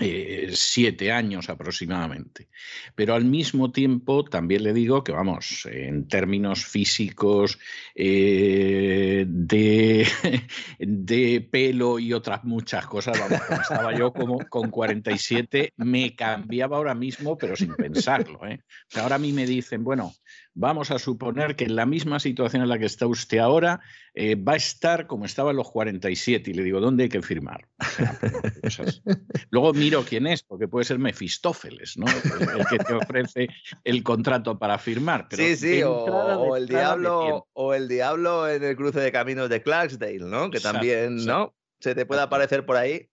[0.00, 2.48] eh, siete años aproximadamente.
[2.94, 7.58] Pero al mismo tiempo también le digo que, vamos, en términos físicos,
[7.94, 10.08] eh, de,
[10.78, 16.94] de, pelo y otras muchas cosas, vamos, estaba yo como con 47, me cambiaba ahora
[16.94, 18.46] mismo, pero sin pensarlo.
[18.46, 18.60] ¿eh?
[18.94, 20.14] ahora a mí me dicen, bueno,
[20.54, 23.80] vamos a suponer que en la misma situación en la que está usted ahora
[24.14, 27.22] eh, va a estar como estaba en los 47 y le digo, ¿dónde hay que
[27.22, 27.66] firmar?
[29.50, 32.06] Luego miro quién es, porque puede ser Mefistófeles, ¿no?
[32.06, 33.48] El, que te ofrece
[33.84, 35.28] el contrato para firmar.
[35.30, 40.18] sí, sí, o, el diablo, o el diablo en el cruce de caminos de Clarksdale,
[40.18, 40.50] ¿no?
[40.50, 41.54] Que también, ¿no?
[41.80, 43.08] Se te puede aparecer por ahí.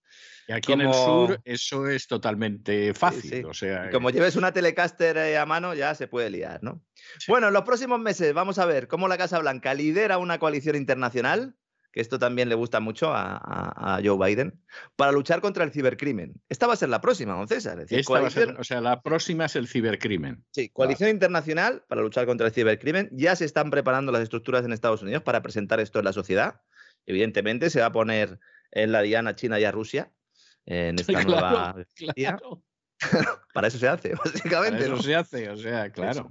[0.50, 3.46] Y aquí en el sur eso es totalmente fácil.
[3.46, 6.84] O sea, como lleves una Telecaster eh, a mano, ya se puede liar, ¿no?
[7.28, 10.76] Bueno, en los próximos meses vamos a ver cómo la Casa Blanca lidera una coalición
[10.76, 11.56] internacional,
[11.92, 14.60] que esto también le gusta mucho a, Joe Biden,
[14.96, 16.34] para luchar contra el cibercrimen.
[16.50, 17.86] Esta va a ser la próxima, don César.
[18.58, 20.44] o sea, la próxima es el cibercrimen.
[20.50, 23.08] Sí, coalición internacional para luchar contra el cibercrimen.
[23.12, 26.62] Ya se están preparando las estructuras en Estados Unidos para presentar esto en la sociedad.
[27.06, 28.40] Evidentemente se va a poner
[28.72, 30.12] en la diana China y a Rusia
[30.66, 31.76] en esta nueva
[33.54, 34.84] Para eso se hace, básicamente.
[34.84, 36.28] Para eso se hace, o sea, claro.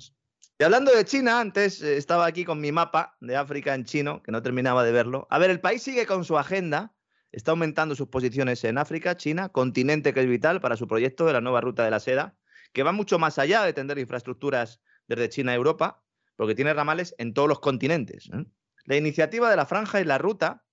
[0.59, 4.23] Y hablando de China, antes eh, estaba aquí con mi mapa de África en chino,
[4.23, 5.27] que no terminaba de verlo.
[5.31, 6.95] A ver, el país sigue con su agenda,
[7.31, 11.33] está aumentando sus posiciones en África, China, continente que es vital para su proyecto de
[11.33, 12.37] la nueva ruta de la seda,
[12.73, 16.03] que va mucho más allá de tender infraestructuras desde China a Europa,
[16.37, 18.29] porque tiene ramales en todos los continentes.
[18.33, 18.45] ¿eh?
[18.85, 20.65] La iniciativa de la franja y la ruta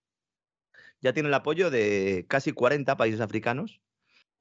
[1.02, 3.82] ya tiene el apoyo de casi 40 países africanos.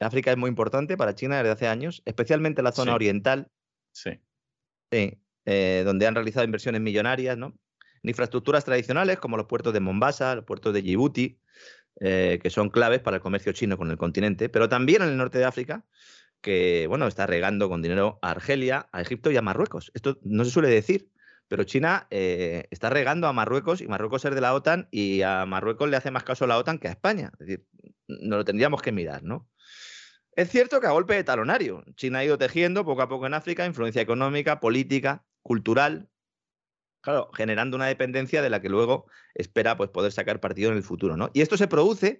[0.01, 3.49] África es muy importante para China desde hace años, especialmente la zona oriental.
[3.93, 4.21] Sí.
[4.91, 7.59] Sí, eh, donde han realizado inversiones millonarias, ¿no?
[8.03, 11.39] En infraestructuras tradicionales como los puertos de Mombasa, los puertos de Djibouti,
[12.01, 15.17] eh, que son claves para el comercio chino con el continente, pero también en el
[15.17, 15.85] norte de África,
[16.41, 19.91] que bueno, está regando con dinero a Argelia, a Egipto y a Marruecos.
[19.95, 21.09] Esto no se suele decir,
[21.49, 25.47] pero China eh, está regando a Marruecos y Marruecos es de la OTAN y a
[25.47, 27.31] Marruecos le hace más caso a la OTAN que a España.
[27.35, 27.67] Es decir,
[28.09, 29.49] no lo tendríamos que mirar, ¿no?
[30.33, 33.35] Es cierto que a golpe de talonario, China ha ido tejiendo poco a poco en
[33.35, 36.09] África influencia económica, política, cultural,
[37.01, 40.83] claro, generando una dependencia de la que luego espera pues, poder sacar partido en el
[40.83, 41.31] futuro, ¿no?
[41.35, 42.19] Y esto se produce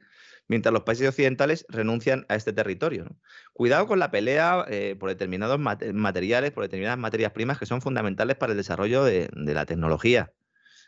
[0.49, 3.17] mientras los países occidentales renuncian a este territorio.
[3.53, 8.37] Cuidado con la pelea eh, por determinados materiales, por determinadas materias primas que son fundamentales
[8.37, 10.33] para el desarrollo de, la tecnología.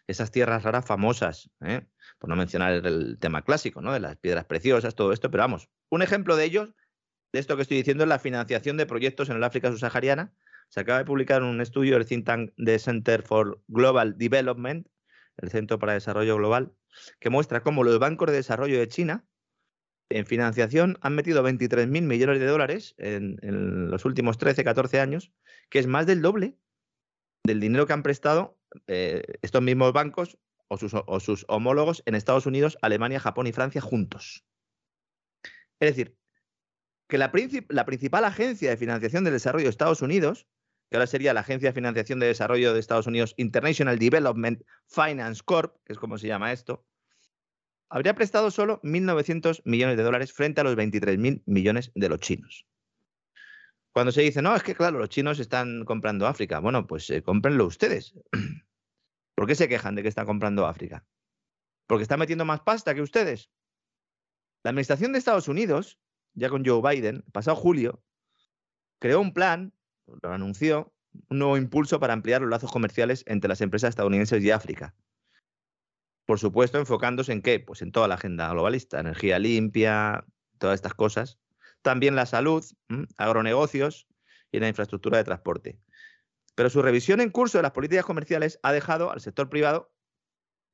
[0.07, 1.87] Esas tierras raras famosas, ¿eh?
[2.19, 3.93] por no mencionar el, tema clásico, ¿no?
[3.93, 6.75] de las piedras preciosas, todo esto, pero vamos, un ejemplo de ellos,
[7.33, 10.33] de esto que estoy diciendo, es la financiación de proyectos en el África subsahariana.
[10.69, 14.87] Se acaba de publicar un estudio del think de Center for Global Development,
[15.39, 16.73] el Centro para Desarrollo Global,
[17.21, 19.25] que muestra cómo los bancos de desarrollo de China
[20.09, 23.39] en financiación han metido 23.000 millones de dólares en,
[23.91, 25.33] los últimos 13, 14 años,
[25.69, 26.57] que es más del doble
[27.45, 28.59] del dinero que han prestado
[28.89, 30.39] eh, estos mismos bancos
[30.69, 34.45] o sus, homólogos en Estados Unidos, Alemania, Japón y Francia juntos.
[35.79, 36.17] Es decir,
[37.09, 37.31] que la,
[37.69, 40.49] la principal agencia de financiación del desarrollo de Estados Unidos,
[40.91, 45.43] que ahora sería la Agencia de Financiación de Desarrollo de Estados Unidos, International Development Finance
[45.45, 46.85] Corp, que es como se llama esto,
[47.89, 52.67] habría prestado solo 1.900 millones de dólares frente a los 23.000 millones de los chinos.
[53.93, 56.59] Cuando se dice, no, es que claro, los chinos están comprando África.
[56.59, 58.15] Bueno, pues eh, cómprenlo ustedes.
[59.35, 61.07] ¿Por qué se quejan de que están comprando África?
[61.87, 63.51] Porque están metiendo más pasta que ustedes.
[64.65, 65.99] La administración de Estados Unidos,
[66.35, 68.03] ya con Joe Biden, pasado julio,
[68.99, 69.73] creó un plan,
[70.07, 70.93] lo anunció,
[71.31, 74.95] un nuevo impulso para ampliar los lazos comerciales entre las empresas estadounidenses y África.
[76.27, 77.61] Por supuesto, enfocándose en qué?
[77.61, 80.25] Pues en toda la agenda globalista, energía limpia,
[80.59, 81.39] todas estas cosas.
[81.83, 82.65] También la salud,
[83.17, 84.09] agronegocios
[84.51, 85.79] y la infraestructura de transporte.
[86.57, 89.93] Pero su revisión en curso de las políticas comerciales ha dejado al sector privado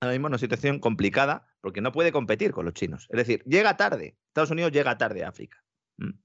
[0.01, 3.07] ahora mismo en una situación complicada porque no puede competir con los chinos.
[3.11, 4.17] Es decir, llega tarde.
[4.29, 5.63] Estados Unidos llega tarde a África.
[5.99, 6.17] En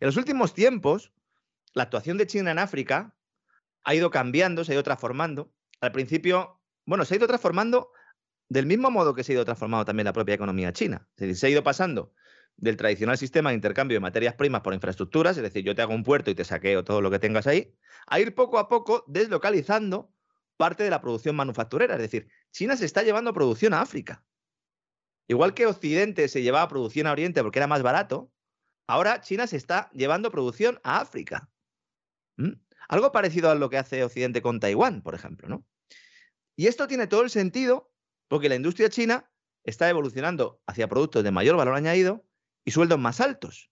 [0.00, 1.12] los últimos tiempos,
[1.72, 3.16] la actuación de China en África
[3.84, 5.52] ha ido cambiando, se ha ido transformando.
[5.80, 7.90] Al principio, bueno, se ha ido transformando
[8.52, 11.08] del mismo modo que se ha ido transformando también la propia economía china.
[11.16, 12.12] Es decir, se ha ido pasando
[12.56, 15.94] del tradicional sistema de intercambio de materias primas por infraestructuras, es decir, yo te hago
[15.94, 17.74] un puerto y te saqueo todo lo que tengas ahí,
[18.06, 20.12] a ir poco a poco deslocalizando
[20.58, 21.94] parte de la producción manufacturera.
[21.94, 24.22] Es decir, China se está llevando producción a África.
[25.28, 28.30] Igual que Occidente se llevaba producción a Oriente porque era más barato,
[28.86, 31.50] ahora China se está llevando producción a África.
[32.36, 32.52] ¿Mm?
[32.88, 35.64] Algo parecido a lo que hace Occidente con Taiwán, por ejemplo, ¿no?
[36.54, 37.91] Y esto tiene todo el sentido
[38.32, 39.30] porque la industria china
[39.62, 42.24] está evolucionando hacia productos de mayor valor añadido
[42.64, 43.70] y sueldos más altos.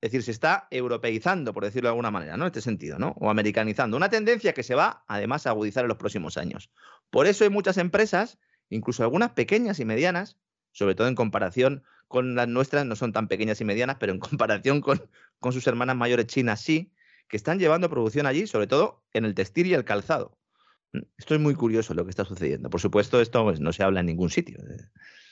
[0.00, 2.44] Es decir, se está europeizando, por decirlo de alguna manera, ¿no?
[2.44, 3.10] En este sentido, ¿no?
[3.20, 3.98] O americanizando.
[3.98, 6.70] Una tendencia que se va, además, a agudizar en los próximos años.
[7.10, 8.38] Por eso hay muchas empresas,
[8.70, 10.38] incluso algunas pequeñas y medianas,
[10.70, 14.18] sobre todo en comparación con las nuestras, no son tan pequeñas y medianas, pero en
[14.18, 15.10] comparación con,
[15.40, 16.90] con sus hermanas mayores chinas sí,
[17.28, 20.38] que están llevando producción allí, sobre todo en el textil y el calzado.
[21.16, 22.68] Esto es muy curioso lo que está sucediendo.
[22.68, 24.58] Por supuesto, esto pues, no se habla en ningún sitio.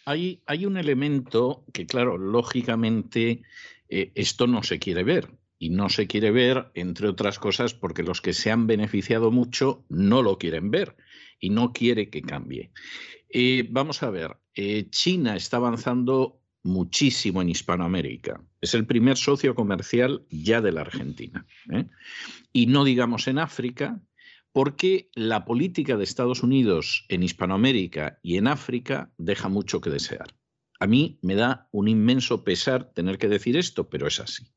[0.07, 3.43] Hay, hay un elemento que, claro, lógicamente
[3.89, 5.29] eh, esto no se quiere ver.
[5.59, 9.85] Y no se quiere ver, entre otras cosas, porque los que se han beneficiado mucho
[9.91, 10.97] no lo quieren ver
[11.39, 12.73] y no quiere que cambie.
[13.29, 18.43] Eh, vamos a ver, eh, China está avanzando muchísimo en Hispanoamérica.
[18.63, 21.47] Es el primer socio comercial ya de la Argentina.
[22.53, 24.01] Y no digamos en África,
[24.53, 30.35] porque la política de Estados Unidos en Hispanoamérica y en África deja mucho que desear.
[30.81, 34.51] A mí me da un inmenso pesar tener que decir esto, pero es así.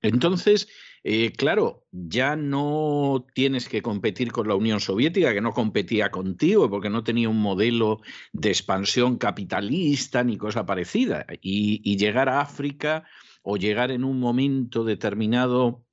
[0.00, 0.68] Entonces,
[1.04, 6.68] eh, claro, ya no tienes que competir con la Unión Soviética, que no competía contigo
[6.70, 8.00] porque no tenía un modelo
[8.32, 11.26] de expansión capitalista ni cosa parecida.
[11.40, 13.04] y llegar a África
[13.42, 15.84] o llegar en un momento determinado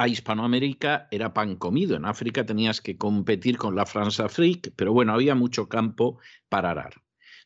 [0.00, 1.94] a Hispanoamérica era pan comido.
[1.94, 6.18] En África tenías que competir con la France Afrique, pero bueno, había mucho campo
[6.48, 6.94] para arar.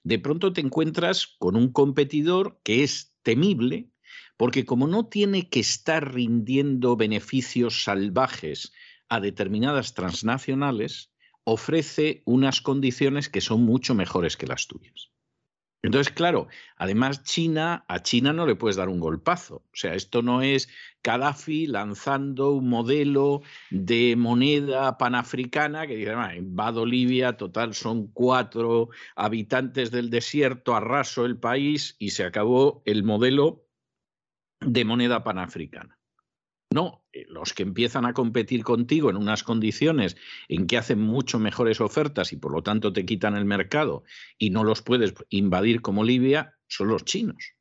[0.05, 3.91] De pronto te encuentras con un competidor que es temible,
[4.37, 8.73] porque como no tiene que estar rindiendo beneficios salvajes
[9.09, 11.11] a determinadas transnacionales,
[11.43, 15.11] ofrece unas condiciones que son mucho mejores que las tuyas.
[15.85, 16.49] Entonces, claro,
[16.79, 19.57] además China, a China no le puedes dar un golpazo.
[19.57, 20.71] O sea, esto no es
[21.03, 29.91] Gaddafi lanzando un modelo de moneda panafricana que dice, invado Libia, total son cuatro habitantes
[29.91, 33.67] del desierto, arraso el país y se acabó el modelo
[34.61, 35.99] de moneda panafricana.
[36.71, 40.17] No, los que empiezan a competir contigo en unas condiciones
[40.49, 44.05] en que hacen mucho mejores ofertas y por lo tanto te quitan el mercado
[44.39, 47.55] y no los puedes invadir como Libia, son los chinos.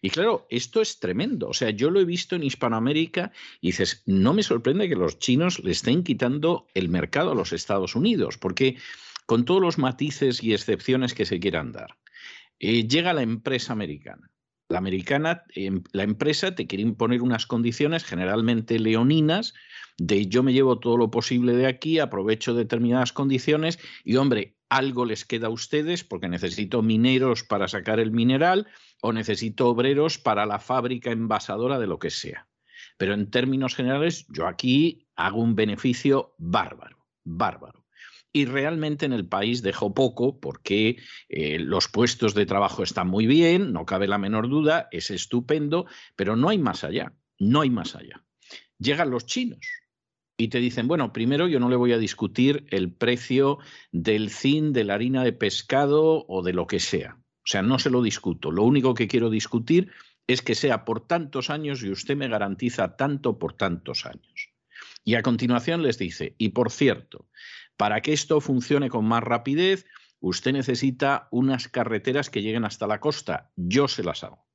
[0.00, 1.48] Y claro, esto es tremendo.
[1.48, 5.18] O sea, yo lo he visto en Hispanoamérica y dices, no me sorprende que los
[5.18, 8.76] chinos le estén quitando el mercado a los Estados Unidos, porque
[9.26, 11.98] con todos los matices y excepciones que se quieran dar,
[12.60, 14.30] eh, llega la empresa americana
[14.68, 19.54] la americana, em, la empresa te quiere imponer unas condiciones generalmente leoninas
[19.96, 25.04] de yo me llevo todo lo posible de aquí, aprovecho determinadas condiciones y hombre, algo
[25.06, 28.66] les queda a ustedes porque necesito mineros para sacar el mineral
[29.00, 32.46] o necesito obreros para la fábrica envasadora de lo que sea.
[32.98, 37.87] Pero en términos generales, yo aquí hago un beneficio bárbaro, bárbaro
[38.32, 40.98] y realmente en el país dejó poco porque
[41.28, 45.86] eh, los puestos de trabajo están muy bien, no cabe la menor duda, es estupendo,
[46.16, 48.24] pero no hay más allá, no hay más allá.
[48.78, 49.66] Llegan los chinos
[50.36, 53.58] y te dicen, bueno, primero yo no le voy a discutir el precio
[53.90, 57.18] del zinc, de la harina de pescado o de lo que sea.
[57.18, 58.52] O sea, no se lo discuto.
[58.52, 59.90] Lo único que quiero discutir
[60.28, 64.52] es que sea por tantos años y usted me garantiza tanto por tantos años.
[65.04, 67.26] Y a continuación les dice, y por cierto,
[67.78, 69.86] para que esto funcione con más rapidez,
[70.20, 73.52] usted necesita unas carreteras que lleguen hasta la costa.
[73.56, 74.46] Yo se las hago.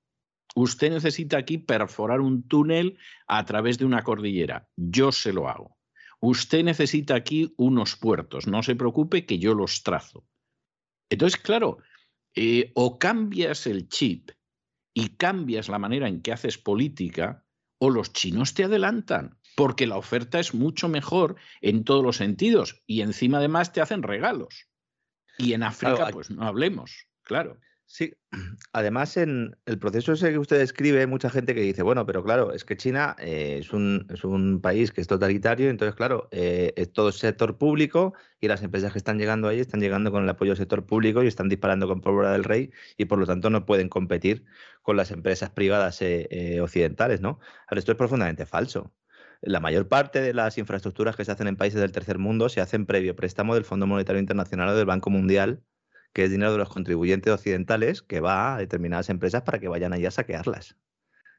[0.56, 4.70] Usted necesita aquí perforar un túnel a través de una cordillera.
[4.76, 5.78] Yo se lo hago.
[6.20, 8.46] Usted necesita aquí unos puertos.
[8.46, 10.28] No se preocupe que yo los trazo.
[11.10, 11.78] Entonces, claro,
[12.36, 14.32] eh, o cambias el chip
[14.94, 17.46] y cambias la manera en que haces política,
[17.80, 22.82] o los chinos te adelantan porque la oferta es mucho mejor en todos los sentidos
[22.86, 24.68] y encima además te hacen regalos.
[25.38, 27.60] Y en África, pues no hablemos, claro.
[27.86, 28.14] Sí,
[28.74, 32.24] además en el proceso ese que usted describe, hay mucha gente que dice, bueno, pero
[32.24, 36.28] claro, es que China eh, es, un, es, un, país que es totalitario, entonces claro,
[36.32, 40.24] eh, es todo sector público y las empresas que están llegando ahí están llegando con
[40.24, 43.28] el apoyo del sector público y están disparando con pólvora del rey y por lo
[43.28, 44.46] tanto no pueden competir
[44.82, 47.40] con las empresas privadas eh, occidentales, ¿no?
[47.68, 48.92] Ahora, esto es profundamente falso
[49.46, 52.62] la mayor parte de las infraestructuras que se hacen en países del tercer mundo se
[52.62, 55.62] hacen previo préstamo del Fondo Monetario Internacional o del Banco Mundial,
[56.14, 59.92] que es dinero de los contribuyentes occidentales que va a determinadas empresas para que vayan
[59.92, 60.78] allí a saquearlas.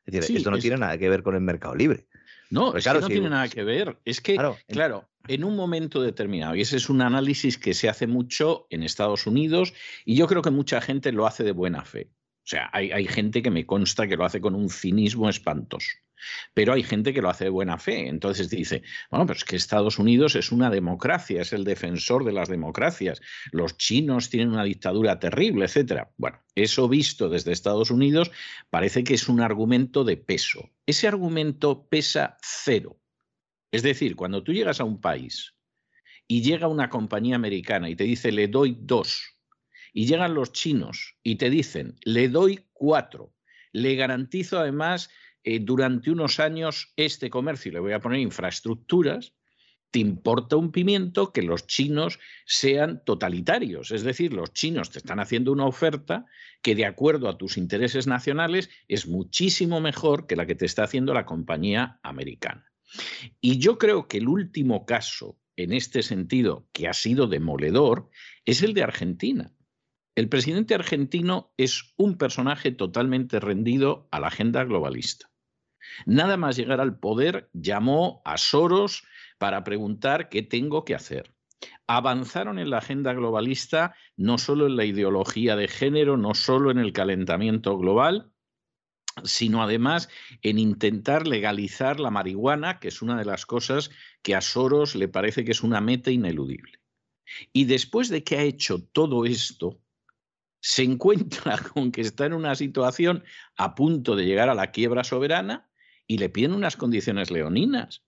[0.05, 2.07] Es decir, esto no tiene nada que ver con el mercado libre.
[2.51, 3.99] No, es que no tiene nada que ver.
[4.05, 7.89] Es que, claro, claro, en un momento determinado, y ese es un análisis que se
[7.89, 9.73] hace mucho en Estados Unidos,
[10.05, 12.11] y yo creo que mucha gente lo hace de buena fe.
[12.45, 15.89] O sea, hay, hay gente que me consta que lo hace con un cinismo espantoso.
[16.55, 18.09] Pero hay gente que lo hace de buena fe.
[18.09, 22.49] Entonces dice, bueno, pues que Estados Unidos es una democracia, es el defensor de las
[22.49, 23.21] democracias.
[23.53, 26.11] Los chinos tienen una dictadura terrible, etcétera.
[26.17, 28.31] Bueno, eso visto desde Estados Unidos
[28.71, 30.71] parece que es un argumento de peso.
[30.87, 32.99] Ese argumento pesa cero.
[33.73, 35.55] Es decir, cuando tú llegas a un país
[36.29, 39.35] y llega una compañía americana y te dice, le doy dos,
[39.95, 43.33] y llegan los chinos y te dicen, le doy cuatro,
[43.73, 45.09] le garantizo además
[45.45, 49.35] eh, durante unos años este comercio, le voy a poner infraestructuras,
[49.91, 53.93] te importa un pimiento que los chinos sean totalitarios.
[53.93, 56.27] Es decir, los chinos te están haciendo una oferta
[56.63, 60.83] que de acuerdo a tus intereses nacionales es muchísimo mejor que la que te está
[60.83, 62.73] haciendo la compañía americana.
[63.41, 68.11] Y yo creo que el último caso en este sentido que ha sido demoledor
[68.45, 69.53] es el de Argentina.
[70.17, 75.31] El presidente argentino es un personaje totalmente rendido a la agenda globalista.
[76.07, 79.05] Nada más llegar al poder, llamó a Soros
[79.39, 81.35] para preguntar qué tengo que hacer.
[81.87, 86.79] Avanzaron en la agenda globalista no solo en la ideología de género, no solo en
[86.79, 88.33] el calentamiento global,
[89.23, 90.09] sino además
[90.43, 93.91] en intentar legalizar la marihuana, que es una de las cosas
[94.23, 96.81] que a Soros le parece que es una meta ineludible.
[97.53, 99.81] Y después de que ha hecho todo esto,
[100.61, 103.25] se encuentra con que está en una situación
[103.57, 105.69] a punto de llegar a la quiebra soberana
[106.07, 108.03] y le piden unas condiciones leoninas.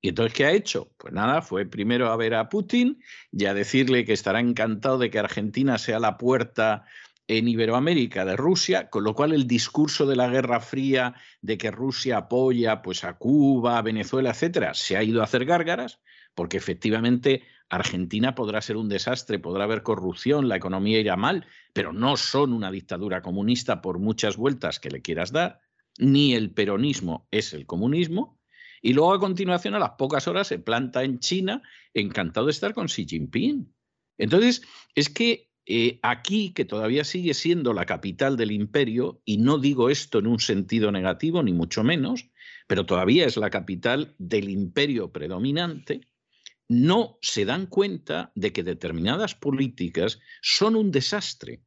[0.00, 0.92] ¿Y entonces qué ha hecho?
[0.98, 3.02] Pues nada, fue primero a ver a Putin
[3.32, 6.84] y a decirle que estará encantado de que Argentina sea la puerta
[7.26, 11.70] en Iberoamérica de Rusia, con lo cual el discurso de la Guerra Fría de que
[11.70, 16.00] Rusia apoya pues a Cuba, a Venezuela, etcétera, se ha ido a hacer gárgaras,
[16.34, 21.94] porque efectivamente Argentina podrá ser un desastre, podrá haber corrupción, la economía irá mal, pero
[21.94, 25.62] no son una dictadura comunista por muchas vueltas que le quieras dar
[25.98, 28.40] ni el peronismo es el comunismo,
[28.82, 31.62] y luego a continuación, a las pocas horas, se planta en China,
[31.94, 33.72] encantado de estar con Xi Jinping.
[34.18, 34.62] Entonces,
[34.94, 39.88] es que eh, aquí, que todavía sigue siendo la capital del imperio, y no digo
[39.88, 42.28] esto en un sentido negativo, ni mucho menos,
[42.66, 46.02] pero todavía es la capital del imperio predominante,
[46.68, 51.62] no se dan cuenta de que determinadas políticas son un desastre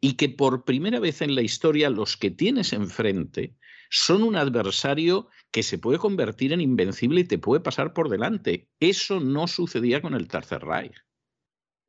[0.00, 3.56] y que por primera vez en la historia los que tienes enfrente
[3.90, 8.68] son un adversario que se puede convertir en invencible y te puede pasar por delante.
[8.78, 10.96] Eso no sucedía con el Tercer Reich.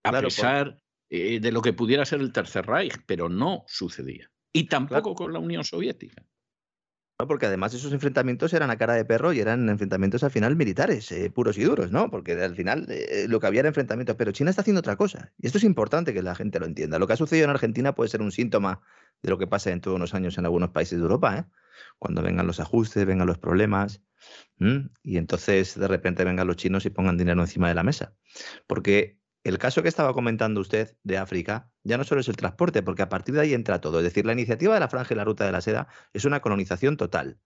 [0.03, 4.31] A pesar eh, de lo que pudiera ser el Tercer Reich, pero no sucedía.
[4.51, 6.25] Y tampoco con la Unión Soviética.
[7.27, 11.11] Porque además esos enfrentamientos eran a cara de perro y eran enfrentamientos al final militares,
[11.11, 12.09] eh, puros y duros, ¿no?
[12.09, 14.15] Porque al final eh, lo que había era enfrentamientos.
[14.15, 15.31] Pero China está haciendo otra cosa.
[15.37, 16.99] Y esto es importante que la gente lo entienda.
[16.99, 18.81] Lo que ha sucedido en Argentina puede ser un síntoma
[19.21, 21.45] de lo que pasa en todos unos años en algunos países de Europa, ¿eh?
[21.99, 24.01] cuando vengan los ajustes, vengan los problemas,
[25.03, 28.13] y entonces de repente vengan los chinos y pongan dinero encima de la mesa.
[28.67, 32.83] Porque el caso que estaba comentando usted de África ya no solo es el transporte,
[32.83, 33.99] porque a partir de ahí entra todo.
[33.99, 36.41] Es decir, la iniciativa de la franja y la ruta de la seda es una
[36.41, 37.39] colonización total,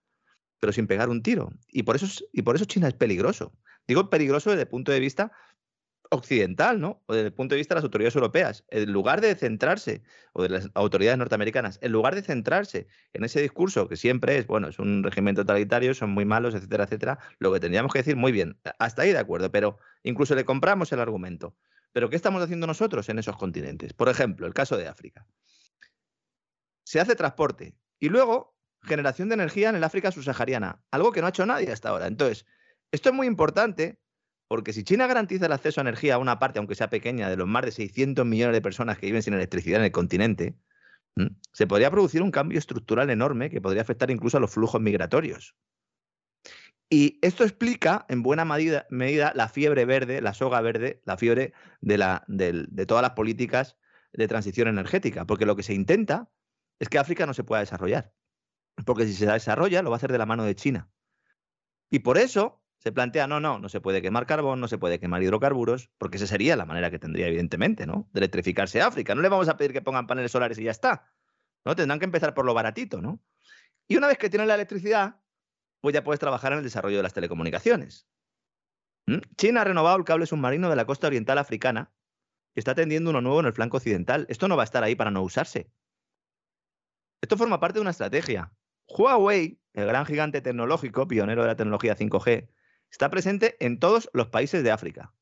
[0.60, 1.52] pero sin pegar un tiro.
[1.70, 3.54] Y por eso, y por eso China es peligroso.
[3.88, 5.32] Digo peligroso desde el punto de vista
[6.12, 7.02] occidental, ¿no?
[7.08, 10.04] O desde el punto de vista de las autoridades europeas, en lugar de centrarse,
[10.34, 14.48] o de las autoridades norteamericanas, en lugar de centrarse en ese discurso que siempre es,
[14.48, 18.16] bueno, es un régimen totalitario, son muy malos, etcétera, etcétera, lo que tendríamos que decir,
[18.16, 21.56] muy bien, hasta ahí de acuerdo, pero incluso le compramos el argumento.
[21.96, 23.94] Pero ¿qué estamos haciendo nosotros en esos continentes?
[23.94, 25.26] Por ejemplo, el caso de África.
[26.84, 31.28] Se hace transporte y luego generación de energía en el África subsahariana, algo que no
[31.28, 32.08] ha hecho nadie hasta ahora.
[32.08, 32.46] Entonces,
[32.92, 33.98] esto es muy importante
[34.50, 37.38] porque si China garantiza el acceso a energía a una parte, aunque sea pequeña, de
[37.38, 40.58] los más de 600 millones de personas que viven sin electricidad en el continente,
[41.54, 45.56] se podría producir un cambio estructural enorme que podría afectar incluso a los flujos migratorios.
[46.90, 52.68] Y esto explica en buena medida, la fiebre verde, la soga verde, la fiebre de,
[52.68, 53.78] de todas las políticas
[54.14, 56.30] de transición energética, porque lo que se intenta
[56.80, 58.14] es que África no se pueda desarrollar.
[58.86, 60.90] Porque si se desarrolla, lo va a hacer de la mano de China.
[61.90, 65.00] Y por eso se plantea, no, no, no se puede quemar carbón, no se puede
[65.00, 68.10] quemar hidrocarburos, porque esa sería la manera que tendría, evidentemente, ¿no?
[68.14, 69.16] De electrificarse África.
[69.16, 71.12] No le vamos a pedir que pongan paneles solares y ya está.
[71.64, 71.76] ¿No?
[71.76, 73.24] Tendrán que empezar por lo baratito, ¿no?
[73.88, 75.20] Y una vez que tienen la electricidad,
[75.86, 78.08] pues ya puedes trabajar en el desarrollo de las telecomunicaciones.
[79.06, 79.20] ¿Mm?
[79.38, 81.94] China ha renovado el cable submarino de la costa oriental africana
[82.56, 84.26] y está tendiendo uno nuevo en el flanco occidental.
[84.28, 85.70] Esto no va a estar ahí para no usarse.
[87.22, 88.52] Esto forma parte de una estrategia.
[88.88, 92.50] Huawei, el gran gigante tecnológico, pionero de la tecnología 5G,
[92.90, 95.14] Está presente en todos los países de África.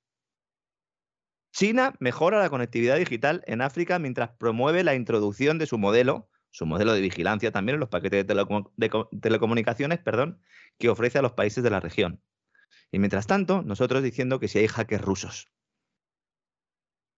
[1.52, 6.68] China mejora la conectividad digital en África mientras promueve la introducción de su modelo su
[6.68, 10.40] modelo de vigilancia también en los paquetes de, telecomunicaciones perdón,
[10.78, 12.22] que ofrece a los países de la región.
[12.92, 15.52] Y mientras tanto, nosotros diciendo que si hay hackers rusos.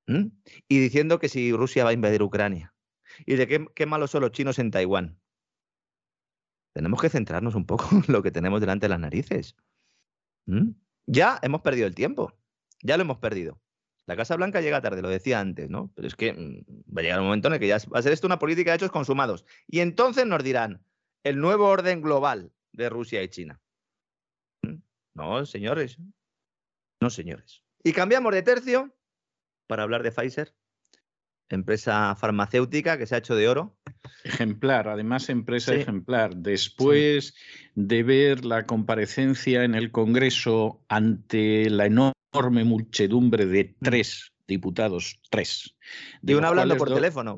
[0.07, 2.73] Y diciendo que si Rusia va a invadir Ucrania.
[3.25, 5.19] Y de qué, qué malos son los chinos en Taiwán.
[6.73, 9.57] Tenemos que centrarnos un poco en lo que tenemos delante de las narices.
[11.07, 12.33] Ya hemos perdido el tiempo.
[12.81, 13.59] Ya lo hemos perdido.
[14.07, 15.91] La Casa Blanca llega tarde, lo decía antes, ¿no?
[15.95, 18.01] Pero es que mm, va a llegar un momento en el que ya va a
[18.01, 19.45] ser esto una política de hechos consumados.
[19.67, 20.83] Y entonces nos dirán
[21.23, 23.59] el nuevo orden global de Rusia y China.
[25.15, 25.97] No, señores.
[27.01, 27.63] No, señores.
[27.83, 28.93] Y cambiamos de tercio
[29.67, 30.53] para hablar de Pfizer,
[31.49, 33.77] empresa farmacéutica que se ha hecho de oro.
[34.23, 36.35] Ejemplar, además empresa ejemplar.
[36.35, 37.33] Después
[37.75, 43.83] de ver la comparecencia en el Congreso ante la enorme muchedumbre de mm.
[43.83, 45.75] tres diputados, tres.
[46.21, 47.37] De, uno hablando por teléfono.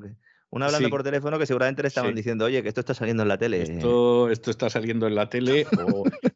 [0.50, 3.30] Una hablando por teléfono que seguramente le estaban diciendo, oye, que esto está saliendo en
[3.30, 3.62] la tele.
[3.62, 5.68] Esto, esto está saliendo en la tele,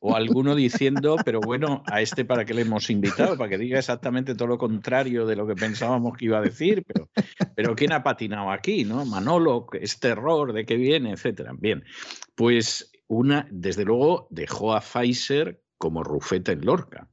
[0.02, 3.80] o, alguno diciendo, pero bueno, a este para qué le hemos invitado, para que diga
[3.80, 7.10] exactamente todo lo contrario de lo que pensábamos que iba a decir, pero,
[7.56, 8.84] pero ¿quién ha patinado aquí?
[8.84, 9.06] ¿no?
[9.06, 11.54] Manolo, este error, de qué viene, etcétera.
[11.58, 11.86] Bien,
[12.36, 17.11] pues una, desde luego, dejó a Pfizer como rufeta en Lorca.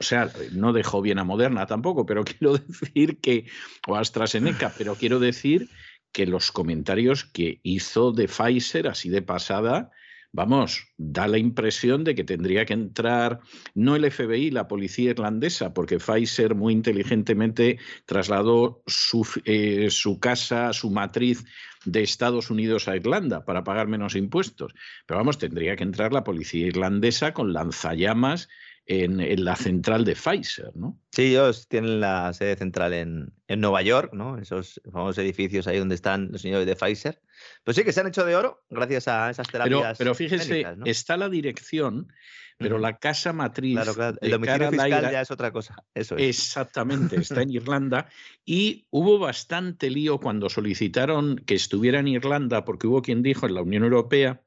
[0.00, 3.46] O sea, no dejó bien a Moderna tampoco, pero quiero decir que,
[3.86, 5.68] o AstraZeneca, pero quiero decir
[6.10, 9.90] que los comentarios que hizo de Pfizer así de pasada,
[10.32, 13.40] vamos, da la impresión de que tendría que entrar
[13.74, 20.72] no el FBI, la policía irlandesa, porque Pfizer muy inteligentemente trasladó su, eh, su casa,
[20.72, 21.44] su matriz
[21.84, 24.72] de Estados Unidos a Irlanda para pagar menos impuestos.
[25.06, 28.48] Pero vamos, tendría que entrar la policía irlandesa con lanzallamas
[28.86, 30.98] en, la central de Pfizer, ¿no?
[31.12, 34.38] Sí, ellos tienen la sede central en, Nueva York, ¿no?
[34.38, 37.20] Esos famosos edificios ahí donde están los señores de Pfizer.
[37.64, 39.98] Pues sí que se han hecho de oro gracias a esas terapias.
[39.98, 42.12] Pero, fíjese, está la dirección,
[42.58, 43.74] pero la casa matriz.
[43.74, 44.18] Claro, claro.
[44.20, 45.76] El domicilio fiscal ya es otra cosa.
[45.94, 46.38] Eso es.
[46.38, 48.08] Exactamente, está en Irlanda.
[48.44, 53.54] Y hubo bastante lío cuando solicitaron que estuviera en Irlanda, porque hubo quien dijo en
[53.54, 54.42] la Unión Europea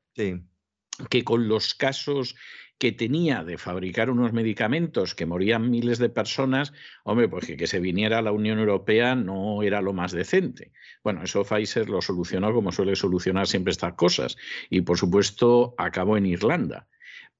[1.09, 2.35] que con los casos
[2.83, 6.73] que tenía de fabricar unos medicamentos que morían miles de personas,
[7.05, 10.73] hombre, pues que, se viniera a la Unión Europea no era lo más decente.
[11.01, 14.35] Bueno, eso Pfizer lo solucionó como suele solucionar siempre estas cosas
[14.69, 16.89] y por supuesto acabó en Irlanda.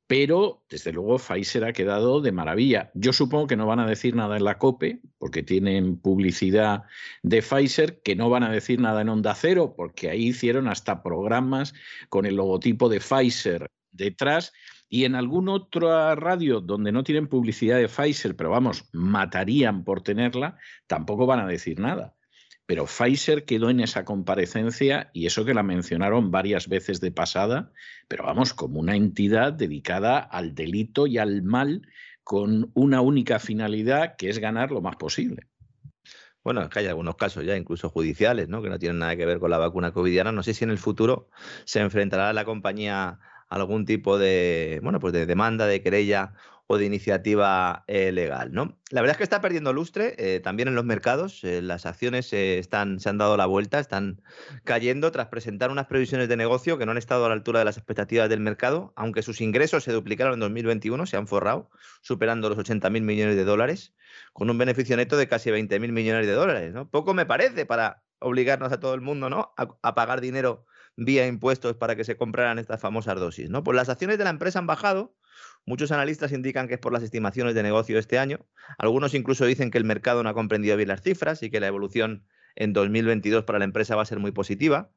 [0.07, 2.90] Pero, desde luego, Pfizer ha quedado de maravilla.
[2.94, 6.84] Yo supongo que no van a decir nada en la COPE, porque tienen publicidad
[7.22, 11.03] de Pfizer, que no van a decir nada en Onda Cero, porque ahí hicieron hasta
[11.03, 11.74] programas
[12.07, 14.53] con el logotipo de Pfizer detrás
[14.94, 20.03] y en alguna otra radio donde no tienen publicidad de Pfizer, pero vamos, matarían por
[20.03, 22.14] tenerla, tampoco van a decir nada.
[22.68, 27.72] Pero Pfizer quedó en esa comparecencia y eso que la mencionaron varias veces de pasada,
[28.07, 31.88] pero vamos, como una entidad dedicada al delito y al mal
[32.24, 35.48] con una única finalidad que es ganar lo más posible.
[36.44, 38.61] Bueno, es que hay algunos casos ya, incluso judiciales, ¿no?
[38.61, 40.32] que no tienen nada que ver con la vacuna covidiana.
[40.32, 41.30] No sé si en el futuro
[41.65, 43.20] se enfrentará la compañía
[43.56, 46.34] algún tipo de, bueno, pues de demanda, de querella
[46.66, 48.54] o de iniciativa eh, legal.
[48.54, 48.78] ¿no?
[48.90, 51.44] La verdad es que está perdiendo lustre eh, también en los mercados.
[51.44, 54.22] Eh, las acciones están, se han dado la vuelta, están
[54.64, 57.66] cayendo tras presentar unas previsiones de negocio que no han estado a la altura de
[57.66, 61.70] las expectativas del mercado, aunque sus ingresos se duplicaron en 2021, se han forrado,
[62.02, 63.94] superando los 80.000 millones de dólares,
[64.32, 66.74] con un beneficio neto de casi 20.000 millones de dólares.
[66.74, 66.90] ¿no?
[66.90, 69.54] Poco me parece para obligarnos a todo el mundo ¿no?
[69.58, 73.49] a pagar dinero vía impuestos para que se compraran estas famosas dosis.
[73.49, 73.64] ¿no?
[73.64, 75.15] Pues las acciones de la empresa han bajado.
[75.65, 78.45] Muchos analistas indican que es por las estimaciones de negocio este año.
[78.78, 81.68] Algunos incluso dicen que el mercado no ha comprendido bien las cifras y que la
[81.68, 82.26] evolución
[82.56, 84.91] en 2022 para la empresa va a ser muy positiva.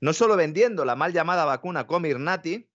[0.00, 2.70] No solo vendiendo la mal llamada vacuna Comirnaty,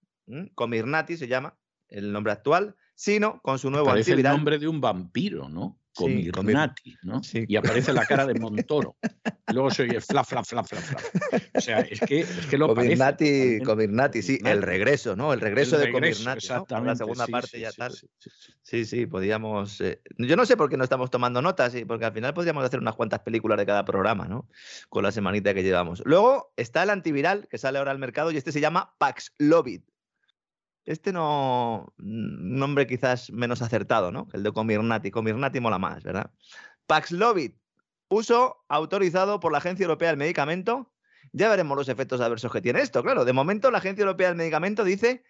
[0.56, 1.58] Comirnaty se llama
[1.90, 5.80] el nombre actual, sino con su nuevo Parece el nombre de un vampiro, ¿no?
[5.94, 7.22] Comirnaty, ¿no?
[7.34, 8.96] Y aparece la cara de Montoro.
[9.48, 11.00] luego se oye fla, fla, fla, fla, fla.
[11.54, 15.34] O sea, es que, es que lo Comirnaty, Comirnaty, sí, el regreso, ¿no?
[15.34, 16.38] El regreso de Comirnaty.
[16.38, 16.90] Exactamente.
[16.90, 17.94] La segunda parte ya tal.
[18.64, 19.82] Sí, sí, podíamos.
[19.82, 22.80] Eh, yo no sé por qué no estamos tomando notas, porque al final podríamos hacer
[22.80, 24.48] unas cuantas películas de cada programa, ¿no?
[24.90, 26.02] Con la semanita que llevamos.
[26.06, 29.82] Luego está el antiviral que sale ahora al mercado y este se llama Paxlovid.
[30.86, 34.28] Este no, nombre quizás menos acertado, ¿no?
[34.34, 35.12] El de Comirnaty.
[35.12, 36.32] Comirnaty mola más, ¿verdad?
[36.88, 37.54] Paxlovid,
[38.10, 40.92] uso autorizado por la Agencia Europea del Medicamento.
[41.32, 43.02] Ya veremos los efectos adversos que tiene esto.
[43.02, 45.24] Claro, de momento la Agencia Europea del Medicamento dice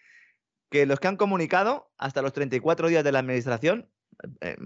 [0.72, 3.92] que los que han comunicado hasta los 34 días de la administración,
[4.42, 4.58] eh,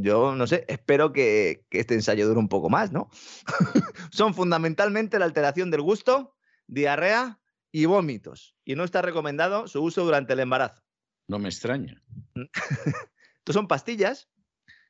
[0.00, 3.10] yo no sé, espero que este ensayo dure un poco más, ¿no?
[4.12, 6.36] Son fundamentalmente la alteración del gusto,
[6.68, 7.41] diarrea
[7.72, 8.54] y vómitos.
[8.64, 10.82] Y no está recomendado su uso durante el embarazo.
[11.26, 12.02] No me extraña.
[13.38, 14.28] Estos son pastillas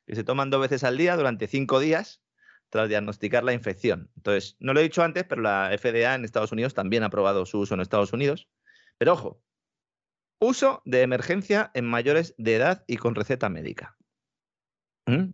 [0.05, 2.21] que se toman dos veces al día durante cinco días
[2.69, 4.11] tras diagnosticar la infección.
[4.17, 7.45] Entonces, no lo he dicho antes, pero la FDA en Estados Unidos también ha aprobado
[7.45, 8.49] su uso en Estados Unidos.
[8.97, 9.43] Pero ojo,
[10.39, 13.95] uso de emergencia en mayores de edad y con receta médica.
[15.05, 15.33] ¿Mm?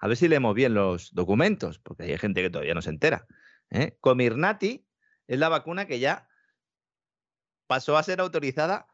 [0.00, 3.26] A ver si leemos bien los documentos, porque hay gente que todavía no se entera.
[3.70, 3.96] ¿eh?
[4.00, 4.86] Comirnaty
[5.26, 6.27] es la vacuna que ya
[7.68, 8.88] pasó a ser autorizada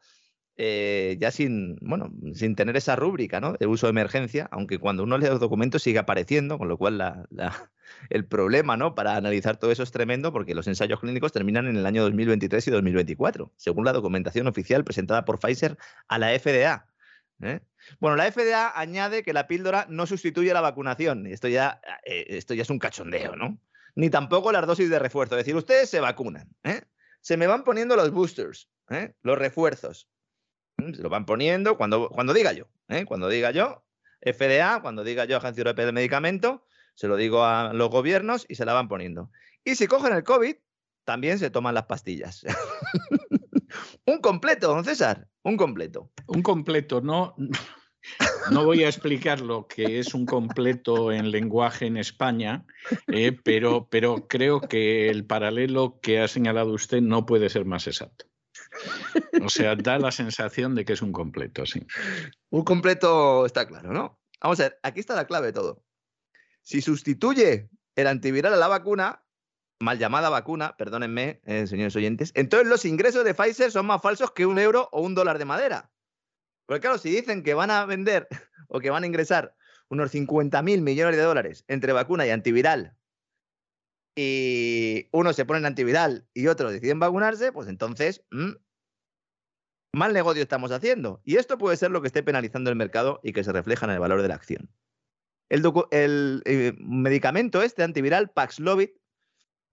[0.57, 3.53] eh, ya sin, bueno, sin tener esa rúbrica ¿no?
[3.53, 6.97] de uso de emergencia, aunque cuando uno lee los documentos sigue apareciendo, con lo cual
[6.97, 7.27] la,
[8.09, 8.95] el problema ¿no?
[8.95, 12.67] para analizar todo eso es tremendo porque los ensayos clínicos terminan en el año 2023
[12.67, 16.87] y 2024, según la documentación oficial presentada por Pfizer a la FDA.
[17.41, 17.59] ¿eh?
[17.99, 21.27] Bueno, la FDA añade que la píldora no sustituye la vacunación.
[21.27, 23.59] Esto ya, eh, esto ya es un cachondeo, ¿no?
[23.95, 25.35] Ni tampoco las dosis de refuerzo.
[25.35, 26.49] Es decir, ustedes se vacunan.
[27.25, 28.69] Se me van poniendo los boosters,
[29.23, 30.07] los refuerzos.
[30.77, 32.65] Se lo van poniendo cuando, cuando diga yo.
[32.87, 33.03] ¿eh?
[33.05, 33.83] Cuando diga yo,
[34.21, 38.53] FDA, cuando diga yo, Agencia Europea del Medicamento, se lo digo a los gobiernos y
[38.53, 39.31] se la van poniendo.
[39.63, 40.55] Y si cogen el COVID,
[41.03, 42.45] también se toman las pastillas.
[44.05, 46.11] un completo, don César, un completo.
[46.27, 47.35] Un completo, no.
[48.51, 52.65] No voy a explicar lo que es un completo en lenguaje en España,
[53.07, 53.87] eh, pero,
[54.27, 58.25] creo que el paralelo que ha señalado usted no puede ser más exacto.
[59.43, 61.85] O sea, da la sensación de que es un completo, sí.
[62.49, 64.19] Un completo está claro, ¿no?
[64.41, 65.83] Vamos a ver, aquí está la clave de todo.
[66.61, 69.23] Si sustituye el antiviral a la vacuna,
[69.79, 74.31] mal llamada vacuna, perdónenme, eh, señores oyentes, entonces los ingresos de Pfizer son más falsos
[74.31, 75.91] que un euro o un dólar de madera.
[76.65, 78.27] Porque claro, si dicen que van a vender
[78.67, 79.55] o que van a ingresar
[79.89, 82.95] unos 50 mil millones de dólares entre vacuna y antiviral
[84.15, 88.51] y uno se pone en antiviral y otros deciden vacunarse, pues entonces mm,
[89.91, 91.21] mal negocio estamos haciendo.
[91.25, 93.91] Y esto puede ser lo que esté penalizando el mercado y que se refleja en
[93.91, 94.69] el valor de la acción.
[95.49, 98.89] El, eh, medicamento este antiviral, Paxlovid,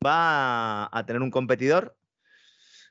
[0.04, 1.96] va a tener un competidor.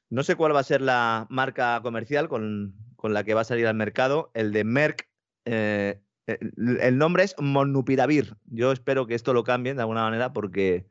[0.10, 2.76] No sé cuál va a ser la marca comercial con,
[3.10, 4.32] la que va a salir al mercado.
[4.34, 5.08] El de Merck.
[5.46, 8.38] Eh, el nombre es Monupiravir.
[8.46, 10.86] Yo espero que esto lo cambien de alguna manera porque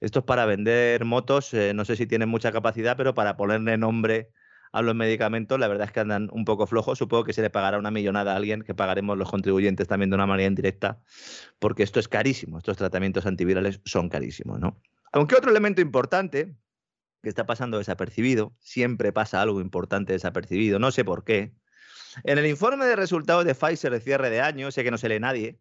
[0.00, 1.54] esto es para vender motos.
[1.54, 4.30] Eh, no sé si tienen mucha capacidad, pero para ponerle nombre
[4.72, 6.98] a los medicamentos, la verdad es que andan un poco flojos.
[6.98, 10.16] Supongo que se le pagará una millonada a alguien, que pagaremos los contribuyentes también de
[10.16, 11.00] una manera indirecta,
[11.60, 12.58] porque esto es carísimo.
[12.58, 14.76] Estos tratamientos antivirales son carísimos, ¿no?
[15.12, 16.56] Aunque otro elemento importante
[17.24, 21.52] que está pasando desapercibido, siempre pasa algo importante desapercibido, no sé por qué.
[22.22, 25.08] En el informe de resultados de Pfizer de cierre de año, sé que no se
[25.08, 25.58] lee nadie,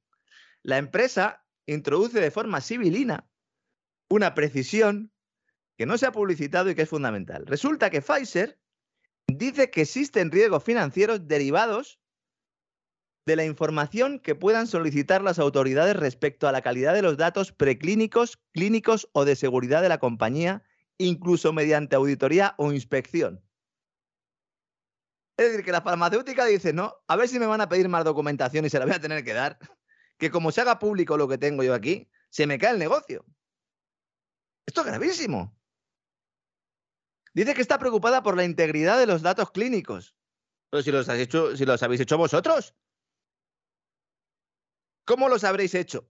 [0.62, 3.28] la empresa introduce de forma civilina
[4.10, 5.12] una precisión
[5.76, 7.46] que no se ha publicitado y que es fundamental.
[7.48, 8.60] Resulta que Pfizer
[9.28, 12.00] dice que existen riesgos financieros derivados
[13.26, 17.52] de la información que puedan solicitar las autoridades respecto a la calidad de los datos
[17.52, 20.64] preclínicos, clínicos o de seguridad de la compañía,
[20.98, 23.44] incluso mediante auditoría o inspección.
[25.38, 28.06] Es decir, que la farmacéutica dice, no, a ver si me van a pedir más
[28.06, 29.58] documentación y se la voy a tener que dar,
[30.18, 33.26] que como se haga público lo que tengo yo aquí, se me cae el negocio.
[34.66, 35.58] Esto es gravísimo.
[37.34, 40.16] Dice que está preocupada por la integridad de los datos clínicos.
[40.70, 42.76] Pero si los, hecho, si los habéis hecho vosotros.
[45.06, 46.10] ¿Cómo los habréis hecho?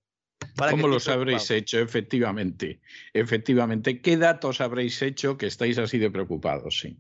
[0.70, 1.80] ¿Cómo los habréis hecho?
[1.80, 2.82] Efectivamente.
[3.14, 4.02] Efectivamente.
[4.02, 6.80] ¿Qué datos habréis hecho que estáis así de preocupados?
[6.80, 6.98] Sí.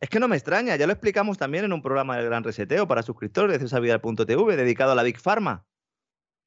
[0.00, 2.88] Es que no me extraña, ya lo explicamos también en un programa del Gran Reseteo
[2.88, 5.64] para suscriptores de cesavidal.tv dedicado a la Big Pharma.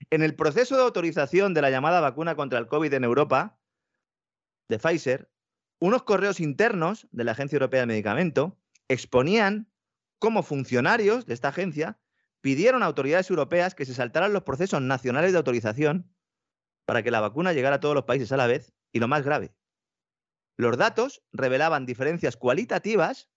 [0.10, 3.58] En el proceso de autorización de la llamada vacuna contra el COVID en Europa,
[4.68, 5.30] de Pfizer,
[5.80, 9.70] unos correos internos de la Agencia Europea del Medicamento exponían
[10.20, 11.98] cómo funcionarios de esta agencia
[12.46, 16.14] pidieron a autoridades europeas que se saltaran los procesos nacionales de autorización
[16.86, 19.26] para que la vacuna llegara a todos los países a la vez y lo más
[19.26, 19.56] grave,
[20.56, 23.32] los datos revelaban diferencias cualitativas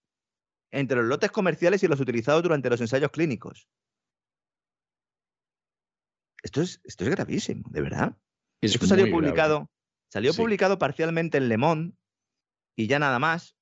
[0.71, 3.71] entre los lotes comerciales y los utilizados durante los ensayos clínicos.
[6.43, 8.15] Esto es, esto es gravísimo, de verdad.
[8.61, 9.71] esto salió publicado,
[10.13, 11.97] salió publicado parcialmente en Le Monde
[12.77, 13.57] y ya nada más.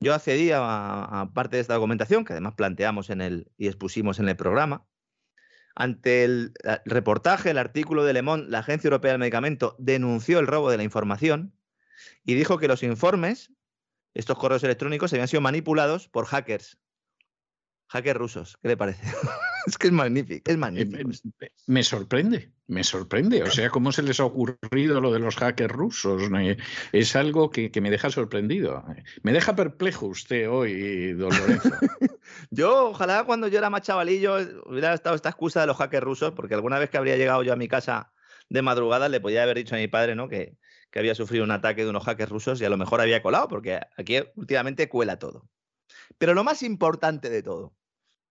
[0.00, 4.28] Yo accedí a, parte de esta documentación, que además planteamos en el, y expusimos en
[4.28, 4.86] el programa.
[5.74, 6.52] Ante el,
[6.84, 10.84] reportaje, el artículo de Le la Agencia Europea del Medicamento denunció el robo de la
[10.84, 11.56] información
[12.24, 13.52] y dijo que los informes,
[14.14, 16.78] estos correos electrónicos, habían sido manipulados por hackers.
[17.88, 19.02] Hackers rusos, ¿qué le parece?
[19.66, 21.08] Es que es magnífico, es magnífico.
[21.40, 23.42] Me, me sorprende, me sorprende.
[23.42, 26.30] O sea, ¿cómo se les ha ocurrido lo de los hackers rusos?
[26.30, 26.58] Me-
[26.92, 28.84] Es algo que, que me deja sorprendido.
[29.22, 31.70] Me deja perplejo usted hoy, don Lorenzo.
[32.50, 34.36] Yo, ojalá cuando yo era más chavalillo
[34.66, 37.52] hubiera estado esta excusa de los hackers rusos, porque alguna vez que habría llegado yo
[37.52, 38.12] a mi casa
[38.48, 40.28] de madrugada le podía haber dicho a mi padre ¿no?
[40.28, 40.56] que,
[40.90, 43.48] que había sufrido un ataque de unos hackers rusos y a lo mejor había colado,
[43.48, 45.48] porque aquí últimamente cuela todo.
[46.18, 47.74] Pero lo más importante de todo,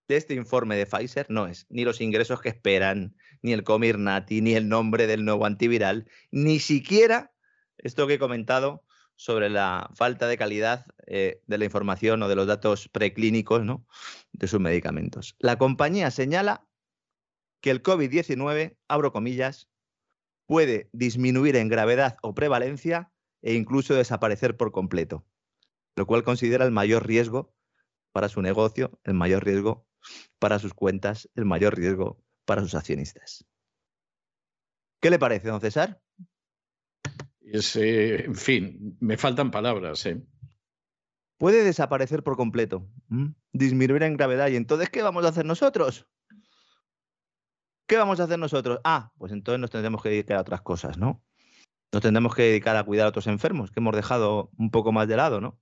[0.08, 4.40] de este informe de Pfizer, no es ni los ingresos que esperan, ni el Comirnaty,
[4.40, 7.32] ni el nombre del nuevo antiviral, ni siquiera
[7.78, 8.84] esto que he comentado
[9.16, 13.86] sobre la falta de calidad eh, de la información o de los datos preclínicos ¿no?
[14.32, 15.36] de sus medicamentos.
[15.38, 16.66] La compañía señala
[17.60, 19.68] que el COVID-19, abro comillas,
[20.46, 23.10] puede disminuir en gravedad o prevalencia
[23.42, 25.24] e incluso desaparecer por completo,
[25.96, 27.54] lo cual considera el mayor riesgo
[28.12, 29.86] para su negocio, el mayor riesgo
[30.38, 33.46] para sus cuentas, el mayor riesgo para sus accionistas.
[35.00, 36.00] ¿Qué le parece, don César?
[37.40, 40.06] Es, eh, en fin, me faltan palabras.
[40.06, 40.22] ¿eh?
[41.38, 43.34] Puede desaparecer por completo, ¿m?
[43.52, 44.48] disminuir en gravedad.
[44.48, 46.06] ¿Y entonces qué vamos a hacer nosotros?
[47.86, 48.80] ¿Qué vamos a hacer nosotros?
[48.82, 51.22] Ah, pues entonces nos tendremos que dedicar a otras cosas, ¿no?
[51.92, 55.06] Nos tendremos que dedicar a cuidar a otros enfermos, que hemos dejado un poco más
[55.06, 55.60] de lado, ¿no?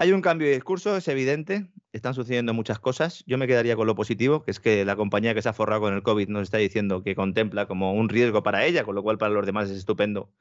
[0.00, 3.24] Hay un cambio de discurso, es evidente, están sucediendo muchas cosas.
[3.26, 5.80] Yo me quedaría con lo positivo, que es que la compañía que se ha forrado
[5.80, 9.02] con el COVID nos está diciendo que contempla como un riesgo para ella, con lo
[9.02, 10.32] cual para los demás es estupendo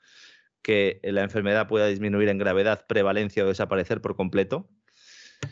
[0.61, 4.69] que la enfermedad pueda disminuir en gravedad, prevalencia o desaparecer por completo.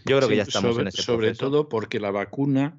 [0.05, 1.45] Yo creo que Sí, ya estamos sobre, en ese sobre proceso.
[1.49, 2.77] todo porque la vacuna,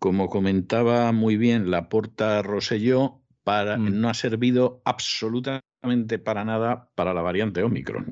[0.00, 4.00] como comentaba muy bien la porta Roselló, para, Mm.
[4.00, 8.10] no ha servido absolutamente para nada para la variante Omicron.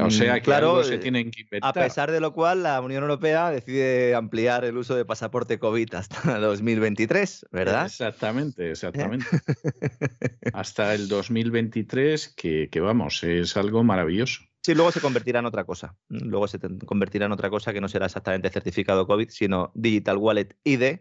[0.00, 1.74] O sea Mm, que claro, algo se eh, tienen que A inventar.
[1.74, 6.20] pesar de lo cual, la Unión Europea decide ampliar el uso de pasaporte COVID hasta
[6.38, 7.86] 2023, ¿verdad?
[7.86, 9.26] Exactamente, exactamente.
[10.52, 14.42] Hasta el 2023, que, que vamos, es algo maravilloso.
[14.62, 15.96] Sí, luego se convertirá en otra cosa.
[16.08, 20.48] Luego se convertirá en otra cosa que no será exactamente certificado COVID, sino Digital Wallet
[20.64, 20.98] ID,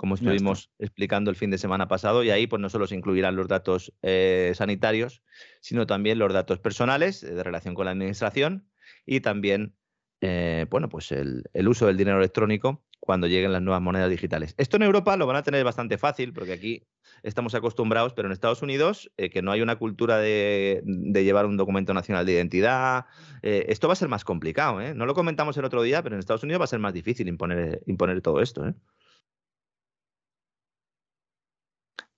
[0.00, 2.24] como estuvimos explicando el fin de semana pasado.
[2.24, 5.22] Y ahí pues no solo se incluirán los datos eh, sanitarios,
[5.60, 8.66] sino también los datos personales eh, de relación con la administración
[9.04, 9.76] y también
[10.22, 14.54] eh, bueno, pues el, el uso del dinero electrónico cuando lleguen las nuevas monedas digitales.
[14.56, 16.86] Esto en Europa lo van a tener bastante fácil, porque aquí
[17.22, 21.44] estamos acostumbrados, pero en Estados Unidos, eh, que no hay una cultura de, de llevar
[21.44, 23.04] un documento nacional de identidad,
[23.42, 24.80] esto va a ser más complicado.
[24.94, 27.28] No lo comentamos el otro día, pero en Estados Unidos va a ser más difícil
[27.28, 28.66] imponer, imponer todo esto.
[28.66, 28.74] ¿eh?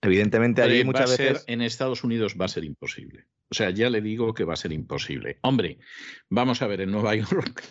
[0.02, 1.44] Evidentemente, allí Eh, muchas ser- veces.
[1.46, 3.26] en Estados Unidos va a ser imposible.
[3.50, 5.38] O sea, ya le digo que va a ser imposible.
[5.42, 5.78] Hombre,
[6.28, 7.14] vamos a ver, en Nueva
[7.54, 7.62] York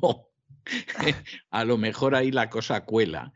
[0.00, 0.28] no.
[1.50, 3.32] a lo mejor ahí la cosa cuela.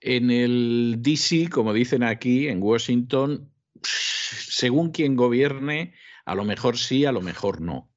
[0.00, 3.50] En el DC, como dicen aquí, en Washington,
[3.82, 5.94] según quien gobierne,
[6.26, 7.90] a lo mejor sí, a lo mejor no.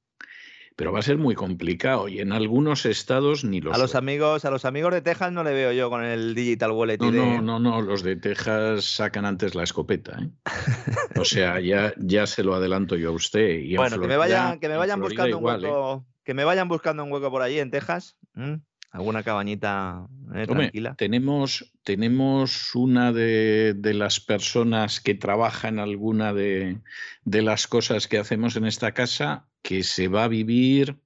[0.78, 4.44] Pero va a ser muy complicado y en algunos estados ni los A los amigos,
[4.44, 6.98] a los amigos de Texas no le veo yo con el Digital Wallet.
[6.98, 10.16] no, no, no, no, los de Texas sacan antes la escopeta.
[10.22, 10.30] ¿eh?
[11.18, 13.58] O sea, ya, ya se lo adelanto yo a usted.
[13.58, 15.68] Y Bueno, que me vayan, que me vayan buscando igual, un ¿eh?
[15.68, 16.06] hueco.
[16.22, 18.16] Que me vayan buscando un hueco por allí en Texas.
[18.90, 20.94] Alguna cabañita eh, Hombre, tranquila.
[20.96, 26.80] tenemos, tenemos una de, de las personas que trabaja en alguna de,
[27.24, 30.98] de las cosas que hacemos en esta casa que se va a vivir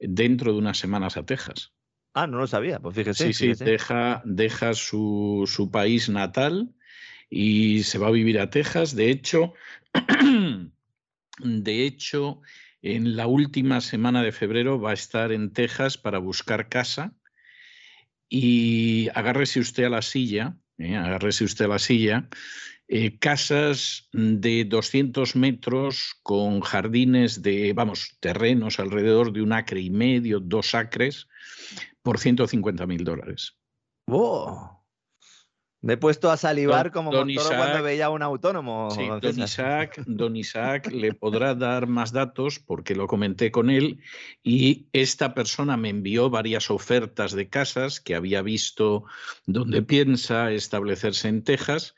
[0.00, 1.72] dentro de unas semanas a Texas.
[2.14, 2.80] Ah, no lo sabía.
[2.80, 3.26] Pues fíjese.
[3.26, 3.64] Sí, sí, fíjese.
[3.64, 6.74] deja, deja su, su país natal
[7.30, 8.94] y se va a vivir a Texas.
[8.96, 9.54] De hecho,
[11.38, 12.42] de hecho,
[12.82, 17.14] en la última semana de febrero va a estar en Texas para buscar casa.
[18.28, 20.96] Y agárrese usted a la silla, ¿eh?
[20.96, 22.28] agárrese usted a la silla.
[22.88, 29.90] eh, casas de 200 metros con jardines de, vamos, terrenos alrededor de un acre y
[29.90, 31.28] medio, dos acres,
[32.02, 33.56] por 150 mil dólares.
[34.08, 34.81] ¡Oh!
[35.84, 38.90] Me he puesto a salivar Don- como don Montoro Isaac- cuando veía a un autónomo.
[38.92, 39.44] Sí, don don César.
[39.44, 43.98] Isaac, don Isaac le podrá dar más datos porque lo comenté con él
[44.44, 49.04] y esta persona me envió varias ofertas de casas que había visto
[49.46, 51.94] donde piensa establecerse en Texas.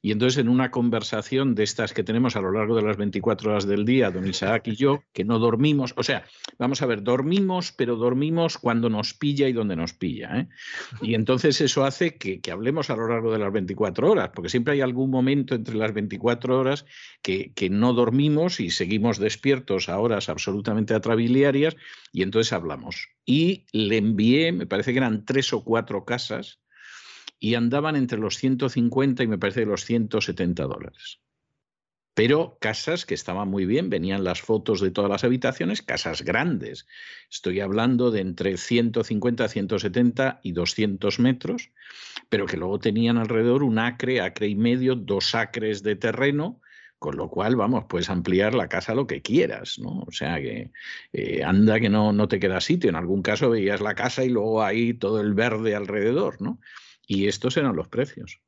[0.00, 3.50] Y entonces en una conversación de estas que tenemos a lo largo de las 24
[3.50, 6.24] horas del día, don Isaac y yo, que no dormimos, o sea,
[6.58, 10.38] vamos a ver, dormimos, pero dormimos cuando nos pilla y donde nos pilla.
[10.38, 10.48] ¿eh?
[11.02, 14.50] Y entonces eso hace que, que hablemos a lo largo de las 24 horas, porque
[14.50, 16.84] siempre hay algún momento entre las 24 horas
[17.20, 21.76] que, que no dormimos y seguimos despiertos a horas absolutamente atrabiliarias
[22.12, 23.08] y entonces hablamos.
[23.24, 26.60] Y le envié, me parece que eran tres o cuatro casas,
[27.40, 31.20] y andaban entre los 150 y me parece los 170 dólares.
[32.18, 36.88] Pero casas que estaban muy bien, venían las fotos de todas las habitaciones, casas grandes.
[37.30, 41.70] Estoy hablando de entre 150, 170 y 200 metros,
[42.28, 46.60] pero que luego tenían alrededor un acre, acre y medio, dos acres de terreno,
[46.98, 50.00] con lo cual, vamos, puedes ampliar la casa lo que quieras, ¿no?
[50.00, 50.72] O sea que
[51.12, 52.90] eh, anda que no, no te queda sitio.
[52.90, 56.58] En algún caso veías la casa y luego ahí todo el verde alrededor, ¿no?
[57.10, 58.40] Y estos eran los precios.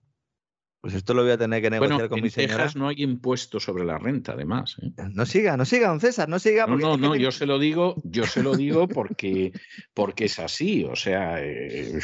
[0.82, 2.54] Pues esto lo voy a tener que negociar con en mi señora.
[2.56, 4.76] Texas no hay impuesto sobre la renta, además.
[4.80, 4.92] ¿eh?
[5.12, 6.66] No siga, no siga, don César, no siga.
[6.66, 9.52] No, no, no, me- yo se lo digo, yo se lo digo porque,
[9.94, 10.84] porque es así.
[10.84, 11.98] O sea, eh,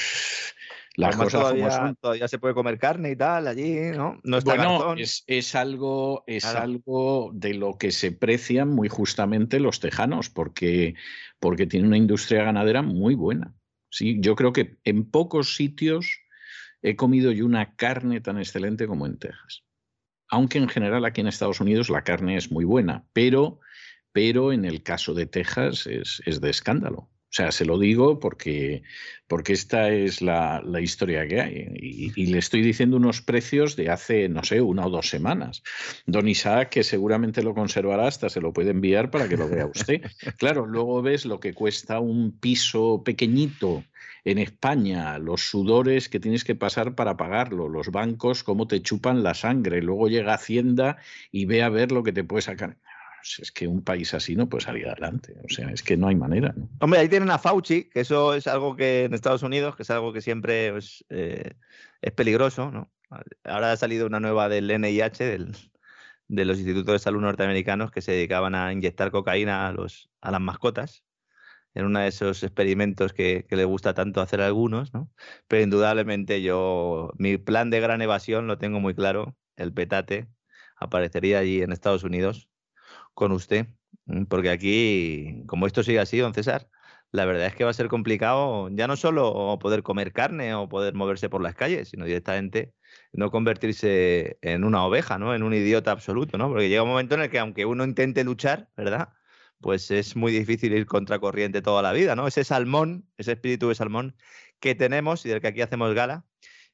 [0.97, 1.97] las cosas como son.
[1.97, 4.21] todavía se puede comer carne y tal allí, ¿no?
[4.25, 6.61] No está Bueno, es, es algo, es Claro.
[6.61, 10.95] algo de lo que se precian muy justamente los tejanos, porque,
[11.39, 13.55] porque tiene una industria ganadera muy buena.
[13.91, 16.19] Sí, yo creo que en pocos sitios
[16.87, 19.65] he comido yo una carne tan excelente como en Texas.
[20.29, 23.59] Aunque en general aquí en Estados Unidos la carne es muy buena, pero,
[24.13, 26.99] pero en el caso de Texas es, es de escándalo.
[26.99, 28.85] O sea, se lo digo porque,
[29.27, 31.67] porque esta es la, la historia que hay.
[31.75, 35.65] Y, y le estoy diciendo unos precios de hace, no sé, una o dos semanas.
[36.07, 39.67] Don Isaac, que seguramente lo conservará, hasta se lo puede enviar para que lo vea
[39.67, 40.03] usted.
[40.39, 43.83] Claro, luego ves lo que cuesta un piso pequeñito
[44.27, 49.23] en España, los sudores que tienes que pasar para pagarlo, los bancos, cómo te chupan
[49.23, 50.97] la sangre, luego llega Hacienda
[51.31, 52.77] y ve a ver lo que te puede sacar.
[53.21, 56.09] Pues Es que un país así no puede salir adelante, o sea, es que no
[56.09, 56.53] hay manera.
[56.57, 56.69] ¿no?
[56.81, 59.91] Hombre, ahí tienen a Fauci, que eso es algo que en Estados Unidos, que es
[59.91, 61.53] algo que siempre pues, eh,
[62.03, 62.91] es peligroso, ¿no?
[63.45, 65.57] Ahora ha salido una nueva del NIH, del-
[66.29, 70.33] de los institutos de salud norteamericanos, que se dedicaban a inyectar cocaína a, los, a
[70.33, 71.05] las mascotas,
[71.77, 75.11] en uno de esos experimentos que, les gusta tanto hacer a algunos, ¿no?
[75.47, 80.29] Pero indudablemente yo, mi plan de gran evasión lo tengo muy claro, el petate
[80.79, 82.49] aparecería allí en Estados Unidos
[83.15, 83.69] con usted,
[84.07, 86.69] mm, porque aquí, como esto sigue así, don César,
[87.13, 90.69] la verdad es que va a ser complicado ya no solo poder comer carne o
[90.69, 92.75] poder moverse por las calles, sino directamente
[93.13, 95.35] no convertirse en una oveja, ¿no?
[95.35, 96.49] En un idiota absoluto, ¿no?
[96.49, 99.11] Porque llega un momento en el que aunque uno intente luchar, ¿verdad?
[99.61, 102.27] Pues es muy difícil ir contracorriente toda la vida, ¿no?
[102.27, 104.17] Ese salmón, ese espíritu de salmón
[104.61, 106.25] que tenemos y del que aquí hacemos gala.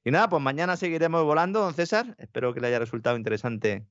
[0.04, 2.16] Y nada, pues mañana seguiremos volando, don César.
[2.18, 3.86] Espero que le haya resultado interesante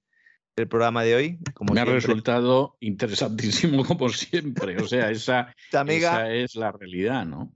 [0.56, 1.40] el programa de hoy.
[1.54, 7.26] Como Me ha resultado interesantísimo como siempre, o sea, esa, amiga, esa es la realidad,
[7.26, 7.54] ¿no?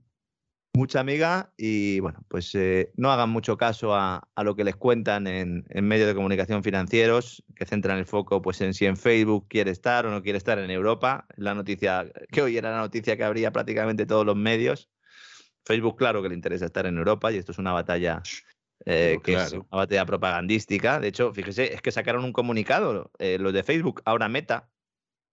[0.76, 4.76] Mucha amiga y bueno, pues eh, no hagan mucho caso a, a lo que les
[4.76, 8.96] cuentan en, en medios de comunicación financieros, que centran el foco pues en si en
[8.96, 11.26] Facebook quiere estar o no quiere estar en Europa.
[11.36, 14.90] La noticia, que hoy era la noticia que habría prácticamente todos los medios.
[15.64, 18.22] Facebook, claro que le interesa estar en Europa y esto es una batalla
[18.84, 21.00] eh, que es una batalla propagandística.
[21.00, 24.68] De hecho, fíjese, es que sacaron un comunicado, eh, los de Facebook, ahora Meta,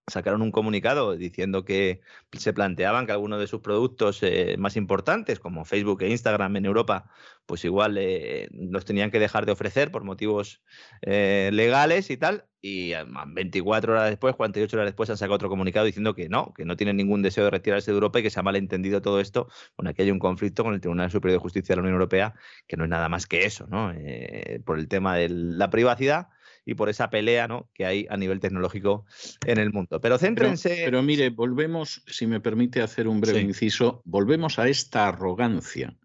[0.08, 2.02] sacaron un comunicado diciendo que
[2.34, 6.66] se planteaban que algunos de sus productos eh, más importantes, como Facebook e Instagram en
[6.66, 7.10] Europa,
[7.46, 10.62] pues igual eh, los tenían que dejar de ofrecer por motivos
[11.02, 12.46] eh, legales y tal.
[12.62, 16.54] Y además, 24 horas después, 48 horas después, han sacado otro comunicado diciendo que no,
[16.54, 19.20] que no tienen ningún deseo de retirarse de Europa y que se ha malentendido todo
[19.20, 19.50] esto.
[19.76, 22.36] Bueno, aquí hay un conflicto con el Tribunal Superior de Justicia de la Unión Europea,
[22.68, 23.92] que no es nada más que eso, ¿no?
[23.94, 26.30] Eh, por el tema de la privacidad
[26.66, 27.70] y por esa pelea ¿no?
[27.74, 29.06] que hay a nivel tecnológico
[29.46, 30.00] en el mundo.
[30.00, 30.82] Pero Pero, céntrense.
[30.86, 33.46] pero mire, volvemos, si me permite hacer un breve Sí.
[33.46, 35.96] inciso, volvemos a esta arrogancia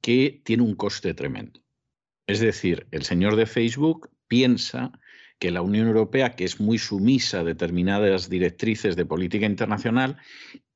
[0.00, 1.60] que tiene un coste tremendo.
[2.26, 4.92] Es decir, el señor de Facebook piensa
[5.38, 10.16] que la Unión Europea, que es muy sumisa a determinadas directrices de política internacional,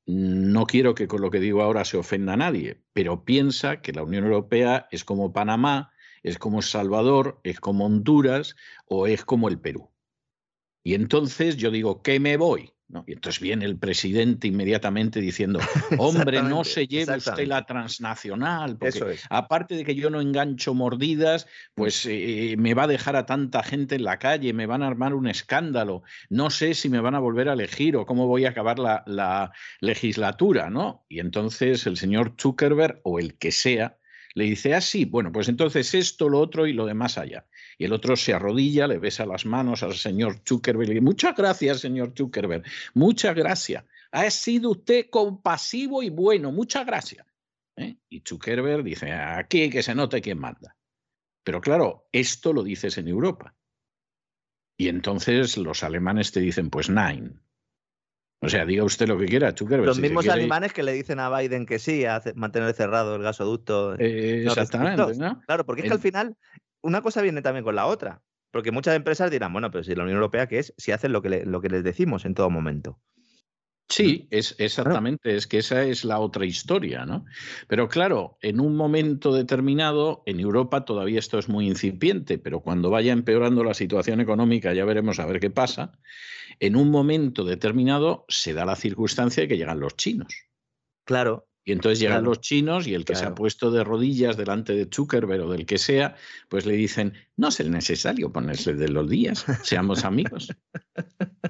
[0.05, 3.93] no quiero que con lo que digo ahora se ofenda a nadie, pero piensa que
[3.93, 5.92] la Unión Europea es como Panamá,
[6.23, 9.91] es como El Salvador, es como Honduras o es como el Perú.
[10.83, 12.71] Y entonces yo digo, ¿qué me voy?
[12.89, 13.05] ¿No?
[13.07, 15.59] Y entonces viene el presidente inmediatamente diciendo,
[15.97, 19.23] hombre, no se lleve usted la transnacional, porque Eso es.
[19.29, 23.63] aparte de que yo no engancho mordidas, pues eh, me va a dejar a tanta
[23.63, 27.15] gente en la calle, me van a armar un escándalo, no sé si me van
[27.15, 31.05] a volver a elegir o cómo voy a acabar la, la legislatura, ¿no?
[31.09, 33.97] Y entonces el señor Zuckerberg o el que sea
[34.35, 37.45] le dice, ah, sí, bueno, pues entonces esto, lo otro y lo demás allá.
[37.77, 41.35] Y el otro se arrodilla, le besa las manos al señor Zuckerberg y dice, muchas
[41.35, 42.63] gracias, señor Zuckerberg,
[42.93, 43.85] muchas gracias.
[44.11, 47.25] Ha sido usted compasivo y bueno, muchas gracias.
[47.75, 47.97] ¿eh?
[48.09, 50.75] Y Zuckerberg dice, aquí que se note quién manda.
[51.43, 53.55] Pero claro, esto lo dices en Europa.
[54.77, 57.31] Y entonces los alemanes te dicen, pues nine.
[58.43, 59.85] O sea, diga usted lo que quiera, Zuckerberg.
[59.87, 63.15] Los si mismos quiere- alemanes que le dicen a Biden que sí, a mantener cerrado
[63.15, 63.95] el gasoducto.
[63.99, 65.17] Eh, exactamente.
[65.17, 65.41] ¿no?
[65.45, 66.37] Claro, porque es que El- al final
[66.81, 68.21] una cosa viene también con la otra.
[68.51, 70.73] Porque muchas empresas dirán, bueno, pero si la Unión Europea, ¿qué es?
[70.77, 72.99] Si hacen lo que, le- lo que les decimos en todo momento.
[73.89, 77.25] Sí, es exactamente, es que esa es la otra historia, ¿no?
[77.67, 82.89] Pero claro, en un momento determinado, en Europa todavía esto es muy incipiente, pero cuando
[82.89, 85.91] vaya empeorando la situación económica, ya veremos a ver qué pasa.
[86.63, 90.33] En un momento determinado se da la circunstancia de que llegan los chinos.
[91.05, 92.29] Claro, Y entonces llegan Claro.
[92.29, 95.65] los chinos y el que se ha puesto de rodillas delante de Zuckerberg o del
[95.65, 96.15] que sea,
[96.47, 100.47] pues le dicen, no es el necesario ponerse de los días, seamos amigos.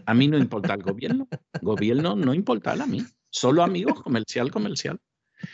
[0.08, 1.28] A mí no importa el gobierno,
[1.62, 5.00] gobierno no importa a mí, solo amigos, comercial, comercial.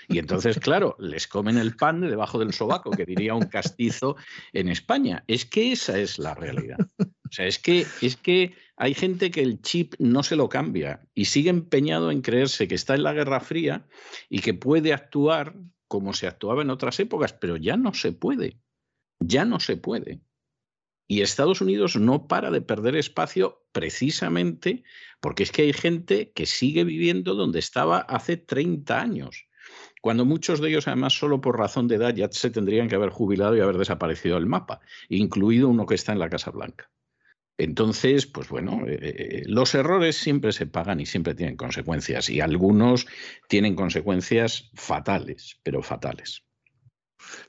[0.07, 4.15] Y entonces, claro, les comen el pan de debajo del sobaco, que diría un castizo
[4.53, 5.23] en España.
[5.27, 6.77] Es que esa es la realidad.
[6.99, 11.07] O sea, es que, es que hay gente que el chip no se lo cambia
[11.13, 13.87] y sigue empeñado en creerse que está en la Guerra Fría
[14.29, 15.55] y que puede actuar
[15.87, 18.59] como se actuaba en otras épocas, pero ya no se puede.
[19.19, 20.21] Ya no se puede.
[21.07, 24.83] Y Estados Unidos no para de perder espacio precisamente
[25.19, 29.47] porque es que hay gente que sigue viviendo donde estaba hace 30 años,
[30.01, 33.09] cuando muchos de ellos además solo por razón de edad ya se tendrían que haber
[33.09, 34.79] jubilado y haber desaparecido del mapa,
[35.09, 36.89] incluido uno que está en la Casa Blanca.
[37.57, 42.39] Entonces, pues bueno, eh, eh, los errores siempre se pagan y siempre tienen consecuencias y
[42.39, 43.05] algunos
[43.49, 46.45] tienen consecuencias fatales, pero fatales.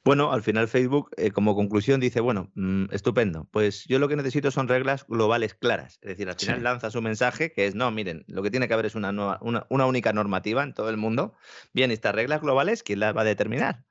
[0.04, 4.16] Bueno, al final Facebook, eh, como conclusión, dice, bueno, mm, estupendo, pues yo lo que
[4.16, 5.98] necesito son reglas globales claras.
[6.02, 6.62] Es decir, al final Sí.
[6.62, 9.38] lanza su mensaje, que es, no, miren, lo que tiene que haber es una, nueva-
[9.42, 11.34] una, una única normativa en todo el mundo.
[11.72, 13.84] Bien, estas reglas globales, ¿quién las va a determinar?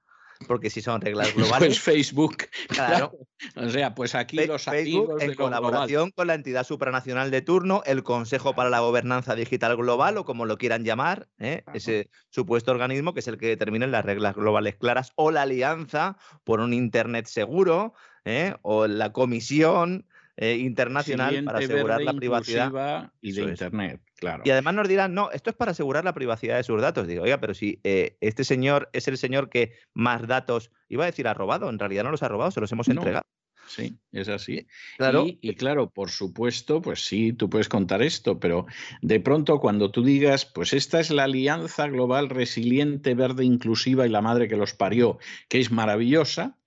[0.48, 2.38] Porque si son reglas Pues globales, Facebook,
[2.70, 3.12] Claro.
[3.54, 3.68] claro.
[3.68, 5.60] O sea, pues aquí Fe- los Facebook amigos de en global.
[5.60, 10.26] colaboración con la entidad supranacional de turno, el Consejo para la Gobernanza Digital Global o
[10.26, 11.64] como lo quieran llamar, ¿eh?
[11.74, 16.18] Ese supuesto organismo que es el que determina las reglas globales claras o la alianza
[16.44, 17.94] por un Internet seguro
[18.26, 18.56] ¿eh?
[18.62, 20.06] o la Comisión
[20.38, 23.12] eh, Internacional para asegurar la privacidad.
[23.22, 23.72] y de Eso es.
[24.20, 24.44] Claro.
[24.46, 27.08] Y además nos dirán, no, esto es para asegurar la privacidad de sus datos.
[27.08, 31.08] Digo, oiga, pero si eh, este señor es el señor que más datos, iba a
[31.08, 32.96] decir ha robado, en realidad no los ha robado, se los hemos No.
[32.96, 33.24] entregado.
[33.68, 34.66] Sí, es así.
[34.98, 35.28] Claro.
[35.28, 38.66] Y, y claro, por supuesto, pues sí, tú puedes contar esto, pero
[39.04, 44.10] de pronto cuando tú digas, pues esta es la alianza global resiliente, verde, inclusiva y
[44.10, 46.58] la madre que los parió, que es maravillosa,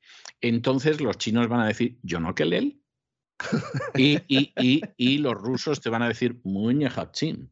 [0.41, 2.82] entonces los chinos van a decir, yo no que él.
[3.97, 7.51] Y, y, y, y los rusos te van a decir, muy hachín.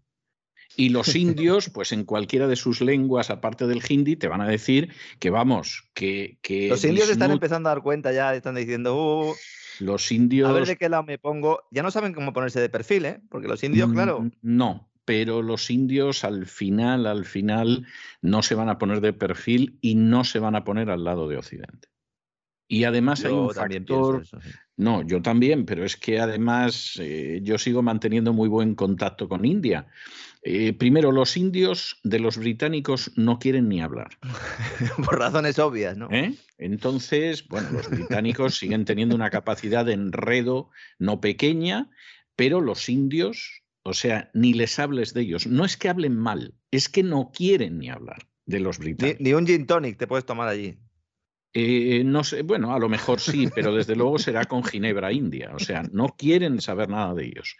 [0.77, 4.47] Y los indios, pues en cualquiera de sus lenguas, aparte del hindi, te van a
[4.49, 6.39] decir que vamos, que...
[6.43, 9.35] que Los indios están empezando a dar cuenta ya, están diciendo, "Uh,
[9.81, 10.49] Los indios...
[10.49, 11.63] a ver de qué lado me pongo.
[11.71, 13.21] Ya no saben cómo ponerse de perfil, ¿eh?
[13.29, 17.87] Porque los indios, claro, Mm, No, pero los indios al final, al final,
[18.23, 21.29] no se van a poner de perfil y no se van a poner al lado
[21.29, 21.89] de Occidente.
[22.73, 23.69] Y además hay un factor.
[23.69, 24.41] pienso eso.
[24.41, 24.51] sí.
[24.77, 29.45] No, yo también, pero es que además eh, yo sigo manteniendo muy buen contacto con
[29.45, 29.89] India.
[30.43, 34.11] Eh, primero, los indios de los británicos no quieren ni hablar.
[35.05, 36.09] Por razones obvias, ¿no?
[36.13, 36.33] ¿eh?
[36.59, 41.91] Entonces, bueno, los británicos siguen teniendo una capacidad de enredo no pequeña,
[42.37, 45.49] pero los indios, o sea, ni les hables de ellos.
[45.49, 49.21] No es que hablen mal, es que no quieren ni hablar de los Ni, británicos.
[49.21, 50.79] ni un gin tonic te puedes tomar allí.
[51.53, 55.51] Eh, no sé, bueno, a lo mejor sí, pero desde luego será con Ginebra India.
[55.55, 57.57] O sea, no quieren saber nada de ellos.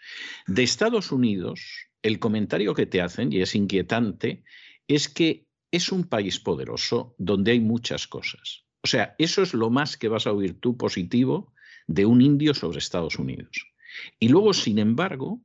[0.47, 4.43] De Estados Unidos, el comentario que te hacen, y es inquietante,
[4.87, 8.65] es que es un país poderoso donde hay muchas cosas.
[8.83, 11.53] O sea, eso es lo más que vas a oír tú positivo
[11.87, 13.67] de un indio sobre Estados Unidos.
[14.19, 15.41] Y luego, sin embargo,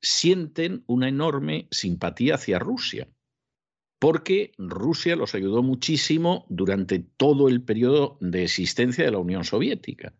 [0.00, 3.08] sienten una enorme simpatía hacia Rusia
[3.98, 10.14] porque Rusia los ayudó muchísimo durante todo el periodo de existencia de la Unión Soviética.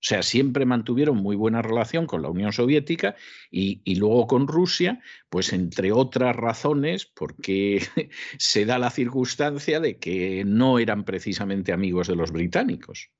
[0.00, 3.16] O sea, siempre mantuvieron muy buena relación con la Unión Soviética
[3.50, 7.82] y, luego con Rusia, pues entre otras razones, porque
[8.38, 13.10] se da la circunstancia de que no eran precisamente amigos de los británicos.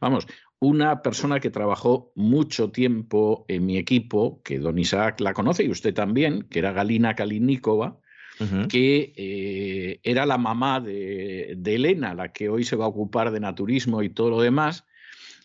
[0.00, 0.26] Vamos,
[0.58, 5.70] una persona que trabajó mucho tiempo en mi equipo, que don Isaac la conoce y
[5.70, 8.00] usted también, que era Galina Kalinikova,
[8.42, 8.68] Uh -huh.
[8.68, 13.30] que eh, era la mamá de, de, Elena, la que hoy se va a ocupar
[13.30, 14.84] de naturismo y todo lo demás,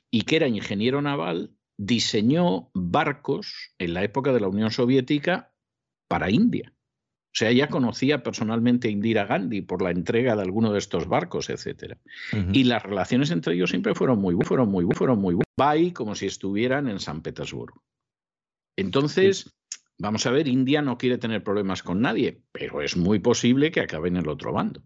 [0.09, 5.53] y que era ingeniero naval, diseñó barcos en la época de la Unión Soviética
[6.07, 6.73] para India.
[6.73, 11.07] O sea, ella conocía personalmente a Indira Gandhi por la entrega de alguno de estos
[11.07, 11.97] barcos, etc.
[12.33, 12.55] Uh -huh.
[12.55, 16.15] Y las relaciones entre ellos siempre fueron muy, fueron muy, fueron muy, va ahí como
[16.15, 17.83] si estuvieran en San Petersburgo.
[18.75, 19.55] Entonces,
[19.99, 23.81] Vamos a ver, India no quiere tener problemas con nadie, pero es muy posible que
[23.81, 24.83] acabe en el otro bando.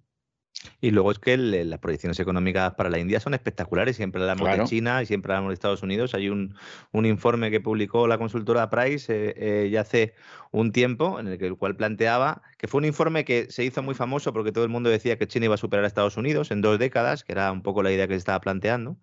[0.80, 3.95] Y luego es que las proyecciones económicas para la India son espectaculares.
[3.95, 6.14] Siempre hablamos de China y siempre hablamos de Estados Unidos.
[6.14, 6.56] Hay un,
[6.93, 10.14] informe que publicó la consultora Price eh, eh, ya hace
[10.51, 13.81] un tiempo, en el, que, el cual planteaba que fue un informe que se hizo
[13.81, 16.51] muy famoso porque todo el mundo decía que China iba a superar a Estados Unidos
[16.51, 18.98] en dos décadas, que era un poco la idea que se estaba planteando.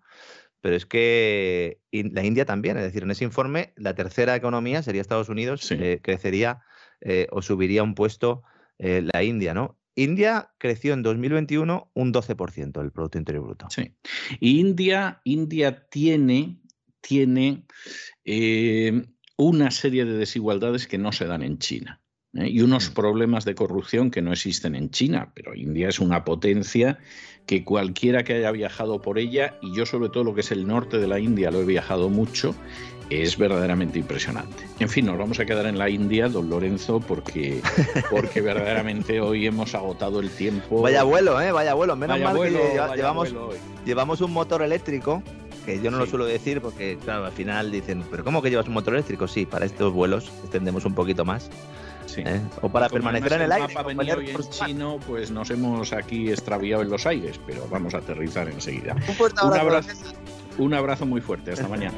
[0.61, 5.01] Pero es que la India también, es decir, en ese informe la tercera economía sería
[5.01, 6.61] Estados Unidos, eh, crecería
[7.31, 8.43] o subiría un puesto
[8.77, 9.79] la India, ¿no?
[9.99, 13.67] India creció en 2021 un 12% del Producto Interior Bruto.
[13.69, 13.93] Sí.
[14.39, 16.61] India, India tiene,
[17.01, 17.65] tiene
[18.23, 19.05] eh,
[19.35, 22.01] una serie de desigualdades que no se dan en China.
[22.35, 22.47] ¿Eh?
[22.49, 22.93] Y unos mm.
[22.93, 26.99] problemas de corrupción que no existen en China, pero India es una potencia
[27.45, 30.67] que cualquiera que haya viajado por ella, y yo sobre todo lo que es el
[30.67, 32.53] norte de la India lo he viajado mucho,
[33.09, 34.65] es verdaderamente impresionante.
[34.79, 37.61] En fin, nos vamos a quedar en la India, don Lorenzo, porque,
[38.11, 40.81] porque verdaderamente hoy hemos agotado el tiempo.
[40.81, 41.51] Vaya vuelo, ¿eh?
[41.51, 41.95] Vaya vuelo.
[41.95, 42.51] Menos mal que
[42.95, 43.33] llevamos,
[43.83, 45.23] llevamos un motor eléctrico,
[45.65, 48.67] que yo no lo suelo decir porque, claro, al final dicen, ¿pero cómo que llevas
[48.67, 49.27] un motor eléctrico?
[49.27, 51.49] Sí, para estos vuelos extendemos un poquito más.
[52.23, 52.29] Sí.
[52.29, 52.41] ¿eh?
[52.61, 53.73] O para permanecer en el, aire.
[53.73, 58.47] Mapa en chino, pues nos hemos aquí extraviado en los aires, pero vamos a aterrizar
[58.47, 58.95] enseguida.
[59.43, 59.89] Un, abrazo,
[60.57, 61.51] un abrazo muy fuerte.
[61.51, 61.97] Hasta mañana.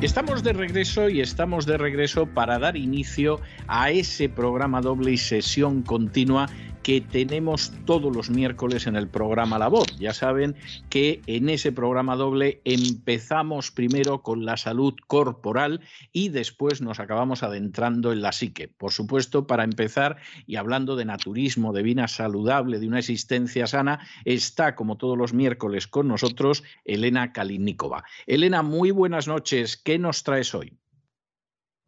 [0.00, 5.18] Estamos de regreso y estamos de regreso para dar inicio a ese programa doble y
[5.18, 6.48] sesión continua
[6.88, 9.98] que tenemos todos los miércoles en el programa La Voz.
[9.98, 10.56] Ya saben
[10.88, 15.82] que en ese programa doble empezamos primero con la salud corporal
[16.14, 18.68] y después nos acabamos adentrando en la psique.
[18.68, 24.00] Por supuesto, para empezar y hablando de naturismo, de vida saludable, de una existencia sana,
[24.24, 28.04] está como todos los miércoles con nosotros Elena Kalinikova.
[28.26, 29.76] Elena, muy buenas noches.
[29.76, 30.72] ¿Qué nos traes hoy?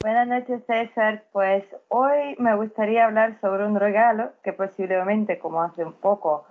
[0.02, 1.24] Buenas noches, César.
[1.30, 6.46] Pues hoy me gustaría hablar sobre un regalo que posiblemente, como hace un poco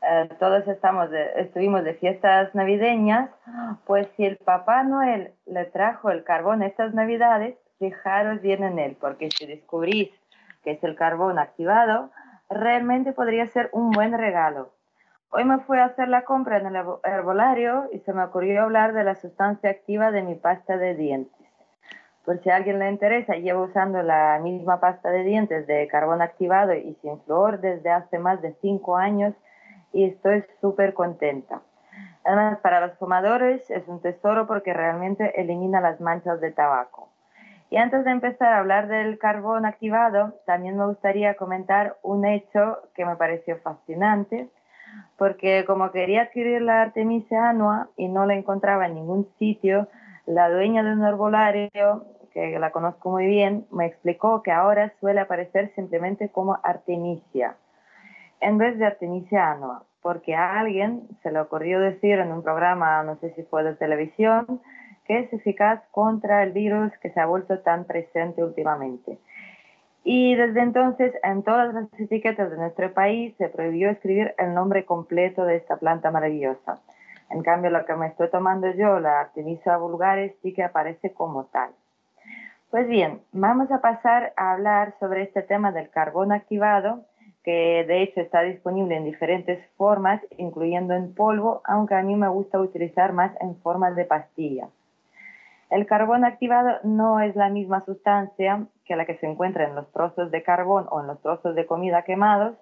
[0.00, 3.28] eh, todos estamos estuvimos de fiestas navideñas,
[3.84, 8.96] pues si el Papá Noel le trajo el carbón estas navidades, fijaros bien en él,
[8.98, 10.08] porque si descubrís
[10.62, 12.10] que es el carbón activado,
[12.48, 14.72] realmente podría ser un buen regalo.
[15.28, 18.94] Hoy me fui a hacer la compra en el herbolario y se me ocurrió hablar
[18.94, 21.43] de la sustancia activa de mi pasta de dientes.
[22.24, 26.22] Por si a alguien le interesa, llevo usando la misma pasta de dientes de carbón
[26.22, 29.34] activado y sin flor desde hace más de cinco años
[29.92, 31.60] y estoy súper contenta.
[32.24, 37.10] Además, para los fumadores es un tesoro porque realmente elimina las manchas de tabaco.
[37.68, 42.78] Y antes de empezar a hablar del carbón activado, también me gustaría comentar un hecho
[42.94, 44.48] que me pareció fascinante,
[45.18, 49.88] porque como quería adquirir la Artemisia annua y no la encontraba en ningún sitio,
[50.26, 55.20] la dueña de un herbolario que la conozco muy bien, me explicó que ahora suele
[55.20, 57.56] aparecer simplemente como Artemisia,
[58.40, 63.02] en vez de Artemisia annua, porque a alguien se le ocurrió decir en un programa,
[63.04, 64.60] no sé si fue de televisión,
[65.06, 69.18] que es eficaz contra el virus que se ha vuelto tan presente últimamente.
[70.02, 74.84] Y desde entonces en todas las etiquetas de nuestro país se prohibió escribir el nombre
[74.84, 76.80] completo de esta planta maravillosa.
[77.30, 81.44] En cambio, lo que me estoy tomando yo, la Artemisia vulgaris, sí que aparece como
[81.46, 81.70] tal.
[82.74, 87.04] Pues bien, vamos a pasar a hablar sobre este tema del carbón activado,
[87.44, 92.26] que de hecho está disponible en diferentes formas, incluyendo en polvo, aunque a mí me
[92.26, 94.70] gusta utilizar más en formas de pastilla.
[95.70, 99.88] El carbón activado no es la misma sustancia que la que se encuentra en los
[99.92, 102.56] trozos de carbón o en los trozos de comida quemados,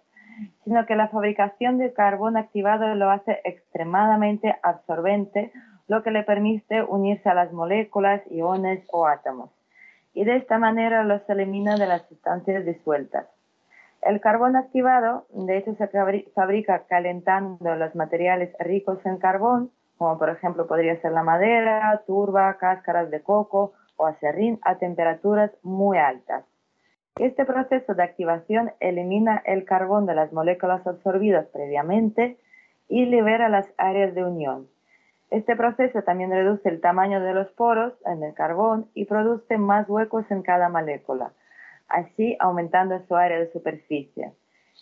[0.64, 5.52] sino que la fabricación del carbón activado lo hace extremadamente absorbente,
[5.88, 9.48] lo que le permite unirse a las moléculas, iones o átomos
[10.14, 13.26] y de esta manera los elimina de las sustancias disueltas.
[14.02, 15.88] El carbón activado, de hecho, se
[16.34, 22.58] fabrica calentando los materiales ricos en carbón, como por ejemplo podría ser la madera, turba,
[22.58, 26.44] cáscaras de coco o acerrín a temperaturas muy altas.
[27.16, 32.38] Este proceso de activación elimina el carbón de las moléculas absorbidas previamente
[32.88, 34.71] y libera las áreas de unión.
[35.32, 39.88] Este proceso también reduce el tamaño de los poros en el carbón y produce más
[39.88, 41.32] huecos en cada molécula,
[41.88, 44.34] así aumentando su área de superficie.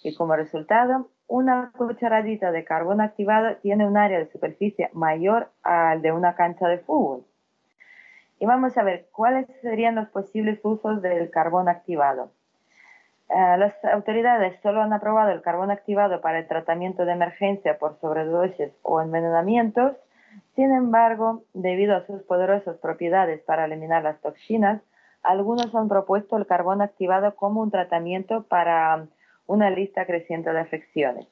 [0.03, 6.03] Y como resultado, una cucharadita de carbón activado tiene un área de superficie mayor al
[6.03, 7.25] de una cancha de fútbol.
[8.41, 12.33] Y vamos a ver cuáles serían los posibles usos del carbón activado.
[13.29, 18.01] Eh, las autoridades solo han aprobado el carbón activado para el tratamiento de emergencia por
[18.01, 19.95] sobredosis o envenenamientos.
[20.55, 24.83] Sin embargo, debido a sus poderosas propiedades para eliminar las toxinas,
[25.23, 29.07] algunos han propuesto el carbón activado como un tratamiento para
[29.47, 31.27] una lista creciente de afecciones.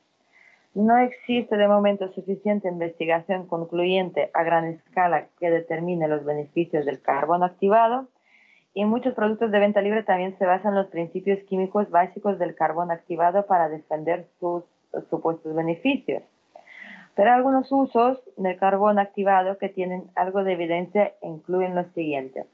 [0.74, 7.00] No existe de momento suficiente investigación concluyente a gran escala que determine los beneficios del
[7.00, 8.08] carbón activado
[8.74, 12.54] y muchos productos de venta libre también se basan en los principios químicos básicos del
[12.54, 14.62] carbón activado para defender sus
[15.10, 16.22] supuestos beneficios.
[17.18, 22.46] Pero algunos usos del carbón activado que tienen algo de evidencia incluyen los siguientes.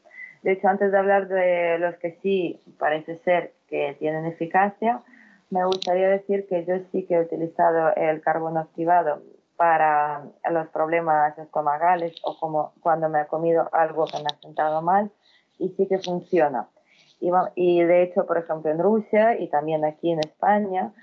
[0.43, 5.03] De hecho, antes de hablar de los que sí parece ser que tienen eficacia,
[5.51, 9.21] me gustaría decir que yo sí que he utilizado el carbono activado
[9.57, 14.81] para los problemas estomagales o como cuando me he comido algo que me ha sentado
[14.81, 15.11] mal
[15.59, 16.69] y sí que funciona.
[17.21, 20.95] Y, y de hecho, por ejemplo, en Rusia y también aquí en España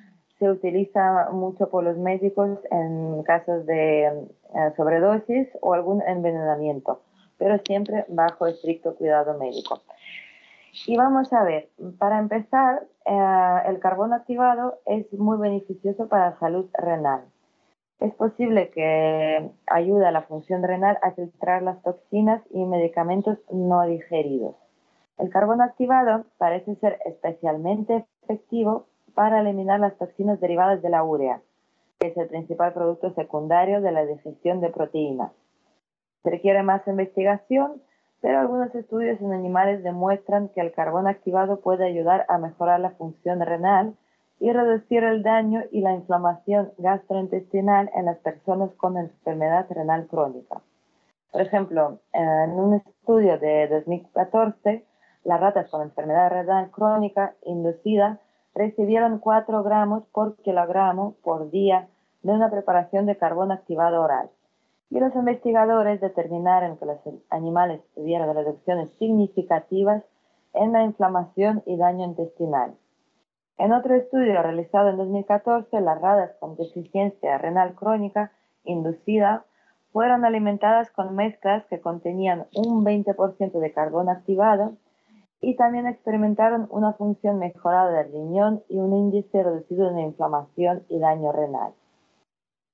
[0.42, 7.04] se utiliza mucho por los médicos en casos de eh, sobredosis o algún envenenamiento,
[7.38, 9.84] pero siempre bajo estricto cuidado médico.
[10.88, 16.40] Y vamos a ver, para empezar, eh, el carbón activado es muy beneficioso para la
[16.40, 17.22] salud renal.
[18.00, 23.84] Es posible que ayude a la función renal a filtrar las toxinas y medicamentos no
[23.86, 24.56] digeridos.
[25.20, 31.42] El carbón activado parece ser especialmente efectivo para eliminar las toxinas derivadas de la urea,
[32.00, 35.32] que es el principal producto secundario de la digestión de proteínas.
[36.24, 37.82] Se requiere más investigación
[38.22, 42.92] pero algunos estudios en animales demuestran que el carbón activado puede ayudar a mejorar la
[42.92, 43.96] función renal
[44.40, 50.62] y reducir el daño y la inflamación gastrointestinal en las personas con enfermedad renal crónica.
[51.32, 54.86] Por ejemplo, en un estudio de 2014,
[55.24, 58.20] las ratas con enfermedad renal crónica inducida
[58.54, 61.88] recibieron 4 gramos por kilogramo por día
[62.24, 64.30] de una preparación de carbón activado oral
[64.92, 67.00] y los investigadores determinaron que los
[67.30, 70.04] animales tuvieron reducciones significativas
[70.54, 72.76] en la inflamación y daño intestinal.
[73.58, 78.32] En otro estudio realizado en 2014, las ratas con deficiencia renal crónica
[78.66, 79.46] inducida
[79.94, 84.74] fueron alimentadas con mezclas que contenían un 20% de carbón activado
[85.42, 91.00] y también experimentaron una función mejorada del riñón y un índice reducido de inflamación y
[91.00, 91.74] daño renal.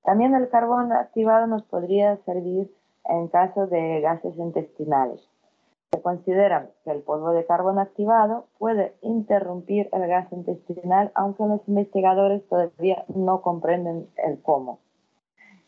[0.03, 2.69] También el carbón activado nos podría servir
[3.05, 5.21] en caso de gases intestinales.
[5.91, 11.65] Se considera que el polvo de carbón activado puede interrumpir el gas intestinal, aunque los
[11.67, 14.79] investigadores todavía no comprenden el cómo.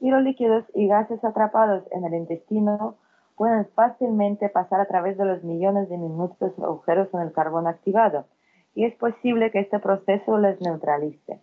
[0.01, 2.95] Y los líquidos y gases atrapados en el intestino
[3.39, 8.25] pueden fácilmente pasar a través de los millones de minutos agujeros en el carbón activado,
[8.75, 11.39] y es posible que este proceso les neutralice.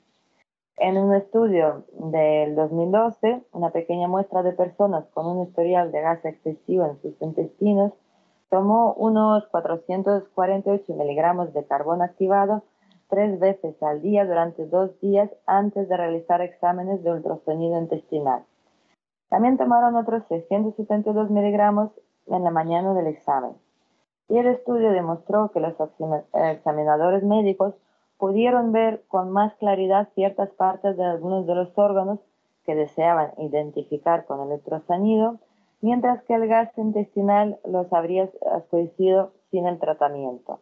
[0.77, 6.23] En un estudio del 2012, una pequeña muestra de personas con un historial de gas
[6.27, 7.95] excesivo en sus intestinos
[8.51, 12.63] tomó unos 448 miligramos de carbón activado
[13.09, 18.45] tres veces al día durante dos días antes de realizar exámenes de ultrasonido intestinal.
[19.29, 21.91] También tomaron otros 672 miligramos
[22.27, 23.53] en la mañana del examen.
[24.29, 25.75] Y el estudio demostró que los
[26.33, 27.75] examinadores médicos
[28.19, 32.19] pudieron ver con más claridad ciertas partes de algunos de los órganos
[32.65, 35.39] que deseaban identificar con el ultrasonido,
[35.81, 40.59] mientras que el gas intestinal los habría oscurecido sin el tratamiento.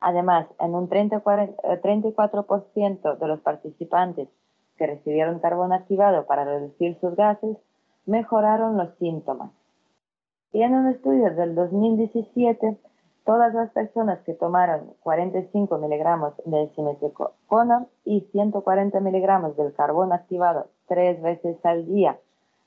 [0.00, 4.28] Además, en un 34% de los participantes
[4.76, 7.56] que recibieron carbón activado para reducir sus gases,
[8.10, 9.52] mejoraron los síntomas.
[10.52, 12.78] Y en un estudio del 2017,
[13.24, 20.66] Todas las personas que tomaron 45 miligramos de simeticona y 140 miligramos del carbón activado
[20.88, 22.18] tres veces al día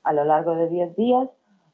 [0.04, 1.28] a lo largo de 10 días,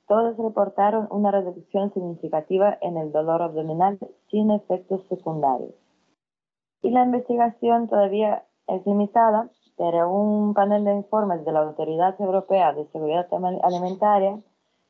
[0.08, 3.98] todos reportaron una reducción significativa en el dolor abdominal
[4.30, 5.74] sin efectos secundarios.
[6.82, 9.50] Y la investigación todavía es limitada,
[9.80, 13.26] pero un panel de informes de la Autoridad Europea de Seguridad
[13.62, 14.38] Alimentaria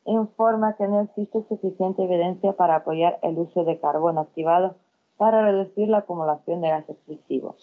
[0.05, 4.75] informa que no existe suficiente evidencia para apoyar el uso de carbón activado
[5.17, 7.55] para reducir la acumulación de gas excesivo.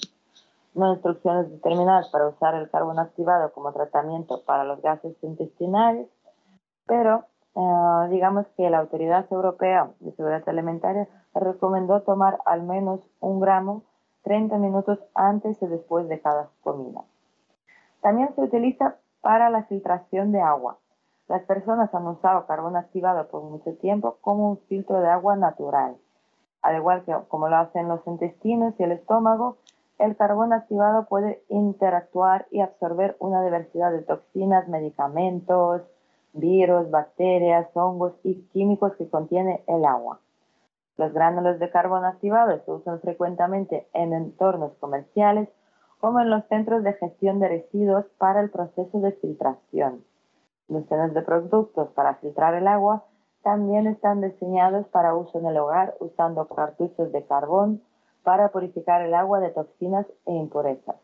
[0.74, 6.08] No hay instrucciones determinadas para usar el carbón activado como tratamiento para los gases intestinales,
[6.86, 7.26] pero
[7.56, 13.84] eh, digamos que la Autoridad Europea de Seguridad Alimentaria recomendó tomar al menos un gramo
[14.24, 17.04] 30 minutos antes y después de cada comida.
[18.02, 20.78] También se utiliza para la filtración de agua.
[21.28, 25.98] Las personas han usado carbón activado por mucho tiempo como un filtro de agua natural.
[26.62, 29.58] Al igual que como lo hacen los intestinos y el estómago,
[30.00, 35.82] el carbón activado puede interactuar y absorber una diversidad de toxinas, medicamentos,
[36.34, 40.20] virus, bacterias, hongos y químicos que contiene el agua.
[40.98, 45.50] Los gránulos de carbón activado se usan frecuentemente en entornos comerciales
[46.00, 50.04] como en los centros de gestión de residuos para el proceso de filtración.
[50.68, 53.06] Los centros de productos para filtrar el agua
[53.44, 57.82] también están diseñados para uso en el hogar usando cartuchos de carbón
[58.24, 60.98] para purificar el agua de toxinas e impurezas.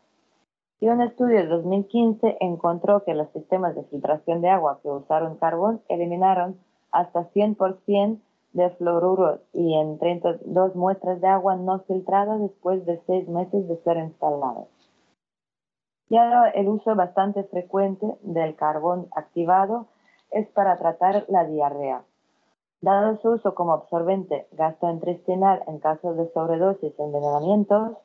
[0.80, 5.36] Y un estudio de 2015 encontró que los sistemas de filtración de agua que usaron
[5.36, 6.58] carbón eliminaron
[6.90, 8.18] hasta 100%
[8.52, 13.76] de fluoruro y en 32 muestras de agua no filtrada después de seis meses de
[13.78, 14.73] ser instalados.
[16.14, 19.88] Y el uso bastante frecuente del carbón activado
[20.30, 22.04] es para tratar la diarrea.
[22.80, 27.96] Dado su uso como absorbente gastrointestinal en caso de sobredosis o envenenamientos,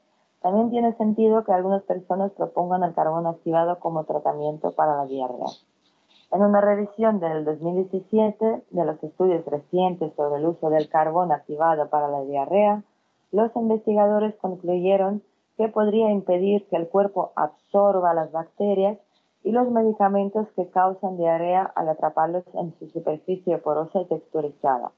[0.41, 5.45] también tiene sentido que algunas personas propongan el carbón activado como tratamiento para la diarrea.
[6.31, 11.87] En una revisión del 2017 de los estudios recientes sobre el uso del carbón activado
[11.89, 12.81] para la diarrea,
[13.31, 15.21] los investigadores concluyeron
[15.59, 18.97] que podría impedir que el cuerpo absorba las bacterias
[19.43, 24.93] y los medicamentos que causan diarrea al atraparlos en su superficie porosa y texturizada.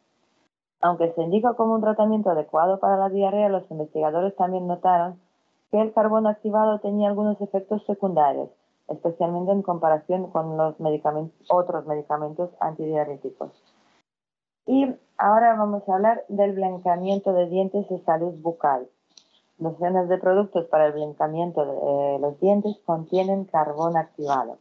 [0.79, 5.19] Aunque se indica como un tratamiento adecuado para la diarrea, los investigadores también notaron
[5.71, 8.51] que el carbón activado tenía algunos efectos secundarios,
[8.87, 10.75] especialmente en comparación con los
[11.49, 13.49] otros medicamentos antidiarréticos.
[14.67, 18.87] Y ahora vamos a hablar del blanqueamiento de dientes y salud bucal.
[19.61, 24.57] Docenas de productos para el blanqueamiento de los dientes contienen carbón activado.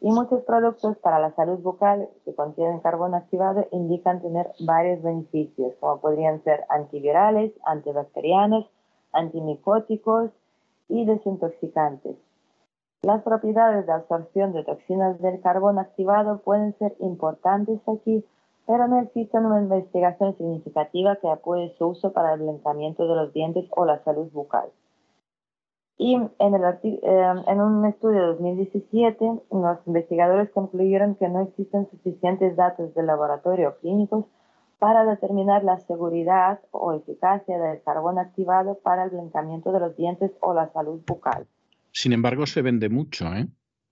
[0.00, 5.74] Y muchos productos para la salud bucal que contienen carbón activado indican tener varios beneficios,
[5.80, 8.70] como podrían ser antivirales, antibacterianos,
[9.12, 10.30] antimicóticos
[10.88, 12.14] y desintoxicantes.
[13.02, 18.24] Las propiedades de absorción de toxinas del carbón activado pueden ser importantes aquí
[18.68, 23.32] pero no existe una investigación significativa que apoye su uso para el blanqueamiento de los
[23.32, 24.68] dientes o la salud bucal.
[25.96, 32.94] Y en, en un estudio de 2017, los investigadores concluyeron que no existen suficientes datos
[32.94, 34.26] de laboratorio clínicos
[34.78, 40.30] para determinar la seguridad o eficacia del carbón activado para el blanqueamiento de los dientes
[40.42, 41.46] o la salud bucal.
[41.90, 43.48] Sin embargo, se vende mucho, ¿eh?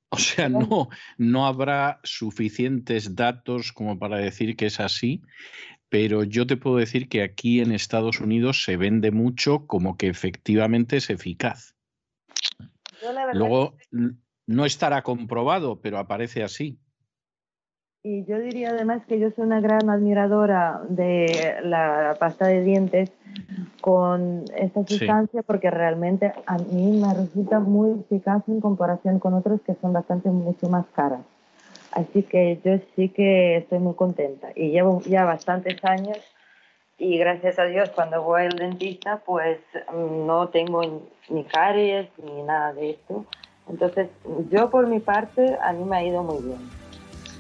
[0.11, 5.21] O sea, no, no habrá suficientes datos como para decir que es así,
[5.89, 10.09] pero yo te puedo decir que aquí en Estados Unidos se vende mucho como que
[10.09, 11.75] efectivamente es eficaz.
[13.33, 13.77] Luego
[14.47, 16.79] no estará comprobado, pero aparece así.
[18.09, 23.11] Y yo diría además que yo soy una gran admiradora de la pasta de dientes
[23.81, 29.61] con esta sustancia porque realmente a mí me resulta muy eficaz en comparación con otros
[29.63, 31.23] que son bastante mucho más caras.
[31.91, 36.19] Así que yo sí que estoy muy contenta y llevo ya bastantes años
[36.99, 39.59] y gracias a Dios cuando voy al dentista pues
[39.93, 43.25] no tengo ni caries ni nada de esto.
[43.69, 44.11] Entonces
[44.49, 46.86] yo por mi parte a mí me ha ido muy bien.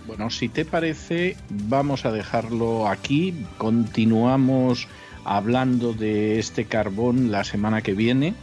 [0.06, 3.34] Bueno, si te parece, vamos a dejarlo aquí.
[3.58, 4.86] Continuamos
[5.24, 8.34] hablando de este carbón la semana que viene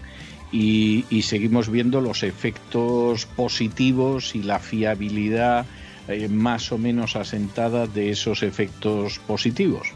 [0.51, 5.65] y, seguimos viendo los efectos positivos y la fiabilidad
[6.09, 9.87] eh, más o menos asentada de esos efectos positivos.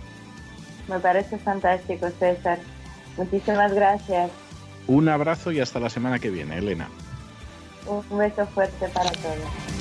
[0.88, 2.60] Me parece fantástico, César.
[3.18, 4.32] Muchísimas gracias.
[4.88, 6.88] Un abrazo y hasta la semana que viene, Elena.
[7.86, 9.77] Un beso fuerte para todos.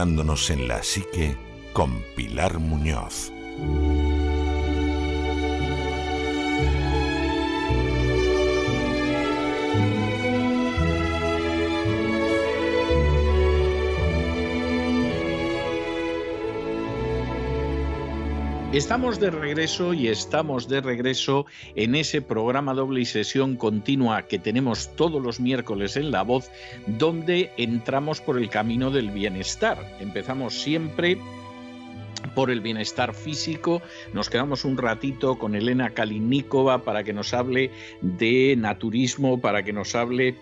[0.00, 1.36] En la psique
[1.72, 3.32] con Pilar Muñoz.
[18.78, 24.38] Estamos de regreso y estamos de regreso en ese programa doble y sesión continua que
[24.38, 26.52] tenemos todos los miércoles en La Voz,
[26.86, 29.84] donde entramos por el camino del bienestar.
[29.98, 31.18] Empezamos siempre
[32.36, 33.82] por el bienestar físico.
[34.12, 39.72] Nos quedamos un ratito con Elena Kalinikova para que nos hable de naturismo, para que
[39.72, 40.36] nos hable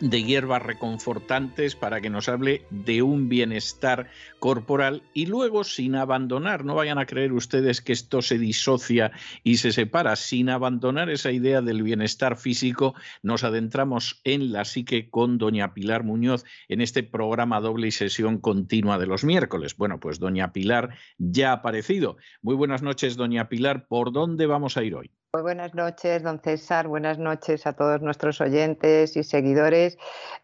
[0.00, 6.64] de hierbas reconfortantes para que nos hable de un bienestar corporal y luego sin abandonar,
[6.64, 9.12] no vayan a creer ustedes que esto se disocia
[9.42, 15.10] y se separa, sin abandonar esa idea del bienestar físico, nos adentramos en la psique
[15.10, 19.76] con doña Pilar Muñoz en este programa doble y sesión continua de los miércoles.
[19.76, 22.16] Bueno, pues doña Pilar ya ha aparecido.
[22.42, 25.10] Muy buenas noches, doña Pilar, ¿por dónde vamos a ir hoy?
[25.34, 26.88] Muy buenas noches, don César.
[26.88, 29.98] Buenas noches a todos nuestros oyentes y seguidores.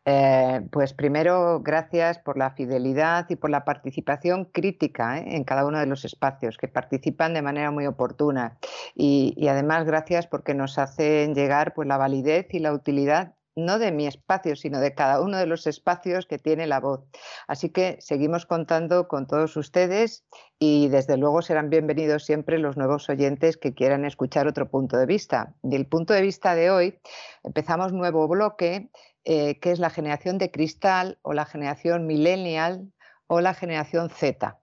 [0.05, 5.37] Eh, pues primero, gracias por la fidelidad y por la participación crítica ¿eh?
[5.37, 8.59] en cada uno de los espacios, que participan de manera muy oportuna.
[8.95, 13.79] Y, y además, gracias porque nos hacen llegar pues, la validez y la utilidad no
[13.79, 17.01] de mi espacio, sino de cada uno de los espacios que tiene la voz.
[17.47, 20.25] Así que seguimos contando con todos ustedes
[20.59, 25.07] y desde luego serán bienvenidos siempre los nuevos oyentes que quieran escuchar otro punto de
[25.07, 25.55] vista.
[25.63, 26.99] Y el punto de vista de hoy,
[27.43, 28.91] empezamos nuevo bloque,
[29.25, 32.93] eh, que es la generación de cristal o la generación millennial
[33.27, 34.61] o la generación Z.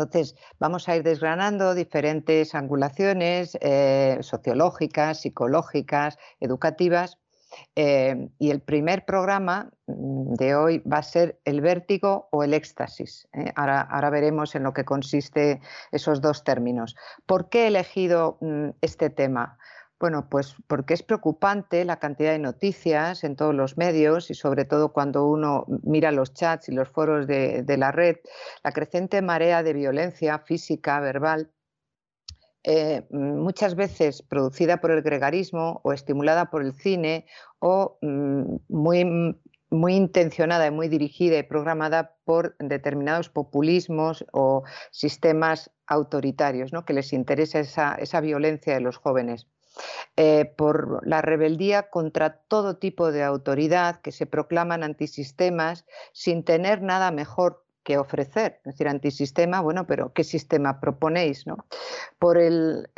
[0.00, 7.19] Entonces, vamos a ir desgranando diferentes angulaciones eh, sociológicas, psicológicas, educativas,
[7.76, 12.54] eh, y el primer programa mm, de hoy va a ser el vértigo o el
[12.54, 13.28] éxtasis.
[13.32, 13.52] ¿eh?
[13.56, 15.60] Ahora, veremos en lo que consiste
[15.92, 16.96] esos dos términos.
[17.26, 19.58] ¿Por qué he elegido mm, este tema?
[19.98, 24.64] Bueno, pues porque es preocupante la cantidad de noticias en todos los medios y sobre
[24.64, 28.16] todo cuando uno mira los chats y los foros de la red,
[28.64, 31.52] la creciente marea de violencia física, verbal,
[32.62, 37.24] eh, muchas veces producida por el gregarismo o estimulada por el cine
[37.60, 39.36] o mm, muy,
[39.70, 46.84] muy intencionada y muy dirigida y programada por determinados populismos o sistemas autoritarios, ¿no?
[46.84, 49.46] que les interesa esa, violencia de los jóvenes.
[50.16, 56.82] Eh, por la rebeldía contra todo tipo de autoridad que se proclaman antisistemas sin tener
[56.82, 58.60] nada mejor que ofrecer.
[58.64, 61.46] Es decir, antisistema, bueno, pero ¿qué sistema proponéis?
[61.46, 61.66] No?
[62.18, 62.88] Por el,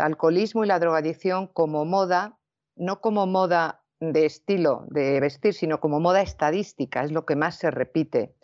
[0.00, 2.38] alcoholismo y la drogadicción como moda,
[2.76, 7.56] no como moda de estilo de vestir, sino como moda estadística, es lo que más
[7.56, 8.34] se repite.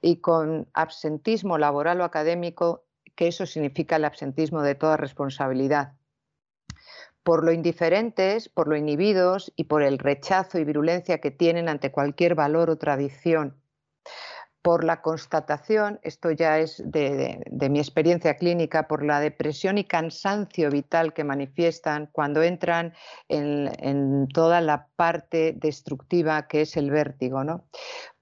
[0.00, 2.84] Y con absentismo laboral o académico,
[3.14, 5.92] que eso significa el absentismo de toda responsabilidad.
[7.22, 11.92] Por lo indiferentes, por lo inhibidos y por el rechazo y virulencia que tienen ante
[11.92, 13.62] cualquier valor o tradición
[14.62, 20.70] por la constatación, esto ya es de, mi experiencia clínica, por la depresión y cansancio
[20.70, 22.94] vital que manifiestan cuando entran
[23.28, 27.64] en, toda la parte destructiva que es el vértigo, ¿no?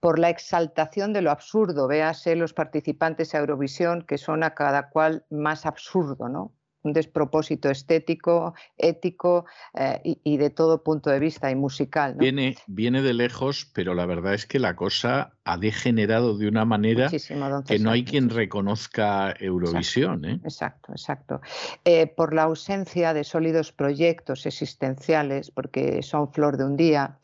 [0.01, 4.89] por la exaltación de lo absurdo, véase los participantes a Eurovisión que son a cada
[4.89, 6.53] cual más absurdo, ¿no?
[6.83, 9.45] Un despropósito estético, ético
[9.75, 12.15] eh, y, de todo punto de vista y musical.
[12.19, 16.65] Viene, viene de lejos, pero la verdad es que la cosa ha degenerado de una
[16.65, 17.11] manera
[17.67, 20.25] que no hay quien reconozca Eurovisión.
[20.25, 20.41] ¿eh?
[20.45, 21.41] Exacto, exacto.
[21.85, 27.19] Eh, por la ausencia de sólidos proyectos existenciales, porque son flor de un día,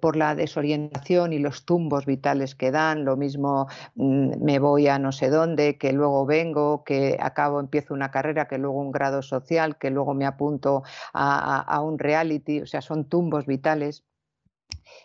[0.00, 4.98] por la desorientación y los tumbos vitales que dan, lo mismo mm, me voy a
[4.98, 9.22] no sé dónde, que luego vengo, que acabo, empiezo una carrera, que luego un grado
[9.22, 14.04] social, que luego me apunto a, un reality, o sea, son tumbos vitales.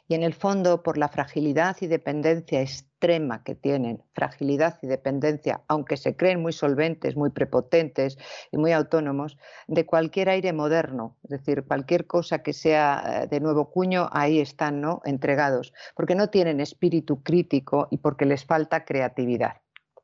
[0.07, 5.61] Y en el fondo, por la fragilidad y dependencia extrema que tienen, fragilidad y dependencia,
[5.67, 8.17] aunque se creen muy solventes, muy prepotentes
[8.51, 13.39] y muy autónomos, de cualquier aire moderno, es decir, cualquier cosa que sea eh, de
[13.39, 15.01] nuevo cuño, ahí están ¿no?
[15.05, 19.61] entregados, porque no tienen espíritu crítico y porque les falta creatividad.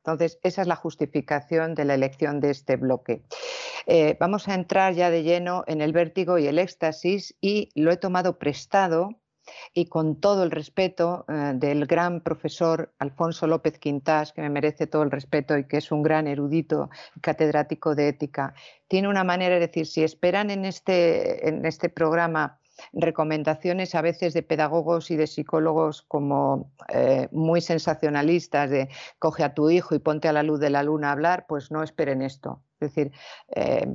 [0.07, 3.23] Entonces, esa es la justificación de la elección de este bloque.
[3.87, 7.91] Eh, vamos a entrar ya de lleno en el vértigo y el éxtasis y lo
[7.91, 9.09] he tomado prestado
[9.73, 14.87] y con todo el respeto eh, del gran profesor Alfonso López Quintás, que me merece
[14.87, 18.53] todo el respeto y que es un gran erudito catedrático de ética.
[18.87, 22.61] Tiene una manera de decir, si esperan en este, en este programa
[22.93, 28.89] recomendaciones a veces de pedagogos y de psicólogos como eh, muy sensacionalistas de
[29.19, 31.71] coge a tu hijo y ponte a la luz de la luna a hablar, pues
[31.71, 32.61] no esperen esto.
[32.79, 33.11] Es decir,
[33.55, 33.87] eh,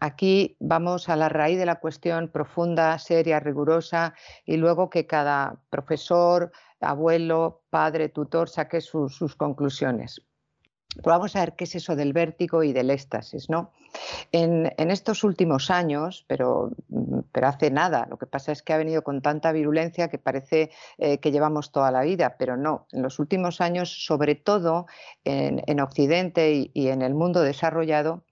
[0.00, 4.14] aquí vamos a la raíz de la cuestión profunda, seria, rigurosa
[4.46, 10.22] y luego que cada profesor, abuelo, padre, tutor saque sus conclusiones
[11.02, 13.72] vamos a ver qué es eso del vértigo y del éxtasis, ¿no?
[14.30, 16.70] En, estos últimos años, pero,
[17.32, 20.70] pero, hace nada, lo que pasa es que ha venido con tanta virulencia que parece
[20.98, 24.86] eh, que llevamos toda la vida, pero no, en los últimos años, sobre todo
[25.24, 28.24] en, Occidente y, y en el mundo desarrollado,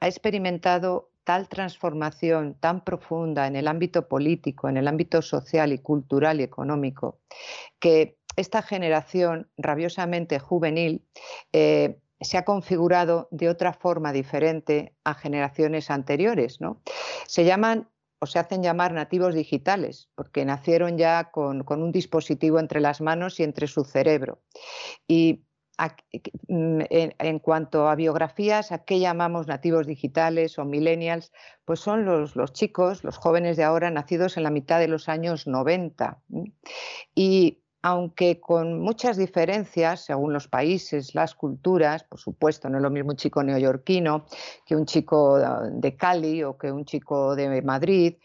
[0.00, 5.78] ha experimentado tal transformación tan profunda en el ámbito político, en el ámbito social y
[5.78, 7.18] cultural y económico,
[7.78, 11.04] que esta generación rabiosamente juvenil
[11.52, 16.60] eh, se ha configurado de otra forma diferente a generaciones anteriores.
[16.60, 16.80] ¿no?
[17.26, 17.88] Se llaman
[18.18, 23.38] o se hacen llamar nativos digitales, porque nacieron ya con, un dispositivo entre las manos
[23.40, 24.40] y entre su cerebro.
[25.06, 25.44] Y
[26.48, 31.30] mm, en, cuanto a biografías, ¿a qué llamamos nativos digitales o millennials?
[31.66, 35.10] Pues son los, los, chicos, los jóvenes de ahora, nacidos en la mitad de los
[35.10, 36.22] años 90.
[37.14, 42.90] Y aunque con muchas diferencias según los países, las culturas, por supuesto, no es lo
[42.90, 44.26] mismo un chico neoyorquino
[44.66, 45.38] que un chico
[45.70, 48.16] de Cali o que un chico de Madrid,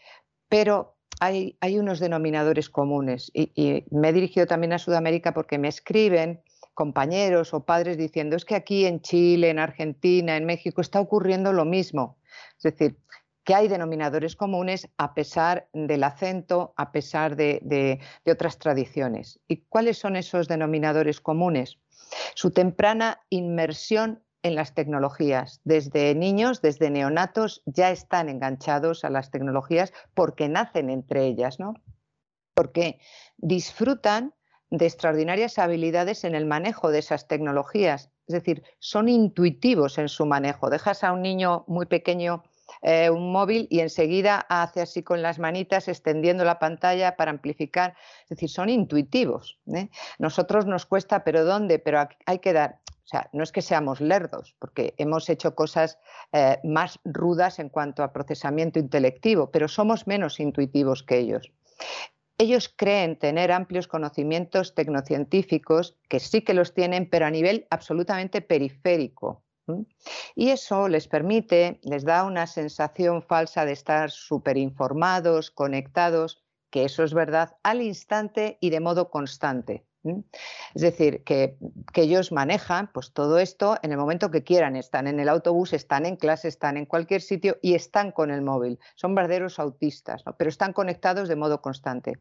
[0.48, 5.58] pero hay, hay unos denominadores comunes y, y, me he dirigido también a Sudamérica porque
[5.58, 6.42] me escriben
[6.74, 11.52] compañeros o padres diciendo es que aquí en Chile, en Argentina, en México está ocurriendo
[11.52, 12.18] lo mismo.
[12.56, 12.96] Es decir,
[13.44, 19.40] que hay denominadores comunes a pesar del acento, a pesar de, otras tradiciones.
[19.48, 21.78] ¿Y cuáles son esos denominadores comunes?
[22.34, 25.60] Su temprana inmersión en las tecnologías.
[25.64, 31.74] Desde niños, desde neonatos, ya están enganchados a las tecnologías porque nacen entre ellas, ¿no?
[32.54, 32.98] Porque
[33.36, 34.34] disfrutan
[34.70, 38.10] de extraordinarias habilidades en el manejo de esas tecnologías.
[38.26, 40.70] Es decir, son intuitivos en su manejo.
[40.70, 42.42] Dejas a un niño muy pequeño
[42.80, 47.94] eh, un móvil y enseguida hace así con las manitas extendiendo la pantalla para amplificar.
[48.24, 49.58] Es decir, son intuitivos.
[49.74, 49.88] ¿eh?
[50.18, 51.78] Nosotros nos cuesta, pero ¿dónde?
[51.78, 55.98] Pero hay que dar, o sea, no es que seamos lerdos, porque hemos hecho cosas
[56.32, 61.52] eh, más rudas en cuanto a procesamiento intelectivo, pero somos menos intuitivos que ellos.
[62.38, 68.40] Ellos creen tener amplios conocimientos tecnocientíficos, que sí que los tienen, pero a nivel absolutamente
[68.40, 69.44] periférico.
[70.34, 76.84] Y eso les permite, les da una sensación falsa de estar súper informados, conectados, que
[76.84, 79.84] eso es verdad, al instante y de modo constante.
[80.74, 81.56] Es decir, que,
[81.94, 84.74] ellos manejan pues, todo esto en el momento que quieran.
[84.74, 88.42] Están en el autobús, están en clase, están en cualquier sitio y están con el
[88.42, 88.80] móvil.
[88.96, 92.18] Son verdaderos autistas, pero están conectados de modo constante.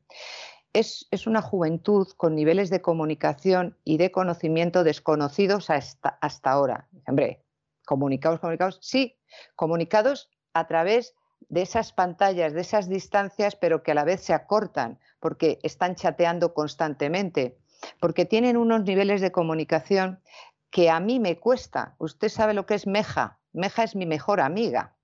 [0.74, 6.88] Es, una juventud con niveles de comunicación y de conocimiento desconocidos hasta, hasta ahora.
[7.08, 7.44] Hombre,
[7.86, 9.18] comunicados, comunicados, sí,
[9.56, 11.14] comunicados a través
[11.50, 15.96] de esas pantallas, de esas distancias, pero que a la vez se acortan, porque están
[15.96, 17.58] chateando constantemente,
[18.00, 20.22] porque tienen unos niveles de comunicación
[20.70, 21.96] que a mí me cuesta.
[21.98, 23.40] Usted sabe lo que es Meja.
[23.52, 24.96] Meja es mi mejor amiga.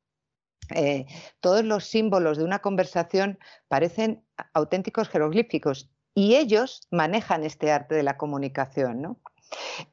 [0.73, 1.05] Eh,
[1.39, 4.23] todos los símbolos de una conversación parecen
[4.53, 9.17] auténticos jeroglíficos y ellos manejan este arte de la comunicación.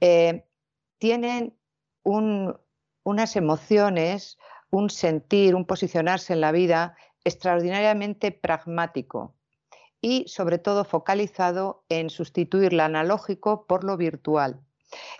[0.00, 0.46] Eh,
[0.98, 1.56] tienen
[2.02, 4.38] unas emociones,
[4.70, 9.34] un sentir, un posicionarse en la vida extraordinariamente pragmático
[10.00, 14.60] y sobre todo focalizado en sustituir lo analógico por lo virtual.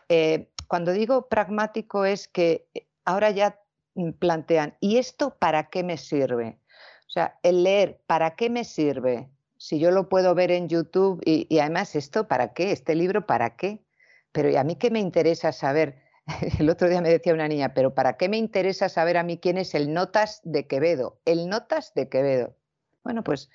[0.09, 2.69] Eh, cuando digo pragmático es que
[3.05, 3.61] ahora ya
[4.19, 6.59] plantean, ¿y esto para qué me sirve?
[7.07, 9.29] O sea, el leer, ¿para qué me sirve?
[9.57, 12.73] Si yo lo puedo ver en YouTube y, además esto, ¿para qué?
[12.73, 13.85] Este libro, ¿para qué?
[14.33, 16.03] Pero ¿y a mí qué me interesa saber?
[16.59, 19.39] El otro día me decía una niña, pero ¿para qué me interesa saber a mí
[19.39, 21.21] quién es el Notas de Quevedo?
[21.25, 22.57] El Notas de Quevedo.
[23.05, 23.51] Bueno, pues,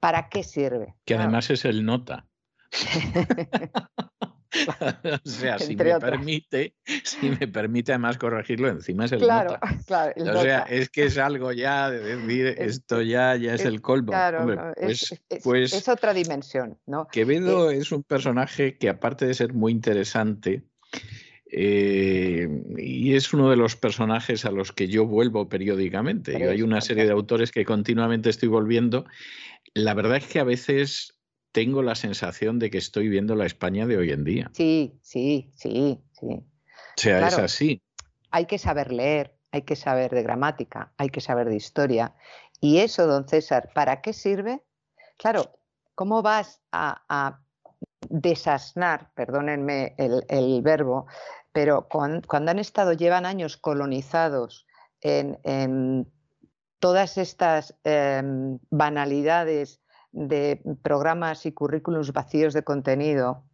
[0.00, 0.94] ¿para qué sirve?
[1.04, 2.26] Que además es el Nota.
[5.24, 10.12] o sea, si me permite, si me permite además corregirlo, encima es el claro, Claro,
[10.16, 14.12] o sea, es que es algo ya de decir esto ya, ya es, el colmo.
[14.12, 17.08] Claro, pues, pues es, otra dimensión, ¿no?
[17.08, 20.64] Quevedo eh es un personaje que aparte de ser muy interesante,
[21.50, 26.36] eh, y es uno de los personajes a los que yo vuelvo periódicamente.
[26.36, 29.04] hay una serie de autores que continuamente estoy volviendo.
[29.74, 31.15] La verdad es que a veces
[31.56, 34.50] tengo la sensación de que estoy viendo la España de hoy en día.
[34.52, 36.26] Sí, sí, sí, sí.
[36.26, 36.44] O
[36.96, 37.80] sea, es así.
[38.30, 42.12] Hay que saber leer, hay que saber de gramática, hay que saber de historia.
[42.60, 44.62] Y eso, don César, ¿para qué sirve?
[45.16, 45.58] claro,
[45.94, 47.40] ¿cómo vas a,
[48.10, 51.06] desasnar, perdónenme el, verbo,
[51.52, 54.66] pero cuando, han estado, llevan años colonizados
[55.00, 56.06] en,
[56.80, 59.80] todas estas em, banalidades
[60.16, 63.44] de programas y currículums vacíos de contenido,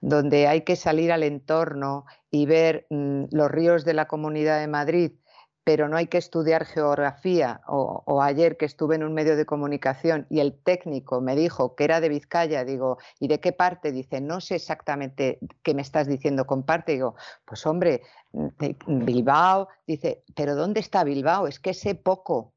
[0.00, 4.68] donde hay que salir al entorno y ver mm, los ríos de la Comunidad de
[4.68, 5.12] Madrid,
[5.64, 7.62] pero no hay que estudiar geografía.
[7.66, 11.84] O, ayer que estuve en un medio de comunicación y el técnico me dijo que
[11.84, 13.90] era de Vizcaya, digo, ¿y de qué parte?
[13.90, 16.92] Dice, no sé exactamente qué me estás diciendo con parte.
[16.92, 18.02] Digo, pues hombre,
[18.86, 21.48] Bilbao, dice, pero ¿dónde está Bilbao?
[21.48, 22.52] Es que sé poco.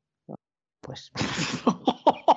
[0.82, 1.12] Pues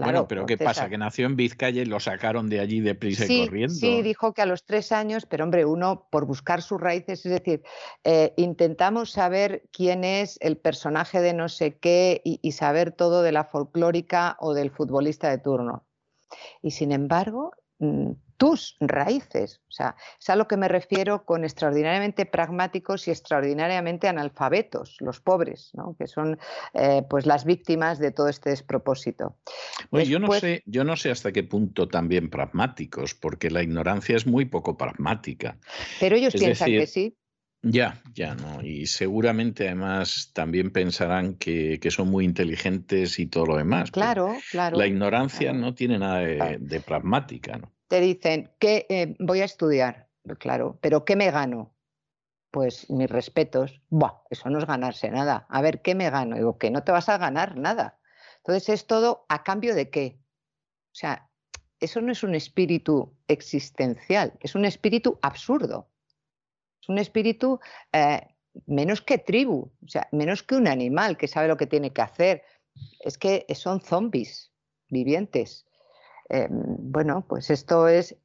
[0.00, 0.88] bueno, pero ¿qué pasa?
[0.88, 3.74] Que nació en Vizcaya y lo sacaron de allí deprisa y corriendo.
[3.74, 7.32] Sí, dijo que a los tres años, pero hombre, uno por buscar sus raíces, es
[7.32, 7.62] decir,
[8.04, 13.32] eh, intentamos saber quién es el personaje de no sé qué y saber todo de
[13.32, 15.84] la folclórica o del futbolista de turno.
[16.62, 19.60] Y sin embargo, mm, tus raíces.
[19.68, 25.20] O sea, es a lo que me refiero con extraordinariamente pragmáticos y extraordinariamente analfabetos, los
[25.20, 25.96] pobres, ¿no?
[25.98, 26.38] que son
[26.74, 29.36] eh, pues las víctimas de todo este despropósito.
[29.90, 34.26] yo, no sé, yo no sé hasta qué punto también pragmáticos, porque la ignorancia es
[34.26, 35.58] muy poco pragmática.
[36.00, 37.16] Pero ellos piensan que sí.
[37.62, 38.62] Ya, ya, ¿no?
[38.62, 43.90] Y seguramente además también pensarán que, son muy inteligentes y todo lo demás.
[43.90, 44.76] Claro, claro.
[44.76, 47.75] La ignorancia no tiene nada de, de pragmática, ¿no?
[47.88, 50.08] Te dicen que eh, voy a estudiar,
[50.38, 51.74] claro, pero ¿qué me gano?
[52.50, 55.46] Pues mis respetos, Buah, eso no es ganarse nada.
[55.48, 56.36] A ver, ¿qué me gano?
[56.36, 57.98] Digo, que no te vas a ganar nada.
[58.38, 60.18] Entonces es todo a cambio de qué.
[60.92, 61.28] O sea,
[61.80, 65.90] eso no es un espíritu existencial, es un espíritu absurdo.
[66.80, 67.60] Es un espíritu
[67.92, 68.26] eh,
[68.66, 72.02] menos que tribu, o sea, menos que un animal que sabe lo que tiene que
[72.02, 72.42] hacer.
[73.00, 74.52] Es que son zombies
[74.88, 75.65] vivientes.
[76.28, 78.16] Em, bueno, pues esto es,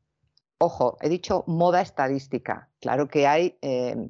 [0.57, 2.69] ojo, he dicho moda estadística.
[2.79, 4.09] Claro que hay em,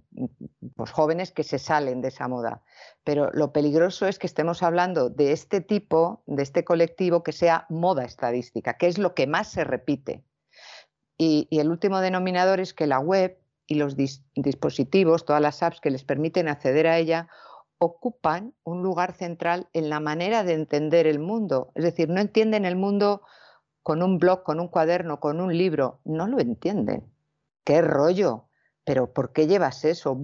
[0.75, 2.61] pues jóvenes que se salen de esa moda,
[3.03, 7.65] pero lo peligroso es que estemos hablando de este tipo, de este colectivo que sea
[7.69, 10.23] moda estadística, que es lo que más se repite.
[11.17, 13.37] Y, el último denominador es que la web
[13.67, 17.29] y los dispositivos, todas las apps que les permiten acceder a ella,
[17.77, 21.71] ocupan un lugar central en la manera de entender el mundo.
[21.75, 23.21] Es decir, no entienden el mundo
[23.84, 27.11] con un blog, con un cuaderno, con un libro, no lo entienden.
[27.64, 28.45] ¿Qué rollo?
[28.84, 30.18] ¿Pero por qué llevas eso?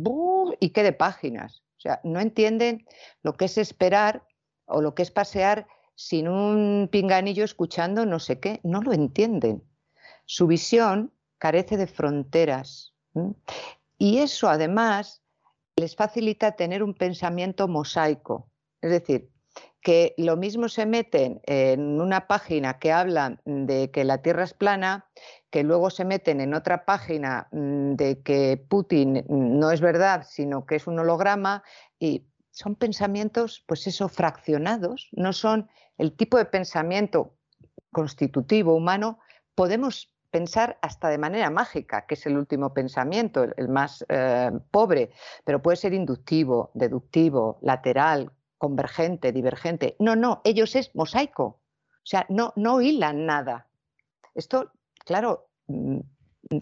[0.59, 1.63] ¿Y qué de páginas?
[1.77, 2.85] O sea, no entienden
[3.21, 4.23] lo que es esperar
[4.65, 8.59] o lo que es pasear sin un pinganillo escuchando no sé qué.
[8.63, 9.63] No lo entienden.
[10.25, 12.93] Su visión carece de fronteras.
[13.97, 15.21] Y eso además
[15.75, 18.49] les facilita tener un pensamiento mosaico.
[18.81, 19.29] Es decir,
[19.81, 24.53] que lo mismo se meten en una página que habla de que la Tierra es
[24.53, 25.05] plana,
[25.49, 30.65] que luego se meten en otra página mm, de que Putin no es verdad, sino
[30.65, 31.63] que es un holograma
[31.99, 37.35] y son pensamientos, pues eso, fraccionados, no son el tipo de pensamiento
[37.91, 39.19] constitutivo humano,
[39.55, 45.11] podemos pensar hasta de manera mágica, que es el último pensamiento, el, más eh, pobre,
[45.45, 49.95] pero puede ser inductivo, deductivo, lateral, convergente, divergente.
[49.99, 51.43] No, no, ellos es mosaico.
[51.43, 53.67] O sea, no, no hilan nada.
[54.33, 54.71] Esto,
[55.05, 55.99] claro, mm,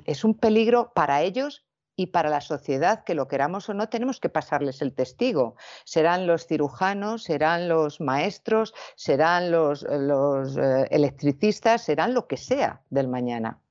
[0.06, 1.66] es un peligro para ellos
[1.96, 5.56] y para la sociedad, que lo queramos o no, tenemos que pasarles el testigo.
[5.86, 13.08] Serán los cirujanos, serán los maestros, serán los, eh, electricistas, serán lo que sea del
[13.08, 13.62] mañana.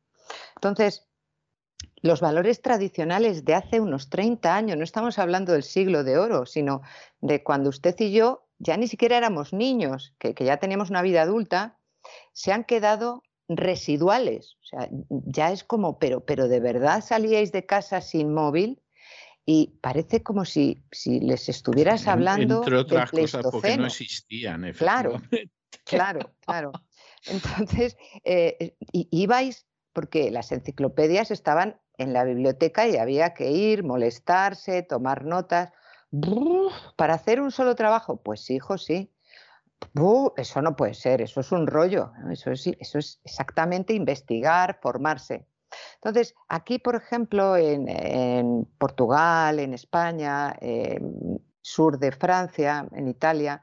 [0.56, 1.06] Entonces,
[2.02, 6.44] los valores tradicionales de hace unos 30 años, no estamos hablando del siglo de oro,
[6.44, 6.82] sino
[7.20, 11.22] de cuando usted y yo ya ni siquiera éramos niños, que, ya teníamos una vida
[11.22, 11.78] adulta,
[12.32, 14.56] se han quedado residuales.
[14.62, 18.82] O sea, ya es como, pero, pero de verdad salíais de casa sin móvil
[19.46, 22.58] y parece como si, si les estuvieras hablando.
[22.58, 24.72] Entre otras cosas, porque no existían.
[24.72, 25.20] Claro,
[25.84, 26.72] claro, claro.
[27.26, 34.82] Entonces, eh, ibais, porque las enciclopedias estaban en la biblioteca y había que ir, molestarse,
[34.82, 35.72] tomar notas.
[36.96, 38.18] ¿Para hacer un solo trabajo?
[38.18, 39.10] Pues hijo, sí.
[40.36, 45.46] eso no puede ser, eso es un rollo, eso, es, exactamente investigar, formarse.
[45.96, 50.56] Entonces, aquí, por ejemplo, en, Portugal, en España,
[51.60, 53.62] sur de Francia, en Italia,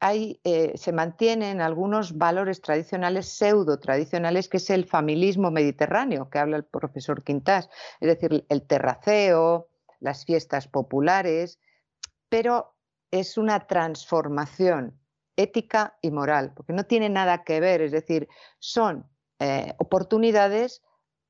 [0.00, 6.58] eh, se mantienen algunos valores tradicionales, pseudo tradicionales, que es el familismo mediterráneo, que habla
[6.58, 9.68] el profesor Quintás, es decir, el terraceo,
[10.00, 11.58] las fiestas populares,
[12.28, 12.74] pero
[13.10, 15.00] es una transformación
[15.36, 19.06] ética y moral, porque no tiene nada que ver, es decir, son
[19.38, 20.82] eh, oportunidades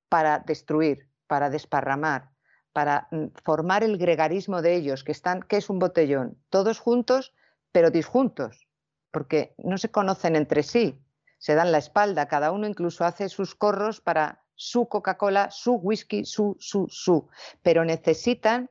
[0.09, 2.31] para destruir, para desparramar,
[2.73, 7.35] para mm, formar el gregarismo de ellos, que están, que es un botellón, todos juntos,
[7.77, 8.67] pero disjuntos,
[9.11, 10.99] porque no se conocen entre sí,
[11.37, 16.25] se dan la espalda, cada uno incluso hace sus corros para su Coca-Cola, su whisky,
[16.25, 17.29] su, su, su,
[17.61, 18.71] pero necesitan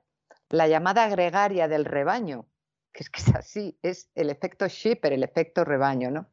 [0.49, 2.47] la llamada gregaria del rebaño,
[2.91, 6.09] que es que es así, es el efecto shipper, el efecto rebaño.
[6.09, 6.25] ¿no?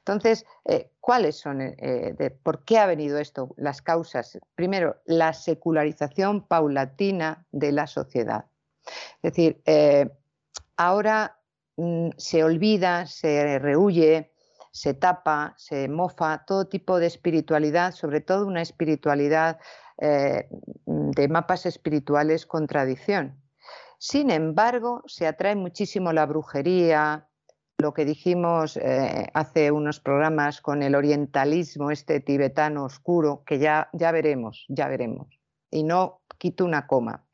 [0.00, 3.54] Entonces, eh, ¿cuáles son, eh, de, por qué ha venido esto?
[3.56, 4.38] Las causas.
[4.54, 8.44] Primero, la secularización paulatina de la sociedad.
[9.22, 10.10] Es decir, eh,
[10.76, 11.37] ahora
[12.16, 14.32] se olvida, se rehuye,
[14.70, 19.58] se tapa, se mofa todo tipo de espiritualidad, sobre todo una espiritualidad
[19.96, 23.42] de mapas espirituales con tradición.
[23.98, 27.28] Sin embargo, se atrae muchísimo la brujería,
[27.78, 33.88] lo que dijimos eh, hace unos programas con el orientalismo este tibetano oscuro, que ya,
[33.92, 35.28] ya veremos, ya veremos.
[35.70, 37.24] Y no quito una coma.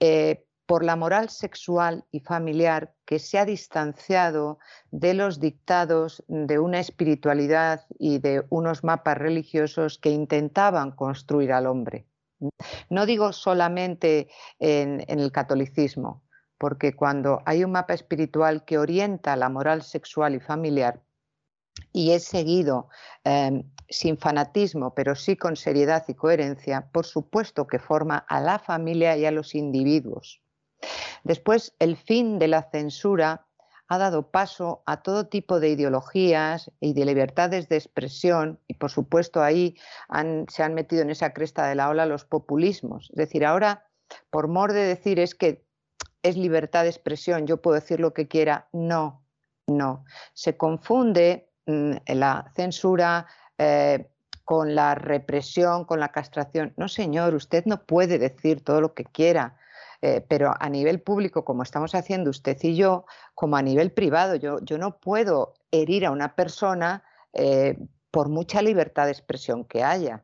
[0.00, 4.58] Eh, por la moral sexual y familiar que se ha distanciado
[4.90, 11.66] de los dictados de una espiritualidad y de unos mapas religiosos que intentaban construir al
[11.66, 12.06] hombre.
[12.90, 16.22] No digo solamente en, el catolicismo,
[16.58, 21.02] porque cuando hay un mapa espiritual que orienta la moral sexual y familiar
[21.92, 22.88] y es seguido
[23.24, 28.58] em, sin fanatismo, pero sí con seriedad y coherencia, por supuesto que forma a la
[28.58, 30.43] familia y a los individuos.
[31.22, 33.46] Después, el fin de la censura
[33.88, 38.90] ha dado paso a todo tipo de ideologías y de libertades de expresión y por
[38.90, 39.76] supuesto ahí
[40.48, 43.10] se han metido en esa cresta de la ola los populismos.
[43.10, 43.86] Es decir, ahora,
[44.30, 45.64] por mor de decir es que
[46.22, 49.22] es libertad de expresión, yo puedo decir lo que quiera, no,
[49.66, 50.04] no.
[50.32, 53.26] Se confunde mm, la censura
[53.58, 54.08] eh,
[54.44, 56.72] con la represión, con la castración.
[56.76, 59.56] No, señor, usted no puede decir todo lo que quiera.
[60.06, 64.36] Eh, pero a nivel público, como estamos haciendo usted y yo, como a nivel privado,
[64.36, 67.02] yo, yo no puedo herir a una persona
[67.32, 67.78] eh,
[68.10, 70.22] por mucha libertad de expresión que haya.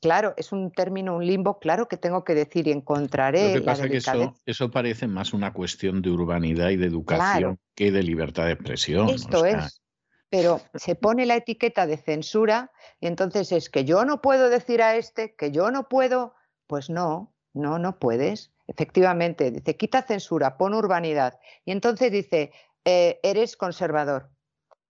[0.00, 3.52] Claro, es un término, un limbo, claro que tengo que decir y encontraré.
[3.52, 6.86] Lo que pasa es que eso, eso, parece más una cuestión de urbanidad y de
[6.86, 9.10] educación que de libertad de expresión.
[9.10, 9.82] Esto es.
[10.30, 14.80] Pero se pone la etiqueta de censura y entonces es que yo no puedo decir
[14.80, 16.34] a este, que yo no puedo.
[16.66, 18.55] Pues no, no, no puedes.
[18.68, 21.38] Efectivamente, dice, quita censura, pon urbanidad.
[21.64, 22.52] Y entonces dice,
[22.84, 24.30] eh, eres conservador,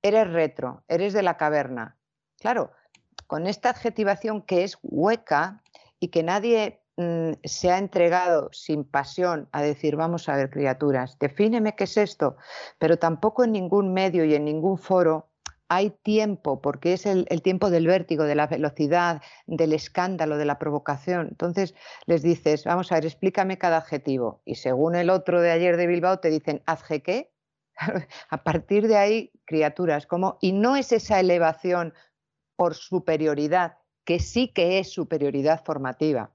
[0.02, 1.96] eres retro, eres de la caverna.
[2.38, 2.72] Claro,
[3.26, 5.62] con esta adjetivación que es hueca
[6.00, 11.18] y que nadie mm, se ha entregado sin pasión a decir, vamos a ver, criaturas,
[11.18, 12.36] defíneme qué es esto,
[12.78, 15.28] pero tampoco en ningún medio y en ningún foro
[15.68, 20.58] hay tiempo, porque es el, tiempo del vértigo, de la velocidad, del escándalo, de la
[20.58, 21.28] provocación.
[21.28, 21.74] Entonces
[22.06, 24.40] les dices, vamos a ver, explícame cada adjetivo.
[24.44, 27.32] Y según el otro de ayer de Bilbao, te dicen, ¿adje qué?
[28.30, 31.94] a partir de ahí, criaturas, como, y no es esa elevación
[32.56, 36.30] por superioridad, que sí que es superioridad formativa.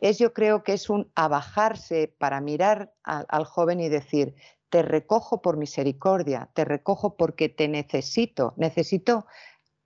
[0.00, 4.36] Es, yo creo que es un abajarse para mirar al joven y decir,
[4.74, 9.24] te recojo por misericordia, te recojo porque te necesito, necesito,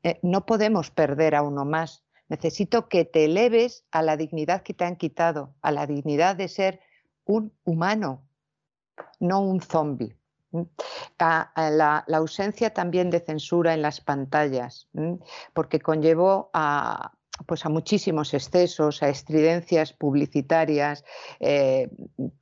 [0.02, 4.72] eh, no podemos perder a uno más, necesito que te eleves a la dignidad que
[4.72, 6.80] te han quitado, a la dignidad de ser
[7.26, 8.26] un humano,
[9.20, 10.16] no un zombie.
[11.18, 14.88] la, ausencia también de censura en las pantallas,
[15.52, 17.12] porque conllevó a,
[17.46, 21.04] pues a muchísimos excesos, a estridencias publicitarias
[21.40, 21.90] eh,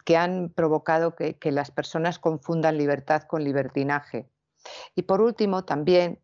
[0.04, 4.28] que han provocado que, que las personas confundan libertad con libertinaje.
[4.94, 6.20] Y por último, también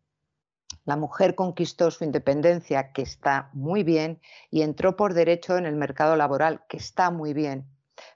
[0.85, 4.19] la mujer conquistó su independencia, que está muy bien,
[4.51, 7.72] y entró por derecho en el mercado laboral, que está muy bien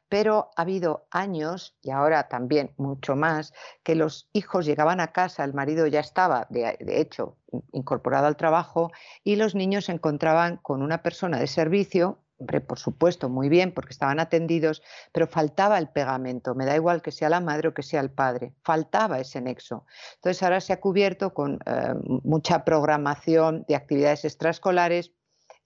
[0.10, 3.54] pero ha habido años, y ahora también mucho más,
[3.84, 7.38] que los hijos llegaban a casa, el marido ya estaba, de, hecho,
[7.72, 8.92] incorporado al trabajo,
[9.24, 12.20] y los niños se encontraban con una persona de servicio,
[12.68, 17.12] por supuesto, muy bien, porque estaban atendidos, pero faltaba el pegamento, me da igual que
[17.12, 19.86] sea la madre o que sea el padre, faltaba ese nexo.
[20.16, 25.14] Entonces ahora se ha cubierto con eh, mucha programación de actividades extraescolares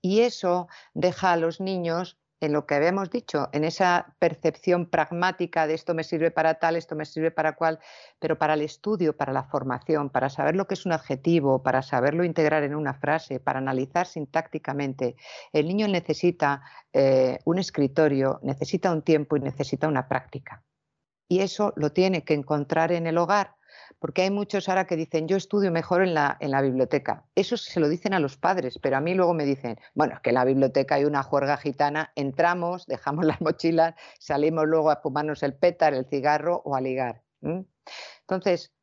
[0.01, 5.67] y eso deja a los niños en lo que habíamos dicho, en esa percepción pragmática
[5.67, 7.79] de esto me sirve para tal, esto me sirve para cual,
[8.19, 11.83] pero para el estudio, para la formación, para saber lo que es un adjetivo, para
[11.83, 15.15] saberlo integrar en una frase, para analizar sintácticamente,
[15.53, 16.63] el niño necesita
[16.93, 20.63] eh, un escritorio, necesita un tiempo y necesita una práctica.
[21.27, 23.55] Y eso lo tiene que encontrar en el hogar,
[24.01, 27.23] porque hay muchos ahora que dicen, yo estudio mejor en la, en la biblioteca.
[27.35, 30.21] Eso se lo dicen a los padres, pero a mí luego me dicen, bueno, es
[30.21, 34.95] que en la biblioteca hay una juerga gitana, entramos, dejamos las mochilas, salimos luego a
[34.95, 37.21] fumarnos el pétar, el cigarro o a ligar.
[38.21, 38.73] Entonces,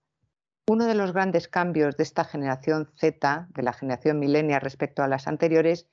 [0.69, 5.09] uno de los grandes cambios de esta generación Z, de la generación milenia respecto a
[5.09, 5.89] las anteriores,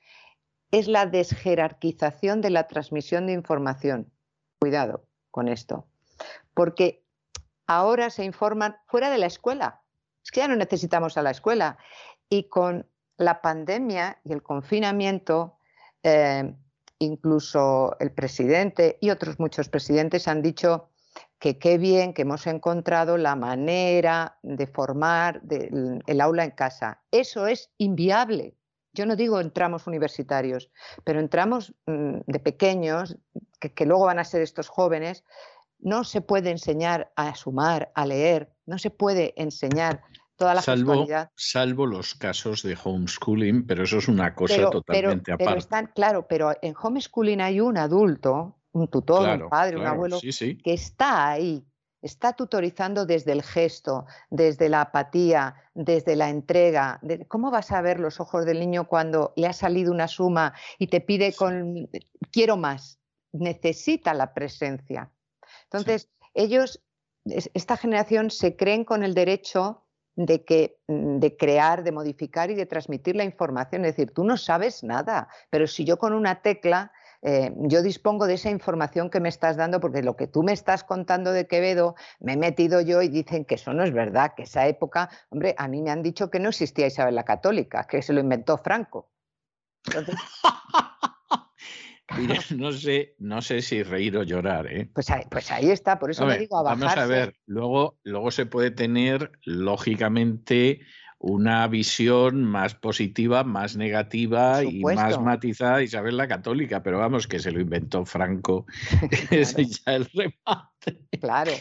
[0.70, 4.12] es la desjerarquización de la transmisión de información.
[4.60, 5.88] Cuidado con esto,
[6.54, 7.05] porque
[7.66, 9.82] ahora se informan fuera de la escuela.
[10.24, 11.78] Es que ya no necesitamos a la escuela.
[12.28, 12.86] Y con
[13.16, 15.58] la pandemia y el confinamiento,
[16.02, 16.54] eh,
[16.98, 20.90] incluso el presidente y otros muchos presidentes han dicho
[21.38, 27.02] que qué bien que hemos encontrado la manera de formar el aula en casa.
[27.10, 28.56] Eso es inviable.
[28.92, 30.70] Yo no digo entramos universitarios,
[31.04, 33.18] pero entramos mm, de pequeños,
[33.60, 35.22] que, luego van a ser estos jóvenes,
[35.78, 40.02] no se puede enseñar a sumar, a leer, no se puede enseñar
[40.36, 45.44] toda la salvo, salvo los casos de homeschooling, pero eso es una cosa totalmente aparte.
[45.44, 50.18] Pero están, claro, pero en homeschooling hay un adulto, un tutor, un padre, un abuelo,
[50.20, 51.66] que está ahí,
[52.02, 57.00] está tutorizando desde el gesto, desde la apatía, desde la entrega.
[57.28, 60.88] ¿Cómo vas a ver los ojos del niño cuando le ha salido una suma y
[60.88, 61.88] te pide con
[62.30, 62.98] quiero más?
[63.32, 65.10] Necesita la presencia.
[65.76, 66.82] Entonces, ellos,
[67.24, 72.54] esta generación se creen con el derecho de, que, mm, de crear, de modificar y
[72.54, 73.84] de transmitir la información.
[73.84, 78.26] Es decir, tú no sabes nada, pero si yo con una tecla eh, yo dispongo
[78.26, 81.48] de esa información que me estás dando porque lo que tú me estás contando de
[81.48, 85.10] Quevedo me he metido yo y dicen que eso no es verdad, que esa época,
[85.30, 88.20] hombre, a mí me han dicho que no existía Isabel la Católica, que se lo
[88.20, 89.10] inventó Franco.
[89.86, 90.14] Entonces...
[92.56, 94.88] no sé, no sé si reír o llorar, ¿eh?
[94.94, 98.30] Pues ahí, pues ahí está, por eso me digo a Vamos a ver, luego, luego
[98.30, 100.80] se puede tener, lógicamente,
[101.18, 107.38] una visión más positiva, más negativa y más matizada Isabel la Católica, pero vamos, que
[107.38, 108.66] se lo inventó Franco,
[109.30, 111.08] ese ya el remate.
[111.20, 111.52] Claro,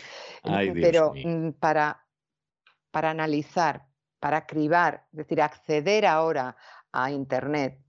[0.73, 2.05] pero mm, para,
[2.91, 3.87] para analizar,
[4.19, 6.55] para cribar, es decir, acceder ahora
[6.91, 7.79] a Internet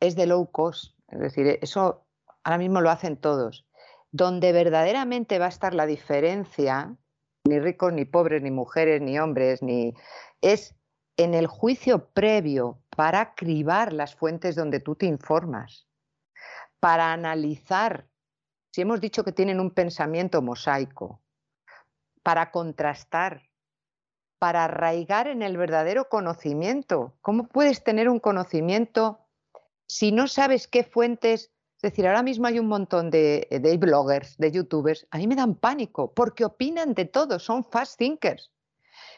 [0.00, 2.06] es de low cost es decir, eso
[2.42, 3.66] ahora mismo lo hacen todos.
[4.12, 6.96] Donde verdaderamente va a estar la diferencia,
[7.44, 9.94] ni ricos, ni pobres, ni mujeres, ni hombres, ni
[10.40, 10.74] es
[11.16, 15.86] en el juicio previo para cribar las fuentes donde tú te informas,
[16.80, 18.06] para analizar,
[18.72, 21.22] si hemos dicho que tienen un pensamiento mosaico,
[22.22, 23.48] para contrastar,
[24.38, 27.16] para arraigar en el verdadero conocimiento.
[27.22, 29.25] ¿Cómo puedes tener un conocimiento
[29.86, 34.36] si no sabes qué fuentes, es decir, ahora mismo hay un montón de, de bloggers,
[34.38, 38.50] de youtubers, a mí me dan pánico porque opinan de todo, son fast thinkers.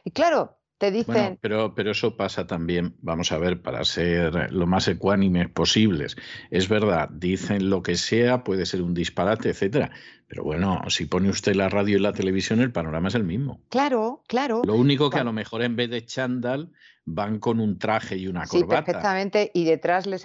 [0.05, 1.39] Y claro, te dicen...
[1.41, 6.17] pero, pero eso pasa también, vamos a ver, para ser lo más ecuánimes posibles.
[6.51, 9.91] Es verdad, dicen lo que sea, puede ser un disparate, etcétera.
[10.29, 13.61] Pero bueno, si pone usted la radio y la televisión, el panorama es el mismo.
[13.71, 14.63] Claro, claro.
[14.65, 16.71] Lo único que a lo mejor en vez de chándal
[17.15, 18.59] van con un traje y una corbata.
[18.59, 19.51] Sí, perfectamente.
[19.55, 20.25] Y detrás les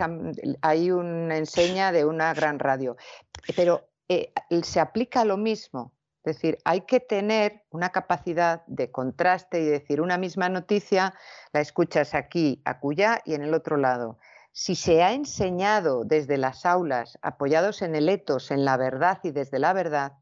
[0.61, 2.97] hay una enseña de una gran radio.
[3.55, 4.31] Pero eh,
[4.63, 5.93] se aplica lo mismo.
[6.23, 11.13] Es decir, hay que tener una capacidad de contraste y decir una misma noticia,
[11.51, 14.19] la escuchas aquí, acullá y en el otro lado.
[14.53, 19.31] Si se ha enseñado desde las aulas, apoyados en el etos, en la verdad y
[19.31, 20.13] desde la verdad,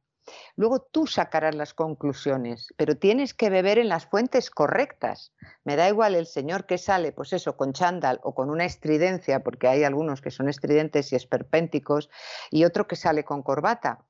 [0.55, 5.33] luego tú sacarás las conclusiones, pero tienes que beber en las fuentes correctas.
[5.63, 9.43] Me da igual el señor que sale, pues eso, con chándal o con una estridencia,
[9.43, 12.09] porque hay algunos que son estridentes y esperpénticos,
[12.49, 14.05] y otro que sale con corbata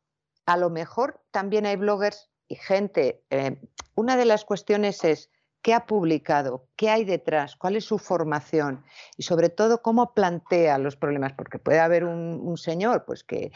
[0.45, 3.23] a lo mejor también hay bloggers y gente.
[3.29, 3.61] Eh,
[3.95, 5.29] una de las cuestiones es
[5.61, 8.83] qué ha publicado, qué hay detrás, cuál es su formación
[9.17, 13.51] y sobre todo cómo plantea los problemas, porque puede haber un, señor pues que,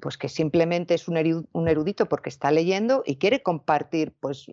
[0.00, 4.46] pues que simplemente es un erudito porque está leyendo y quiere compartir, pues,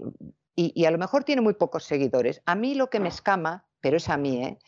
[0.56, 2.42] y, y, a lo mejor tiene muy pocos seguidores.
[2.46, 4.60] A mí lo que me escama, pero es a mí, ¿eh?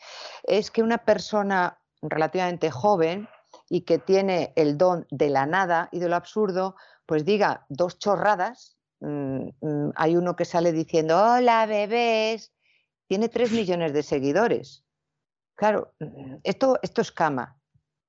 [0.44, 3.28] es que una persona relativamente joven
[3.68, 6.76] y que tiene el don de la nada y de lo absurdo,
[7.06, 8.75] pues diga dos chorradas.
[9.00, 12.52] Mm, mm, hay uno que sale diciendo, hola bebés,
[13.06, 14.84] tiene tres millones de seguidores.
[15.54, 17.58] Claro, mm, esto, esto es cama.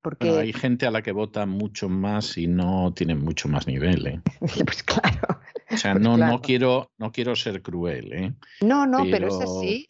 [0.00, 0.30] Porque...
[0.30, 4.06] hay gente a la que vota mucho más y no tiene mucho más nivel.
[4.06, 4.20] ¿eh?
[4.64, 5.40] pues claro.
[5.70, 8.12] O sea, pues no, no, quiero, no quiero ser cruel.
[8.12, 8.34] ¿eh?
[8.60, 9.86] No, no, pero, es así.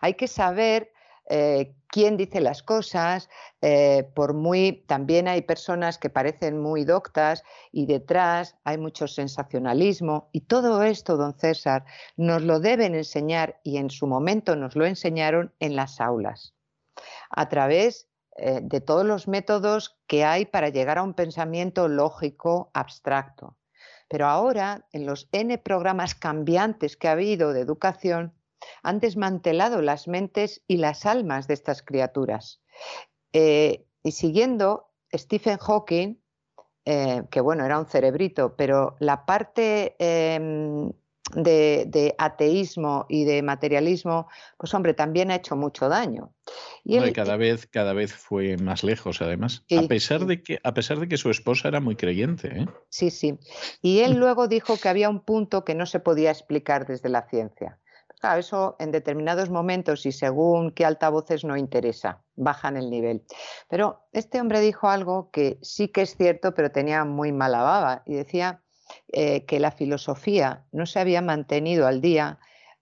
[0.00, 0.92] hay que saber
[1.28, 3.30] eh, quién dice las cosas,
[3.62, 10.28] eh, por muy, también hay personas que parecen muy doctas y detrás hay mucho sensacionalismo
[10.32, 11.84] y todo esto, don César,
[12.16, 16.54] nos lo deben enseñar y en su momento nos lo enseñaron en las aulas,
[17.30, 22.70] a través eh, de todos los métodos que hay para llegar a un pensamiento lógico
[22.74, 23.56] abstracto.
[24.08, 28.34] Pero ahora, en los N programas cambiantes que ha habido de educación,
[28.82, 32.60] han desmantelado las mentes y las almas de estas criaturas.
[33.32, 36.16] Eh, y siguiendo Stephen Hawking,
[36.84, 40.92] eh, que bueno, era un cerebrito, pero la parte em,
[41.34, 44.28] de, ateísmo y de materialismo,
[44.58, 46.34] pues hombre, también ha hecho mucho daño.
[46.84, 51.00] Y cada, vez, cada vez fue más lejos, además, a, pesar de que, a pesar
[51.00, 52.48] de que su esposa era muy creyente.
[52.48, 52.66] ¿eh?
[52.90, 53.38] Sí, sí.
[53.80, 57.26] Y él luego dijo que había un punto que no se podía explicar desde la
[57.28, 57.78] ciencia.
[58.24, 63.22] Claro, eso en determinados momentos y según qué altavoces no interesa, bajan el nivel.
[63.68, 68.02] Pero este hombre dijo algo que sí que es cierto, pero tenía muy mala baba
[68.06, 68.62] y decía
[69.08, 72.38] eh, que la filosofía no se había mantenido al día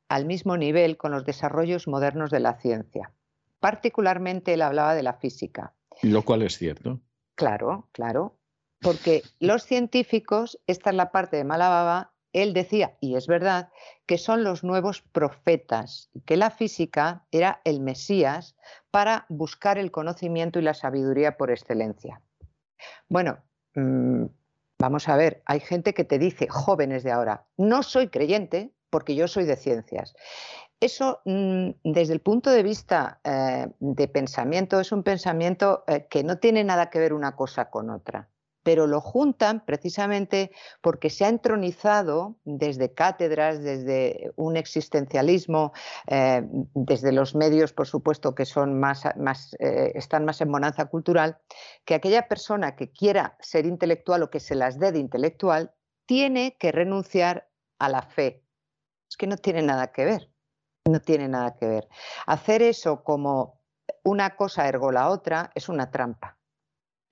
[0.08, 3.10] al mismo nivel con los desarrollos modernos de la ciencia.
[3.58, 5.74] Particularmente él hablaba de la física.
[6.02, 7.00] Lo cual es cierto.
[7.34, 8.38] Claro, claro.
[8.80, 13.70] Porque los científicos, esta es la parte de mala baba, él decía, y es verdad,
[14.06, 18.56] que son los nuevos profetas, que la física era el Mesías
[18.90, 22.22] para buscar el conocimiento y la sabiduría por excelencia.
[23.08, 23.38] Bueno,
[23.74, 24.24] mm,
[24.78, 29.14] vamos a ver, hay gente que te dice, jóvenes de ahora, no soy creyente porque
[29.14, 30.14] yo soy de ciencias.
[30.80, 36.24] Eso, mm, desde el punto de vista eh, de pensamiento, es un pensamiento eh, que
[36.24, 38.31] no tiene nada que ver una cosa con otra
[38.62, 45.72] pero lo juntan precisamente porque se ha entronizado desde cátedras, desde un existencialismo,
[46.06, 46.42] eh,
[46.74, 49.04] desde los medios, por supuesto, que son más,
[49.58, 51.38] eh, están más en bonanza cultural,
[51.84, 55.74] que aquella persona que quiera ser intelectual o que se las dé de intelectual
[56.06, 58.44] tiene que renunciar a la fe.
[59.10, 60.30] Es que no tiene nada que ver,
[60.88, 61.88] no tiene nada que ver.
[62.26, 63.60] Hacer eso como
[64.04, 66.38] una cosa ergo la otra es una trampa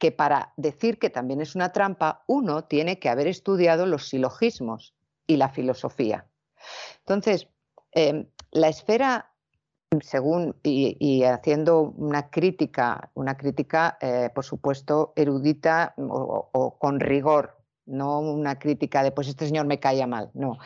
[0.01, 4.95] que para decir que también es una trampa, uno tiene que haber estudiado los silogismos
[5.27, 6.27] y la filosofía.
[7.01, 7.49] Entonces,
[7.93, 9.31] em, la esfera,
[10.01, 18.21] según y, haciendo una crítica, una crítica, eh, por supuesto, erudita o, con rigor, no
[18.21, 20.59] una crítica de pues este señor me caía mal, no.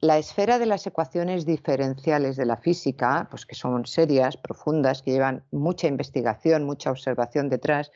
[0.00, 5.12] La esfera de las ecuaciones diferenciales de la física, pues que son serias, profundas, que
[5.12, 7.90] llevan mucha investigación, mucha observación detrás,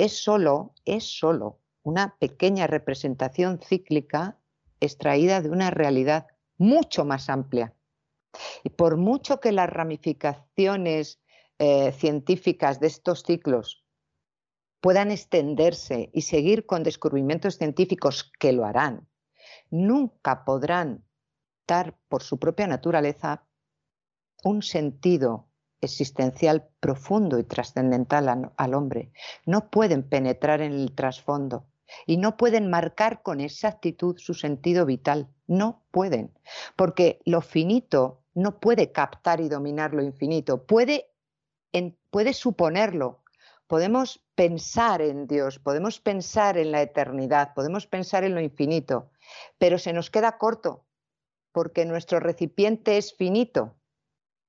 [0.00, 4.38] es solo, es solo una pequeña representación cíclica
[4.80, 7.74] extraída de una realidad mucho más amplia.
[8.64, 11.20] Y por mucho que las ramificaciones
[11.58, 13.84] eh, científicas de estos ciclos
[14.80, 19.06] puedan extenderse y seguir con descubrimientos científicos que lo harán,
[19.68, 21.04] nunca podrán
[21.66, 23.46] dar por su propia naturaleza
[24.44, 25.49] un sentido
[25.80, 29.12] existencial profundo y trascendental al hombre.
[29.46, 31.66] No pueden penetrar en el trasfondo
[32.06, 35.28] y no pueden marcar con exactitud su sentido vital.
[35.46, 36.32] No pueden,
[36.76, 41.10] porque lo finito no puede captar y dominar lo infinito, puede,
[42.10, 43.22] puede suponerlo.
[43.66, 49.10] Podemos pensar en Dios, podemos pensar en la eternidad, podemos pensar en lo infinito,
[49.58, 50.86] pero se nos queda corto
[51.52, 53.76] porque nuestro recipiente es finito.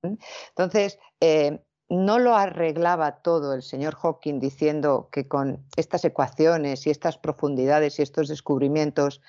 [0.03, 6.89] Entonces, eh, no lo arreglaba todo el señor Hawking diciendo que con estas ecuaciones y
[6.89, 9.21] estas profundidades y estos descubrimientos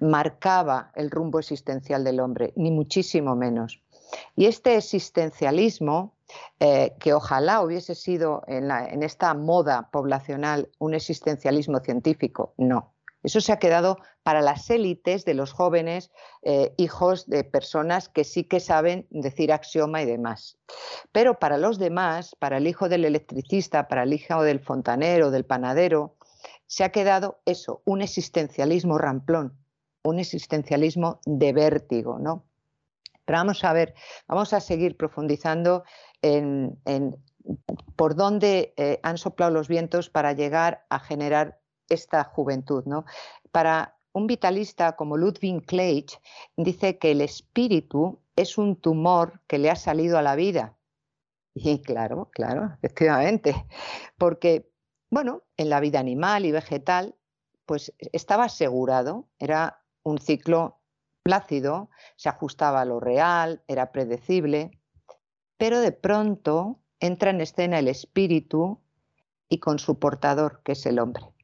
[0.00, 3.82] marcaba el rumbo existencial del hombre, ni muchísimo menos.
[4.34, 6.16] Y este existencialismo,
[6.60, 12.95] eh, que ojalá hubiese sido en esta moda poblacional un existencialismo científico, no.
[13.26, 18.22] Eso se ha quedado para las élites de los jóvenes eh, hijos de personas que
[18.22, 20.58] sí que saben decir axioma y demás.
[21.10, 25.44] Pero para los demás, para el hijo del electricista, para el hijo del fontanero, del
[25.44, 26.14] panadero,
[26.68, 29.58] se ha quedado eso, un existencialismo ramplón,
[30.04, 32.44] un existencialismo de vértigo, ¿no?
[33.24, 33.94] Pero vamos a ver,
[34.28, 35.82] vamos a seguir profundizando
[36.22, 36.78] en,
[37.96, 41.58] por dónde eh, han soplado los vientos para llegar a generar
[41.88, 42.84] esta juventud.
[42.86, 43.04] ¿no?
[43.52, 46.20] Para un vitalista como Ludwig Kleich,
[46.56, 50.76] dice que el espíritu es un tumor que le ha salido a la vida.
[51.54, 53.66] Y claro, claro, efectivamente,
[54.18, 54.70] porque,
[55.10, 57.14] bueno, en la vida animal y vegetal,
[57.64, 60.80] pues estaba asegurado, era un ciclo
[61.22, 64.70] plácido, se ajustaba a lo real, era predecible,
[65.56, 68.80] pero de pronto entra en escena el espíritu
[69.48, 71.35] y con su portador, que es el hombre.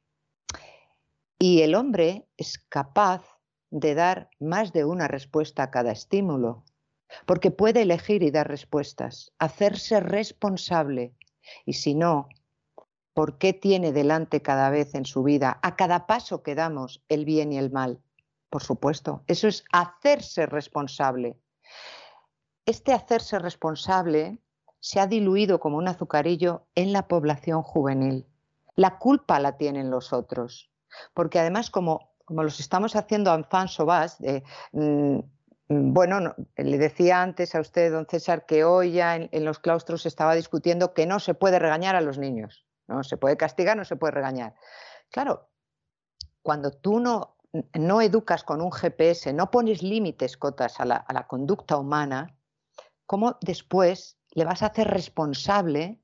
[1.45, 3.25] Y el hombre es capaz
[3.71, 6.63] de dar más de una respuesta a cada estímulo,
[7.27, 11.17] porque puede elegir y dar respuestas, hacerse responsable.
[11.67, 12.29] Y si no,
[13.13, 17.25] ¿por qué tiene delante cada vez en su vida, a cada paso que damos, el
[17.25, 18.01] bien y el mal?
[18.49, 21.37] Por supuesto, eso es hacerse responsable.
[22.67, 24.39] Este hacerse responsable
[24.79, 28.29] se ha diluido como un azucarillo en la población juvenil.
[28.77, 30.72] La culpa la tienen los otros,
[31.15, 35.19] porque además como, como los estamos haciendo a sauvage, mm,
[35.69, 40.09] bueno, le decía antes a usted, don César, que hoy ya en, los claustros se
[40.09, 43.85] estaba discutiendo que no se puede regañar a los niños, no se puede castigar, no
[43.85, 44.55] se puede regañar.
[45.11, 45.49] Claro,
[46.43, 47.37] cuando tú no,
[47.75, 52.37] no educas con un GPS, no pones límites, cotas a la, a la conducta humana,
[53.07, 56.01] ¿cómo después le vas a hacer responsable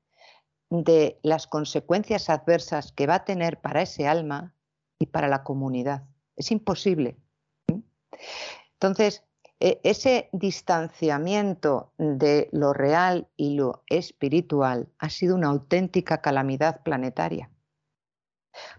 [0.69, 4.55] de las consecuencias adversas que va a tener para ese alma
[4.99, 6.03] y para la comunidad.
[6.35, 7.17] Es imposible.
[8.73, 9.23] Entonces,
[9.59, 17.49] e, ese distanciamiento de lo real y lo espiritual ha sido una auténtica calamidad planetaria.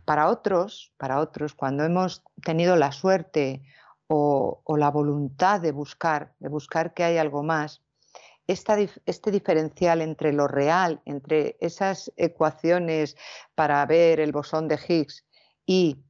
[0.05, 3.63] Para otros, para otros, cuando hemos tenido la suerte
[4.07, 7.83] o, o la voluntad de buscar, de buscar que hay algo más,
[8.47, 13.17] este diferencial entre lo real, entre esas ecuaciones
[13.55, 15.25] para ver el bosón de Higgs
[15.67, 16.03] y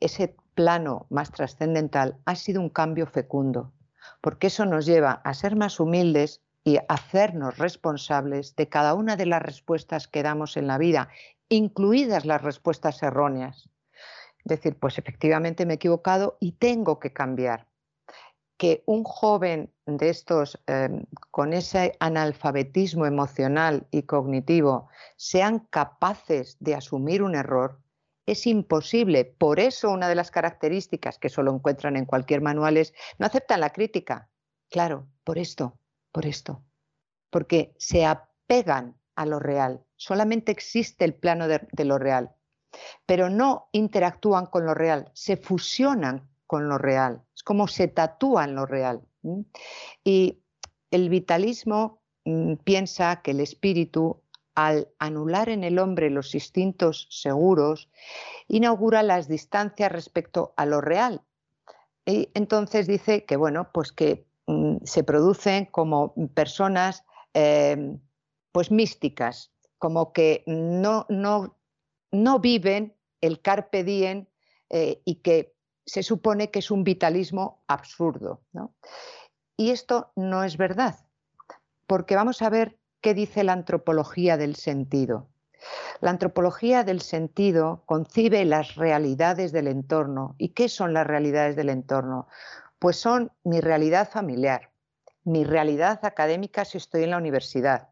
[0.00, 3.72] ese plano más trascendental, ha sido un cambio fecundo,
[4.20, 9.26] porque eso nos lleva a ser más humildes y hacernos responsables de cada una de
[9.26, 11.08] las respuestas que damos en la vida,
[11.48, 13.70] incluidas las respuestas erróneas.
[14.44, 17.66] Decir, pues efectivamente me he equivocado y tengo que cambiar
[18.60, 26.74] que un joven de estos em, con ese analfabetismo emocional y cognitivo sean capaces de
[26.74, 27.80] asumir un error
[28.26, 29.24] es imposible.
[29.24, 33.60] Por eso una de las características que solo encuentran en cualquier manual es no aceptan
[33.60, 34.28] la crítica.
[34.70, 35.78] Claro, por esto,
[36.12, 36.62] por esto.
[37.30, 39.84] Porque se apegan a lo real.
[39.96, 42.34] Solamente existe el plano de lo real.
[43.06, 48.44] Pero no interactúan con lo real, se fusionan con lo real, es como se tatúa
[48.44, 49.02] en lo real.
[50.04, 50.42] Y
[50.90, 54.22] el vitalismo mm, piensa que el espíritu,
[54.66, 57.88] al anular en el hombre los instintos seguros,
[58.46, 61.22] inaugura las distancias respecto a lo real.
[62.04, 68.00] Y entonces dice que, bueno, pues que mm, se producen como personas em,
[68.52, 71.56] pues místicas, como que no, no,
[72.10, 74.26] no viven el carpe diem
[74.68, 75.54] eh, y que
[75.86, 78.42] se supone que es un vitalismo absurdo.
[79.56, 81.06] Y esto no es verdad,
[81.86, 85.28] porque vamos a ver qué dice la antropología del sentido.
[86.00, 90.34] La antropología del sentido concibe las realidades del entorno.
[90.38, 92.28] ¿Y qué son las realidades del entorno?
[92.78, 94.70] Pues son mi realidad familiar,
[95.24, 97.88] mi realidad académica si estoy en la universidad,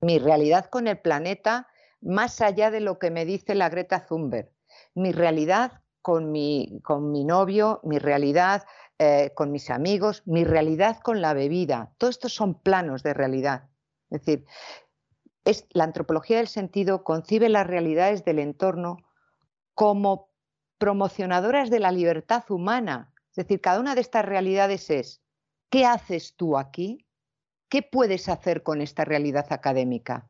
[0.00, 1.66] mi realidad con el planeta
[2.00, 4.50] más allá de lo que me dice la Greta Thunberg,
[4.94, 8.64] mi realidad con mi, con mi novio, mi realidad
[8.98, 11.92] eh, con mis amigos, mi realidad con la bebida.
[11.98, 13.68] Todos estos son planos de realidad.
[14.10, 14.46] Es decir,
[15.70, 18.98] la antropología del sentido concibe las realidades del entorno
[19.74, 20.30] como
[20.78, 23.12] promocionadoras de la libertad humana.
[23.30, 25.22] Es decir, cada una de estas realidades es,
[25.70, 27.06] ¿qué haces tú aquí?
[27.68, 30.28] ¿Qué puedes hacer con esta realidad académica?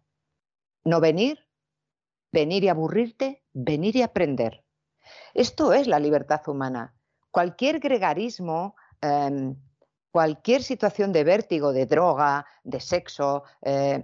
[0.85, 1.47] ¿No venir?
[2.33, 3.45] ¿Venir y aburrirte?
[3.53, 4.65] ¿Venir y aprender?
[5.35, 6.95] Esto es la libertad humana.
[7.31, 9.57] Cualquier gregarismo, em,
[10.17, 14.03] cualquier situación de vértigo, de droga, de sexo, eh,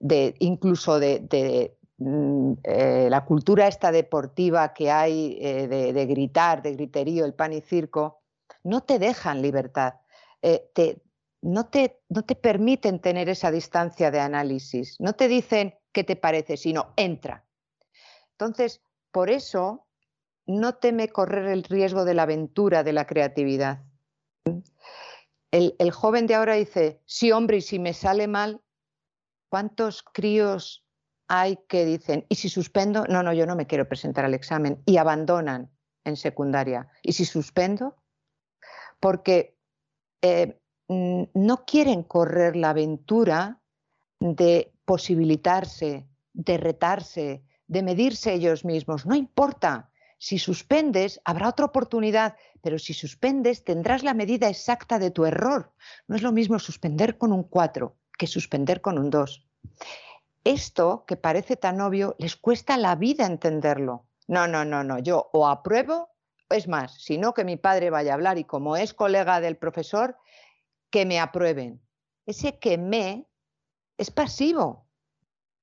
[0.00, 6.72] de, incluso de, mm, eh, la cultura esta deportiva que hay eh, de, gritar, de
[6.72, 8.22] griterío, el pan y circo,
[8.64, 9.96] no te dejan libertad.
[11.42, 14.98] no, te, no te permiten tener esa distancia de análisis.
[15.00, 17.44] No te dicen qué te parece, sino entra.
[18.38, 19.84] Entonces, por eso
[20.46, 23.82] no teme correr el riesgo de la aventura, de la creatividad.
[25.52, 28.62] El, joven de ahora dice, sí, hombre, y si me sale mal,
[29.50, 30.82] ¿cuántos críos
[31.28, 33.04] hay que dicen, y si suspendo?
[33.06, 35.70] No, no, yo no me quiero presentar al examen, y abandonan
[36.04, 36.88] en secundaria.
[37.02, 37.96] ¿Y si suspendo?
[38.98, 39.58] Porque
[40.22, 40.58] eh,
[40.88, 43.60] no quieren correr la aventura
[44.20, 49.04] de posibilitarse, de retarse, de medirse ellos mismos.
[49.04, 49.91] No importa
[50.22, 55.74] si suspendes, habrá otra oportunidad, pero si suspendes, tendrás la medida exacta de tu error.
[56.06, 59.44] No es lo mismo suspender con un 4 que suspender con un 2.
[60.44, 64.06] esto que parece tan obvio les cuesta la vida entenderlo.
[64.28, 66.10] No, no, no, no, yo o apruebo,
[66.50, 69.56] es más, si no que mi padre vaya a hablar y como es colega del
[69.56, 70.16] profesor,
[70.90, 71.82] que me aprueben.
[72.26, 73.26] Ese que me
[73.98, 74.86] es pasivo.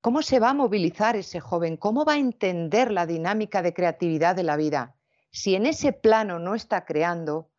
[0.01, 1.75] ¿Cómo se va a movilizar ese joven?
[1.75, 4.95] ¿Cómo va a entender la dinámica de creatividad de la vida?
[5.31, 7.49] Si en ese plano no está creando,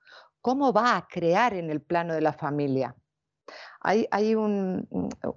[0.41, 2.97] ¿cómo va a crear en el plano de la familia?
[3.83, 4.87] Hay, un,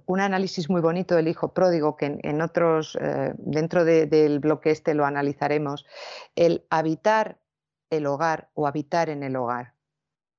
[0.06, 5.06] análisis muy bonito del hijo pródigo que en, otros, eh, dentro del bloque este lo
[5.06, 5.86] analizaremos,
[6.36, 7.38] el habitar
[7.90, 9.74] el hogar o habitar en el hogar.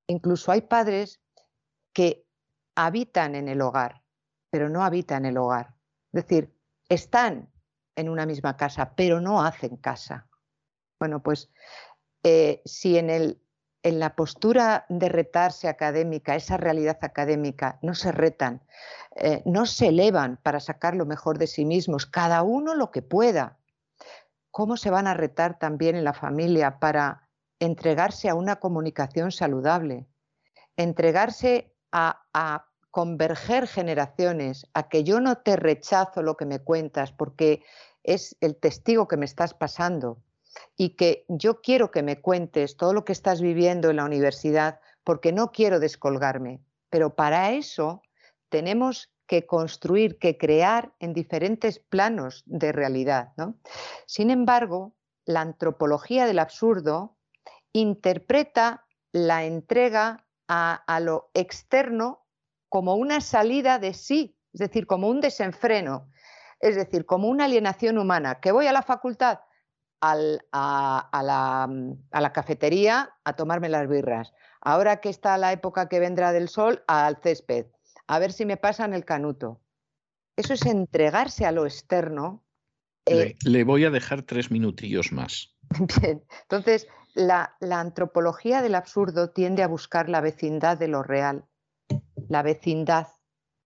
[0.07, 1.21] Incluso hay padres
[1.93, 2.25] que
[2.75, 4.03] habitan en el hogar,
[4.49, 5.75] pero no habitan el hogar.
[6.13, 6.54] Es decir,
[6.89, 7.51] están
[7.95, 10.27] en una misma casa, pero no hacen casa.
[10.99, 11.49] Bueno, pues
[12.23, 13.41] eh, si en el
[13.85, 18.63] en la postura de retarse académica, esa realidad académica, no se retan,
[19.15, 23.03] eh, no se elevan para sacar lo mejor de sí mismos, cada uno lo que
[23.03, 23.59] pueda.
[24.49, 30.07] ¿Cómo se van a retar también en la familia para entregarse a una comunicación saludable?
[30.77, 32.65] Entregarse a, a
[32.95, 37.61] converger generaciones, a que yo no te rechazo lo que me cuentas porque
[38.03, 40.23] es el testigo que me estás pasando,
[40.77, 44.79] y que yo quiero que me cuentes todo lo que estás viviendo en la universidad
[45.03, 46.61] porque no quiero descolgarme.
[46.89, 48.01] Pero para eso
[48.47, 53.33] tenemos que construir, que crear en diferentes planos de realidad.
[54.05, 57.17] Sin embargo, la antropología del absurdo
[57.73, 62.24] interpreta la entrega a, lo externo
[62.69, 66.09] como una salida de sí, es decir, como un desenfreno,
[66.59, 69.39] es decir, como una alienación humana, que voy a la facultad,
[70.01, 70.17] a,
[72.11, 74.33] la, cafetería a tomarme las birras.
[74.61, 77.67] Ahora que está la época que vendrá del sol, al césped.
[78.07, 79.61] A ver si me pasan el canuto.
[80.35, 82.43] Eso es entregarse a lo externo.
[83.05, 85.55] le, eh voy a dejar tres minutillos más.
[86.01, 91.45] Bien, entonces la, la antropología del absurdo tiende a buscar la vecindad de lo real,
[92.29, 93.07] la vecindad,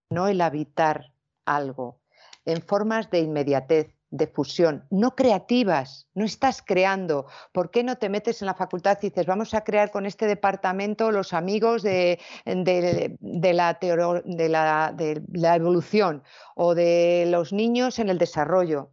[0.09, 1.13] no el habitar
[1.45, 2.01] algo,
[2.45, 7.27] en formas de inmediatez, de fusión, no creativas, no estás creando.
[7.51, 10.25] ¿Por qué no te metes en la facultad y dices, vamos a crear con este
[10.25, 16.23] departamento los amigos de, de, la, de, la, evolución
[16.55, 18.91] o de los niños en el desarrollo?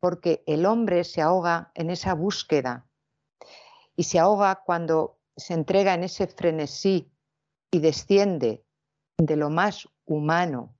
[0.00, 2.86] Porque el hombre se ahoga en esa búsqueda
[3.94, 7.12] y se ahoga cuando se entrega en ese frenesí
[7.70, 8.64] y desciende
[9.18, 10.76] de lo más humano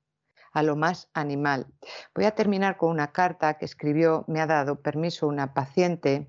[0.52, 1.66] a lo más animal.
[2.14, 6.28] Voy a terminar con una carta que escribió, me ha dado permiso una paciente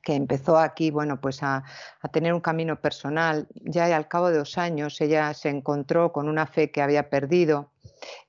[0.00, 1.64] que empezó aquí, bueno, pues a,
[2.12, 3.48] tener un camino personal.
[3.54, 7.72] Ya al cabo de dos años ella se encontró con una fe que había perdido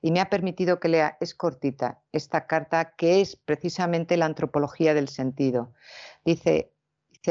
[0.02, 4.94] y me ha permitido que lea, es cortita, esta carta que es precisamente la antropología
[4.94, 5.72] del sentido.
[6.24, 6.73] Dice,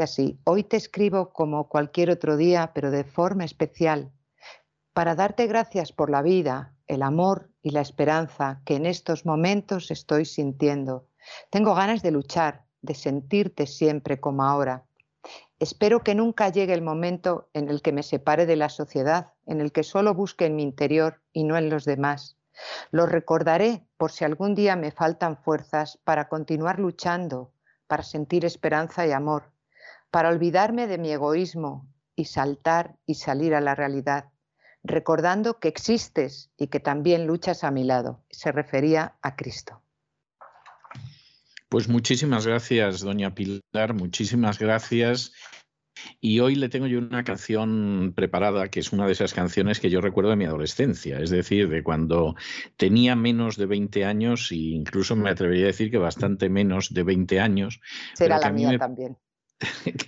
[0.02, 4.12] así, hoy te escribo como cualquier otro día, pero de forma especial,
[4.92, 9.90] para darte gracias por la vida, el amor y la esperanza que en estos momentos
[9.90, 11.08] estoy sintiendo.
[11.50, 14.84] Tengo ganas de luchar, de sentirte siempre como ahora.
[15.58, 19.60] Espero que nunca llegue el momento en el que me separe de la sociedad, en
[19.60, 22.36] el que solo busque en mi interior y no en los demás.
[22.90, 27.52] Lo recordaré por si algún día me faltan fuerzas para continuar luchando,
[27.86, 29.53] para sentir esperanza y amor,
[30.14, 34.26] para olvidarme de mi egoísmo y saltar y salir a la realidad
[34.84, 38.22] recordando que existes y que también luchas a mi lado.
[38.30, 39.82] Se refería a Cristo.
[41.68, 45.32] Pues muchísimas gracias, doña Pilar, muchísimas gracias.
[46.20, 49.90] Y hoy le tengo yo una canción preparada, que es una de esas canciones que
[49.90, 52.36] yo recuerdo de mi adolescencia, es decir, de cuando
[52.76, 57.02] tenía menos de 20 años e incluso me atrevería a decir que bastante menos de
[57.02, 57.80] 20 años.
[58.12, 59.16] Será la mía también.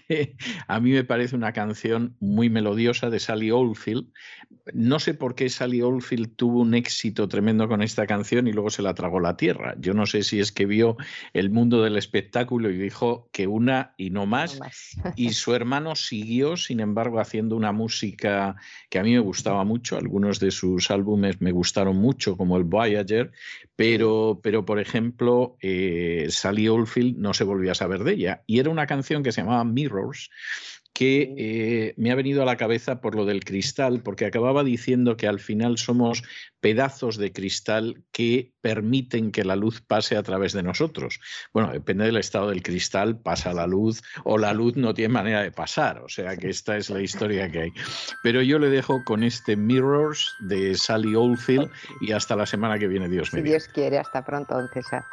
[0.06, 0.36] Que
[0.68, 4.06] a mí me parece una canción muy melodiosa de Sally Oldfield.
[4.72, 8.70] No sé por qué Sally Oldfield tuvo un éxito tremendo con esta canción y luego
[8.70, 9.74] se la tragó la tierra.
[9.78, 10.96] Yo no sé si es que vio
[11.32, 14.58] el mundo del espectáculo y dijo que una y no más.
[15.14, 18.56] Y su hermano siguió, sin embargo, haciendo una música
[18.90, 19.96] que a mí me gustaba mucho.
[19.96, 23.32] Algunos de sus álbumes me gustaron mucho, como el Voyager,
[23.76, 28.42] pero, pero por ejemplo, eh, Sally Oldfield no se volvió a saber de ella.
[28.46, 30.30] Y era una canción que se llamaba Mirrors,
[30.96, 35.18] que eh, me ha venido a la cabeza por lo del cristal, porque acababa diciendo
[35.18, 36.22] que al final somos
[36.60, 41.20] pedazos de cristal que permiten que la luz pase a través de nosotros.
[41.52, 45.42] Bueno, depende del estado del cristal, pasa la luz o la luz no tiene manera
[45.42, 47.72] de pasar, o sea que esta es la historia que hay.
[48.22, 52.88] Pero yo le dejo con este Mirrors de Sally Oldfield y hasta la semana que
[52.88, 53.42] viene, Dios mío.
[53.44, 55.04] Si Dios quiere, hasta pronto, don César.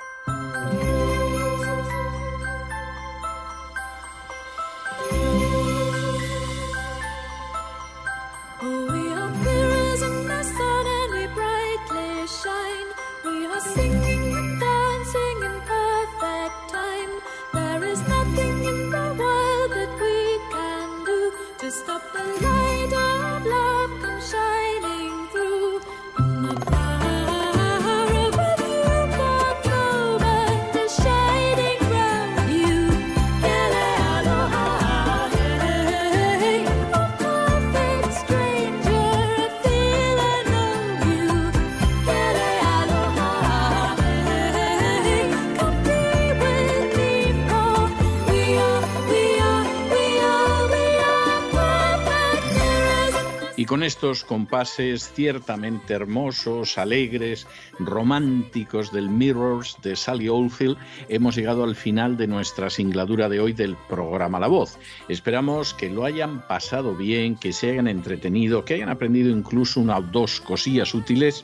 [53.74, 57.48] Con estos compases ciertamente hermosos, alegres,
[57.80, 60.78] románticos del Mirrors de Sally Oldfield,
[61.10, 64.78] hemos llegado al final de nuestra singladura de hoy del programa La Voz.
[65.10, 69.98] Esperamos que lo hayan pasado bien, que se hayan entretenido, que hayan aprendido incluso una
[69.98, 71.44] o dos cosillas útiles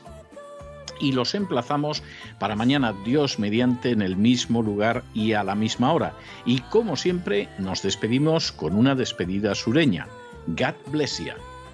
[1.00, 2.04] y los emplazamos
[2.38, 6.14] para mañana Dios mediante en el mismo lugar y a la misma hora.
[6.46, 10.06] Y como siempre nos despedimos con una despedida sureña.
[10.46, 11.49] God bless you.